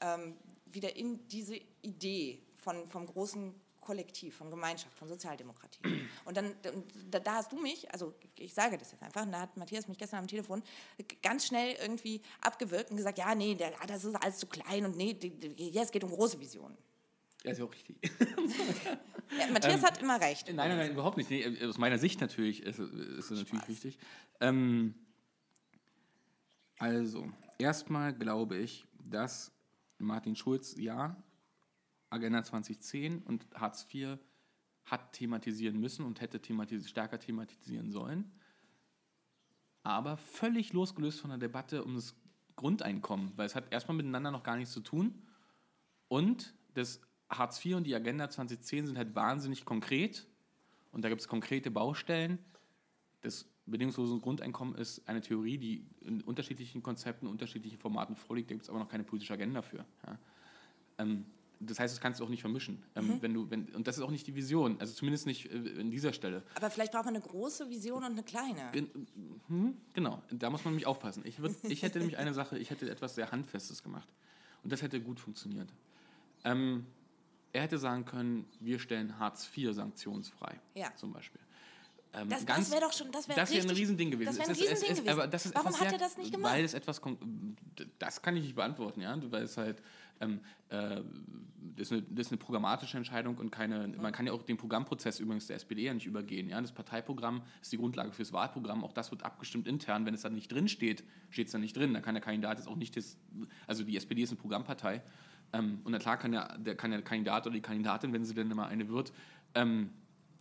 ähm, 0.00 0.36
wieder 0.66 0.96
in 0.96 1.26
diese 1.28 1.60
Idee 1.82 2.40
von, 2.56 2.86
vom 2.86 3.06
großen 3.06 3.54
Kollektiv, 3.80 4.36
von 4.36 4.48
Gemeinschaft, 4.48 4.96
von 4.96 5.08
Sozialdemokratie. 5.08 5.80
Und 6.24 6.36
dann, 6.36 6.54
da, 7.10 7.18
da, 7.18 7.34
hast 7.34 7.50
du 7.50 7.56
mich, 7.56 7.92
also 7.92 8.14
ich 8.38 8.54
sage 8.54 8.78
das 8.78 8.92
jetzt 8.92 9.02
einfach, 9.02 9.26
da 9.28 9.40
hat 9.40 9.56
Matthias 9.56 9.88
mich 9.88 9.98
gestern 9.98 10.20
am 10.20 10.28
Telefon 10.28 10.62
ganz 11.20 11.46
schnell 11.46 11.76
irgendwie 11.80 12.22
abgewirkt 12.40 12.92
und 12.92 12.96
gesagt, 12.96 13.18
ja, 13.18 13.34
nee, 13.34 13.56
das 13.86 14.04
ist 14.04 14.14
alles 14.14 14.38
zu 14.38 14.46
klein 14.46 14.84
und 14.84 14.96
nee, 14.96 15.18
ja, 15.56 15.82
es 15.82 15.90
geht 15.90 16.04
um 16.04 16.10
große 16.10 16.38
Visionen. 16.38 16.78
Ja, 17.42 17.50
ist 17.50 17.58
ja 17.58 17.64
auch 17.64 17.72
richtig. 17.72 17.96
ja, 19.38 19.52
Matthias 19.52 19.80
ähm, 19.80 19.82
hat 19.82 20.02
immer 20.02 20.20
recht. 20.20 20.46
Nein, 20.48 20.56
nein, 20.56 20.76
nein, 20.76 20.92
überhaupt 20.92 21.16
nicht. 21.16 21.30
Nee, 21.30 21.64
aus 21.64 21.78
meiner 21.78 21.98
Sicht 21.98 22.20
natürlich 22.20 22.62
ist, 22.62 22.78
es 22.78 23.30
natürlich 23.30 23.68
richtig. 23.68 23.98
Ähm, 24.40 24.94
also, 26.78 27.30
erstmal 27.58 28.12
glaube 28.12 28.56
ich, 28.56 28.84
dass 28.98 29.52
Martin 29.98 30.36
Schulz, 30.36 30.74
ja, 30.76 31.16
Agenda 32.10 32.42
2010 32.42 33.22
und 33.22 33.46
Hartz 33.54 33.86
IV 33.92 34.18
hat 34.84 35.12
thematisieren 35.12 35.78
müssen 35.78 36.04
und 36.04 36.20
hätte 36.20 36.40
thematis 36.40 36.88
stärker 36.88 37.18
thematisieren 37.18 37.92
sollen. 37.92 38.32
Aber 39.82 40.16
völlig 40.16 40.72
losgelöst 40.72 41.20
von 41.20 41.30
der 41.30 41.38
Debatte 41.38 41.84
um 41.84 41.94
das 41.94 42.14
Grundeinkommen, 42.56 43.32
weil 43.36 43.46
es 43.46 43.54
hat 43.54 43.72
erstmal 43.72 43.96
miteinander 43.96 44.30
noch 44.30 44.42
gar 44.42 44.56
nichts 44.56 44.72
zu 44.72 44.80
tun. 44.80 45.26
Und 46.08 46.54
das 46.74 47.00
Hartz 47.32 47.64
IV 47.64 47.76
und 47.76 47.84
die 47.84 47.94
Agenda 47.94 48.28
2010 48.28 48.86
sind 48.86 48.98
halt 48.98 49.14
wahnsinnig 49.14 49.64
konkret 49.64 50.26
und 50.92 51.02
da 51.04 51.08
gibt 51.08 51.20
es 51.20 51.28
konkrete 51.28 51.70
Baustellen. 51.70 52.38
Das 53.22 53.46
bedingungslose 53.66 54.18
Grundeinkommen 54.18 54.74
ist 54.74 55.08
eine 55.08 55.20
Theorie, 55.20 55.58
die 55.58 55.86
in 56.00 56.20
unterschiedlichen 56.22 56.82
Konzepten, 56.82 57.26
unterschiedlichen 57.26 57.78
Formaten 57.78 58.16
vorliegt, 58.16 58.50
da 58.50 58.54
gibt 58.54 58.64
es 58.64 58.70
aber 58.70 58.78
noch 58.78 58.88
keine 58.88 59.04
politische 59.04 59.32
Agenda 59.32 59.62
für. 59.62 59.84
Ja. 60.06 60.18
Ähm, 60.98 61.26
das 61.66 61.78
heißt, 61.78 61.94
das 61.94 62.00
kannst 62.00 62.20
du 62.20 62.24
auch 62.24 62.28
nicht 62.28 62.40
vermischen. 62.40 62.82
Ähm, 62.96 63.06
mhm. 63.06 63.22
wenn 63.22 63.34
du, 63.34 63.50
wenn, 63.50 63.66
und 63.68 63.86
das 63.86 63.96
ist 63.96 64.02
auch 64.02 64.10
nicht 64.10 64.26
die 64.26 64.34
Vision, 64.34 64.80
also 64.80 64.92
zumindest 64.94 65.26
nicht 65.26 65.50
äh, 65.50 65.56
in 65.56 65.90
dieser 65.90 66.12
Stelle. 66.12 66.42
Aber 66.54 66.70
vielleicht 66.70 66.92
braucht 66.92 67.04
man 67.04 67.14
eine 67.14 67.22
große 67.22 67.70
Vision 67.70 67.98
und 67.98 68.12
eine 68.12 68.22
kleine. 68.22 68.70
Gen 68.72 68.90
hm, 69.48 69.76
genau, 69.92 70.22
da 70.30 70.50
muss 70.50 70.64
man 70.64 70.74
nämlich 70.74 70.86
aufpassen. 70.86 71.22
Ich, 71.24 71.40
würd, 71.40 71.56
ich 71.62 71.82
hätte 71.82 71.98
nämlich 71.98 72.18
eine 72.18 72.34
Sache, 72.34 72.58
ich 72.58 72.70
hätte 72.70 72.90
etwas 72.90 73.14
sehr 73.14 73.30
Handfestes 73.30 73.82
gemacht. 73.82 74.08
Und 74.64 74.72
das 74.72 74.82
hätte 74.82 75.00
gut 75.00 75.20
funktioniert. 75.20 75.72
Ähm, 76.44 76.86
er 77.52 77.62
hätte 77.62 77.78
sagen 77.78 78.04
können, 78.04 78.46
wir 78.60 78.78
stellen 78.78 79.18
Hartz 79.18 79.48
IV 79.54 79.74
sanktionsfrei, 79.74 80.60
ja. 80.74 80.94
zum 80.96 81.12
Beispiel. 81.12 81.40
Ähm, 82.14 82.28
das, 82.28 82.44
das 82.44 82.70
wäre 82.70 82.82
doch 82.82 82.92
schon, 82.92 83.10
das 83.10 83.28
wäre 83.28 83.38
wäre 83.38 83.62
ein 83.62 83.70
Riesending 83.70 84.10
gewesen. 84.10 84.26
Das 84.26 84.38
wäre 84.38 84.50
ein 84.50 84.54
Riesending 84.54 84.90
es, 84.92 84.98
es, 84.98 85.04
gewesen. 85.04 85.30
das 85.30 85.46
ist 85.46 85.54
Warum 85.54 85.80
hat 85.80 85.92
er 85.92 85.98
das 85.98 86.18
nicht 86.18 86.32
gemacht? 86.32 86.52
Weil 86.52 86.64
es 86.64 86.74
etwas, 86.74 87.00
das 87.98 88.22
kann 88.22 88.36
ich 88.36 88.42
nicht 88.42 88.54
beantworten, 88.54 89.00
ja, 89.00 89.16
weil 89.30 89.44
es 89.44 89.56
halt, 89.56 89.82
ähm, 90.20 90.40
äh, 90.68 91.00
das, 91.76 91.90
ist 91.90 91.92
eine, 91.92 92.02
das, 92.02 92.26
ist 92.26 92.32
eine, 92.32 92.38
programmatische 92.38 92.98
Entscheidung 92.98 93.38
und 93.38 93.50
keine, 93.50 93.88
mhm. 93.88 94.02
man 94.02 94.12
kann 94.12 94.26
ja 94.26 94.32
auch 94.32 94.42
den 94.42 94.58
Programmprozess 94.58 95.20
übrigens 95.20 95.46
der 95.46 95.56
SPD 95.56 95.84
ja 95.84 95.94
nicht 95.94 96.06
übergehen, 96.06 96.50
ja, 96.50 96.60
das 96.60 96.72
Parteiprogramm 96.72 97.42
ist 97.62 97.72
die 97.72 97.78
Grundlage 97.78 98.12
fürs 98.12 98.32
Wahlprogramm, 98.32 98.84
auch 98.84 98.92
das 98.92 99.10
wird 99.10 99.24
abgestimmt 99.24 99.66
intern, 99.66 100.04
wenn 100.04 100.12
es 100.12 100.20
dann 100.20 100.34
nicht 100.34 100.52
drin 100.52 100.68
steht, 100.68 101.04
steht 101.30 101.46
es 101.46 101.52
dann 101.52 101.62
nicht 101.62 101.76
drin, 101.76 101.94
da 101.94 102.00
kann 102.02 102.14
der 102.14 102.22
Kandidat 102.22 102.58
jetzt 102.58 102.68
auch 102.68 102.76
nicht 102.76 102.94
das, 102.94 103.16
also 103.66 103.84
die 103.84 103.96
SPD 103.96 104.22
ist 104.22 104.30
eine 104.30 104.40
Programmpartei, 104.40 105.02
ähm, 105.52 105.80
und 105.84 105.92
na 105.92 105.98
klar 105.98 106.16
kann 106.16 106.32
der, 106.32 106.58
der, 106.58 106.74
kann 106.74 106.90
der 106.90 107.02
Kandidat 107.02 107.46
oder 107.46 107.54
die 107.54 107.60
Kandidatin, 107.60 108.12
wenn 108.12 108.24
sie 108.24 108.34
denn 108.34 108.50
immer 108.50 108.66
eine 108.66 108.88
wird, 108.88 109.12
ähm, 109.54 109.90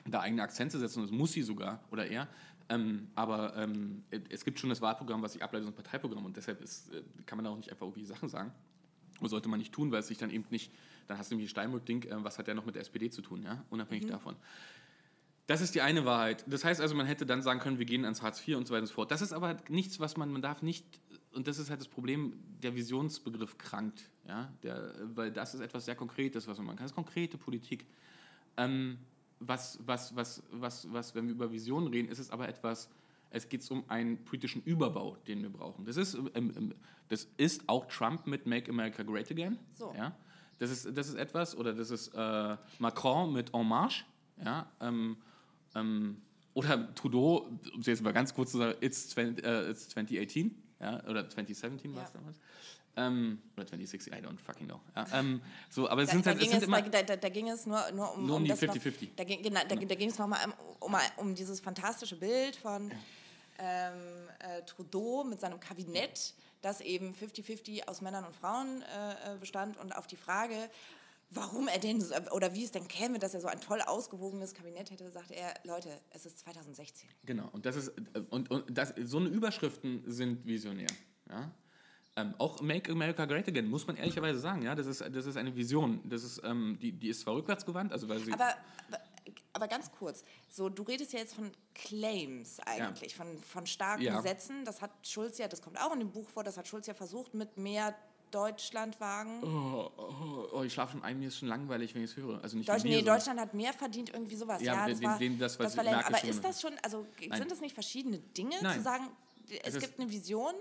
da 0.05 0.21
eigene 0.21 0.41
Akzente 0.41 0.79
setzen, 0.79 1.01
das 1.01 1.11
muss 1.11 1.33
sie 1.33 1.41
sogar 1.41 1.83
oder 1.91 2.07
er. 2.07 2.27
Ähm, 2.69 3.09
aber 3.15 3.55
ähm, 3.57 4.03
es 4.29 4.45
gibt 4.45 4.59
schon 4.59 4.69
das 4.69 4.81
Wahlprogramm, 4.81 5.21
was 5.21 5.33
sich 5.33 5.43
ableitet 5.43 5.67
aus 5.67 5.73
dem 5.73 5.83
Parteiprogramm 5.83 6.25
und 6.25 6.37
deshalb 6.37 6.61
ist, 6.61 6.93
äh, 6.93 7.03
kann 7.25 7.37
man 7.37 7.45
da 7.45 7.51
auch 7.51 7.57
nicht 7.57 7.69
einfach 7.69 7.85
irgendwie 7.85 8.05
Sachen 8.05 8.29
sagen. 8.29 8.51
Oder 9.19 9.29
sollte 9.29 9.49
man 9.49 9.59
nicht 9.59 9.73
tun, 9.73 9.91
weil 9.91 9.99
es 9.99 10.07
sich 10.07 10.17
dann 10.17 10.31
eben 10.31 10.45
nicht, 10.49 10.71
dann 11.07 11.17
hast 11.17 11.29
du 11.29 11.35
nämlich 11.35 11.51
Steinbrück-Ding, 11.51 12.03
äh, 12.03 12.23
was 12.23 12.39
hat 12.39 12.47
der 12.47 12.55
noch 12.55 12.65
mit 12.65 12.75
der 12.75 12.81
SPD 12.81 13.09
zu 13.09 13.21
tun, 13.21 13.43
ja? 13.43 13.63
unabhängig 13.69 14.05
mhm. 14.05 14.11
davon. 14.11 14.35
Das 15.47 15.59
ist 15.59 15.75
die 15.75 15.81
eine 15.81 16.05
Wahrheit. 16.05 16.45
Das 16.47 16.63
heißt 16.63 16.79
also, 16.79 16.95
man 16.95 17.05
hätte 17.05 17.25
dann 17.25 17.41
sagen 17.41 17.59
können, 17.59 17.77
wir 17.77 17.85
gehen 17.85 18.05
ans 18.05 18.21
Hartz 18.21 18.47
IV 18.47 18.55
und 18.55 18.67
so 18.67 18.73
weiter 18.73 18.83
und 18.83 18.87
so 18.87 18.93
fort. 18.93 19.11
Das 19.11 19.21
ist 19.21 19.33
aber 19.33 19.57
nichts, 19.67 19.99
was 19.99 20.15
man, 20.15 20.31
man 20.31 20.41
darf 20.41 20.61
nicht, 20.61 20.85
und 21.33 21.47
das 21.47 21.59
ist 21.59 21.69
halt 21.69 21.79
das 21.79 21.87
Problem, 21.87 22.33
der 22.61 22.75
Visionsbegriff 22.75 23.57
krankt. 23.57 24.09
Ja? 24.27 24.51
Der, 24.63 24.93
weil 25.15 25.31
das 25.31 25.53
ist 25.53 25.61
etwas 25.61 25.85
sehr 25.85 25.95
Konkretes, 25.95 26.47
was 26.47 26.57
man 26.57 26.67
machen 26.67 26.77
kann. 26.77 26.85
Das 26.85 26.91
ist 26.91 26.95
konkrete 26.95 27.37
Politik. 27.37 27.85
Ähm, 28.57 28.97
was, 29.39 29.79
was, 29.85 30.15
was, 30.15 30.43
was, 30.51 30.91
was, 30.91 31.15
wenn 31.15 31.25
wir 31.27 31.33
über 31.33 31.51
Visionen 31.51 31.87
reden, 31.87 32.09
ist 32.09 32.19
es 32.19 32.29
aber 32.29 32.47
etwas, 32.47 32.89
es 33.31 33.47
geht 33.47 33.69
um 33.71 33.83
einen 33.89 34.23
politischen 34.23 34.61
Überbau, 34.63 35.17
den 35.27 35.41
wir 35.41 35.49
brauchen. 35.49 35.85
Das 35.85 35.97
ist, 35.97 36.15
ähm, 36.15 36.29
ähm, 36.55 36.75
das 37.07 37.27
ist 37.37 37.67
auch 37.67 37.87
Trump 37.87 38.27
mit 38.27 38.45
Make 38.45 38.69
America 38.69 39.03
Great 39.03 39.31
Again. 39.31 39.57
So. 39.73 39.93
Ja? 39.97 40.15
Das, 40.59 40.69
ist, 40.69 40.95
das 40.95 41.07
ist 41.07 41.15
etwas, 41.15 41.55
oder 41.55 41.73
das 41.73 41.89
ist 41.89 42.09
äh, 42.13 42.57
Macron 42.79 43.33
mit 43.33 43.53
En 43.53 43.67
Marche. 43.67 44.03
Ja? 44.43 44.69
Ähm, 44.81 45.17
ähm, 45.75 46.21
oder 46.53 46.93
Trudeau, 46.93 47.47
um 47.73 47.79
es 47.79 47.85
jetzt 47.85 48.03
mal 48.03 48.11
ganz 48.11 48.33
kurz 48.33 48.51
zu 48.51 48.57
sagen, 48.57 48.77
it's, 48.81 49.09
20, 49.09 49.45
uh, 49.45 49.69
it's 49.69 49.87
2018 49.89 50.53
ja? 50.81 51.03
oder 51.07 51.29
2017 51.29 51.95
war 51.95 52.03
es 52.03 52.11
damals. 52.11 52.39
Ähm, 52.97 53.41
oder 53.55 53.65
2060, 53.65 54.11
I 54.11 54.17
don't 54.17 54.39
fucking 54.39 54.67
know. 54.67 54.81
Ja, 54.95 55.05
ähm, 55.13 55.41
so, 55.69 55.87
aber 55.87 56.01
es 56.01 56.09
da, 56.09 56.13
sind, 56.13 56.25
da, 56.25 56.31
halt, 56.31 56.41
es 56.41 56.49
sind 56.51 56.63
immer, 56.63 56.81
da, 56.81 57.01
da, 57.03 57.15
da, 57.15 57.29
ging 57.29 57.47
es 57.49 57.65
nur, 57.65 57.79
nur 57.91 58.13
um, 58.15 58.25
nur 58.25 58.35
um, 58.35 58.41
um 58.41 58.43
die 58.43 58.53
50-50. 58.53 59.09
Da, 59.15 59.23
ging, 59.23 59.41
genau, 59.41 59.61
da, 59.67 59.75
da 59.75 59.95
ging 59.95 60.09
es 60.09 60.17
nochmal 60.17 60.39
um, 60.79 60.93
um, 60.93 60.95
um 61.17 61.35
dieses 61.35 61.61
fantastische 61.61 62.17
Bild 62.17 62.57
von 62.57 62.91
ähm, 63.59 63.93
äh, 64.39 64.63
Trudeau 64.63 65.23
mit 65.23 65.39
seinem 65.39 65.59
Kabinett, 65.59 66.33
das 66.61 66.81
eben 66.81 67.13
50-50 67.13 67.87
aus 67.87 68.01
Männern 68.01 68.25
und 68.25 68.35
Frauen 68.35 68.81
äh, 68.81 69.35
äh, 69.35 69.37
bestand 69.37 69.77
und 69.77 69.95
auf 69.95 70.07
die 70.07 70.17
Frage, 70.17 70.69
warum 71.31 71.67
er 71.67 71.79
denn, 71.79 71.99
so- 72.01 72.13
oder 72.31 72.53
wie 72.53 72.63
es 72.63 72.71
denn 72.71 72.87
käme, 72.87 73.17
dass 73.19 73.33
er 73.33 73.41
so 73.41 73.47
ein 73.47 73.59
toll 73.61 73.81
ausgewogenes 73.81 74.53
Kabinett 74.53 74.91
hätte, 74.91 75.09
sagte 75.11 75.33
er, 75.35 75.53
Leute, 75.63 75.89
es 76.11 76.25
ist 76.25 76.39
2016. 76.39 77.09
Genau, 77.25 77.49
und 77.53 77.65
das 77.65 77.75
ist 77.75 77.89
äh, 77.89 78.19
und, 78.29 78.51
und 78.51 78.65
das, 78.77 78.93
so 79.03 79.17
eine 79.17 79.29
Überschriften 79.29 80.03
sind 80.05 80.45
visionär. 80.45 80.89
Ja? 81.29 81.51
Ähm, 82.17 82.35
auch 82.39 82.61
Make 82.61 82.91
America 82.91 83.25
Great 83.25 83.47
Again, 83.47 83.69
muss 83.69 83.87
man 83.87 83.95
ehrlicherweise 83.95 84.39
sagen, 84.39 84.63
ja, 84.63 84.75
das 84.75 84.85
ist, 84.85 84.99
das 85.01 85.25
ist 85.25 85.37
eine 85.37 85.55
Vision. 85.55 86.01
Das 86.09 86.23
ist, 86.23 86.41
ähm, 86.43 86.77
die, 86.81 86.91
die 86.91 87.07
ist 87.07 87.21
zwar 87.21 87.35
rückwärtsgewandt, 87.35 87.93
also 87.93 88.09
weil 88.09 88.19
sie. 88.19 88.33
Aber, 88.33 88.53
aber- 89.53 89.67
ganz 89.69 89.89
kurz, 89.91 90.25
so 90.49 90.67
du 90.67 90.83
redest 90.83 91.13
ja 91.13 91.19
jetzt 91.19 91.35
von 91.35 91.51
Claims 91.73 92.59
eigentlich, 92.61 93.15
von, 93.15 93.37
von 93.37 93.65
starken 93.67 94.01
Ja. 94.03 94.21
Sätzen. 94.21 94.65
Das 94.65 94.81
hat 94.81 94.91
Schulz 95.07 95.37
ja, 95.37 95.47
das 95.47 95.61
kommt 95.61 95.79
auch 95.79 95.93
in 95.93 95.99
dem 95.99 96.11
Buch 96.11 96.27
vor, 96.27 96.43
das 96.43 96.57
hat 96.57 96.67
Schulz 96.67 96.87
ja 96.87 96.93
versucht 96.93 97.33
mit 97.33 97.55
mehr 97.57 97.95
Deutschlandwagen. 98.31 99.43
oh, 99.43 99.91
oh, 99.97 100.47
oh, 100.53 100.63
ich 100.63 100.73
schlafe 100.73 100.93
schon 100.93 101.03
ein, 101.03 101.19
mir 101.19 101.27
ist 101.27 101.37
schon 101.37 101.47
langweilig, 101.49 101.93
wenn 101.95 102.03
ich 102.03 102.11
es 102.11 102.17
höre. 102.17 102.41
Also 102.43 102.57
nicht 102.57 102.67
Deutsch, 102.69 102.83
nee, 102.83 102.95
sondern- 102.95 103.15
Deutschland 103.15 103.39
hat 103.39 103.53
mehr 103.53 103.73
verdient, 103.73 104.09
irgendwie 104.13 104.35
sowas. 104.35 104.61
Ja, 104.61 104.73
Ja, 104.73 104.85
den- 104.85 104.93
das 104.95 105.03
war, 105.03 105.17
den- 105.19 105.39
das, 105.39 105.57
das 105.57 105.77
war. 105.77 105.83
Merkel 105.83 106.15
Aber 106.15 106.23
ist 106.27 106.43
das 106.43 106.61
schon, 106.61 106.73
also 106.83 107.05
Nein. 107.27 107.39
sind 107.39 107.51
das 107.51 107.61
nicht 107.61 107.73
verschiedene 107.73 108.19
Dinge, 108.19 108.55
Nein. 108.61 108.77
zu 108.77 108.81
sagen, 108.83 109.07
es, 109.63 109.75
Es 109.75 109.79
gibt 109.81 109.99
eine 109.99 110.09
Vision 110.09 110.53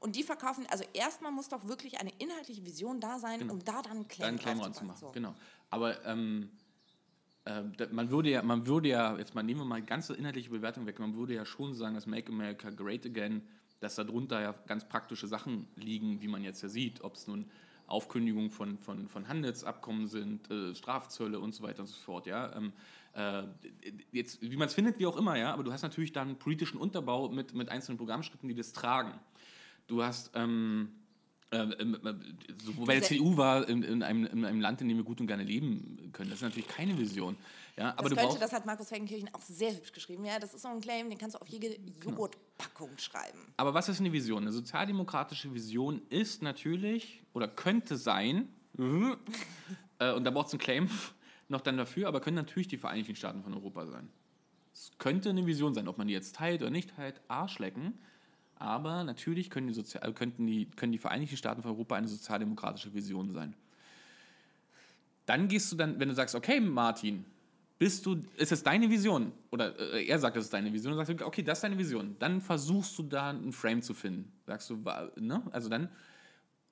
und 0.00 0.16
die 0.16 0.22
verkaufen, 0.22 0.66
also 0.70 0.84
erstmal 0.94 1.30
muss 1.32 1.48
doch 1.48 1.66
wirklich 1.66 2.00
eine 2.00 2.10
inhaltliche 2.18 2.64
Vision 2.64 3.00
da 3.00 3.18
sein, 3.18 3.50
um 3.50 3.62
da 3.64 3.82
dann 3.82 3.92
einen 3.92 4.08
Claim, 4.08 4.36
Genau. 4.36 4.36
dann 4.36 4.38
Claim 4.38 4.58
draufzupacken. 4.58 4.88
ranzumachen. 4.90 5.00
So. 5.08 5.12
Genau. 5.12 5.34
Aber 5.70 6.04
ähm, 6.06 6.50
äh, 7.44 7.62
man 7.90 8.10
würde 8.10 8.30
ja, 8.30 8.42
man 8.42 8.66
würde 8.66 8.88
ja, 8.88 9.16
jetzt 9.18 9.34
mal 9.34 9.42
nehmen 9.42 9.60
wir 9.60 9.64
mal 9.66 9.82
ganze 9.82 10.14
inhaltliche 10.14 10.50
Bewertung 10.50 10.86
weg, 10.86 10.98
man 10.98 11.14
würde 11.16 11.34
ja 11.34 11.44
schon 11.44 11.74
sagen, 11.74 11.94
dass 11.94 12.06
Make 12.06 12.32
America 12.32 12.70
Great 12.70 13.04
Again, 13.04 13.42
dass 13.80 13.94
darunter 13.96 14.40
ja 14.40 14.54
ganz 14.66 14.88
praktische 14.88 15.26
Sachen 15.26 15.66
liegen, 15.76 16.20
wie 16.20 16.28
man 16.28 16.42
jetzt 16.42 16.62
ja 16.62 16.68
sieht, 16.68 17.02
ob 17.02 17.14
es 17.14 17.26
nun 17.26 17.46
Aufkündigungen 17.86 18.50
von, 18.50 18.78
von, 18.78 19.08
von 19.08 19.28
Handelsabkommen 19.28 20.08
sind, 20.08 20.50
äh, 20.50 20.74
Strafzölle 20.74 21.40
und 21.40 21.54
so 21.54 21.62
weiter 21.62 21.80
und 21.80 21.86
so 21.88 21.96
fort, 21.96 22.26
ja. 22.26 22.54
Ähm, 22.54 22.72
äh, 23.14 23.44
jetzt, 24.12 24.42
wie 24.42 24.56
man 24.56 24.68
es 24.68 24.74
findet, 24.74 24.98
wie 24.98 25.06
auch 25.06 25.16
immer, 25.16 25.36
ja, 25.36 25.52
aber 25.52 25.64
du 25.64 25.72
hast 25.72 25.82
natürlich 25.82 26.12
dann 26.12 26.28
einen 26.28 26.38
politischen 26.38 26.78
Unterbau 26.78 27.30
mit, 27.30 27.54
mit 27.54 27.70
einzelnen 27.70 27.96
Programmschritten, 27.96 28.48
die 28.48 28.54
das 28.54 28.72
tragen. 28.74 29.12
Du 29.86 30.02
hast 30.02 30.32
ähm, 30.34 30.90
ähm, 31.50 31.74
ähm, 31.78 31.98
ähm, 32.04 32.20
so, 32.62 32.76
wobei 32.76 32.96
die 32.96 33.00
Diese- 33.00 33.14
CDU 33.14 33.36
war 33.38 33.66
in, 33.68 33.82
in, 33.82 34.02
einem, 34.02 34.26
in 34.26 34.44
einem 34.44 34.60
Land, 34.60 34.82
in 34.82 34.88
dem 34.88 34.98
wir 34.98 35.04
gut 35.04 35.20
und 35.20 35.26
gerne 35.26 35.44
leben 35.44 36.10
können. 36.12 36.28
Das 36.28 36.40
ist 36.40 36.42
natürlich 36.42 36.68
keine 36.68 36.98
Vision. 36.98 37.36
Ja, 37.78 37.90
aber 37.96 38.02
Das, 38.02 38.10
du 38.10 38.16
könnte, 38.16 38.28
brauchst, 38.28 38.42
das 38.42 38.52
hat 38.52 38.66
Markus 38.66 38.88
Felgenkirchen 38.88 39.32
auch 39.32 39.40
sehr 39.42 39.70
hübsch 39.72 39.92
geschrieben. 39.92 40.24
Ja, 40.24 40.38
das 40.38 40.52
ist 40.52 40.62
so 40.62 40.68
ein 40.68 40.80
Claim, 40.80 41.08
den 41.08 41.16
kannst 41.18 41.36
du 41.36 41.40
auf 41.40 41.48
jede 41.48 41.70
Genau. 41.78 42.10
Joghurtpackung 42.10 42.90
schreiben. 42.98 43.38
aber 43.56 43.72
was 43.74 43.88
ist 43.88 44.00
eine 44.00 44.12
Vision? 44.12 44.42
Eine 44.42 44.52
sozialdemokratische 44.52 45.52
Vision 45.54 46.02
ist 46.08 46.42
natürlich 46.42 47.22
oder 47.34 47.46
könnte 47.48 47.96
sein, 47.96 48.48
äh, 49.98 50.12
und 50.12 50.24
da 50.24 50.30
braucht 50.30 50.48
es 50.48 50.52
einen 50.54 50.60
Claim 50.60 50.90
noch 51.48 51.60
dann 51.60 51.76
dafür, 51.76 52.08
aber 52.08 52.20
können 52.20 52.36
natürlich 52.36 52.68
die 52.68 52.78
Vereinigten 52.78 53.14
Staaten 53.16 53.42
von 53.42 53.54
Europa 53.54 53.86
sein. 53.86 54.08
Es 54.74 54.90
könnte 54.98 55.30
eine 55.30 55.46
Vision 55.46 55.74
sein, 55.74 55.88
ob 55.88 55.98
man 55.98 56.06
die 56.08 56.12
jetzt 56.14 56.36
teilt 56.36 56.62
oder 56.62 56.70
nicht 56.70 56.94
teilt, 56.96 57.20
Arschlecken. 57.28 57.98
Aber 58.60 59.04
natürlich 59.04 59.50
können 59.50 59.68
die, 59.68 59.72
Sozi 59.74 59.98
äh, 59.98 60.12
könnten 60.12 60.46
die, 60.46 60.66
können 60.70 60.90
die 60.92 60.98
Vereinigten 60.98 61.36
Staaten 61.36 61.62
von 61.62 61.70
Europa 61.72 61.94
eine 61.94 62.08
sozialdemokratische 62.08 62.92
Vision 62.92 63.32
sein. 63.32 63.54
Dann 65.26 65.48
gehst 65.48 65.70
du 65.70 65.76
dann, 65.76 65.98
wenn 66.00 66.08
du 66.08 66.14
sagst, 66.14 66.34
okay, 66.34 66.58
Martin, 66.60 67.24
bist 67.78 68.04
du, 68.06 68.20
ist 68.36 68.50
es 68.52 68.62
deine 68.62 68.90
Vision? 68.90 69.32
Oder 69.50 69.78
äh, 69.94 70.04
er 70.06 70.18
sagt, 70.18 70.36
es 70.36 70.44
ist 70.44 70.52
deine 70.52 70.72
Vision, 70.72 70.92
und 70.92 70.98
sagst 70.98 71.20
du, 71.20 71.24
okay, 71.26 71.42
das 71.42 71.58
ist 71.58 71.62
deine 71.62 71.78
Vision. 71.78 72.16
Dann 72.18 72.40
versuchst 72.40 72.98
du 72.98 73.04
da 73.04 73.30
einen 73.30 73.52
Frame 73.52 73.82
zu 73.82 73.94
finden. 73.94 74.32
Sagst 74.46 74.68
du, 74.70 74.76
ne? 75.16 75.42
Also 75.52 75.68
dann, 75.68 75.88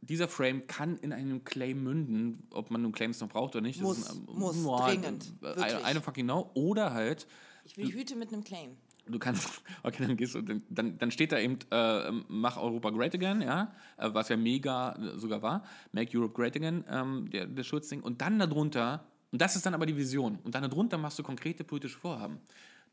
dieser 0.00 0.28
Frame 0.28 0.66
kann 0.66 0.96
in 0.98 1.12
einem 1.12 1.44
Claim 1.44 1.82
münden, 1.82 2.46
ob 2.50 2.70
man 2.70 2.82
nun 2.82 2.92
Claims 2.92 3.20
noch 3.20 3.28
braucht 3.28 3.54
oder 3.54 3.62
nicht. 3.62 3.78
das 3.80 3.86
Muss, 3.86 3.98
ist 3.98 4.10
ein, 4.10 4.24
muss, 4.26 4.62
boah, 4.64 4.88
dringend, 4.88 5.32
äh. 5.42 5.54
Eine, 5.60 5.84
eine 5.84 6.00
fucking 6.00 6.26
no. 6.26 6.50
Oder 6.54 6.92
halt, 6.92 7.26
Ich 7.64 7.76
will 7.76 7.92
Hüte 7.92 8.16
mit 8.16 8.32
einem 8.32 8.42
Claim. 8.44 8.76
du 9.06 9.18
kannst, 9.20 9.62
okay, 9.84 10.04
dann 10.06 10.16
gehst 10.16 10.34
du, 10.34 10.42
dann- 10.42 10.98
dann, 10.98 11.10
steht 11.12 11.30
da 11.30 11.38
eben, 11.38 11.58
äh, 11.70 12.10
mach 12.28 12.56
Europa 12.56 12.90
great 12.90 13.14
again, 13.14 13.42
ja, 13.42 13.72
äh, 13.96 14.10
was 14.12 14.28
ja 14.28 14.36
mega 14.36 14.92
äh, 14.94 15.18
sogar 15.18 15.40
war, 15.42 15.64
make 15.92 16.16
Europe 16.18 16.34
great 16.34 16.56
again, 16.56 16.84
ähm, 16.90 17.30
der, 17.30 17.46
der 17.46 17.62
Schulzding, 17.62 18.00
und 18.02 18.20
dann 18.20 18.38
darunter, 18.40 19.06
und 19.32 19.40
das 19.40 19.56
ist 19.56 19.66
dann 19.66 19.74
aber 19.74 19.86
die 19.86 19.96
Vision, 19.96 20.38
und 20.44 20.54
dann 20.54 20.62
darunter 20.62 20.98
machst 20.98 21.18
du 21.18 21.22
konkrete 21.22 21.64
politische 21.64 21.98
Vorhaben, 21.98 22.38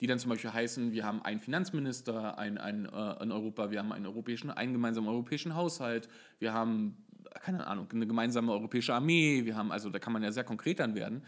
die 0.02 0.08
dann 0.08 0.20
zum 0.20 0.30
Beispiel 0.30 0.52
heißen, 0.52 0.92
wir 0.92 1.06
haben 1.06 1.22
einen 1.22 1.40
Finanzminister 1.40 2.38
ein, 2.38 2.58
ein, 2.58 2.86
äh, 2.86 3.24
in 3.24 3.32
Europa, 3.32 3.72
wir 3.72 3.80
haben 3.80 3.92
einen 3.92 4.06
europäischen, 4.06 4.50
einen 4.50 4.74
gemeinsamen 4.74 5.08
europäischen 5.08 5.56
Haushalt, 5.56 6.10
wir 6.40 6.54
haben, 6.54 6.98
keine 7.42 7.66
Ahnung, 7.68 7.88
eine 7.92 8.08
gemeinsame 8.08 8.52
europäische 8.52 8.94
Armee, 8.94 9.46
wir 9.46 9.56
haben, 9.56 9.72
also 9.72 9.90
da 9.90 10.00
kann 10.00 10.14
man 10.14 10.24
ja 10.24 10.32
sehr 10.32 10.44
konkret 10.44 10.80
dann 10.80 10.96
werden. 10.96 11.24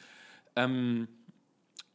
Ähm, 0.55 1.07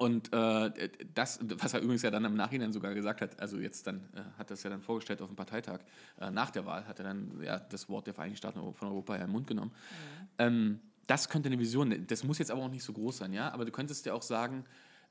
und 0.01 0.33
äh, 0.33 0.89
das, 1.13 1.41
was 1.43 1.75
er 1.75 1.81
übrigens 1.81 2.01
ja 2.01 2.11
dann 2.11 2.25
im 2.25 2.35
Nachhinein 2.35 2.73
sogar 2.73 2.95
gesagt 2.95 3.21
hat, 3.21 3.39
also 3.39 3.59
jetzt 3.59 3.87
dann 3.87 4.09
äh, 4.15 4.23
hat 4.39 4.51
das 4.51 4.63
ja 4.63 4.71
dann 4.71 4.81
vorgestellt 4.81 5.21
auf 5.21 5.29
dem 5.29 5.37
Parteitag 5.37 5.81
äh, 6.19 6.31
nach 6.31 6.51
der 6.51 6.65
Wahl, 6.65 6.87
hat 6.87 6.99
er 7.01 7.05
dann 7.05 7.39
ja 7.43 7.59
das 7.59 7.91
Wort 7.91 8.07
der 8.07 8.15
Vereinigten 8.15 8.39
Staaten 8.39 8.73
von 8.73 8.89
Europa 8.89 9.19
ja 9.19 9.25
im 9.25 9.33
Mund 9.33 9.47
genommen. 9.47 9.73
Ähm, 10.39 10.81
das 11.11 11.29
könnte 11.29 11.49
eine 11.49 11.59
Vision, 11.59 12.07
das 12.07 12.23
muss 12.23 12.39
jetzt 12.39 12.53
aber 12.53 12.63
auch 12.63 12.69
nicht 12.69 12.85
so 12.85 12.93
groß 12.93 13.19
sein, 13.19 13.33
ja, 13.33 13.51
aber 13.51 13.65
du 13.65 13.73
könntest 13.73 14.07
ja 14.07 14.15
auch 14.15 14.23
sagen, 14.23 14.65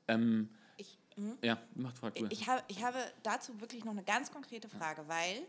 ähm, 0.08 0.48
Ich, 0.78 0.98
hm? 1.14 1.36
ja, 1.42 1.58
macht 1.74 1.98
frag 1.98 2.14
du. 2.14 2.26
Ich 2.30 2.48
habe, 2.48 2.62
ich 2.68 2.82
habe 2.82 2.96
dazu 3.22 3.60
wirklich 3.60 3.84
noch 3.84 3.92
eine 3.92 4.02
ganz 4.02 4.32
konkrete 4.32 4.70
Frage, 4.70 5.06
weil 5.08 5.42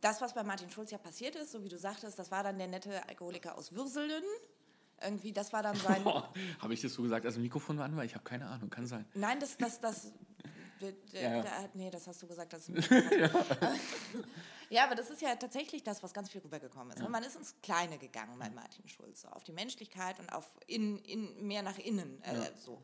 das, 0.00 0.20
was 0.20 0.34
bei 0.34 0.44
Martin 0.44 0.70
Schulz 0.70 0.92
ja 0.92 0.98
passiert 0.98 1.34
ist, 1.34 1.50
so 1.50 1.64
wie 1.64 1.68
du 1.68 1.76
sagtest, 1.76 2.20
das 2.20 2.30
war 2.30 2.44
dann 2.44 2.56
der 2.56 2.68
nette 2.68 3.06
Alkoholiker 3.08 3.58
aus 3.58 3.72
Würselen. 3.72 4.22
Irgendwie, 5.02 5.32
das 5.32 5.52
war 5.52 5.64
dann 5.64 5.76
sein. 5.76 6.04
Habe 6.60 6.74
ich 6.74 6.80
das 6.80 6.92
so 6.92 7.02
gesagt, 7.02 7.26
als 7.26 7.36
Mikrofon 7.36 7.78
war 7.78 7.84
an 7.84 7.96
war? 7.96 8.04
Ich 8.04 8.14
habe 8.14 8.24
keine 8.24 8.46
Ahnung, 8.46 8.70
kann 8.70 8.86
sein. 8.86 9.04
Nein, 9.14 9.40
das, 9.40 9.56
das, 9.56 9.80
das. 9.80 10.12
d- 10.80 10.94
Ja, 11.12 11.36
ja. 11.36 11.44
hat- 11.44 11.74
nee, 11.74 11.90
das 11.90 12.06
hast 12.06 12.22
du 12.22 12.26
gesagt. 12.26 12.52
Das 12.52 12.68
ja, 14.70 14.84
aber 14.84 14.94
das 14.94 15.10
ist 15.10 15.22
ja 15.22 15.34
tatsächlich 15.36 15.82
das, 15.82 16.02
was 16.02 16.12
ganz 16.12 16.30
viel 16.30 16.40
rübergekommen 16.40 16.96
ist. 16.96 17.02
ne? 17.02 17.08
Man 17.08 17.22
ist 17.22 17.36
ins 17.36 17.54
Kleine 17.62 17.98
gegangen 17.98 18.38
bei 18.38 18.50
Martin 18.50 18.88
Schulz, 18.88 19.24
auf 19.26 19.44
die 19.44 19.52
Menschlichkeit 19.52 20.18
und 20.20 20.30
auf 20.32 20.46
in, 20.66 20.98
in, 21.00 21.46
mehr 21.46 21.62
nach 21.62 21.78
innen. 21.78 22.22
Äh, 22.22 22.50
so. 22.58 22.82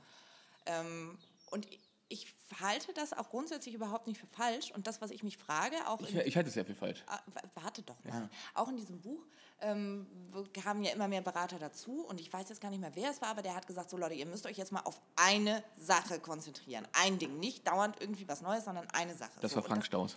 Ähm, 0.67 1.19
und 1.51 1.67
ich- 2.09 2.33
halte 2.61 2.93
das 2.95 3.13
auch 3.13 3.31
grundsätzlich 3.31 3.75
überhaupt 3.75 4.07
nicht 4.07 4.21
für 4.21 4.27
falsch. 4.29 4.71
Und 4.73 4.87
das, 4.87 5.01
was 5.01 5.11
ich 5.11 5.23
mich 5.23 5.37
frage, 5.39 5.77
auch 5.89 6.01
Ich, 6.03 6.15
ich 6.15 6.37
halte 6.37 6.49
es 6.49 6.55
sehr 6.55 6.65
viel 6.65 6.75
falsch. 6.75 7.03
Ah, 7.07 7.19
wa- 7.27 7.43
Warte 7.63 7.83
doch 7.83 8.03
mal. 8.05 8.29
Auch 8.55 8.69
in 8.69 8.77
diesem 8.77 9.01
Buch 9.01 9.27
ähm, 9.61 10.07
kamen 10.53 10.85
ja 10.85 10.93
immer 10.93 11.09
mehr 11.09 11.23
Berater 11.23 11.59
dazu 11.59 12.05
und 12.07 12.21
ich 12.21 12.33
weiß 12.33 12.49
jetzt 12.51 12.61
gar 12.61 12.71
nicht 12.71 12.81
mehr, 12.81 12.95
wer 12.95 13.11
es 13.11 13.21
war, 13.23 13.29
aber 13.31 13.43
der 13.43 13.55
hat 13.55 13.67
gesagt, 13.67 13.91
so 13.91 13.97
Leute, 13.97 14.15
ihr 14.15 14.27
müsst 14.27 14.47
euch 14.47 14.57
jetzt 14.57 14.71
mal 14.73 14.81
auf 14.83 15.01
eine 15.17 15.65
Sache 15.77 16.21
konzentrieren. 16.21 16.87
Ein 16.93 17.19
Ding, 17.19 17.39
nicht 17.41 17.67
dauernd 17.67 17.97
irgendwie 18.01 18.29
was 18.29 18.41
Neues, 18.43 18.65
sondern 18.65 18.89
eine 18.91 19.15
Sache. 19.17 19.33
Das 19.41 19.51
So, 19.53 19.57
war 19.57 19.63
Frank 19.65 19.85
Staus. 19.85 20.17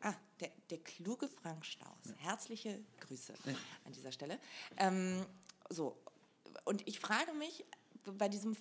Ah, 0.00 0.14
der, 0.40 0.50
der 0.70 0.78
kluge 0.78 1.28
Frank 1.28 1.64
Staus. 1.66 2.14
Herzliche 2.18 2.80
Grüße 3.00 3.34
an 3.84 3.92
dieser 3.92 4.12
Stelle. 4.12 4.38
Ähm, 4.76 5.24
so, 5.68 5.96
und 6.64 6.86
ich 6.88 6.98
frage 7.00 7.32
mich 7.34 7.64
bei 8.04 8.28
diesem 8.28 8.56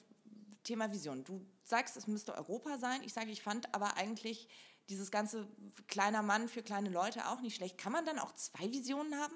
Thema 0.68 0.92
Vision, 0.92 1.24
du 1.24 1.46
sagst, 1.64 1.96
es 1.96 2.08
müsste 2.08 2.36
Europa 2.36 2.78
sein. 2.78 3.02
Ich 3.06 3.14
sage, 3.14 3.32
ich 3.32 3.42
fand 3.42 3.74
aber 3.74 3.96
eigentlich 3.96 4.50
dieses 4.90 5.12
ganze 5.12 5.48
kleiner 5.88 6.22
Mann 6.22 6.50
für 6.50 6.62
kleine 6.62 6.90
Leute 6.90 7.28
auch 7.30 7.42
nicht 7.42 7.56
schlecht. 7.56 7.78
Kann 7.78 7.94
man 7.94 8.06
dann 8.06 8.20
auch 8.20 8.34
zwei 8.34 8.72
Visionen 8.72 9.16
haben? 9.16 9.34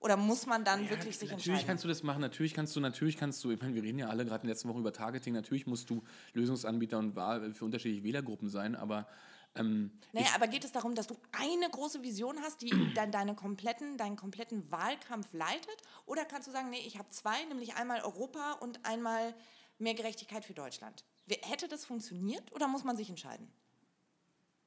Oder 0.00 0.16
muss 0.16 0.46
man 0.46 0.64
dann 0.64 0.88
wirklich 0.88 1.18
sich 1.18 1.30
Natürlich 1.30 1.48
entscheiden? 1.48 1.66
kannst 1.66 1.84
du 1.84 1.88
das 1.88 2.04
machen, 2.04 2.20
natürlich 2.20 2.54
kannst 2.54 2.76
du, 2.76 2.80
natürlich 2.80 3.16
kannst 3.16 3.42
du, 3.42 3.50
ich 3.50 3.60
meine, 3.60 3.74
wir 3.74 3.82
reden 3.82 3.98
ja 3.98 4.06
alle 4.08 4.24
gerade 4.24 4.42
in 4.42 4.46
den 4.46 4.50
letzten 4.50 4.68
Wochen 4.68 4.78
über 4.78 4.92
Targeting, 4.92 5.34
natürlich 5.34 5.66
musst 5.66 5.90
du 5.90 6.04
Lösungsanbieter 6.34 6.98
und 6.98 7.16
Wahl 7.16 7.52
für 7.52 7.64
unterschiedliche 7.64 8.04
Wählergruppen 8.04 8.48
sein, 8.48 8.76
aber 8.76 9.08
ähm, 9.56 9.90
Naja, 10.12 10.28
aber 10.36 10.46
geht 10.46 10.64
es 10.64 10.70
darum, 10.70 10.94
dass 10.94 11.08
du 11.08 11.16
eine 11.32 11.68
große 11.68 12.02
Vision 12.02 12.38
hast, 12.42 12.62
die 12.62 12.70
dann 12.94 13.10
deine 13.10 13.34
kompletten, 13.34 13.96
deinen 13.98 14.14
kompletten 14.14 14.70
Wahlkampf 14.70 15.32
leitet? 15.32 15.82
Oder 16.06 16.24
kannst 16.24 16.46
du 16.46 16.52
sagen, 16.52 16.70
nee, 16.70 16.82
ich 16.86 16.96
habe 16.96 17.08
zwei, 17.10 17.44
nämlich 17.46 17.74
einmal 17.74 18.02
Europa 18.02 18.52
und 18.60 18.84
einmal 18.86 19.34
mehr 19.78 19.94
Gerechtigkeit 19.94 20.44
für 20.44 20.54
Deutschland? 20.54 21.04
Hätte 21.42 21.68
das 21.68 21.84
funktioniert 21.84 22.52
oder 22.52 22.68
muss 22.68 22.84
man 22.84 22.96
sich 22.96 23.08
entscheiden? 23.08 23.48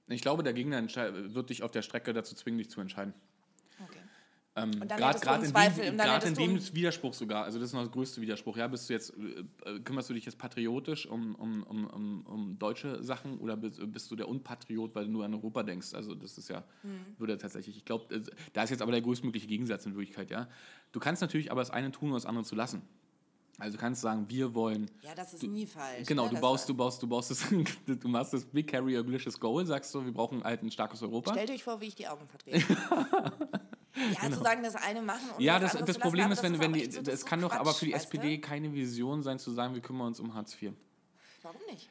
ich 0.08 0.22
glaube, 0.22 0.44
der 0.44 0.52
Gegner 0.52 0.82
wird 1.34 1.50
dich 1.50 1.64
auf 1.64 1.72
der 1.72 1.82
Strecke 1.84 2.12
dazu 2.12 2.36
zwingen, 2.36 2.58
dich 2.58 2.70
zu 2.70 2.82
entscheiden. 2.82 3.14
Okay. 3.88 4.00
Ähm, 4.54 4.72
Gerade 4.82 5.46
in 5.46 5.54
dem, 5.54 5.98
grad 5.98 6.26
in 6.26 6.34
dem 6.34 6.76
Widerspruch 6.76 7.14
sogar, 7.14 7.46
also 7.46 7.58
das 7.58 7.70
ist 7.70 7.74
noch 7.74 7.84
der 7.84 7.92
größte 7.92 8.20
Widerspruch. 8.20 8.58
Ja, 8.58 8.68
bist 8.68 8.90
du 8.90 8.94
jetzt, 8.94 9.14
äh, 9.66 9.80
kümmerst 9.80 10.10
du 10.10 10.14
dich 10.14 10.26
jetzt 10.26 10.38
patriotisch 10.38 11.06
um, 11.06 11.36
um, 11.36 11.64
um, 11.64 11.88
um, 11.88 12.26
um 12.26 12.60
deutsche 12.60 13.02
Sachen 13.02 13.38
oder 13.38 13.56
bist, 13.56 13.80
bist 13.94 14.12
du 14.12 14.18
der 14.18 14.28
Unpatriot, 14.28 14.94
weil 14.94 15.06
du 15.06 15.12
nur 15.12 15.24
an 15.24 15.34
Europa 15.34 15.64
denkst? 15.64 15.94
Also 15.94 16.16
das 16.16 16.38
ist 16.38 16.50
ja, 16.50 16.66
Mhm. 16.84 17.16
würde 17.18 17.38
tatsächlich, 17.38 17.78
ich 17.78 17.86
glaube, 17.86 18.14
äh, 18.14 18.22
da 18.52 18.64
ist 18.64 18.72
jetzt 18.72 18.82
aber 18.82 18.92
der 18.92 19.02
größtmögliche 19.02 19.48
Gegensatz 19.48 19.86
in 19.86 19.96
Wirklichkeit, 19.96 20.30
ja. 20.30 20.50
Du 20.92 21.00
kannst 21.00 21.22
natürlich 21.22 21.50
aber 21.50 21.62
das 21.62 21.72
eine 21.72 21.92
tun, 21.92 22.10
um 22.10 22.16
das 22.16 22.26
andere 22.26 22.44
zu 22.44 22.56
lassen. 22.56 22.82
Also 23.62 23.78
du 23.78 23.82
kannst 23.82 24.02
sagen, 24.02 24.26
wir 24.28 24.56
wollen 24.56 24.90
Ja, 25.04 25.14
das 25.14 25.36
ist 25.36 25.44
nie 25.44 25.68
falsch. 25.68 26.08
Genau, 26.08 26.24
ne? 26.24 26.30
du 26.30 26.36
Das- 26.36 26.42
baust, 26.42 26.68
du 26.68 26.74
baust, 26.74 27.04
du 27.04 27.08
baust 27.08 27.30
das, 27.30 27.46
du 27.86 28.08
machst 28.08 28.34
das 28.34 28.44
Big 28.44 28.68
Carry 28.68 29.02
Glicious 29.04 29.40
Goal, 29.40 29.64
sagst 29.68 29.92
so, 29.92 30.04
wir 30.04 30.12
brauchen 30.12 30.44
halt 30.44 30.64
ein 30.64 30.72
starkes 30.72 31.04
Europa. 31.04 31.32
Stellt 31.32 31.52
euch 31.52 31.64
vor, 31.64 31.80
wie 31.80 31.86
ich 31.86 31.96
die 31.96 32.08
Augen 32.08 32.28
verdrehe. 32.28 32.64
Ja, 33.94 34.22
genau. 34.22 34.38
zu 34.38 34.44
sagen, 34.44 34.64
das 34.64 34.76
eine 34.78 35.02
machen 35.02 35.30
und 35.36 35.44
Ja, 35.44 35.60
das, 35.60 35.74
das, 35.74 35.84
das 35.84 36.00
Problem 36.00 36.30
lassen, 36.30 36.46
ist, 36.46 36.54
wenn, 36.54 36.60
wenn 36.62 36.74
die, 36.74 36.90
so, 36.90 37.02
es 37.02 37.26
kann 37.26 37.42
doch 37.42 37.52
aber 37.52 37.74
für 37.74 37.86
die 37.86 37.94
SPD 37.94 38.38
du? 38.38 38.42
keine 38.42 38.72
Vision 38.74 39.22
sein, 39.22 39.38
zu 39.38 39.52
sagen, 39.52 39.74
wir 39.76 39.82
kümmern 39.82 40.08
uns 40.08 40.22
um 40.22 40.34
Hartz 40.34 40.54
IV. 40.60 40.72
Warum 41.42 41.60
nicht? 41.70 41.90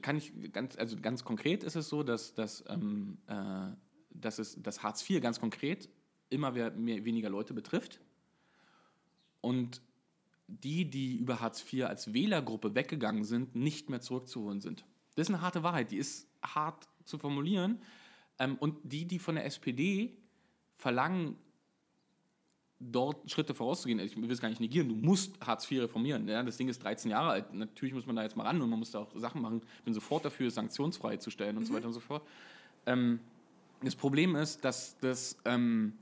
Kann 0.00 0.16
ich 0.16 0.32
ganz, 0.50 0.76
also 0.78 0.96
ganz 0.96 1.24
konkret 1.24 1.62
ist 1.62 1.76
es 1.76 1.90
so, 1.90 2.02
dass, 2.02 2.32
dass, 2.34 2.64
ähm, 2.68 3.18
äh, 3.26 3.66
dass, 4.10 4.38
es, 4.38 4.60
dass 4.62 4.82
Hartz 4.82 5.08
IV 5.08 5.20
ganz 5.20 5.38
konkret 5.40 5.90
immer 6.30 6.52
mehr, 6.52 6.70
mehr, 6.70 7.04
weniger 7.04 7.28
Leute 7.28 7.52
betrifft. 7.52 8.00
Und 9.42 9.82
die, 10.60 10.84
die 10.84 11.16
über 11.16 11.40
Hartz 11.40 11.64
IV 11.72 11.84
als 11.84 12.12
Wählergruppe 12.12 12.74
weggegangen 12.74 13.24
sind, 13.24 13.54
nicht 13.54 13.90
mehr 13.90 14.00
zurückzuholen 14.00 14.60
sind. 14.60 14.84
Das 15.14 15.28
ist 15.28 15.34
eine 15.34 15.42
harte 15.42 15.62
Wahrheit, 15.62 15.90
die 15.90 15.96
ist 15.96 16.28
hart 16.42 16.88
zu 17.04 17.18
formulieren. 17.18 17.80
Ähm, 18.38 18.56
und 18.58 18.76
die, 18.82 19.06
die 19.06 19.18
von 19.18 19.34
der 19.34 19.46
SPD 19.46 20.16
verlangen, 20.76 21.36
dort 22.84 23.30
Schritte 23.30 23.54
vorauszugehen, 23.54 24.00
ich 24.00 24.16
will 24.16 24.30
es 24.30 24.40
gar 24.40 24.48
nicht 24.48 24.60
negieren, 24.60 24.88
du 24.88 24.96
musst 24.96 25.38
Hartz 25.40 25.70
IV 25.70 25.82
reformieren. 25.82 26.26
Ja? 26.26 26.42
Das 26.42 26.56
Ding 26.56 26.68
ist 26.68 26.82
13 26.82 27.10
Jahre 27.10 27.30
alt, 27.30 27.54
natürlich 27.54 27.94
muss 27.94 28.06
man 28.06 28.16
da 28.16 28.22
jetzt 28.22 28.36
mal 28.36 28.44
ran 28.44 28.60
und 28.60 28.68
man 28.68 28.78
muss 28.78 28.90
da 28.90 29.00
auch 29.00 29.16
Sachen 29.16 29.40
machen. 29.40 29.62
Ich 29.78 29.84
bin 29.84 29.94
sofort 29.94 30.24
dafür, 30.24 30.50
sanktionsfrei 30.50 31.18
zu 31.18 31.30
stellen 31.30 31.56
und 31.56 31.62
mhm. 31.62 31.66
so 31.66 31.74
weiter 31.74 31.86
und 31.86 31.92
so 31.92 32.00
fort. 32.00 32.26
Ähm, 32.86 33.20
das 33.82 33.96
Problem 33.96 34.36
ist, 34.36 34.64
dass 34.64 34.96
das 34.98 35.36
ähm, 35.44 35.94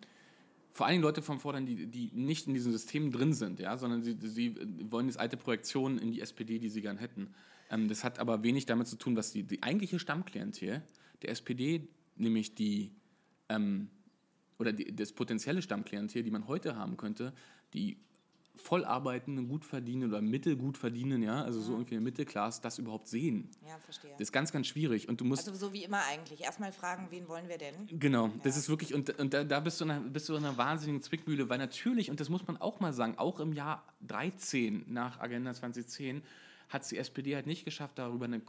vor 0.73 0.89
Dingen 0.89 1.03
Leute 1.03 1.23
vom 1.23 1.41
Fordern, 1.41 1.67
die, 1.67 1.87
die 1.87 2.11
nicht 2.13 2.47
in 2.47 2.55
diesem 2.55 2.73
System 2.73 3.11
drin 3.11 3.33
sind, 3.33 3.61
ja, 3.61 3.77
sondern 3.77 4.03
sie, 4.03 4.17
sie 4.21 4.55
wollen 4.91 5.07
jetzt 5.07 5.19
alte 5.19 5.37
Projektionen 5.37 5.99
in 5.99 6.13
die 6.13 6.21
SPD, 6.21 6.59
die 6.59 6.69
sie 6.69 6.81
gern 6.81 6.99
hätten. 6.99 7.35
Ähm, 7.71 7.89
das 7.89 8.05
hat 8.05 8.19
aber 8.19 8.43
wenig 8.43 8.67
damit 8.67 8.89
zu 8.89 8.97
tun, 8.97 9.17
was 9.17 9.33
die, 9.33 9.43
die 9.43 9.63
eigentliche 9.63 9.99
Stammklientel 9.99 10.83
der 11.23 11.31
SPD, 11.31 11.89
nämlich 12.17 12.55
die 12.55 12.93
ähm, 13.49 13.89
oder 14.59 14.73
die, 14.73 14.95
das 14.95 15.13
potenzielle 15.13 15.63
Stammklientel, 15.63 16.23
die 16.23 16.31
man 16.31 16.47
heute 16.47 16.77
haben 16.77 16.97
könnte, 16.97 17.33
die 17.73 17.97
voll 18.61 18.85
arbeitenden, 18.85 19.49
gut 19.49 19.65
verdienen 19.65 20.09
oder 20.09 20.21
mittelgut 20.21 20.77
verdienen, 20.77 21.23
ja, 21.23 21.43
also 21.43 21.61
so 21.61 21.73
irgendwie 21.73 21.99
Mittelklasse, 21.99 22.61
das 22.63 22.79
überhaupt 22.79 23.09
sehen. 23.09 23.51
Ja, 23.67 23.79
verstehe. 23.79 24.11
Das 24.13 24.21
ist 24.21 24.33
ganz, 24.33 24.53
ganz 24.53 24.67
schwierig. 24.67 25.09
Und 25.09 25.21
du 25.21 25.25
musst 25.25 25.49
also 25.49 25.67
so 25.67 25.73
wie 25.73 25.85
immer 25.85 26.03
eigentlich. 26.05 26.43
Erstmal 26.43 26.73
fragen, 26.73 27.09
wen 27.11 27.29
wollen 27.29 27.49
wir 27.49 27.59
denn? 27.59 27.75
Genau, 27.89 28.27
ja. 28.27 28.33
das 28.45 28.57
ist 28.57 28.69
wirklich, 28.69 28.95
und, 28.95 29.19
und 29.19 29.35
da, 29.35 29.45
da, 29.45 29.61
bist, 29.61 29.81
du 29.81 29.85
in 29.85 29.91
einer, 29.91 30.01
bist 30.01 30.29
du 30.29 30.35
in 30.35 30.45
einer 30.45 30.57
wahnsinnigen 30.57 31.03
Zwickmühle, 31.03 31.49
weil 31.49 31.59
natürlich, 31.59 32.11
und 32.11 32.21
das 32.21 32.29
muss 32.29 32.47
man 32.47 32.57
auch 32.59 32.81
mal 32.81 32.93
sagen, 32.93 33.19
auch 33.19 33.41
im 33.41 33.53
Jahr 33.53 33.85
13 34.07 34.85
nach 34.89 35.21
Agenda 35.21 35.53
2010 35.53 36.23
hat 36.69 36.83
es 36.83 36.89
die 36.89 36.99
SPD 36.99 37.35
halt 37.35 37.47
nicht 37.47 37.65
geschafft, 37.65 37.99
darüber 37.99 38.27
eine, 38.27 38.41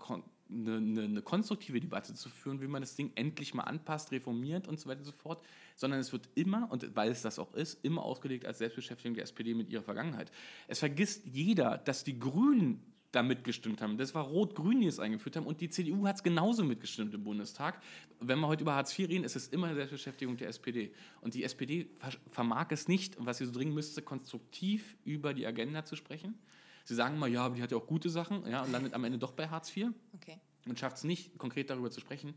eine, 0.51 0.77
eine, 0.77 1.03
eine, 1.03 1.21
konstruktive 1.21 1.79
Debatte 1.79 2.13
zu 2.13 2.29
führen, 2.29 2.61
wie 2.61 2.67
man 2.67 2.81
das 2.81 2.95
Ding 2.95 3.11
endlich 3.15 3.53
mal 3.53 3.63
anpasst, 3.63 4.11
reformiert 4.11 4.67
und 4.67 4.79
so 4.79 4.89
weiter 4.89 4.99
und 4.99 5.05
so 5.05 5.11
fort, 5.11 5.41
sondern 5.75 5.99
es 5.99 6.11
wird 6.11 6.29
immer, 6.35 6.69
und 6.71 6.95
weil 6.95 7.11
es 7.11 7.21
das 7.21 7.39
auch 7.39 7.53
ist, 7.53 7.83
immer 7.83 8.03
ausgelegt 8.03 8.45
als 8.45 8.59
Selbstbeschäftigung 8.59 9.15
der 9.15 9.23
SPD 9.23 9.53
mit 9.53 9.69
ihrer 9.69 9.83
Vergangenheit. 9.83 10.31
Es 10.67 10.79
vergisst 10.79 11.25
jeder, 11.25 11.77
dass 11.77 12.03
die 12.03 12.19
Grünen 12.19 12.83
da 13.11 13.23
mitgestimmt 13.23 13.81
haben. 13.81 13.97
Das 13.97 14.15
war 14.15 14.23
Rot-Grün, 14.23 14.81
die 14.81 14.87
es 14.87 14.99
eingeführt 14.99 15.35
haben 15.35 15.45
und 15.45 15.59
die 15.59 15.69
CDU 15.69 16.07
hat 16.07 16.17
es 16.17 16.23
genauso 16.23 16.63
mitgestimmt 16.63 17.13
im 17.13 17.23
Bundestag. 17.23 17.81
Wenn 18.19 18.39
wir 18.39 18.47
heute 18.47 18.63
über 18.63 18.75
Hartz 18.75 18.97
IV 18.97 19.09
reden, 19.09 19.25
ist 19.25 19.35
es 19.35 19.49
immer 19.49 19.67
eine 19.67 19.75
Selbstbeschäftigung 19.75 20.37
der 20.37 20.47
SPD. 20.47 20.93
Und 21.19 21.33
die 21.33 21.43
SPD 21.43 21.89
vermag 22.29 22.67
es 22.69 22.87
nicht, 22.87 23.17
was 23.19 23.39
sie 23.39 23.45
so 23.45 23.51
dringend 23.51 23.75
müsste, 23.75 24.01
konstruktiv 24.01 24.95
über 25.03 25.33
die 25.33 25.45
Agenda 25.45 25.83
zu 25.83 25.95
sprechen 25.95 26.35
Sie 26.83 26.95
sagen 26.95 27.17
mal, 27.19 27.29
ja, 27.29 27.45
aber 27.45 27.55
die 27.55 27.61
hat 27.61 27.71
ja 27.71 27.77
auch 27.77 27.87
gute 27.87 28.09
Sachen, 28.09 28.45
ja, 28.47 28.63
und 28.63 28.71
landet 28.71 28.93
am 28.93 29.03
Ende 29.03 29.17
doch 29.17 29.31
bei 29.31 29.47
Hartz 29.47 29.75
IV 29.75 29.89
okay. 30.13 30.39
und 30.67 30.79
schafft 30.79 30.97
es 30.97 31.03
nicht, 31.03 31.37
konkret 31.37 31.69
darüber 31.69 31.91
zu 31.91 31.99
sprechen. 31.99 32.33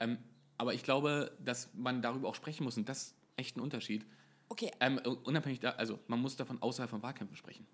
Ähm, 0.00 0.18
aber 0.58 0.74
ich 0.74 0.82
glaube, 0.82 1.36
dass 1.44 1.70
man 1.74 2.02
darüber 2.02 2.28
auch 2.28 2.34
sprechen 2.34 2.64
muss 2.64 2.76
und 2.76 2.88
das 2.88 3.02
ist 3.02 3.14
echt 3.36 3.56
ein 3.56 3.60
Unterschied. 3.60 4.06
Okay. 4.48 4.70
Ähm, 4.80 4.98
unabhängig 5.24 5.60
da, 5.60 5.70
also 5.70 5.98
man 6.06 6.20
muss 6.20 6.36
davon 6.36 6.60
außerhalb 6.62 6.90
von 6.90 7.02
Wahlkämpfen 7.02 7.36
sprechen. 7.36 7.66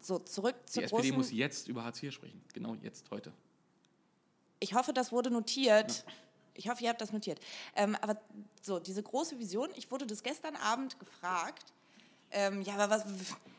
So, 0.00 0.18
zurück 0.18 0.56
zur 0.66 0.82
Die 0.82 0.84
SPD 0.84 1.12
muss 1.12 1.32
jetzt 1.32 1.68
über 1.68 1.84
Hartz 1.84 2.02
IV 2.02 2.12
sprechen. 2.12 2.42
Genau 2.52 2.74
jetzt, 2.82 3.10
heute. 3.10 3.32
Ich 4.60 4.74
hoffe, 4.74 4.92
das 4.92 5.12
wurde 5.12 5.30
notiert. 5.30 6.04
Ja. 6.06 6.12
Ich 6.54 6.68
hoffe, 6.68 6.84
ihr 6.84 6.90
habt 6.90 7.00
das 7.00 7.12
notiert. 7.12 7.40
Ähm, 7.74 7.96
aber 8.00 8.16
so, 8.60 8.78
diese 8.78 9.02
große 9.02 9.38
Vision, 9.38 9.68
ich 9.76 9.90
wurde 9.90 10.06
das 10.06 10.22
gestern 10.22 10.56
Abend 10.56 10.98
gefragt. 10.98 11.72
Ähm, 12.30 12.62
ja, 12.62 12.76
aber 12.76 12.90
was, 12.90 13.04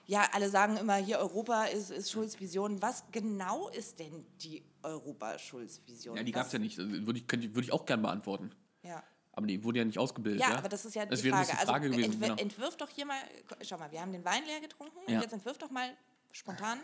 ja, 0.06 0.28
alle 0.34 0.50
sagen 0.50 0.78
immer, 0.78 0.96
hier 0.96 1.20
Europa 1.20 1.66
ist, 1.66 1.92
ist 1.92 2.12
Schulz 2.12 2.40
Vision. 2.40 2.82
Was 2.82 3.06
genau 3.12 3.70
ist 3.70 4.00
denn 4.00 4.26
die 4.42 4.64
Europa-Schulz-Vision? 4.84 6.18
Ja, 6.18 6.24
die 6.24 6.32
gab 6.32 6.46
es 6.46 6.52
ja 6.52 6.60
nicht. 6.60 6.78
Also, 6.78 6.92
würde 6.92 7.20
ich, 7.20 7.28
könnte, 7.28 7.50
würde 7.56 7.66
ich 7.66 7.74
auch 7.74 7.86
gerne 7.86 8.04
beantworten. 8.04 8.52
Ja. 8.84 9.04
Aber 9.34 9.48
die 9.48 9.64
wurde 9.64 9.80
ja 9.80 9.86
nicht 9.86 9.98
ausgebildet. 9.98 10.42
Ja, 10.42 10.52
ja? 10.52 10.58
aber 10.58 10.70
das 10.70 10.86
ist 10.86 10.94
ja 10.94 11.06
die 11.06 11.18
Frage. 11.18 11.48
Die 11.52 11.66
Frage 11.66 11.88
also, 11.88 11.92
gewesen, 11.92 12.14
entwir 12.14 12.28
genau. 12.30 12.42
entwirf 12.42 12.78
doch 12.78 12.90
hier 12.90 13.06
mal, 13.06 13.18
schau 13.62 13.78
mal, 13.78 13.92
wir 13.92 14.00
haben 14.00 14.14
den 14.14 14.24
Wein 14.24 14.44
leer 14.46 14.62
getrunken 14.62 14.98
ja. 15.08 15.16
und 15.16 15.22
jetzt 15.24 15.34
entwirf 15.34 15.58
doch 15.58 15.72
mal 15.72 15.90
spontan 16.32 16.80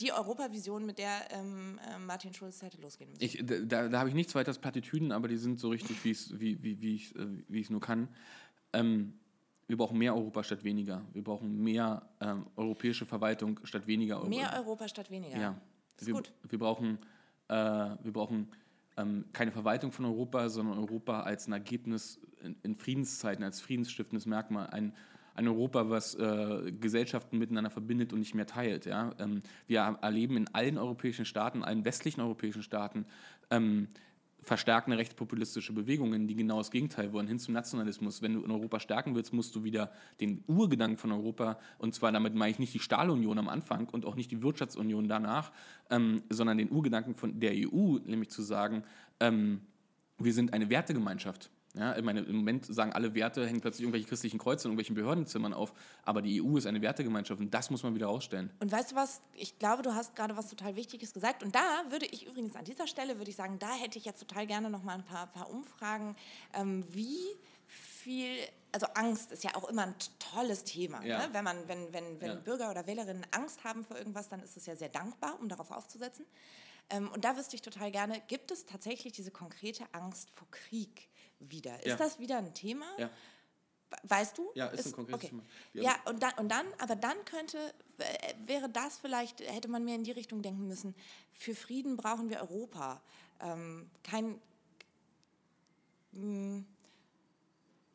die 0.00 0.12
Europavision, 0.12 0.86
mit 0.86 0.98
der 0.98 1.30
ähm, 1.30 1.78
äh, 1.88 1.98
Martin 1.98 2.34
Schulz 2.34 2.62
hätte 2.62 2.80
losgehen 2.80 3.10
müssen. 3.10 3.22
Ich, 3.22 3.40
da 3.44 3.88
da 3.88 3.98
habe 3.98 4.08
ich 4.08 4.14
nichts 4.14 4.34
weiter 4.34 4.48
als 4.48 4.58
Plattitüden, 4.58 5.12
aber 5.12 5.28
die 5.28 5.36
sind 5.36 5.60
so 5.60 5.68
richtig, 5.68 6.04
wie, 6.04 6.62
wie, 6.62 6.80
wie, 6.80 6.96
ich 6.96 7.12
es 7.12 7.68
äh, 7.68 7.72
nur 7.72 7.80
kann. 7.80 8.08
Ähm, 8.72 9.20
wir 9.66 9.76
brauchen 9.76 9.98
mehr 9.98 10.14
Europa 10.14 10.42
statt 10.44 10.64
weniger. 10.64 11.02
Wir 11.12 11.22
brauchen 11.22 11.62
mehr 11.62 12.02
ähm, 12.20 12.46
europäische 12.56 13.06
Verwaltung 13.06 13.60
statt 13.64 13.86
weniger 13.86 14.16
Europa. 14.16 14.28
Mehr 14.28 14.54
Europa 14.58 14.88
statt 14.88 15.10
weniger. 15.10 15.38
Ja. 15.38 15.60
Das 15.96 16.06
wir, 16.06 16.14
gut. 16.14 16.32
wir 16.48 16.58
brauchen, 16.58 16.98
äh, 17.48 17.54
wir 17.54 18.12
brauchen 18.12 18.48
ähm, 18.96 19.24
keine 19.32 19.52
Verwaltung 19.52 19.92
von 19.92 20.04
Europa, 20.04 20.48
sondern 20.48 20.78
Europa 20.78 21.22
als 21.22 21.46
ein 21.46 21.52
Ergebnis 21.52 22.20
in, 22.42 22.56
in 22.62 22.76
Friedenszeiten, 22.76 23.44
als 23.44 23.60
friedensstiftendes 23.60 24.26
Merkmal. 24.26 24.68
Ein, 24.68 24.94
ein 25.34 25.48
Europa, 25.48 25.88
was 25.90 26.14
äh, 26.14 26.72
Gesellschaften 26.72 27.38
miteinander 27.38 27.70
verbindet 27.70 28.12
und 28.12 28.20
nicht 28.20 28.34
mehr 28.34 28.46
teilt. 28.46 28.86
Ja? 28.86 29.12
Ähm, 29.18 29.42
wir 29.66 29.80
erleben 30.00 30.36
in 30.36 30.48
allen 30.54 30.78
europäischen 30.78 31.24
Staaten, 31.24 31.64
allen 31.64 31.84
westlichen 31.84 32.20
europäischen 32.20 32.62
Staaten, 32.62 33.06
ähm, 33.50 33.88
verstärkende 34.44 34.98
rechtspopulistische 34.98 35.72
Bewegungen, 35.72 36.28
die 36.28 36.34
genau 36.34 36.58
das 36.58 36.70
Gegenteil 36.70 37.12
wollen, 37.12 37.26
hin 37.26 37.38
zum 37.38 37.54
Nationalismus. 37.54 38.22
Wenn 38.22 38.34
du 38.34 38.44
in 38.44 38.50
Europa 38.50 38.80
stärken 38.80 39.14
willst, 39.14 39.32
musst 39.32 39.54
du 39.54 39.64
wieder 39.64 39.90
den 40.20 40.44
Urgedanken 40.46 40.96
von 40.98 41.12
Europa, 41.12 41.58
und 41.78 41.94
zwar 41.94 42.12
damit 42.12 42.34
meine 42.34 42.50
ich 42.50 42.58
nicht 42.58 42.74
die 42.74 42.78
Stahlunion 42.78 43.38
am 43.38 43.48
Anfang 43.48 43.88
und 43.88 44.04
auch 44.04 44.14
nicht 44.14 44.30
die 44.30 44.42
Wirtschaftsunion 44.42 45.08
danach, 45.08 45.52
ähm, 45.90 46.22
sondern 46.28 46.58
den 46.58 46.70
Urgedanken 46.70 47.14
von 47.14 47.40
der 47.40 47.52
EU, 47.54 47.98
nämlich 48.04 48.30
zu 48.30 48.42
sagen, 48.42 48.84
ähm, 49.20 49.60
wir 50.18 50.32
sind 50.32 50.52
eine 50.52 50.70
Wertegemeinschaft. 50.70 51.50
Ja, 51.76 51.96
ich 51.96 52.04
meine, 52.04 52.20
im 52.20 52.36
Moment 52.36 52.66
sagen 52.66 52.92
alle 52.92 53.14
Werte, 53.14 53.46
hängen 53.46 53.60
plötzlich 53.60 53.82
irgendwelche 53.82 54.06
christlichen 54.06 54.38
Kreuze 54.38 54.68
in 54.68 54.72
irgendwelchen 54.72 54.94
Behördenzimmern 54.94 55.52
auf, 55.52 55.72
aber 56.04 56.22
die 56.22 56.40
EU 56.40 56.56
ist 56.56 56.66
eine 56.66 56.80
Wertegemeinschaft 56.80 57.40
und 57.40 57.52
das 57.52 57.68
muss 57.70 57.82
man 57.82 57.96
wieder 57.96 58.06
rausstellen. 58.06 58.50
Und 58.60 58.70
weißt 58.70 58.92
du 58.92 58.96
was, 58.96 59.22
ich 59.34 59.58
glaube, 59.58 59.82
du 59.82 59.92
hast 59.92 60.14
gerade 60.14 60.36
was 60.36 60.48
total 60.48 60.76
Wichtiges 60.76 61.12
gesagt 61.12 61.42
und 61.42 61.54
da 61.54 61.84
würde 61.88 62.06
ich 62.06 62.26
übrigens 62.26 62.54
an 62.54 62.64
dieser 62.64 62.86
Stelle, 62.86 63.18
würde 63.18 63.30
ich 63.30 63.36
sagen, 63.36 63.58
da 63.58 63.72
hätte 63.74 63.98
ich 63.98 64.04
jetzt 64.04 64.20
total 64.20 64.46
gerne 64.46 64.70
noch 64.70 64.84
mal 64.84 64.94
ein 64.94 65.04
paar, 65.04 65.26
paar 65.26 65.50
Umfragen, 65.50 66.14
ähm, 66.52 66.84
wie 66.92 67.18
viel, 67.66 68.38
also 68.70 68.86
Angst 68.94 69.32
ist 69.32 69.42
ja 69.42 69.56
auch 69.56 69.68
immer 69.68 69.82
ein 69.82 69.94
tolles 70.18 70.62
Thema. 70.62 71.04
Ja. 71.04 71.26
Ne? 71.26 71.28
Wenn, 71.32 71.44
man, 71.44 71.56
wenn, 71.66 71.92
wenn, 71.92 72.20
wenn 72.20 72.28
ja. 72.28 72.34
Bürger 72.36 72.70
oder 72.70 72.86
Wählerinnen 72.86 73.26
Angst 73.32 73.64
haben 73.64 73.84
vor 73.84 73.98
irgendwas, 73.98 74.28
dann 74.28 74.42
ist 74.42 74.56
es 74.56 74.66
ja 74.66 74.76
sehr 74.76 74.90
dankbar, 74.90 75.38
um 75.40 75.48
darauf 75.48 75.72
aufzusetzen. 75.72 76.24
Ähm, 76.90 77.10
und 77.10 77.24
da 77.24 77.36
wüsste 77.36 77.56
ich 77.56 77.62
total 77.62 77.90
gerne, 77.90 78.22
gibt 78.28 78.50
es 78.50 78.66
tatsächlich 78.66 79.12
diese 79.12 79.30
konkrete 79.30 79.84
Angst 79.92 80.30
vor 80.30 80.48
Krieg? 80.50 81.08
Wieder. 81.50 81.78
Ist 81.80 81.86
ja. 81.86 81.96
das 81.96 82.18
wieder 82.18 82.38
ein 82.38 82.52
Thema? 82.54 82.86
Ja. 82.98 83.10
Weißt 84.02 84.38
du? 84.38 84.50
Ja, 84.54 84.66
ist, 84.68 84.80
ist 84.80 84.86
ein 84.86 84.92
konkretes 84.92 85.16
okay. 85.16 85.28
Thema. 85.28 85.42
Ja, 85.72 85.94
und 86.06 86.22
dann, 86.22 86.32
und 86.38 86.48
dann, 86.48 86.66
aber 86.78 86.96
dann 86.96 87.16
könnte, 87.24 87.58
äh, 87.98 88.34
wäre 88.46 88.68
das 88.68 88.98
vielleicht, 88.98 89.40
hätte 89.40 89.68
man 89.68 89.84
mehr 89.84 89.94
in 89.94 90.04
die 90.04 90.12
Richtung 90.12 90.42
denken 90.42 90.66
müssen, 90.66 90.94
für 91.32 91.54
Frieden 91.54 91.96
brauchen 91.96 92.28
wir 92.28 92.40
Europa. 92.40 93.00
Ähm, 93.40 93.90
kein. 94.02 94.40
Mh, 96.12 96.20
hm, 96.20 96.66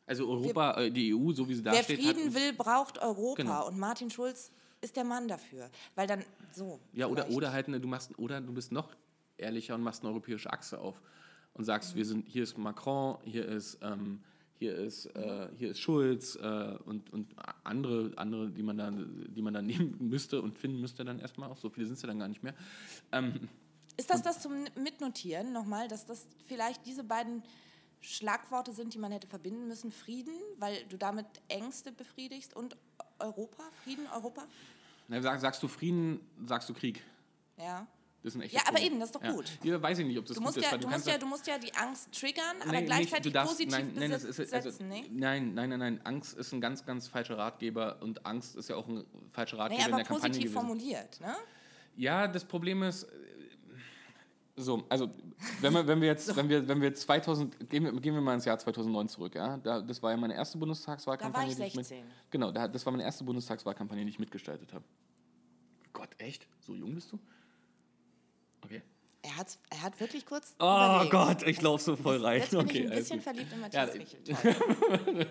also 0.06 0.28
Europa, 0.28 0.76
wir, 0.76 0.86
äh, 0.86 0.90
die 0.90 1.14
EU, 1.14 1.32
so 1.32 1.48
wie 1.48 1.54
sie 1.54 1.62
da 1.62 1.72
steht. 1.72 1.88
Wer 1.88 1.96
Frieden 1.96 2.26
hat, 2.26 2.34
will, 2.34 2.52
braucht 2.52 2.98
Europa. 2.98 3.42
Genau. 3.42 3.68
Und 3.68 3.78
Martin 3.78 4.10
Schulz 4.10 4.50
ist 4.80 4.96
der 4.96 5.04
Mann 5.04 5.28
dafür. 5.28 5.70
Weil 5.94 6.08
dann 6.08 6.24
so. 6.52 6.80
Ja, 6.92 7.06
oder, 7.06 7.30
oder 7.30 7.52
halt, 7.52 7.68
du 7.68 7.86
machst, 7.86 8.18
oder 8.18 8.40
du 8.40 8.52
bist 8.52 8.72
noch 8.72 8.88
ehrlicher 9.36 9.76
und 9.76 9.82
machst 9.82 10.02
eine 10.02 10.10
europäische 10.10 10.52
Achse 10.52 10.80
auf 10.80 11.00
und 11.54 11.64
sagst, 11.64 11.94
wir 11.94 12.04
sind, 12.04 12.28
hier 12.28 12.42
ist 12.42 12.56
Macron, 12.58 13.18
hier 13.24 13.46
ist, 13.46 13.78
ähm, 13.82 14.20
hier 14.54 14.74
ist, 14.74 15.06
äh, 15.16 15.48
hier 15.56 15.70
ist 15.70 15.80
Schulz 15.80 16.36
äh, 16.36 16.76
und, 16.84 17.10
und 17.12 17.34
andere, 17.64 18.12
andere, 18.16 18.50
die 18.50 18.62
man 18.62 18.76
da, 18.76 18.90
die 18.90 19.42
man 19.42 19.54
da 19.54 19.62
nehmen 19.62 19.96
müsste 19.98 20.42
und 20.42 20.58
finden 20.58 20.80
müsste 20.80 21.04
dann 21.04 21.18
erstmal 21.18 21.50
auch. 21.50 21.56
So 21.56 21.70
viele 21.70 21.86
sind 21.86 21.96
es 21.96 22.02
ja 22.02 22.08
dann 22.08 22.18
gar 22.18 22.28
nicht 22.28 22.42
mehr. 22.42 22.54
Ähm, 23.12 23.48
ist 23.96 24.10
das 24.10 24.22
das 24.22 24.40
zum 24.40 24.64
Mitnotieren 24.76 25.52
nochmal, 25.52 25.88
dass 25.88 26.06
das 26.06 26.26
vielleicht 26.46 26.86
diese 26.86 27.04
beiden 27.04 27.42
Schlagworte 28.00 28.72
sind, 28.72 28.94
die 28.94 28.98
man 28.98 29.12
hätte 29.12 29.26
verbinden 29.26 29.68
müssen? 29.68 29.90
Frieden, 29.90 30.34
weil 30.58 30.84
du 30.88 30.96
damit 30.96 31.26
Ängste 31.48 31.92
befriedigst 31.92 32.54
und 32.54 32.76
Europa? 33.18 33.62
Frieden, 33.84 34.06
Europa? 34.14 34.46
Na, 35.08 35.20
sag, 35.20 35.40
sagst 35.40 35.62
du 35.62 35.68
Frieden, 35.68 36.20
sagst 36.46 36.68
du 36.68 36.74
Krieg. 36.74 37.02
Ja. 37.58 37.86
Das 38.22 38.34
ist 38.34 38.38
ein 38.38 38.42
echtes 38.42 38.60
Ja, 38.60 38.68
aber 38.68 38.80
eben, 38.80 39.00
das 39.00 39.08
ist 39.08 39.14
doch 39.14 39.22
ja. 39.22 39.32
gut. 39.32 39.50
Ja, 39.62 39.80
weiß 39.80 39.98
ich 40.00 40.06
nicht, 40.06 40.18
ob 40.18 40.26
das 40.26 40.34
Du 40.34 40.40
gut 40.40 40.46
musst, 40.48 40.58
ist. 40.58 40.64
ja, 40.64 40.72
weil 40.72 40.78
du, 40.78 40.88
musst 40.88 41.06
ja, 41.06 41.18
du 41.18 41.26
musst 41.26 41.46
ja 41.46 41.58
die 41.58 41.74
Angst 41.74 42.12
triggern, 42.12 42.56
aber 42.60 42.72
Nee, 42.72 42.82
gleichzeitig 42.84 43.26
nicht, 43.26 43.36
darfst, 43.36 43.52
positiv 43.52 43.72
nein, 43.72 43.92
nein, 43.94 44.10
ist, 44.10 44.24
also, 44.26 44.42
setzen, 44.70 44.88
ne? 44.88 45.04
nein, 45.10 45.54
nein, 45.54 45.70
nein, 45.70 45.78
nein. 45.78 46.00
Angst 46.04 46.36
ist 46.36 46.52
ein 46.52 46.60
ganz, 46.60 46.84
ganz 46.84 47.08
falscher 47.08 47.38
Ratgeber 47.38 47.96
und 48.02 48.26
Angst 48.26 48.56
ist 48.56 48.68
ja 48.68 48.76
auch 48.76 48.86
ein 48.88 49.04
falscher 49.30 49.58
Ratgeber 49.58 49.78
Nee, 49.80 49.86
in 49.86 49.92
aber 49.94 50.02
der 50.02 50.06
Kampagne 50.06 50.28
positiv 50.30 50.52
gewesen. 50.52 50.66
formuliert, 50.66 51.20
ne? 51.20 51.34
Ja, 51.96 52.28
das 52.28 52.44
Problem 52.44 52.82
ist, 52.82 53.04
äh, 53.04 53.08
so, 54.56 54.84
also 54.90 55.10
wenn 55.62 55.72
wir, 55.72 55.86
wenn 55.86 56.00
wir 56.02 56.08
jetzt, 56.08 56.34
wenn 56.36 56.48
wir, 56.50 56.68
wenn 56.68 56.80
wir 56.82 56.94
2000, 56.94 57.70
gehen 57.70 57.84
wir, 57.84 57.92
gehen 58.00 58.12
wir 58.14 58.20
mal 58.20 58.34
ins 58.34 58.44
Jahr 58.44 58.58
2009 58.58 59.08
zurück, 59.08 59.34
ja, 59.34 59.56
da, 59.56 59.80
das 59.80 60.02
war 60.02 60.10
ja 60.10 60.18
meine 60.18 60.34
erste 60.34 60.58
Bundestagswahlkampagne. 60.58 61.54
Da 61.54 61.58
war 61.60 61.66
ich 61.66 61.72
die 61.72 61.78
mit, 61.78 61.86
16. 61.86 62.04
genau, 62.30 62.52
da, 62.52 62.68
das 62.68 62.84
war 62.84 62.90
meine 62.92 63.04
erste 63.04 63.24
Bundestagswahlkampagne, 63.24 64.04
die 64.04 64.10
ich 64.10 64.18
mitgestaltet 64.18 64.74
habe. 64.74 64.84
Gott, 65.94 66.10
echt? 66.18 66.46
So 66.60 66.74
jung 66.74 66.94
bist 66.94 67.10
du? 67.12 67.18
Okay. 68.64 68.82
Er, 69.22 69.36
hat's, 69.36 69.58
er 69.70 69.82
hat 69.82 70.00
wirklich 70.00 70.24
kurz. 70.24 70.54
Oh 70.58 70.64
überlegt. 70.64 71.10
Gott, 71.10 71.42
ich 71.46 71.60
lauf 71.60 71.82
so 71.82 71.94
voll 71.96 72.14
Jetzt- 72.16 72.24
rein. 72.24 72.40
Jetzt 72.40 72.50
bin 72.50 72.60
Okay, 72.60 72.78
ich 72.78 72.90
ein 72.90 72.96
bisschen 72.98 73.20
verliebt 73.20 73.52
in 73.52 73.58
Ja, 73.60 73.86
Matthias 73.86 73.94
Riechel. 73.94 75.26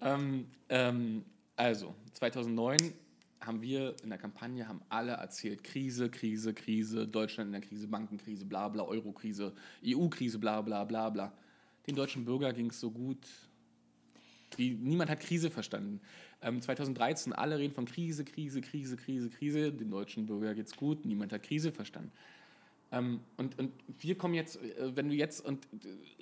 Ähm, 0.00 0.46
ähm, 0.68 1.24
also, 1.56 1.94
2009 2.14 2.94
haben 3.40 3.60
wir 3.60 3.96
in 4.04 4.08
der 4.10 4.18
Kampagne, 4.18 4.68
haben 4.68 4.82
alle 4.88 5.12
erzählt, 5.12 5.64
Krise, 5.64 6.08
Krise, 6.10 6.54
Krise, 6.54 7.08
Deutschland 7.08 7.48
in 7.48 7.52
der 7.52 7.60
Krise, 7.68 7.88
Bankenkrise, 7.88 8.44
bla 8.44 8.68
bla, 8.68 8.84
Eurokrise, 8.84 9.52
EU-Krise, 9.84 10.38
bla 10.38 10.60
bla 10.62 10.84
bla 10.84 11.10
bla. 11.10 11.32
Den 11.86 11.96
deutschen 11.96 12.24
Bürger 12.24 12.52
ging 12.52 12.70
es 12.70 12.78
so 12.78 12.90
gut, 12.92 13.18
wie, 14.56 14.70
niemand 14.70 15.10
hat 15.10 15.18
Krise 15.20 15.50
verstanden. 15.50 16.00
Ähm, 16.42 16.60
2013, 16.60 17.32
alle 17.32 17.58
reden 17.58 17.72
von 17.72 17.84
Krise, 17.84 18.24
Krise, 18.24 18.60
Krise, 18.60 18.96
Krise, 18.96 19.30
Krise, 19.30 19.72
den 19.72 19.90
deutschen 19.90 20.26
Bürger 20.26 20.54
geht's 20.54 20.76
gut, 20.76 21.04
niemand 21.04 21.32
hat 21.32 21.42
Krise 21.44 21.70
verstanden. 21.70 22.10
Ähm, 22.90 23.20
und, 23.36 23.58
und 23.58 23.72
wir 24.00 24.16
kommen 24.16 24.34
jetzt, 24.34 24.56
äh, 24.56 24.94
wenn 24.94 25.08
du 25.08 25.14
jetzt, 25.14 25.44
und, 25.44 25.66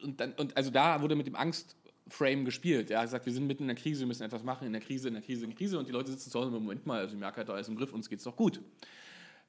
und, 0.03 0.21
dann, 0.21 0.33
und 0.35 0.57
also 0.57 0.71
da 0.71 1.03
wurde 1.03 1.17
mit 1.17 1.27
dem 1.27 1.37
Angstframe 1.37 2.45
gespielt. 2.45 2.91
Ja, 2.91 3.03
gesagt, 3.03 3.27
wir 3.27 3.33
sind 3.33 3.47
mitten 3.47 3.65
in 3.65 3.69
der 3.69 3.77
Krise, 3.77 4.01
wir 4.01 4.07
müssen 4.07 4.23
etwas 4.23 4.45
machen, 4.45 4.67
in 4.67 4.73
der 4.73 4.83
Krise, 4.83 5.09
in 5.09 5.15
der 5.15 5.23
Krise, 5.23 5.45
in 5.45 5.51
der 5.51 5.59
Krise. 5.59 5.79
Und 5.79 5.89
die 5.89 5.93
Leute 5.93 6.11
sitzen 6.11 6.31
zu 6.31 6.39
Hause, 6.39 6.51
Moment 6.51 6.87
mal, 6.87 7.01
also 7.01 7.15
ich 7.15 7.21
merke 7.21 7.39
halt, 7.39 7.49
da 7.49 7.59
ist 7.59 7.69
im 7.69 7.77
Griff, 7.77 7.93
uns 7.93 8.09
geht's 8.09 8.25
doch 8.25 8.37
gut. 8.37 8.61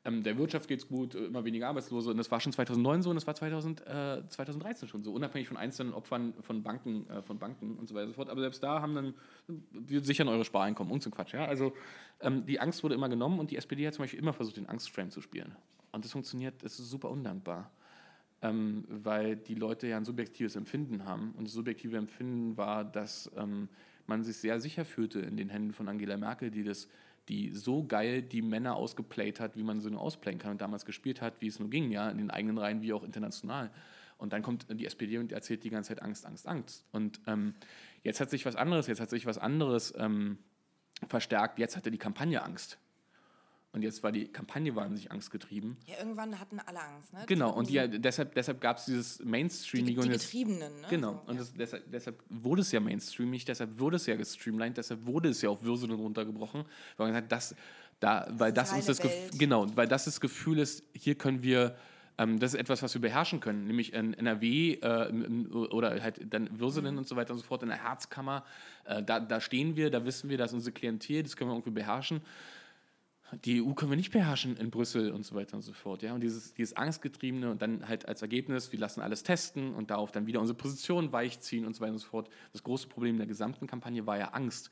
Ähm, 0.03 0.23
der 0.23 0.37
Wirtschaft 0.37 0.67
geht's 0.67 0.87
gut, 0.87 1.13
äh, 1.13 1.25
immer 1.25 1.45
weniger 1.45 1.67
Arbeitslose. 1.67 2.09
Und 2.09 2.17
das 2.17 2.31
war 2.31 2.39
schon 2.39 2.51
2009 2.51 3.03
so 3.03 3.09
und 3.11 3.15
das 3.15 3.27
war 3.27 3.35
2000, 3.35 3.81
äh, 3.81 4.27
2013 4.27 4.89
schon 4.89 5.03
so, 5.03 5.13
unabhängig 5.13 5.47
von 5.47 5.57
einzelnen 5.57 5.93
Opfern 5.93 6.33
von 6.41 6.63
Banken, 6.63 7.07
äh, 7.09 7.21
von 7.21 7.37
Banken 7.37 7.75
und 7.77 7.87
so 7.87 7.93
weiter 7.93 8.05
und 8.05 8.11
so 8.11 8.15
fort. 8.15 8.29
Aber 8.29 8.41
selbst 8.41 8.63
da 8.63 8.81
haben 8.81 8.95
dann, 8.95 9.13
wir 9.47 10.01
sichern 10.01 10.27
eure 10.27 10.43
Spareinkommen 10.43 10.91
und 10.91 11.03
so 11.03 11.11
Quatsch. 11.11 11.33
Ja? 11.33 11.45
Also 11.45 11.73
ähm, 12.19 12.45
die 12.47 12.59
Angst 12.59 12.83
wurde 12.83 12.95
immer 12.95 13.09
genommen 13.09 13.39
und 13.39 13.51
die 13.51 13.57
SPD 13.57 13.85
hat 13.85 13.93
zum 13.93 14.03
Beispiel 14.03 14.19
immer 14.19 14.33
versucht, 14.33 14.57
den 14.57 14.67
Angstframe 14.67 15.11
zu 15.11 15.21
spielen. 15.21 15.55
Und 15.91 16.03
das 16.03 16.11
funktioniert, 16.11 16.63
das 16.63 16.79
ist 16.79 16.89
super 16.89 17.11
undankbar. 17.11 17.69
Ähm, 18.41 18.85
weil 18.89 19.35
die 19.35 19.53
Leute 19.53 19.85
ja 19.85 19.97
ein 19.97 20.05
subjektives 20.05 20.55
Empfinden 20.55 21.05
haben. 21.05 21.35
Und 21.37 21.45
das 21.45 21.53
subjektive 21.53 21.97
Empfinden 21.97 22.57
war, 22.57 22.83
dass 22.83 23.29
ähm, 23.37 23.69
man 24.07 24.23
sich 24.23 24.37
sehr 24.37 24.59
sicher 24.59 24.83
fühlte 24.83 25.19
in 25.19 25.37
den 25.37 25.49
Händen 25.49 25.73
von 25.73 25.87
Angela 25.87 26.17
Merkel, 26.17 26.49
die 26.49 26.63
das 26.63 26.87
die 27.29 27.51
so 27.53 27.83
geil 27.83 28.21
die 28.21 28.41
Männer 28.41 28.75
ausgeplayt 28.75 29.39
hat, 29.39 29.55
wie 29.55 29.63
man 29.63 29.79
sie 29.79 29.91
nur 29.91 30.01
ausplayen 30.01 30.39
kann 30.39 30.51
und 30.51 30.61
damals 30.61 30.85
gespielt 30.85 31.21
hat, 31.21 31.41
wie 31.41 31.47
es 31.47 31.59
nur 31.59 31.69
ging, 31.69 31.91
ja, 31.91 32.09
in 32.09 32.17
den 32.17 32.31
eigenen 32.31 32.57
Reihen 32.57 32.81
wie 32.81 32.93
auch 32.93 33.03
international. 33.03 33.71
Und 34.17 34.33
dann 34.33 34.43
kommt 34.43 34.67
die 34.69 34.85
SPD 34.85 35.17
und 35.17 35.31
erzählt 35.31 35.63
die 35.63 35.69
ganze 35.69 35.89
Zeit 35.89 36.03
Angst, 36.03 36.25
Angst, 36.25 36.47
Angst. 36.47 36.85
Und 36.91 37.19
ähm, 37.25 37.55
jetzt 38.03 38.19
hat 38.19 38.29
sich 38.29 38.45
was 38.45 38.55
anderes, 38.55 38.87
jetzt 38.87 39.01
hat 39.01 39.09
sich 39.09 39.25
was 39.25 39.37
anderes 39.37 39.93
ähm, 39.97 40.37
verstärkt. 41.07 41.57
Jetzt 41.57 41.75
hatte 41.75 41.89
die 41.89 41.97
Kampagne 41.97 42.43
Angst. 42.43 42.77
Und 43.73 43.83
jetzt 43.83 44.03
war 44.03 44.11
die 44.11 44.27
Kampagne 44.27 44.75
wahnsinnig 44.75 45.11
angstgetrieben. 45.11 45.77
Ja, 45.87 45.97
irgendwann 45.99 46.37
hatten 46.39 46.59
alle 46.59 46.81
Angst, 46.81 47.13
ne? 47.13 47.21
Genau, 47.25 47.51
und 47.53 47.69
die, 47.69 48.01
deshalb, 48.01 48.35
deshalb 48.35 48.59
gab 48.59 48.77
es 48.77 48.85
dieses 48.85 49.17
die, 49.19 49.25
Mainstreaming. 49.25 49.87
die 49.95 49.97
und 49.97 50.11
jetzt- 50.11 50.23
Getriebenen, 50.29 50.81
ne? 50.81 50.87
Genau, 50.89 51.21
und 51.25 51.35
ja. 51.35 51.39
das, 51.39 51.53
deshalb, 51.53 51.89
deshalb 51.89 52.19
wurde 52.29 52.63
es 52.63 52.71
ja 52.73 52.81
mainstreamig, 52.81 53.45
deshalb 53.45 53.79
wurde 53.79 53.95
es 53.95 54.05
ja 54.07 54.17
gestreamlined, 54.17 54.75
deshalb 54.75 55.05
wurde 55.05 55.29
es 55.29 55.41
ja 55.41 55.49
auf 55.49 55.63
Würselen 55.63 55.93
runtergebrochen, 55.95 56.65
weil 56.97 57.07
man 57.07 57.13
sagt, 57.15 57.31
das, 57.31 57.55
da, 58.01 58.27
weil 58.31 58.49
ist 58.49 58.57
das 58.57 58.73
uns 58.73 58.85
das 58.87 59.03
Welt. 59.05 59.39
genau, 59.39 59.65
weil 59.75 59.87
das 59.87 60.03
das 60.03 60.19
Gefühl 60.19 60.59
ist, 60.59 60.83
hier 60.93 61.15
können 61.15 61.41
wir, 61.41 61.77
ähm, 62.17 62.39
das 62.39 62.53
ist 62.53 62.59
etwas, 62.59 62.83
was 62.83 62.93
wir 62.93 62.99
beherrschen 62.99 63.39
können, 63.39 63.67
nämlich 63.67 63.93
in 63.93 64.13
NRW 64.15 64.73
äh, 64.81 65.47
oder 65.71 66.01
halt 66.03 66.19
dann 66.33 66.59
Würselen 66.59 66.95
Mhm. 66.95 66.97
und 66.99 67.07
so 67.07 67.15
weiter 67.15 67.31
und 67.31 67.39
so 67.39 67.45
fort 67.45 67.63
in 67.63 67.69
der 67.69 67.81
Herzkammer, 67.81 68.43
äh, 68.83 69.01
da, 69.01 69.21
da 69.21 69.39
stehen 69.39 69.77
wir, 69.77 69.89
da 69.91 70.03
wissen 70.03 70.29
wir, 70.29 70.37
dass 70.37 70.51
unsere 70.51 70.73
Klientel, 70.73 71.23
das 71.23 71.37
können 71.37 71.51
wir 71.51 71.53
irgendwie 71.55 71.71
beherrschen. 71.71 72.19
Die 73.45 73.61
EU 73.61 73.73
können 73.73 73.91
wir 73.91 73.97
nicht 73.97 74.11
beherrschen 74.11 74.57
in 74.57 74.71
Brüssel 74.71 75.11
und 75.11 75.25
so 75.25 75.35
weiter 75.35 75.55
und 75.55 75.61
so 75.61 75.73
fort. 75.73 76.03
Ja? 76.03 76.13
Und 76.13 76.21
dieses, 76.21 76.53
dieses 76.53 76.75
Angstgetriebene 76.75 77.49
und 77.49 77.61
dann 77.61 77.87
halt 77.87 78.07
als 78.07 78.21
Ergebnis, 78.21 78.71
wir 78.71 78.79
lassen 78.79 79.01
alles 79.01 79.23
testen 79.23 79.73
und 79.73 79.89
darauf 79.89 80.11
dann 80.11 80.27
wieder 80.27 80.41
unsere 80.41 80.57
Position 80.57 81.11
weichziehen 81.13 81.65
und 81.65 81.75
so 81.75 81.81
weiter 81.81 81.93
und 81.93 81.99
so 81.99 82.07
fort. 82.07 82.29
Das 82.51 82.63
große 82.63 82.87
Problem 82.87 83.17
der 83.17 83.27
gesamten 83.27 83.67
Kampagne 83.67 84.05
war 84.05 84.17
ja 84.17 84.29
Angst. 84.29 84.69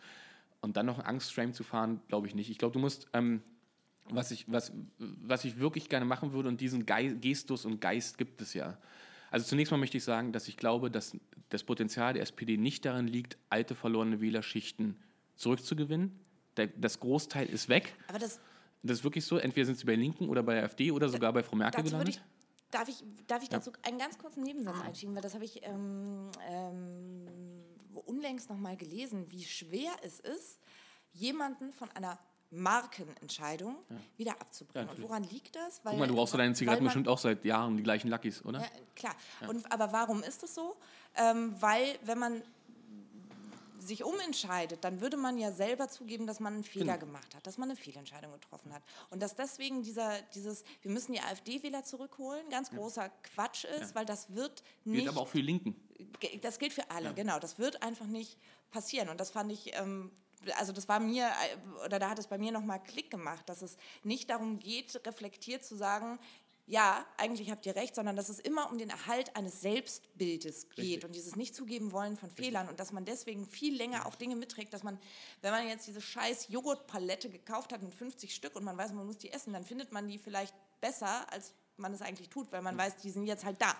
Und 0.61 0.75
dann 0.75 0.85
noch 0.85 0.99
einen 0.99 1.07
Angstframe 1.07 1.53
zu 1.53 1.63
fahren, 1.63 2.01
glaube 2.09 2.27
ich 2.27 2.35
nicht. 2.35 2.49
Ich 2.49 2.57
glaube, 2.57 2.73
du 2.73 2.79
musst, 2.79 3.07
ähm, 3.13 3.41
was, 4.09 4.31
ich, 4.31 4.51
was, 4.51 4.73
was 4.97 5.45
ich 5.45 5.57
wirklich 5.59 5.87
gerne 5.87 6.05
machen 6.05 6.33
würde, 6.33 6.49
und 6.49 6.59
diesen 6.59 6.85
Gei 6.85 7.07
Gestus 7.07 7.65
und 7.65 7.79
Geist 7.79 8.17
gibt 8.17 8.41
es 8.41 8.53
ja. 8.53 8.77
Also 9.31 9.45
zunächst 9.45 9.71
mal 9.71 9.77
möchte 9.77 9.97
ich 9.97 10.03
sagen, 10.03 10.33
dass 10.33 10.47
ich 10.47 10.57
glaube, 10.57 10.91
dass 10.91 11.15
das 11.49 11.63
Potenzial 11.63 12.13
der 12.13 12.23
SPD 12.23 12.57
nicht 12.57 12.83
darin 12.85 13.07
liegt, 13.07 13.37
alte 13.49 13.75
verlorene 13.75 14.21
Wählerschichten 14.21 14.97
zurückzugewinnen. 15.35 16.11
Der, 16.57 16.67
das 16.67 16.99
Großteil 16.99 17.47
ist 17.47 17.69
weg. 17.69 17.95
Aber 18.07 18.19
das, 18.19 18.41
Das 18.83 18.99
ist 18.99 19.03
wirklich 19.03 19.25
so. 19.25 19.37
Entweder 19.37 19.65
sind 19.65 19.77
sie 19.77 19.85
bei 19.85 19.95
Linken 19.95 20.29
oder 20.29 20.43
bei 20.43 20.55
der 20.55 20.63
AfD 20.63 20.91
oder 20.91 21.09
sogar 21.09 21.33
bei 21.33 21.43
Frau 21.43 21.55
Merkel 21.55 21.83
gelandet. 21.83 22.21
darf 22.71 22.87
ich, 22.87 23.03
darf 23.27 23.43
ich 23.43 23.49
dazu 23.49 23.71
einen 23.83 23.97
ganz 23.97 24.17
kurzen 24.17 24.43
Nebensatz 24.43 24.79
einschieben, 24.81 25.15
weil 25.15 25.21
das 25.21 25.33
habe 25.33 25.45
ich 25.45 25.61
ähm, 25.63 26.31
ähm, 26.47 27.27
unlängst 28.05 28.49
noch 28.49 28.57
mal 28.57 28.77
gelesen, 28.77 29.25
wie 29.31 29.43
schwer 29.43 29.91
es 30.03 30.19
ist, 30.19 30.59
jemanden 31.13 31.73
von 31.73 31.89
einer 31.91 32.17
Markenentscheidung 32.51 33.75
wieder 34.17 34.31
abzubringen. 34.41 34.87
Ja, 34.87 34.95
und 34.95 35.01
woran 35.03 35.23
liegt 35.23 35.55
das? 35.55 35.83
Weil, 35.83 35.91
Guck 35.91 35.99
mal, 35.99 36.07
du 36.07 36.15
brauchst 36.15 36.33
doch 36.33 36.39
deine 36.39 36.55
Zigaretten 36.55 36.83
bestimmt 36.83 37.07
auch 37.07 37.19
seit 37.19 37.45
Jahren 37.45 37.77
die 37.77 37.83
gleichen 37.83 38.09
Luckys, 38.09 38.43
oder? 38.43 38.59
Ja, 38.61 38.67
klar. 38.95 39.15
Und, 39.47 39.71
aber 39.71 39.91
warum 39.91 40.23
ist 40.23 40.41
das 40.41 40.55
so? 40.55 40.75
Ähm, 41.15 41.53
weil, 41.59 41.99
wenn 42.05 42.17
man 42.17 42.41
sich 43.79 44.03
umentscheidet, 44.03 44.83
dann 44.83 45.01
würde 45.01 45.17
man 45.17 45.37
ja 45.37 45.51
selber 45.51 45.87
zugeben, 45.87 46.27
dass 46.27 46.39
man 46.39 46.53
einen 46.55 46.63
Fehler 46.63 46.97
Genau. 46.97 47.05
gemacht 47.07 47.35
hat, 47.35 47.45
dass 47.47 47.57
man 47.57 47.69
eine 47.69 47.77
Fehlentscheidung 47.77 48.31
getroffen 48.33 48.73
hat. 48.73 48.83
Und 49.09 49.21
dass 49.21 49.35
deswegen 49.35 49.81
dieser, 49.83 50.21
dieses, 50.33 50.63
wir 50.81 50.91
müssen 50.91 51.13
die 51.13 51.21
AfD-Wähler 51.21 51.83
zurückholen, 51.83 52.49
ganz 52.49 52.69
großer 52.71 53.09
Quatsch 53.33 53.63
ist, 53.65 53.95
weil 53.95 54.05
das 54.05 54.33
wird 54.35 54.63
nicht. 54.83 54.99
Gilt 54.99 55.09
aber 55.09 55.21
auch 55.21 55.27
für 55.27 55.37
die 55.37 55.43
Linken. 55.45 55.75
Das 56.41 56.59
gilt 56.59 56.73
für 56.73 56.89
alle, 56.91 57.13
genau. 57.13 57.39
Das 57.39 57.59
wird 57.59 57.81
einfach 57.83 58.05
nicht 58.05 58.37
passieren. 58.71 59.09
Und 59.09 59.19
das 59.19 59.31
fand 59.31 59.51
ich, 59.51 59.75
ähm, 59.75 60.11
also 60.57 60.71
das 60.71 60.87
war 60.87 60.99
mir, 60.99 61.27
äh, 61.27 61.85
oder 61.85 61.99
da 61.99 62.09
hat 62.09 62.19
es 62.19 62.27
bei 62.27 62.37
mir 62.37 62.51
nochmal 62.51 62.81
Klick 62.81 63.09
gemacht, 63.11 63.47
dass 63.47 63.61
es 63.61 63.77
nicht 64.03 64.29
darum 64.29 64.59
geht, 64.59 65.05
reflektiert 65.05 65.63
zu 65.65 65.75
sagen, 65.75 66.19
ja, 66.69 67.03
eigentlich 67.17 67.49
habt 67.49 67.65
ihr 67.65 67.75
recht, 67.75 67.95
sondern 67.95 68.15
dass 68.15 68.29
es 68.29 68.39
immer 68.39 68.71
um 68.71 68.77
den 68.77 68.91
Erhalt 68.91 69.35
eines 69.35 69.59
Selbstbildes 69.59 70.69
geht 70.69 70.77
Richtig. 70.77 71.05
und 71.05 71.15
dieses 71.15 71.35
nicht 71.35 71.55
zugeben 71.55 71.91
wollen 71.91 72.15
von 72.15 72.29
Fehlern 72.29 72.69
und 72.69 72.79
dass 72.79 72.93
man 72.93 73.05
deswegen 73.05 73.47
viel 73.47 73.75
länger 73.75 74.05
auch 74.05 74.13
Dinge 74.13 74.35
mitträgt, 74.35 74.71
dass 74.71 74.83
man, 74.83 74.99
wenn 75.41 75.49
man 75.49 75.67
jetzt 75.67 75.87
diese 75.87 75.99
scheiß 75.99 76.49
Joghurtpalette 76.49 77.31
gekauft 77.31 77.73
hat 77.73 77.81
mit 77.81 77.95
50 77.95 78.35
Stück 78.35 78.55
und 78.55 78.63
man 78.63 78.77
weiß, 78.77 78.93
man 78.93 79.07
muss 79.07 79.17
die 79.17 79.33
essen, 79.33 79.51
dann 79.51 79.65
findet 79.65 79.91
man 79.91 80.07
die 80.07 80.19
vielleicht 80.19 80.53
besser, 80.79 81.25
als 81.33 81.55
man 81.77 81.91
es 81.91 82.03
eigentlich 82.03 82.29
tut, 82.29 82.51
weil 82.51 82.61
man 82.61 82.77
weiß, 82.77 82.97
die 82.97 83.09
sind 83.09 83.25
jetzt 83.25 83.45
halt 83.45 83.59
da. 83.59 83.75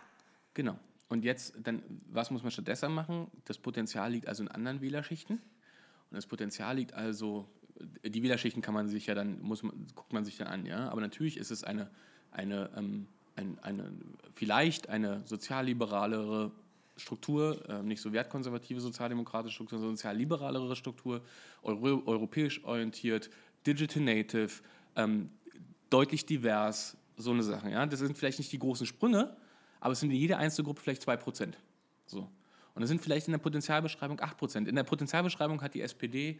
Genau. 0.56 0.80
Und 1.10 1.24
jetzt, 1.24 1.54
dann, 1.62 1.84
was 2.08 2.32
muss 2.32 2.42
man 2.42 2.52
stattdessen 2.52 2.92
machen? 2.92 3.30
Das 3.46 3.60
Potenzial 3.60 4.12
liegt 4.12 4.28
also 4.28 4.42
in 4.42 4.50
anderen 4.50 4.82
Wählerschichten. 4.82 5.38
Und 5.38 6.16
das 6.16 6.26
Potenzial 6.26 6.76
liegt 6.76 6.94
also, 6.94 7.48
die 8.04 8.24
Wählerschichten 8.24 8.64
kann 8.64 8.74
man 8.74 8.88
sich 8.88 9.06
ja 9.06 9.14
dann, 9.14 9.40
muss 9.42 9.62
man, 9.62 9.88
guckt 9.94 10.12
man 10.12 10.26
sich 10.26 10.38
dann 10.38 10.48
an, 10.48 10.66
ja. 10.66 10.90
Aber 10.90 11.02
natürlich 11.02 11.38
ist 11.38 11.52
es 11.52 11.64
eine, 11.64 11.92
eine, 12.32 12.70
ähm, 12.78 13.08
ein, 13.36 13.58
eine 13.62 13.92
vielleicht 14.34 14.90
eine 14.90 15.22
sozialliberalere 15.26 16.52
Struktur, 16.98 17.68
äh, 17.70 17.82
nicht 17.82 18.02
so 18.02 18.12
wertkonservative 18.12 18.80
sozialdemokratische 18.80 19.56
Struktur, 19.56 19.80
sondern 19.80 19.96
sozialliberalere 19.96 20.76
Struktur, 20.76 21.22
euro, 21.64 22.04
europäisch 22.06 22.64
orientiert, 22.64 23.30
digital 23.66 24.04
native, 24.04 24.62
ähm, 24.96 25.30
deutlich 25.90 26.26
divers, 26.26 26.98
so 27.18 27.32
eine 27.32 27.44
Sache. 27.44 27.70
Ja? 27.70 27.86
Das 27.86 28.00
sind 28.00 28.18
vielleicht 28.18 28.40
nicht 28.40 28.52
die 28.52 28.60
großen 28.60 28.86
Sprünge, 28.86 29.36
aber 29.80 29.94
es 29.94 30.00
sind 30.00 30.12
in 30.12 30.18
jeder 30.18 30.38
einzelnen 30.38 30.66
Gruppe 30.66 30.82
vielleicht 30.82 31.08
2%. 31.08 31.54
So. 32.06 32.30
Und 32.76 32.82
das 32.82 32.90
sind 32.90 33.02
vielleicht 33.02 33.28
in 33.28 33.32
der 33.34 33.40
Potenzialbeschreibung 33.40 34.20
8%. 34.20 34.68
In 34.68 34.76
der 34.76 34.84
Potenzialbeschreibung 34.84 35.62
hat 35.62 35.74
die 35.74 35.82
SPD, 35.82 36.40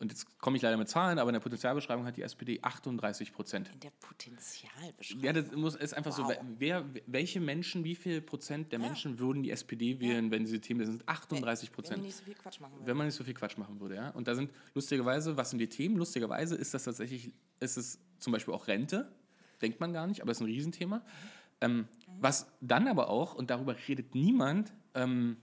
und 0.00 0.12
jetzt 0.12 0.38
komme 0.38 0.56
ich 0.56 0.62
leider 0.62 0.76
mit 0.76 0.88
Zahlen, 0.88 1.18
aber 1.18 1.28
in 1.30 1.34
der 1.34 1.40
Potenzialbeschreibung 1.40 2.06
hat 2.06 2.16
die 2.16 2.22
SPD 2.22 2.60
38 2.62 3.32
Prozent. 3.32 3.68
In 3.74 3.80
der 3.80 3.90
Potenzialbeschreibung. 4.00 5.24
Ja, 5.24 5.32
das 5.32 5.50
muss, 5.52 5.74
ist 5.74 5.92
einfach 5.92 6.12
so. 6.12 6.22
Wow. 6.22 6.36
Wer, 6.56 6.84
welche 7.06 7.40
Menschen, 7.40 7.82
wie 7.82 7.96
viel 7.96 8.20
Prozent 8.20 8.70
der 8.70 8.78
Menschen 8.78 9.18
würden 9.18 9.42
die 9.42 9.50
SPD 9.50 9.98
wählen, 9.98 10.30
wenn 10.30 10.44
diese 10.44 10.60
Themen, 10.60 10.80
das 10.80 10.88
sind 10.88 11.08
38 11.08 11.68
Wenn 11.68 11.74
Prozent. 11.74 11.98
wir 11.98 12.06
nicht 12.06 12.16
so 12.16 12.24
viel 12.24 12.34
Quatsch 12.34 12.60
machen 12.60 12.74
würden. 12.74 12.86
Wenn 12.86 12.96
man 12.96 13.06
nicht 13.06 13.16
so 13.16 13.24
viel 13.24 13.34
Quatsch 13.34 13.56
machen 13.58 13.80
würde, 13.80 13.96
ja. 13.96 14.10
Und 14.10 14.28
da 14.28 14.36
sind 14.36 14.52
lustigerweise, 14.74 15.36
was 15.36 15.50
sind 15.50 15.58
die 15.58 15.68
Themen? 15.68 15.96
Lustigerweise 15.96 16.54
ist 16.54 16.74
das 16.74 16.84
tatsächlich, 16.84 17.32
ist 17.58 17.76
es 17.76 17.98
zum 18.20 18.32
Beispiel 18.32 18.54
auch 18.54 18.68
Rente. 18.68 19.10
denkt 19.60 19.80
man 19.80 19.92
gar 19.92 20.06
nicht, 20.06 20.22
aber 20.22 20.30
es 20.30 20.38
ist 20.38 20.42
ein 20.42 20.46
Riesenthema. 20.46 21.02
Ähm, 21.60 21.88
was 22.20 22.46
dann 22.60 22.86
aber 22.86 23.10
auch, 23.10 23.34
und 23.34 23.50
darüber 23.50 23.74
redet 23.88 24.14
niemand, 24.14 24.72
ähm, 24.94 25.38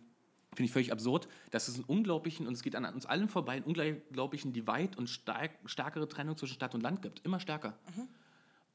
finde 0.56 0.65
ich 0.65 0.72
völlig 0.72 0.91
absurd, 0.91 1.27
dass 1.52 1.68
es 1.68 1.76
einen 1.76 1.86
unglaublichen, 1.86 2.48
und 2.48 2.53
es 2.53 2.64
geht 2.64 2.76
an 2.76 2.86
uns 2.86 3.06
allen 3.06 3.27
vorbei, 3.30 3.53
einen 3.53 3.65
unglaublichen 3.65 4.53
Divide 4.53 4.98
und 4.98 5.10
stark, 5.10 5.52
stärkere 5.65 6.07
Trennung 6.07 6.38
zwischen 6.38 6.56
Stadt 6.56 6.73
und 6.73 6.82
Land 6.82 7.02
gibt. 7.02 7.26
Immer 7.26 7.40
stärker. 7.40 7.77
Mhm. 7.95 8.07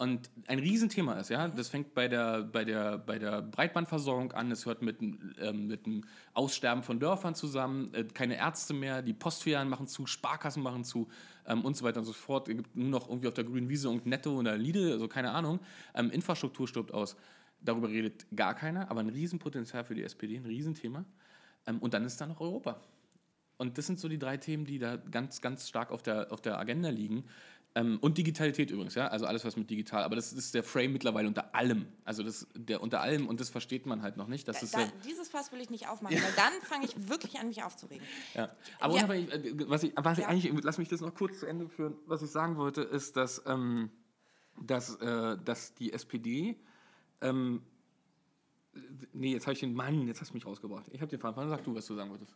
Und 0.01 0.31
ein 0.47 0.59
Riesenthema 0.59 1.21
ist, 1.21 1.29
ja, 1.29 1.49
das 1.49 1.69
fängt 1.69 1.93
bei 1.93 2.09
der, 2.09 2.43
bei 2.43 2.65
der, 2.65 2.97
bei 2.97 3.19
der 3.19 3.43
Breitbandversorgung 3.43 4.33
an, 4.33 4.51
es 4.51 4.65
hört 4.65 4.81
mit, 4.81 5.03
ähm, 5.03 5.67
mit 5.67 5.85
dem 5.85 6.05
Aussterben 6.33 6.83
von 6.83 6.99
Dörfern 6.99 7.35
zusammen, 7.35 7.93
äh, 7.93 8.05
keine 8.05 8.39
Ärzte 8.39 8.73
mehr, 8.73 9.03
die 9.03 9.13
Postfilialen 9.13 9.69
machen 9.69 9.87
zu, 9.87 10.07
Sparkassen 10.07 10.63
machen 10.63 10.85
zu 10.85 11.09
ähm, 11.45 11.67
und 11.67 11.77
so 11.77 11.85
weiter 11.85 12.01
und 12.01 12.07
so 12.07 12.15
fort. 12.15 12.49
Es 12.49 12.57
gibt 12.57 12.75
nur 12.75 12.89
noch 12.89 13.11
irgendwie 13.11 13.29
auf 13.29 13.35
der 13.35 13.45
grünen 13.45 13.69
Wiese 13.69 13.91
und 13.91 14.07
Netto 14.07 14.39
oder 14.39 14.57
Lidl, 14.57 14.91
also 14.91 15.07
keine 15.07 15.33
Ahnung. 15.33 15.61
Ähm, 15.95 16.11
Infrastruktur 16.11 16.67
stirbt 16.67 16.95
aus. 16.95 17.15
Darüber 17.61 17.91
redet 17.91 18.25
gar 18.35 18.55
keiner, 18.55 18.91
aber 18.91 19.01
ein 19.01 19.11
Riesenpotenzial 19.11 19.85
für 19.85 19.95
die 19.95 20.03
SPD, 20.03 20.39
ein 20.39 20.47
Riesenthema. 20.47 21.05
Ähm, 21.67 21.79
und 21.79 21.95
dann 21.95 22.05
ist 22.05 22.21
da 22.21 22.27
noch 22.27 22.41
Europa. 22.41 22.81
Und 23.57 23.77
das 23.77 23.87
sind 23.87 24.01
so 24.01 24.09
die 24.09 24.19
drei 24.19 24.39
Themen, 24.39 24.65
die 24.65 24.79
da 24.79 24.97
ganz, 24.97 25.41
ganz 25.41 25.69
stark 25.69 25.91
auf 25.91 26.03
der, 26.03 26.33
auf 26.33 26.41
der 26.41 26.59
Agenda 26.59 26.89
liegen. 26.89 27.25
Ähm, 27.75 27.99
und 28.01 28.19
Digitalität 28.19 28.71
übrigens, 28.71 28.97
ja, 28.97 29.07
also 29.09 29.27
alles 29.27 29.45
was 29.45 29.57
mit 29.57 29.71
digital, 29.71 30.03
aber 30.03 30.17
das 30.17 30.33
ist 30.33 30.55
der 30.55 30.65
Frame 30.65 30.93
mittlerweile 30.93 31.29
unter 31.29 31.55
allem. 31.55 31.87
Also 32.05 32.25
das 32.25 32.49
der 32.55 32.83
unter 32.83 33.01
allem 33.01 33.29
und 33.29 33.39
das 33.39 33.49
versteht 33.49 33.87
man 33.87 34.03
halt 34.03 34.17
noch 34.17 34.27
nicht. 34.27 34.49
Das 34.49 34.59
da, 34.59 34.65
ist 34.65 34.75
da, 34.75 34.89
dieses 35.07 35.29
Fass 35.29 35.53
will 35.53 35.61
ich 35.61 35.71
nicht 35.71 35.89
aufmachen, 35.89 36.17
weil 36.17 36.33
dann 36.35 36.53
fange 36.63 36.87
ich 36.87 37.09
wirklich 37.09 37.39
an, 37.39 37.47
mich 37.47 37.63
aufzuregen. 37.63 38.05
Ja. 38.35 38.51
Aber 38.81 38.97
ja. 38.97 39.13
Ich, 39.13 39.33
äh, 39.33 39.69
was 39.69 39.85
ich, 39.85 39.93
was 39.95 40.19
ich 40.19 40.27
eigentlich, 40.27 40.53
lass 40.65 40.79
mich 40.79 40.89
das 40.89 41.01
noch 41.01 41.15
kurz 41.15 41.39
zu 41.39 41.47
Ende 41.47 41.69
führen, 41.69 41.95
was 42.07 42.23
ich 42.23 42.31
sagen 42.31 42.57
wollte, 42.57 42.83
ist, 42.83 43.17
dass, 43.17 43.43
ähm, 43.47 43.91
dass, 44.61 44.97
äh, 44.97 45.39
dass 45.45 45.75
die 45.75 45.93
SPD 45.93 46.57
ähm, 47.21 47.63
nee, 49.13 49.33
jetzt 49.33 49.47
habe 49.47 49.55
ich 49.55 49.61
den 49.61 49.75
Mann, 49.75 50.07
jetzt 50.07 50.21
hast 50.21 50.31
du 50.31 50.35
mich 50.35 50.47
rausgebracht. 50.47 50.87
Ich 50.93 51.01
habe 51.01 51.11
den 51.11 51.21
Faden. 51.21 51.49
Sag 51.49 51.65
du, 51.65 51.75
was 51.75 51.87
du 51.87 51.95
sagen 51.95 52.11
wolltest. 52.11 52.35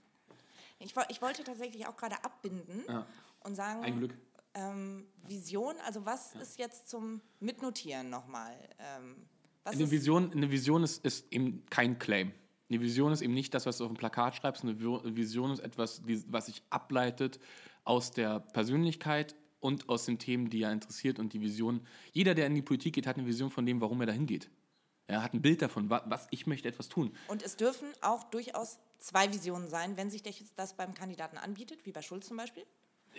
Ich, 0.78 0.94
ich 1.08 1.22
wollte 1.22 1.44
tatsächlich 1.44 1.86
auch 1.86 1.96
gerade 1.96 2.22
abbinden 2.24 2.82
ja. 2.88 3.06
und 3.40 3.54
sagen. 3.54 3.82
Ein 3.82 3.98
Glück 3.98 4.14
ähm, 4.54 5.04
Vision, 5.26 5.74
also 5.84 6.06
was 6.06 6.34
ja. 6.34 6.40
ist 6.40 6.58
jetzt 6.58 6.88
zum 6.88 7.20
Mitnotieren 7.40 8.08
nochmal? 8.08 8.56
Ähm, 8.78 9.16
eine, 9.64 9.90
Vision, 9.90 10.32
eine 10.32 10.50
Vision 10.50 10.82
ist, 10.82 11.04
ist 11.04 11.32
eben 11.32 11.64
kein 11.70 11.98
Claim. 11.98 12.32
Eine 12.70 12.80
Vision 12.80 13.12
ist 13.12 13.20
eben 13.20 13.34
nicht 13.34 13.52
das, 13.54 13.66
was 13.66 13.78
du 13.78 13.84
auf 13.84 13.90
dem 13.90 13.96
Plakat 13.96 14.36
schreibst. 14.36 14.62
Eine 14.62 14.78
Vision 14.78 15.50
ist 15.50 15.60
etwas, 15.60 16.02
was 16.28 16.46
sich 16.46 16.62
ableitet 16.70 17.38
aus 17.84 18.10
der 18.10 18.40
Persönlichkeit 18.40 19.34
und 19.60 19.88
aus 19.88 20.06
den 20.06 20.18
Themen, 20.18 20.50
die 20.50 20.62
er 20.62 20.72
interessiert. 20.72 21.18
Und 21.18 21.32
die 21.32 21.40
Vision, 21.40 21.80
jeder, 22.12 22.34
der 22.34 22.46
in 22.46 22.54
die 22.54 22.62
Politik 22.62 22.94
geht, 22.94 23.06
hat 23.06 23.16
eine 23.16 23.26
Vision 23.26 23.50
von 23.50 23.66
dem, 23.66 23.80
warum 23.80 24.00
er 24.00 24.06
dahin 24.06 24.26
geht. 24.26 24.50
Er 25.06 25.22
hat 25.22 25.34
ein 25.34 25.42
Bild 25.42 25.60
davon, 25.60 25.90
was 25.90 26.26
ich 26.30 26.46
möchte 26.46 26.68
etwas 26.68 26.88
tun. 26.88 27.14
Und 27.28 27.42
es 27.42 27.56
dürfen 27.56 27.88
auch 28.00 28.24
durchaus 28.24 28.78
zwei 28.98 29.30
Visionen 29.32 29.68
sein, 29.68 29.96
wenn 29.96 30.10
sich 30.10 30.22
das 30.56 30.74
beim 30.74 30.94
Kandidaten 30.94 31.36
anbietet, 31.36 31.84
wie 31.84 31.92
bei 31.92 32.00
Schulz 32.00 32.26
zum 32.26 32.38
Beispiel? 32.38 32.64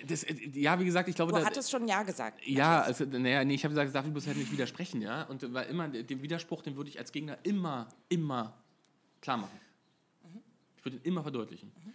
Das, 0.08 0.24
äh, 0.24 0.34
ja, 0.54 0.80
wie 0.80 0.86
gesagt, 0.86 1.08
ich 1.08 1.16
glaube. 1.16 1.32
Du 1.32 1.40
da, 1.40 1.46
hattest 1.46 1.72
schon 1.72 1.88
Ja 1.88 2.04
gesagt. 2.04 2.46
Ja, 2.46 2.82
also, 2.82 3.06
naja, 3.06 3.44
nee, 3.46 3.54
ich 3.54 3.64
habe 3.64 3.74
gesagt, 3.74 3.96
darf 3.96 4.06
ich 4.06 4.12
bloß 4.12 4.28
halt 4.28 4.38
nicht 4.38 4.52
widersprechen, 4.52 5.02
ja. 5.02 5.24
Und 5.24 5.54
weil 5.54 5.70
immer, 5.70 5.88
den 5.88 6.22
Widerspruch, 6.22 6.64
den 6.64 6.76
würde 6.76 6.90
ich 6.90 7.00
als 7.00 7.12
Gegner 7.12 7.38
immer, 7.44 7.88
immer 8.10 8.58
klar 9.22 9.38
machen. 9.38 9.58
Mhm. 10.24 10.42
Ich 10.78 10.86
würde 10.86 10.98
ihn 10.98 11.04
immer 11.04 11.22
verdeutlichen. 11.22 11.72
Mhm. 11.76 11.94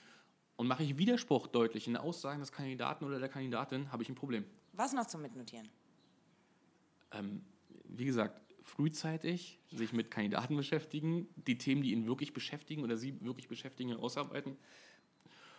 Und 0.57 0.67
mache 0.67 0.83
ich 0.83 0.97
Widerspruch 0.99 1.47
deutlich 1.47 1.89
in 1.89 1.97
Aussagen 1.97 2.41
des 2.41 2.53
Kandidaten 2.53 3.05
oder 3.05 3.19
der 3.19 3.29
Kandidatin, 3.29 3.91
habe 3.93 4.03
ich 4.03 4.09
ein 4.09 4.15
Problem. 4.15 4.45
Was 4.73 4.93
noch 4.93 5.07
zum 5.07 5.23
Mitnotieren? 5.23 5.69
Ähm, 7.13 7.43
wie 7.85 8.05
gesagt, 8.05 8.41
frühzeitig 8.71 9.59
sich 9.71 9.93
mit 9.93 10.11
Kandidaten 10.11 10.57
beschäftigen, 10.57 11.29
die 11.35 11.59
Themen, 11.59 11.83
die 11.83 11.93
ihn 11.93 12.07
wirklich 12.07 12.33
beschäftigen 12.33 12.85
oder 12.85 12.97
sie 12.97 13.21
wirklich 13.21 13.49
beschäftigen, 13.49 13.95
ausarbeiten 13.95 14.57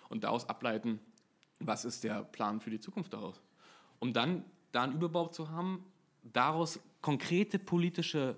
und 0.09 0.23
daraus 0.23 0.47
ableiten, 0.47 0.99
was 1.59 1.85
ist 1.85 2.03
der 2.03 2.23
Plan 2.23 2.61
für 2.61 2.69
die 2.69 2.79
Zukunft 2.79 3.13
daraus? 3.13 3.41
Um 3.99 4.13
dann 4.13 4.45
da 4.71 4.83
einen 4.83 4.93
Überbau 4.93 5.27
zu 5.27 5.49
haben, 5.49 5.85
daraus 6.23 6.79
konkrete 7.01 7.59
politische 7.59 8.37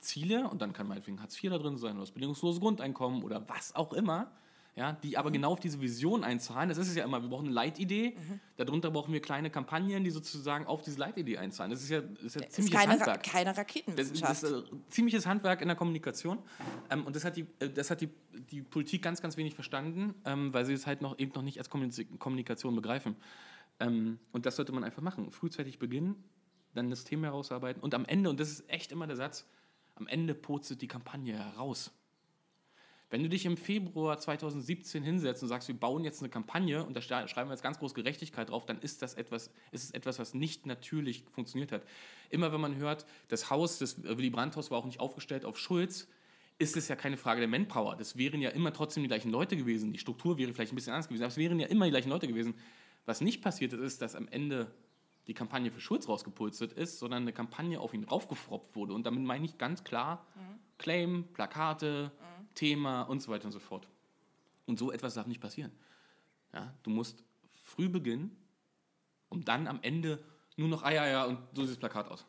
Ziele, 0.00 0.48
und 0.48 0.60
dann 0.60 0.74
kann 0.74 0.86
meinetwegen 0.86 1.20
Hartz 1.20 1.42
IV 1.42 1.50
da 1.50 1.58
drin 1.58 1.78
sein 1.78 1.92
oder 1.92 2.00
das 2.00 2.12
bedingungslose 2.12 2.60
Grundeinkommen 2.60 3.22
oder 3.22 3.48
was 3.48 3.74
auch 3.74 3.94
immer, 3.94 4.30
ja, 4.76 4.92
die 4.92 5.16
aber 5.16 5.30
mhm. 5.30 5.34
genau 5.34 5.52
auf 5.52 5.60
diese 5.60 5.80
Vision 5.80 6.24
einzahlen. 6.24 6.68
Das 6.68 6.78
ist 6.78 6.88
es 6.88 6.96
ja 6.96 7.04
immer, 7.04 7.22
wir 7.22 7.28
brauchen 7.28 7.46
eine 7.46 7.54
Leitidee, 7.54 8.16
mhm. 8.16 8.40
darunter 8.56 8.90
brauchen 8.90 9.12
wir 9.12 9.20
kleine 9.20 9.48
Kampagnen, 9.48 10.02
die 10.02 10.10
sozusagen 10.10 10.66
auf 10.66 10.82
diese 10.82 10.98
Leitidee 10.98 11.38
einzahlen. 11.38 11.70
Das 11.70 11.80
ist 11.82 11.90
ja, 11.90 12.00
das 12.00 12.24
ist 12.24 12.34
ja 12.34 12.40
das 12.40 12.50
ziemliches 12.50 12.74
ist 12.74 12.86
keine 12.88 12.92
Handwerk. 12.92 13.22
Keine 13.22 13.56
Raketenwissenschaft. 13.56 14.30
Das, 14.32 14.40
das 14.40 14.50
ist 14.50 14.72
ein 14.72 14.84
ziemliches 14.88 15.26
Handwerk 15.26 15.62
in 15.62 15.68
der 15.68 15.76
Kommunikation 15.76 16.38
ähm, 16.90 17.06
und 17.06 17.14
das 17.14 17.24
hat, 17.24 17.36
die, 17.36 17.46
äh, 17.60 17.70
das 17.70 17.90
hat 17.90 18.00
die, 18.00 18.08
die 18.50 18.62
Politik 18.62 19.02
ganz, 19.02 19.22
ganz 19.22 19.36
wenig 19.36 19.54
verstanden, 19.54 20.14
ähm, 20.24 20.52
weil 20.52 20.64
sie 20.64 20.72
es 20.72 20.86
halt 20.88 21.02
noch, 21.02 21.18
eben 21.20 21.32
noch 21.34 21.42
nicht 21.42 21.58
als 21.58 21.70
Kommunikation 21.70 22.74
begreifen. 22.74 23.14
Ähm, 23.78 24.18
und 24.32 24.44
das 24.44 24.56
sollte 24.56 24.72
man 24.72 24.82
einfach 24.82 25.02
machen. 25.02 25.30
Frühzeitig 25.30 25.78
beginnen, 25.78 26.16
dann 26.74 26.90
das 26.90 27.04
Thema 27.04 27.28
herausarbeiten 27.28 27.80
und 27.80 27.94
am 27.94 28.04
Ende, 28.06 28.28
und 28.28 28.40
das 28.40 28.50
ist 28.50 28.68
echt 28.68 28.90
immer 28.90 29.06
der 29.06 29.16
Satz, 29.16 29.46
am 29.94 30.08
Ende 30.08 30.34
purzelt 30.34 30.82
die 30.82 30.88
Kampagne 30.88 31.38
heraus. 31.38 31.92
Wenn 33.14 33.22
du 33.22 33.28
dich 33.28 33.46
im 33.46 33.56
Februar 33.56 34.18
2017 34.18 35.04
hinsetzt 35.04 35.40
und 35.44 35.48
sagst, 35.48 35.68
wir 35.68 35.78
bauen 35.78 36.02
jetzt 36.02 36.20
eine 36.20 36.30
Kampagne 36.30 36.84
und 36.84 36.96
da 36.96 37.00
schreiben 37.00 37.48
wir 37.48 37.52
jetzt 37.52 37.62
ganz 37.62 37.78
groß 37.78 37.94
Gerechtigkeit 37.94 38.50
drauf, 38.50 38.66
dann 38.66 38.80
ist 38.80 39.02
das 39.02 39.14
etwas, 39.14 39.52
ist 39.70 39.84
es 39.84 39.90
etwas, 39.92 40.18
was 40.18 40.34
nicht 40.34 40.66
natürlich 40.66 41.22
funktioniert 41.30 41.70
hat. 41.70 41.84
Immer 42.30 42.52
wenn 42.52 42.60
man 42.60 42.74
hört, 42.74 43.06
das 43.28 43.50
Haus, 43.50 43.78
das 43.78 44.02
Willy 44.02 44.30
Brandt-Haus 44.30 44.72
war 44.72 44.78
auch 44.78 44.84
nicht 44.84 44.98
aufgestellt 44.98 45.44
auf 45.44 45.60
Schulz, 45.60 46.08
ist 46.58 46.76
es 46.76 46.88
ja 46.88 46.96
keine 46.96 47.16
Frage 47.16 47.38
der 47.38 47.48
Manpower. 47.48 47.94
Das 47.94 48.16
wären 48.16 48.42
ja 48.42 48.50
immer 48.50 48.72
trotzdem 48.72 49.04
die 49.04 49.08
gleichen 49.08 49.30
Leute 49.30 49.56
gewesen. 49.56 49.92
Die 49.92 50.00
Struktur 50.00 50.36
wäre 50.36 50.52
vielleicht 50.52 50.72
ein 50.72 50.74
bisschen 50.74 50.92
anders 50.92 51.06
gewesen, 51.06 51.22
aber 51.22 51.30
es 51.30 51.36
wären 51.36 51.60
ja 51.60 51.68
immer 51.68 51.84
die 51.84 51.92
gleichen 51.92 52.10
Leute 52.10 52.26
gewesen. 52.26 52.54
Was 53.06 53.20
nicht 53.20 53.42
passiert 53.42 53.74
ist, 53.74 53.80
ist, 53.80 54.02
dass 54.02 54.16
am 54.16 54.26
Ende 54.26 54.72
die 55.28 55.34
Kampagne 55.34 55.70
für 55.70 55.80
Schulz 55.80 56.08
rausgepulstert 56.08 56.72
ist, 56.72 56.98
sondern 56.98 57.22
eine 57.22 57.32
Kampagne 57.32 57.78
auf 57.78 57.94
ihn 57.94 58.02
raufgefropft 58.02 58.74
wurde. 58.74 58.92
Und 58.92 59.06
damit 59.06 59.22
meine 59.22 59.44
ich 59.44 59.56
ganz 59.56 59.84
klar 59.84 60.26
mhm. 60.34 60.58
Claim, 60.78 61.24
Plakate, 61.32 62.10
mhm 62.20 62.33
Thema 62.54 63.02
und 63.02 63.20
so 63.20 63.30
weiter 63.30 63.46
und 63.46 63.52
so 63.52 63.60
fort. 63.60 63.88
Und 64.66 64.78
so 64.78 64.92
etwas 64.92 65.14
darf 65.14 65.26
nicht 65.26 65.40
passieren. 65.40 65.72
Ja, 66.52 66.72
du 66.82 66.90
musst 66.90 67.22
früh 67.50 67.88
beginnen, 67.88 68.36
um 69.28 69.44
dann 69.44 69.66
am 69.66 69.80
Ende 69.82 70.22
nur 70.56 70.68
noch, 70.68 70.82
ah 70.82 70.90
ja, 70.90 71.06
ja, 71.06 71.24
und 71.24 71.38
so 71.52 71.62
sieht 71.62 71.72
das 71.72 71.78
Plakat 71.78 72.08
aus. 72.08 72.24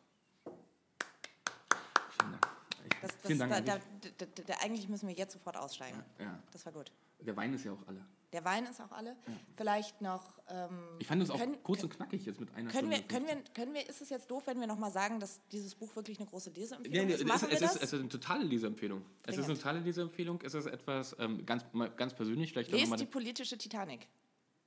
Vielen 2.17 2.31
Dank. 2.31 2.47
Ich, 2.83 2.99
das, 3.01 3.11
das, 3.11 3.27
vielen 3.27 3.39
Dank 3.39 3.65
da, 3.65 3.77
da, 4.17 4.25
da, 4.47 4.53
eigentlich 4.61 4.89
müssen 4.89 5.07
wir 5.07 5.15
jetzt 5.15 5.33
sofort 5.33 5.57
aussteigen. 5.57 6.03
Ja, 6.17 6.25
ja. 6.25 6.39
Das 6.51 6.65
war 6.65 6.73
gut. 6.73 6.91
Der 7.19 7.35
Wein 7.37 7.53
ist 7.53 7.63
ja 7.63 7.73
auch 7.73 7.87
alle. 7.87 8.03
Der 8.35 8.43
Wein 8.43 8.65
ist 8.65 8.81
auch 8.81 8.91
alle. 8.91 9.11
Ja. 9.11 9.33
Vielleicht 9.55 10.01
noch. 10.01 10.41
Ähm, 10.49 10.69
ich 10.99 11.07
fand 11.07 11.23
es 11.23 11.29
auch 11.29 11.39
kurz 11.63 11.83
und 11.83 11.89
knackig 11.89 12.25
jetzt 12.25 12.41
mit 12.41 12.53
einer 12.53 12.69
können 12.69 12.91
Stunde. 12.91 12.97
Wir, 12.97 13.03
können, 13.07 13.27
wir, 13.27 13.53
können 13.53 13.73
wir, 13.73 13.87
ist 13.87 14.01
es 14.01 14.09
jetzt 14.09 14.29
doof, 14.29 14.43
wenn 14.47 14.59
wir 14.59 14.67
nochmal 14.67 14.91
sagen, 14.91 15.21
dass 15.21 15.39
dieses 15.53 15.73
Buch 15.73 15.95
wirklich 15.95 16.19
eine 16.19 16.27
große 16.27 16.49
Leseempfehlung 16.49 17.07
ja, 17.09 17.15
ist? 17.15 17.21
Es, 17.23 17.43
es, 17.43 17.61
ist, 17.61 17.75
es 17.77 17.93
ist 17.93 17.99
eine 18.01 18.09
totale 18.09 18.43
Leseempfehlung. 18.43 19.05
Es 19.25 19.37
ist 19.37 19.45
eine 19.45 19.53
totale 19.53 19.79
Leseempfehlung. 19.79 20.41
Es 20.43 20.53
ist 20.53 20.65
etwas 20.65 21.15
ähm, 21.17 21.45
ganz, 21.45 21.63
ganz 21.95 22.13
persönlich. 22.13 22.51
Vielleicht 22.51 22.71
Lest 22.71 22.99
die 22.99 23.05
politische 23.05 23.57
Titanic. 23.57 24.05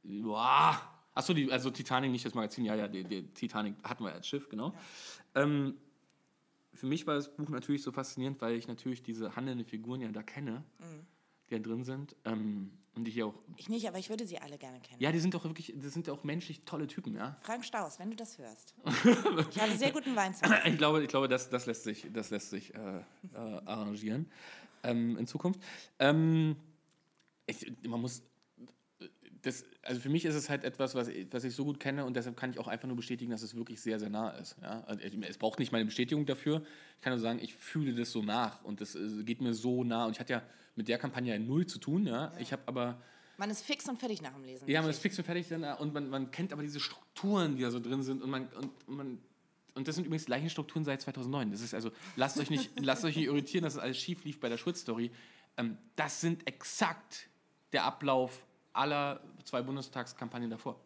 Boah. 0.02 0.80
Achso, 1.12 1.34
die, 1.34 1.52
also 1.52 1.70
Titanic, 1.70 2.10
nicht 2.10 2.24
das 2.24 2.32
Magazin. 2.32 2.64
Ja, 2.64 2.74
ja, 2.74 2.88
die, 2.88 3.04
die 3.04 3.26
Titanic 3.34 3.74
hatten 3.84 4.02
wir 4.02 4.12
als 4.14 4.26
Schiff, 4.26 4.48
genau. 4.48 4.72
Ja. 5.34 5.42
Ähm, 5.42 5.76
für 6.72 6.86
mich 6.86 7.06
war 7.06 7.16
das 7.16 7.36
Buch 7.36 7.50
natürlich 7.50 7.82
so 7.82 7.92
faszinierend, 7.92 8.40
weil 8.40 8.54
ich 8.54 8.66
natürlich 8.66 9.02
diese 9.02 9.36
handelnden 9.36 9.66
Figuren 9.66 10.00
ja 10.00 10.10
da 10.10 10.22
kenne, 10.22 10.64
mhm. 10.78 11.06
die 11.50 11.56
da 11.56 11.58
drin 11.58 11.84
sind. 11.84 12.16
Ähm, 12.24 12.70
und 12.98 13.08
ich 13.08 13.22
auch. 13.22 13.34
Ich 13.56 13.68
nicht, 13.68 13.86
aber 13.88 13.98
ich 13.98 14.10
würde 14.10 14.26
sie 14.26 14.38
alle 14.38 14.58
gerne 14.58 14.80
kennen. 14.80 15.00
Ja, 15.00 15.12
die 15.12 15.20
sind 15.20 15.32
doch 15.32 15.44
wirklich, 15.44 15.72
das 15.76 15.92
sind 15.92 16.08
auch 16.10 16.24
menschlich 16.24 16.62
tolle 16.62 16.86
Typen, 16.86 17.14
ja. 17.14 17.36
Frank 17.42 17.64
Staus, 17.64 17.98
wenn 17.98 18.10
du 18.10 18.16
das 18.16 18.38
hörst. 18.38 18.74
ich 19.50 19.60
habe 19.60 19.76
sehr 19.76 19.92
guten 19.92 20.16
Wein 20.16 20.34
zu 20.34 20.44
Ich 20.64 20.76
glaube, 20.76 21.02
ich 21.02 21.08
glaube 21.08 21.28
das, 21.28 21.48
das 21.48 21.66
lässt 21.66 21.84
sich, 21.84 22.06
das 22.12 22.30
lässt 22.30 22.50
sich 22.50 22.74
äh, 22.74 22.78
äh, 22.78 23.02
arrangieren 23.34 24.26
ähm, 24.82 25.16
in 25.16 25.26
Zukunft. 25.26 25.60
Ähm, 25.98 26.56
ich, 27.46 27.72
man 27.86 28.00
muss. 28.00 28.22
Das, 29.42 29.64
also 29.82 30.00
für 30.00 30.08
mich 30.08 30.24
ist 30.24 30.34
es 30.34 30.50
halt 30.50 30.64
etwas, 30.64 30.94
was 30.94 31.08
ich, 31.08 31.26
was 31.30 31.44
ich 31.44 31.54
so 31.54 31.64
gut 31.64 31.78
kenne 31.78 32.04
und 32.04 32.14
deshalb 32.14 32.36
kann 32.36 32.50
ich 32.50 32.58
auch 32.58 32.68
einfach 32.68 32.88
nur 32.88 32.96
bestätigen, 32.96 33.30
dass 33.30 33.42
es 33.42 33.54
wirklich 33.54 33.80
sehr, 33.80 33.98
sehr 33.98 34.10
nah 34.10 34.30
ist. 34.30 34.56
Ja? 34.62 34.82
Also 34.86 35.02
es 35.28 35.38
braucht 35.38 35.58
nicht 35.58 35.70
meine 35.70 35.84
Bestätigung 35.84 36.26
dafür. 36.26 36.62
Ich 36.96 37.02
kann 37.02 37.12
nur 37.12 37.20
sagen, 37.20 37.38
ich 37.40 37.54
fühle 37.54 37.94
das 37.94 38.10
so 38.10 38.22
nach 38.22 38.64
und 38.64 38.80
das 38.80 38.94
äh, 38.94 39.22
geht 39.22 39.40
mir 39.40 39.54
so 39.54 39.84
nah. 39.84 40.06
Und 40.06 40.12
ich 40.12 40.20
hatte 40.20 40.32
ja 40.32 40.42
mit 40.74 40.88
der 40.88 40.98
Kampagne 40.98 41.32
ja 41.32 41.38
null 41.38 41.66
zu 41.66 41.78
tun. 41.78 42.06
Ja? 42.06 42.32
ja. 42.32 42.40
Ich 42.40 42.52
habe 42.52 42.62
aber. 42.66 43.00
Man 43.36 43.50
ist 43.50 43.62
fix 43.62 43.88
und 43.88 43.98
fertig 43.98 44.20
nach 44.20 44.32
dem 44.32 44.44
Lesen. 44.44 44.68
Ja, 44.68 44.80
man 44.80 44.90
ist 44.90 45.00
fix 45.00 45.16
und 45.18 45.24
fertig 45.24 45.46
dann, 45.48 45.62
und 45.62 45.94
man, 45.94 46.10
man 46.10 46.30
kennt 46.32 46.52
aber 46.52 46.62
diese 46.62 46.80
Strukturen, 46.80 47.56
die 47.56 47.62
da 47.62 47.70
so 47.70 47.78
drin 47.78 48.02
sind 48.02 48.20
und 48.20 48.30
man, 48.30 48.48
und, 48.48 48.88
man 48.88 49.18
und 49.74 49.86
das 49.86 49.94
sind 49.94 50.06
übrigens 50.06 50.24
die 50.24 50.30
gleichen 50.30 50.50
Strukturen 50.50 50.84
seit 50.84 51.00
2009. 51.00 51.52
Das 51.52 51.60
ist 51.60 51.72
also, 51.72 51.92
lasst 52.16 52.38
euch 52.40 52.50
nicht, 52.50 52.70
lasst 52.80 53.04
euch 53.04 53.14
nicht 53.14 53.26
irritieren, 53.26 53.62
dass 53.62 53.74
es 53.74 53.78
alles 53.78 53.96
schief 53.96 54.24
lief 54.24 54.40
bei 54.40 54.48
der 54.48 54.56
Schulz-Story. 54.56 55.12
Ähm, 55.56 55.78
das 55.94 56.20
sind 56.20 56.48
exakt 56.48 57.28
der 57.72 57.84
Ablauf 57.84 58.47
aller 58.78 59.20
zwei 59.44 59.62
Bundestagskampagnen 59.62 60.50
davor. 60.50 60.80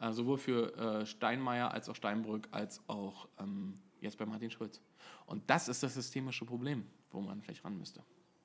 Äh, 0.00 0.12
sowohl 0.12 0.38
für 0.38 0.76
äh, 0.76 1.06
Steinmeier 1.06 1.72
als 1.72 1.88
auch 1.88 1.94
Steinbrück 1.96 2.48
als 2.50 2.80
auch 2.88 3.28
ähm, 3.38 3.80
Jetzt 4.00 4.16
bei 4.16 4.26
Martin 4.26 4.50
Schulz. 4.50 4.80
Und 5.26 5.48
das 5.50 5.68
ist 5.68 5.82
das 5.82 5.94
systemische 5.94 6.44
Problem, 6.44 6.86
wo 7.10 7.20
man 7.20 7.42
vielleicht 7.42 7.64
ran 7.64 7.76
müsste. 7.76 8.02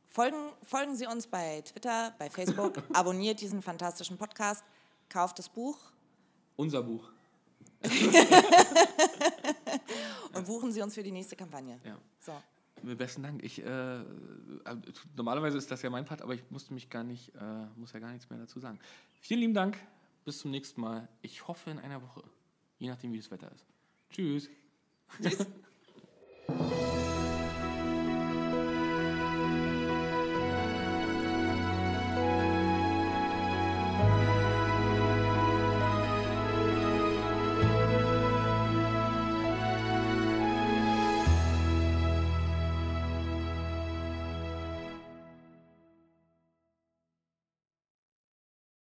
Folgen, 0.10 0.52
folgen 0.64 0.96
Sie 0.96 1.06
uns 1.08 1.28
bei 1.28 1.62
Twitter, 1.62 2.14
bei 2.18 2.30
Facebook, 2.30 2.82
abonniert 2.94 3.42
diesen 3.42 3.62
fantastischen 3.62 4.18
Podcast, 4.18 4.64
kauft 5.10 5.40
das 5.40 5.50
Buch. 5.50 5.78
Unser 6.56 6.84
Buch. 6.84 7.10
und 10.34 10.46
buchen 10.48 10.72
Sie 10.72 10.82
uns 10.82 10.94
für 10.94 11.04
die 11.04 11.12
nächste 11.12 11.36
Kampagne. 11.36 11.80
Ja. 11.84 11.98
So. 12.20 12.34
Besten 12.84 13.24
Dank. 13.24 13.44
Ich, 13.44 13.64
äh, 13.64 14.02
äh, 14.02 14.04
normalerweise 15.16 15.58
ist 15.58 15.72
das 15.72 15.82
ja 15.82 15.90
mein 15.90 16.06
Part, 16.06 16.22
aber 16.22 16.34
ich 16.34 16.44
musste 16.50 16.74
mich 16.74 16.90
gar 16.90 17.04
nicht, 17.04 17.34
äh, 17.36 17.66
muss 17.76 17.94
ja 17.94 18.00
gar 18.00 18.12
nichts 18.12 18.30
mehr 18.30 18.40
dazu 18.40 18.60
sagen. 18.60 18.80
Vielen 19.22 19.40
lieben 19.40 19.54
Dank. 19.54 19.78
Bis 20.26 20.40
zum 20.40 20.52
nächsten 20.52 20.82
Mal. 20.82 21.08
Ich 21.22 21.48
hoffe 21.48 21.70
in 21.70 21.80
einer 21.80 22.02
Woche. 22.02 22.24
Je 22.80 22.90
nachdem, 22.90 23.12
wie 23.14 23.18
das 23.18 23.32
Wetter 23.32 23.52
ist. 23.52 23.66
Tschüss. 24.10 24.50
Tschüss. 25.22 25.48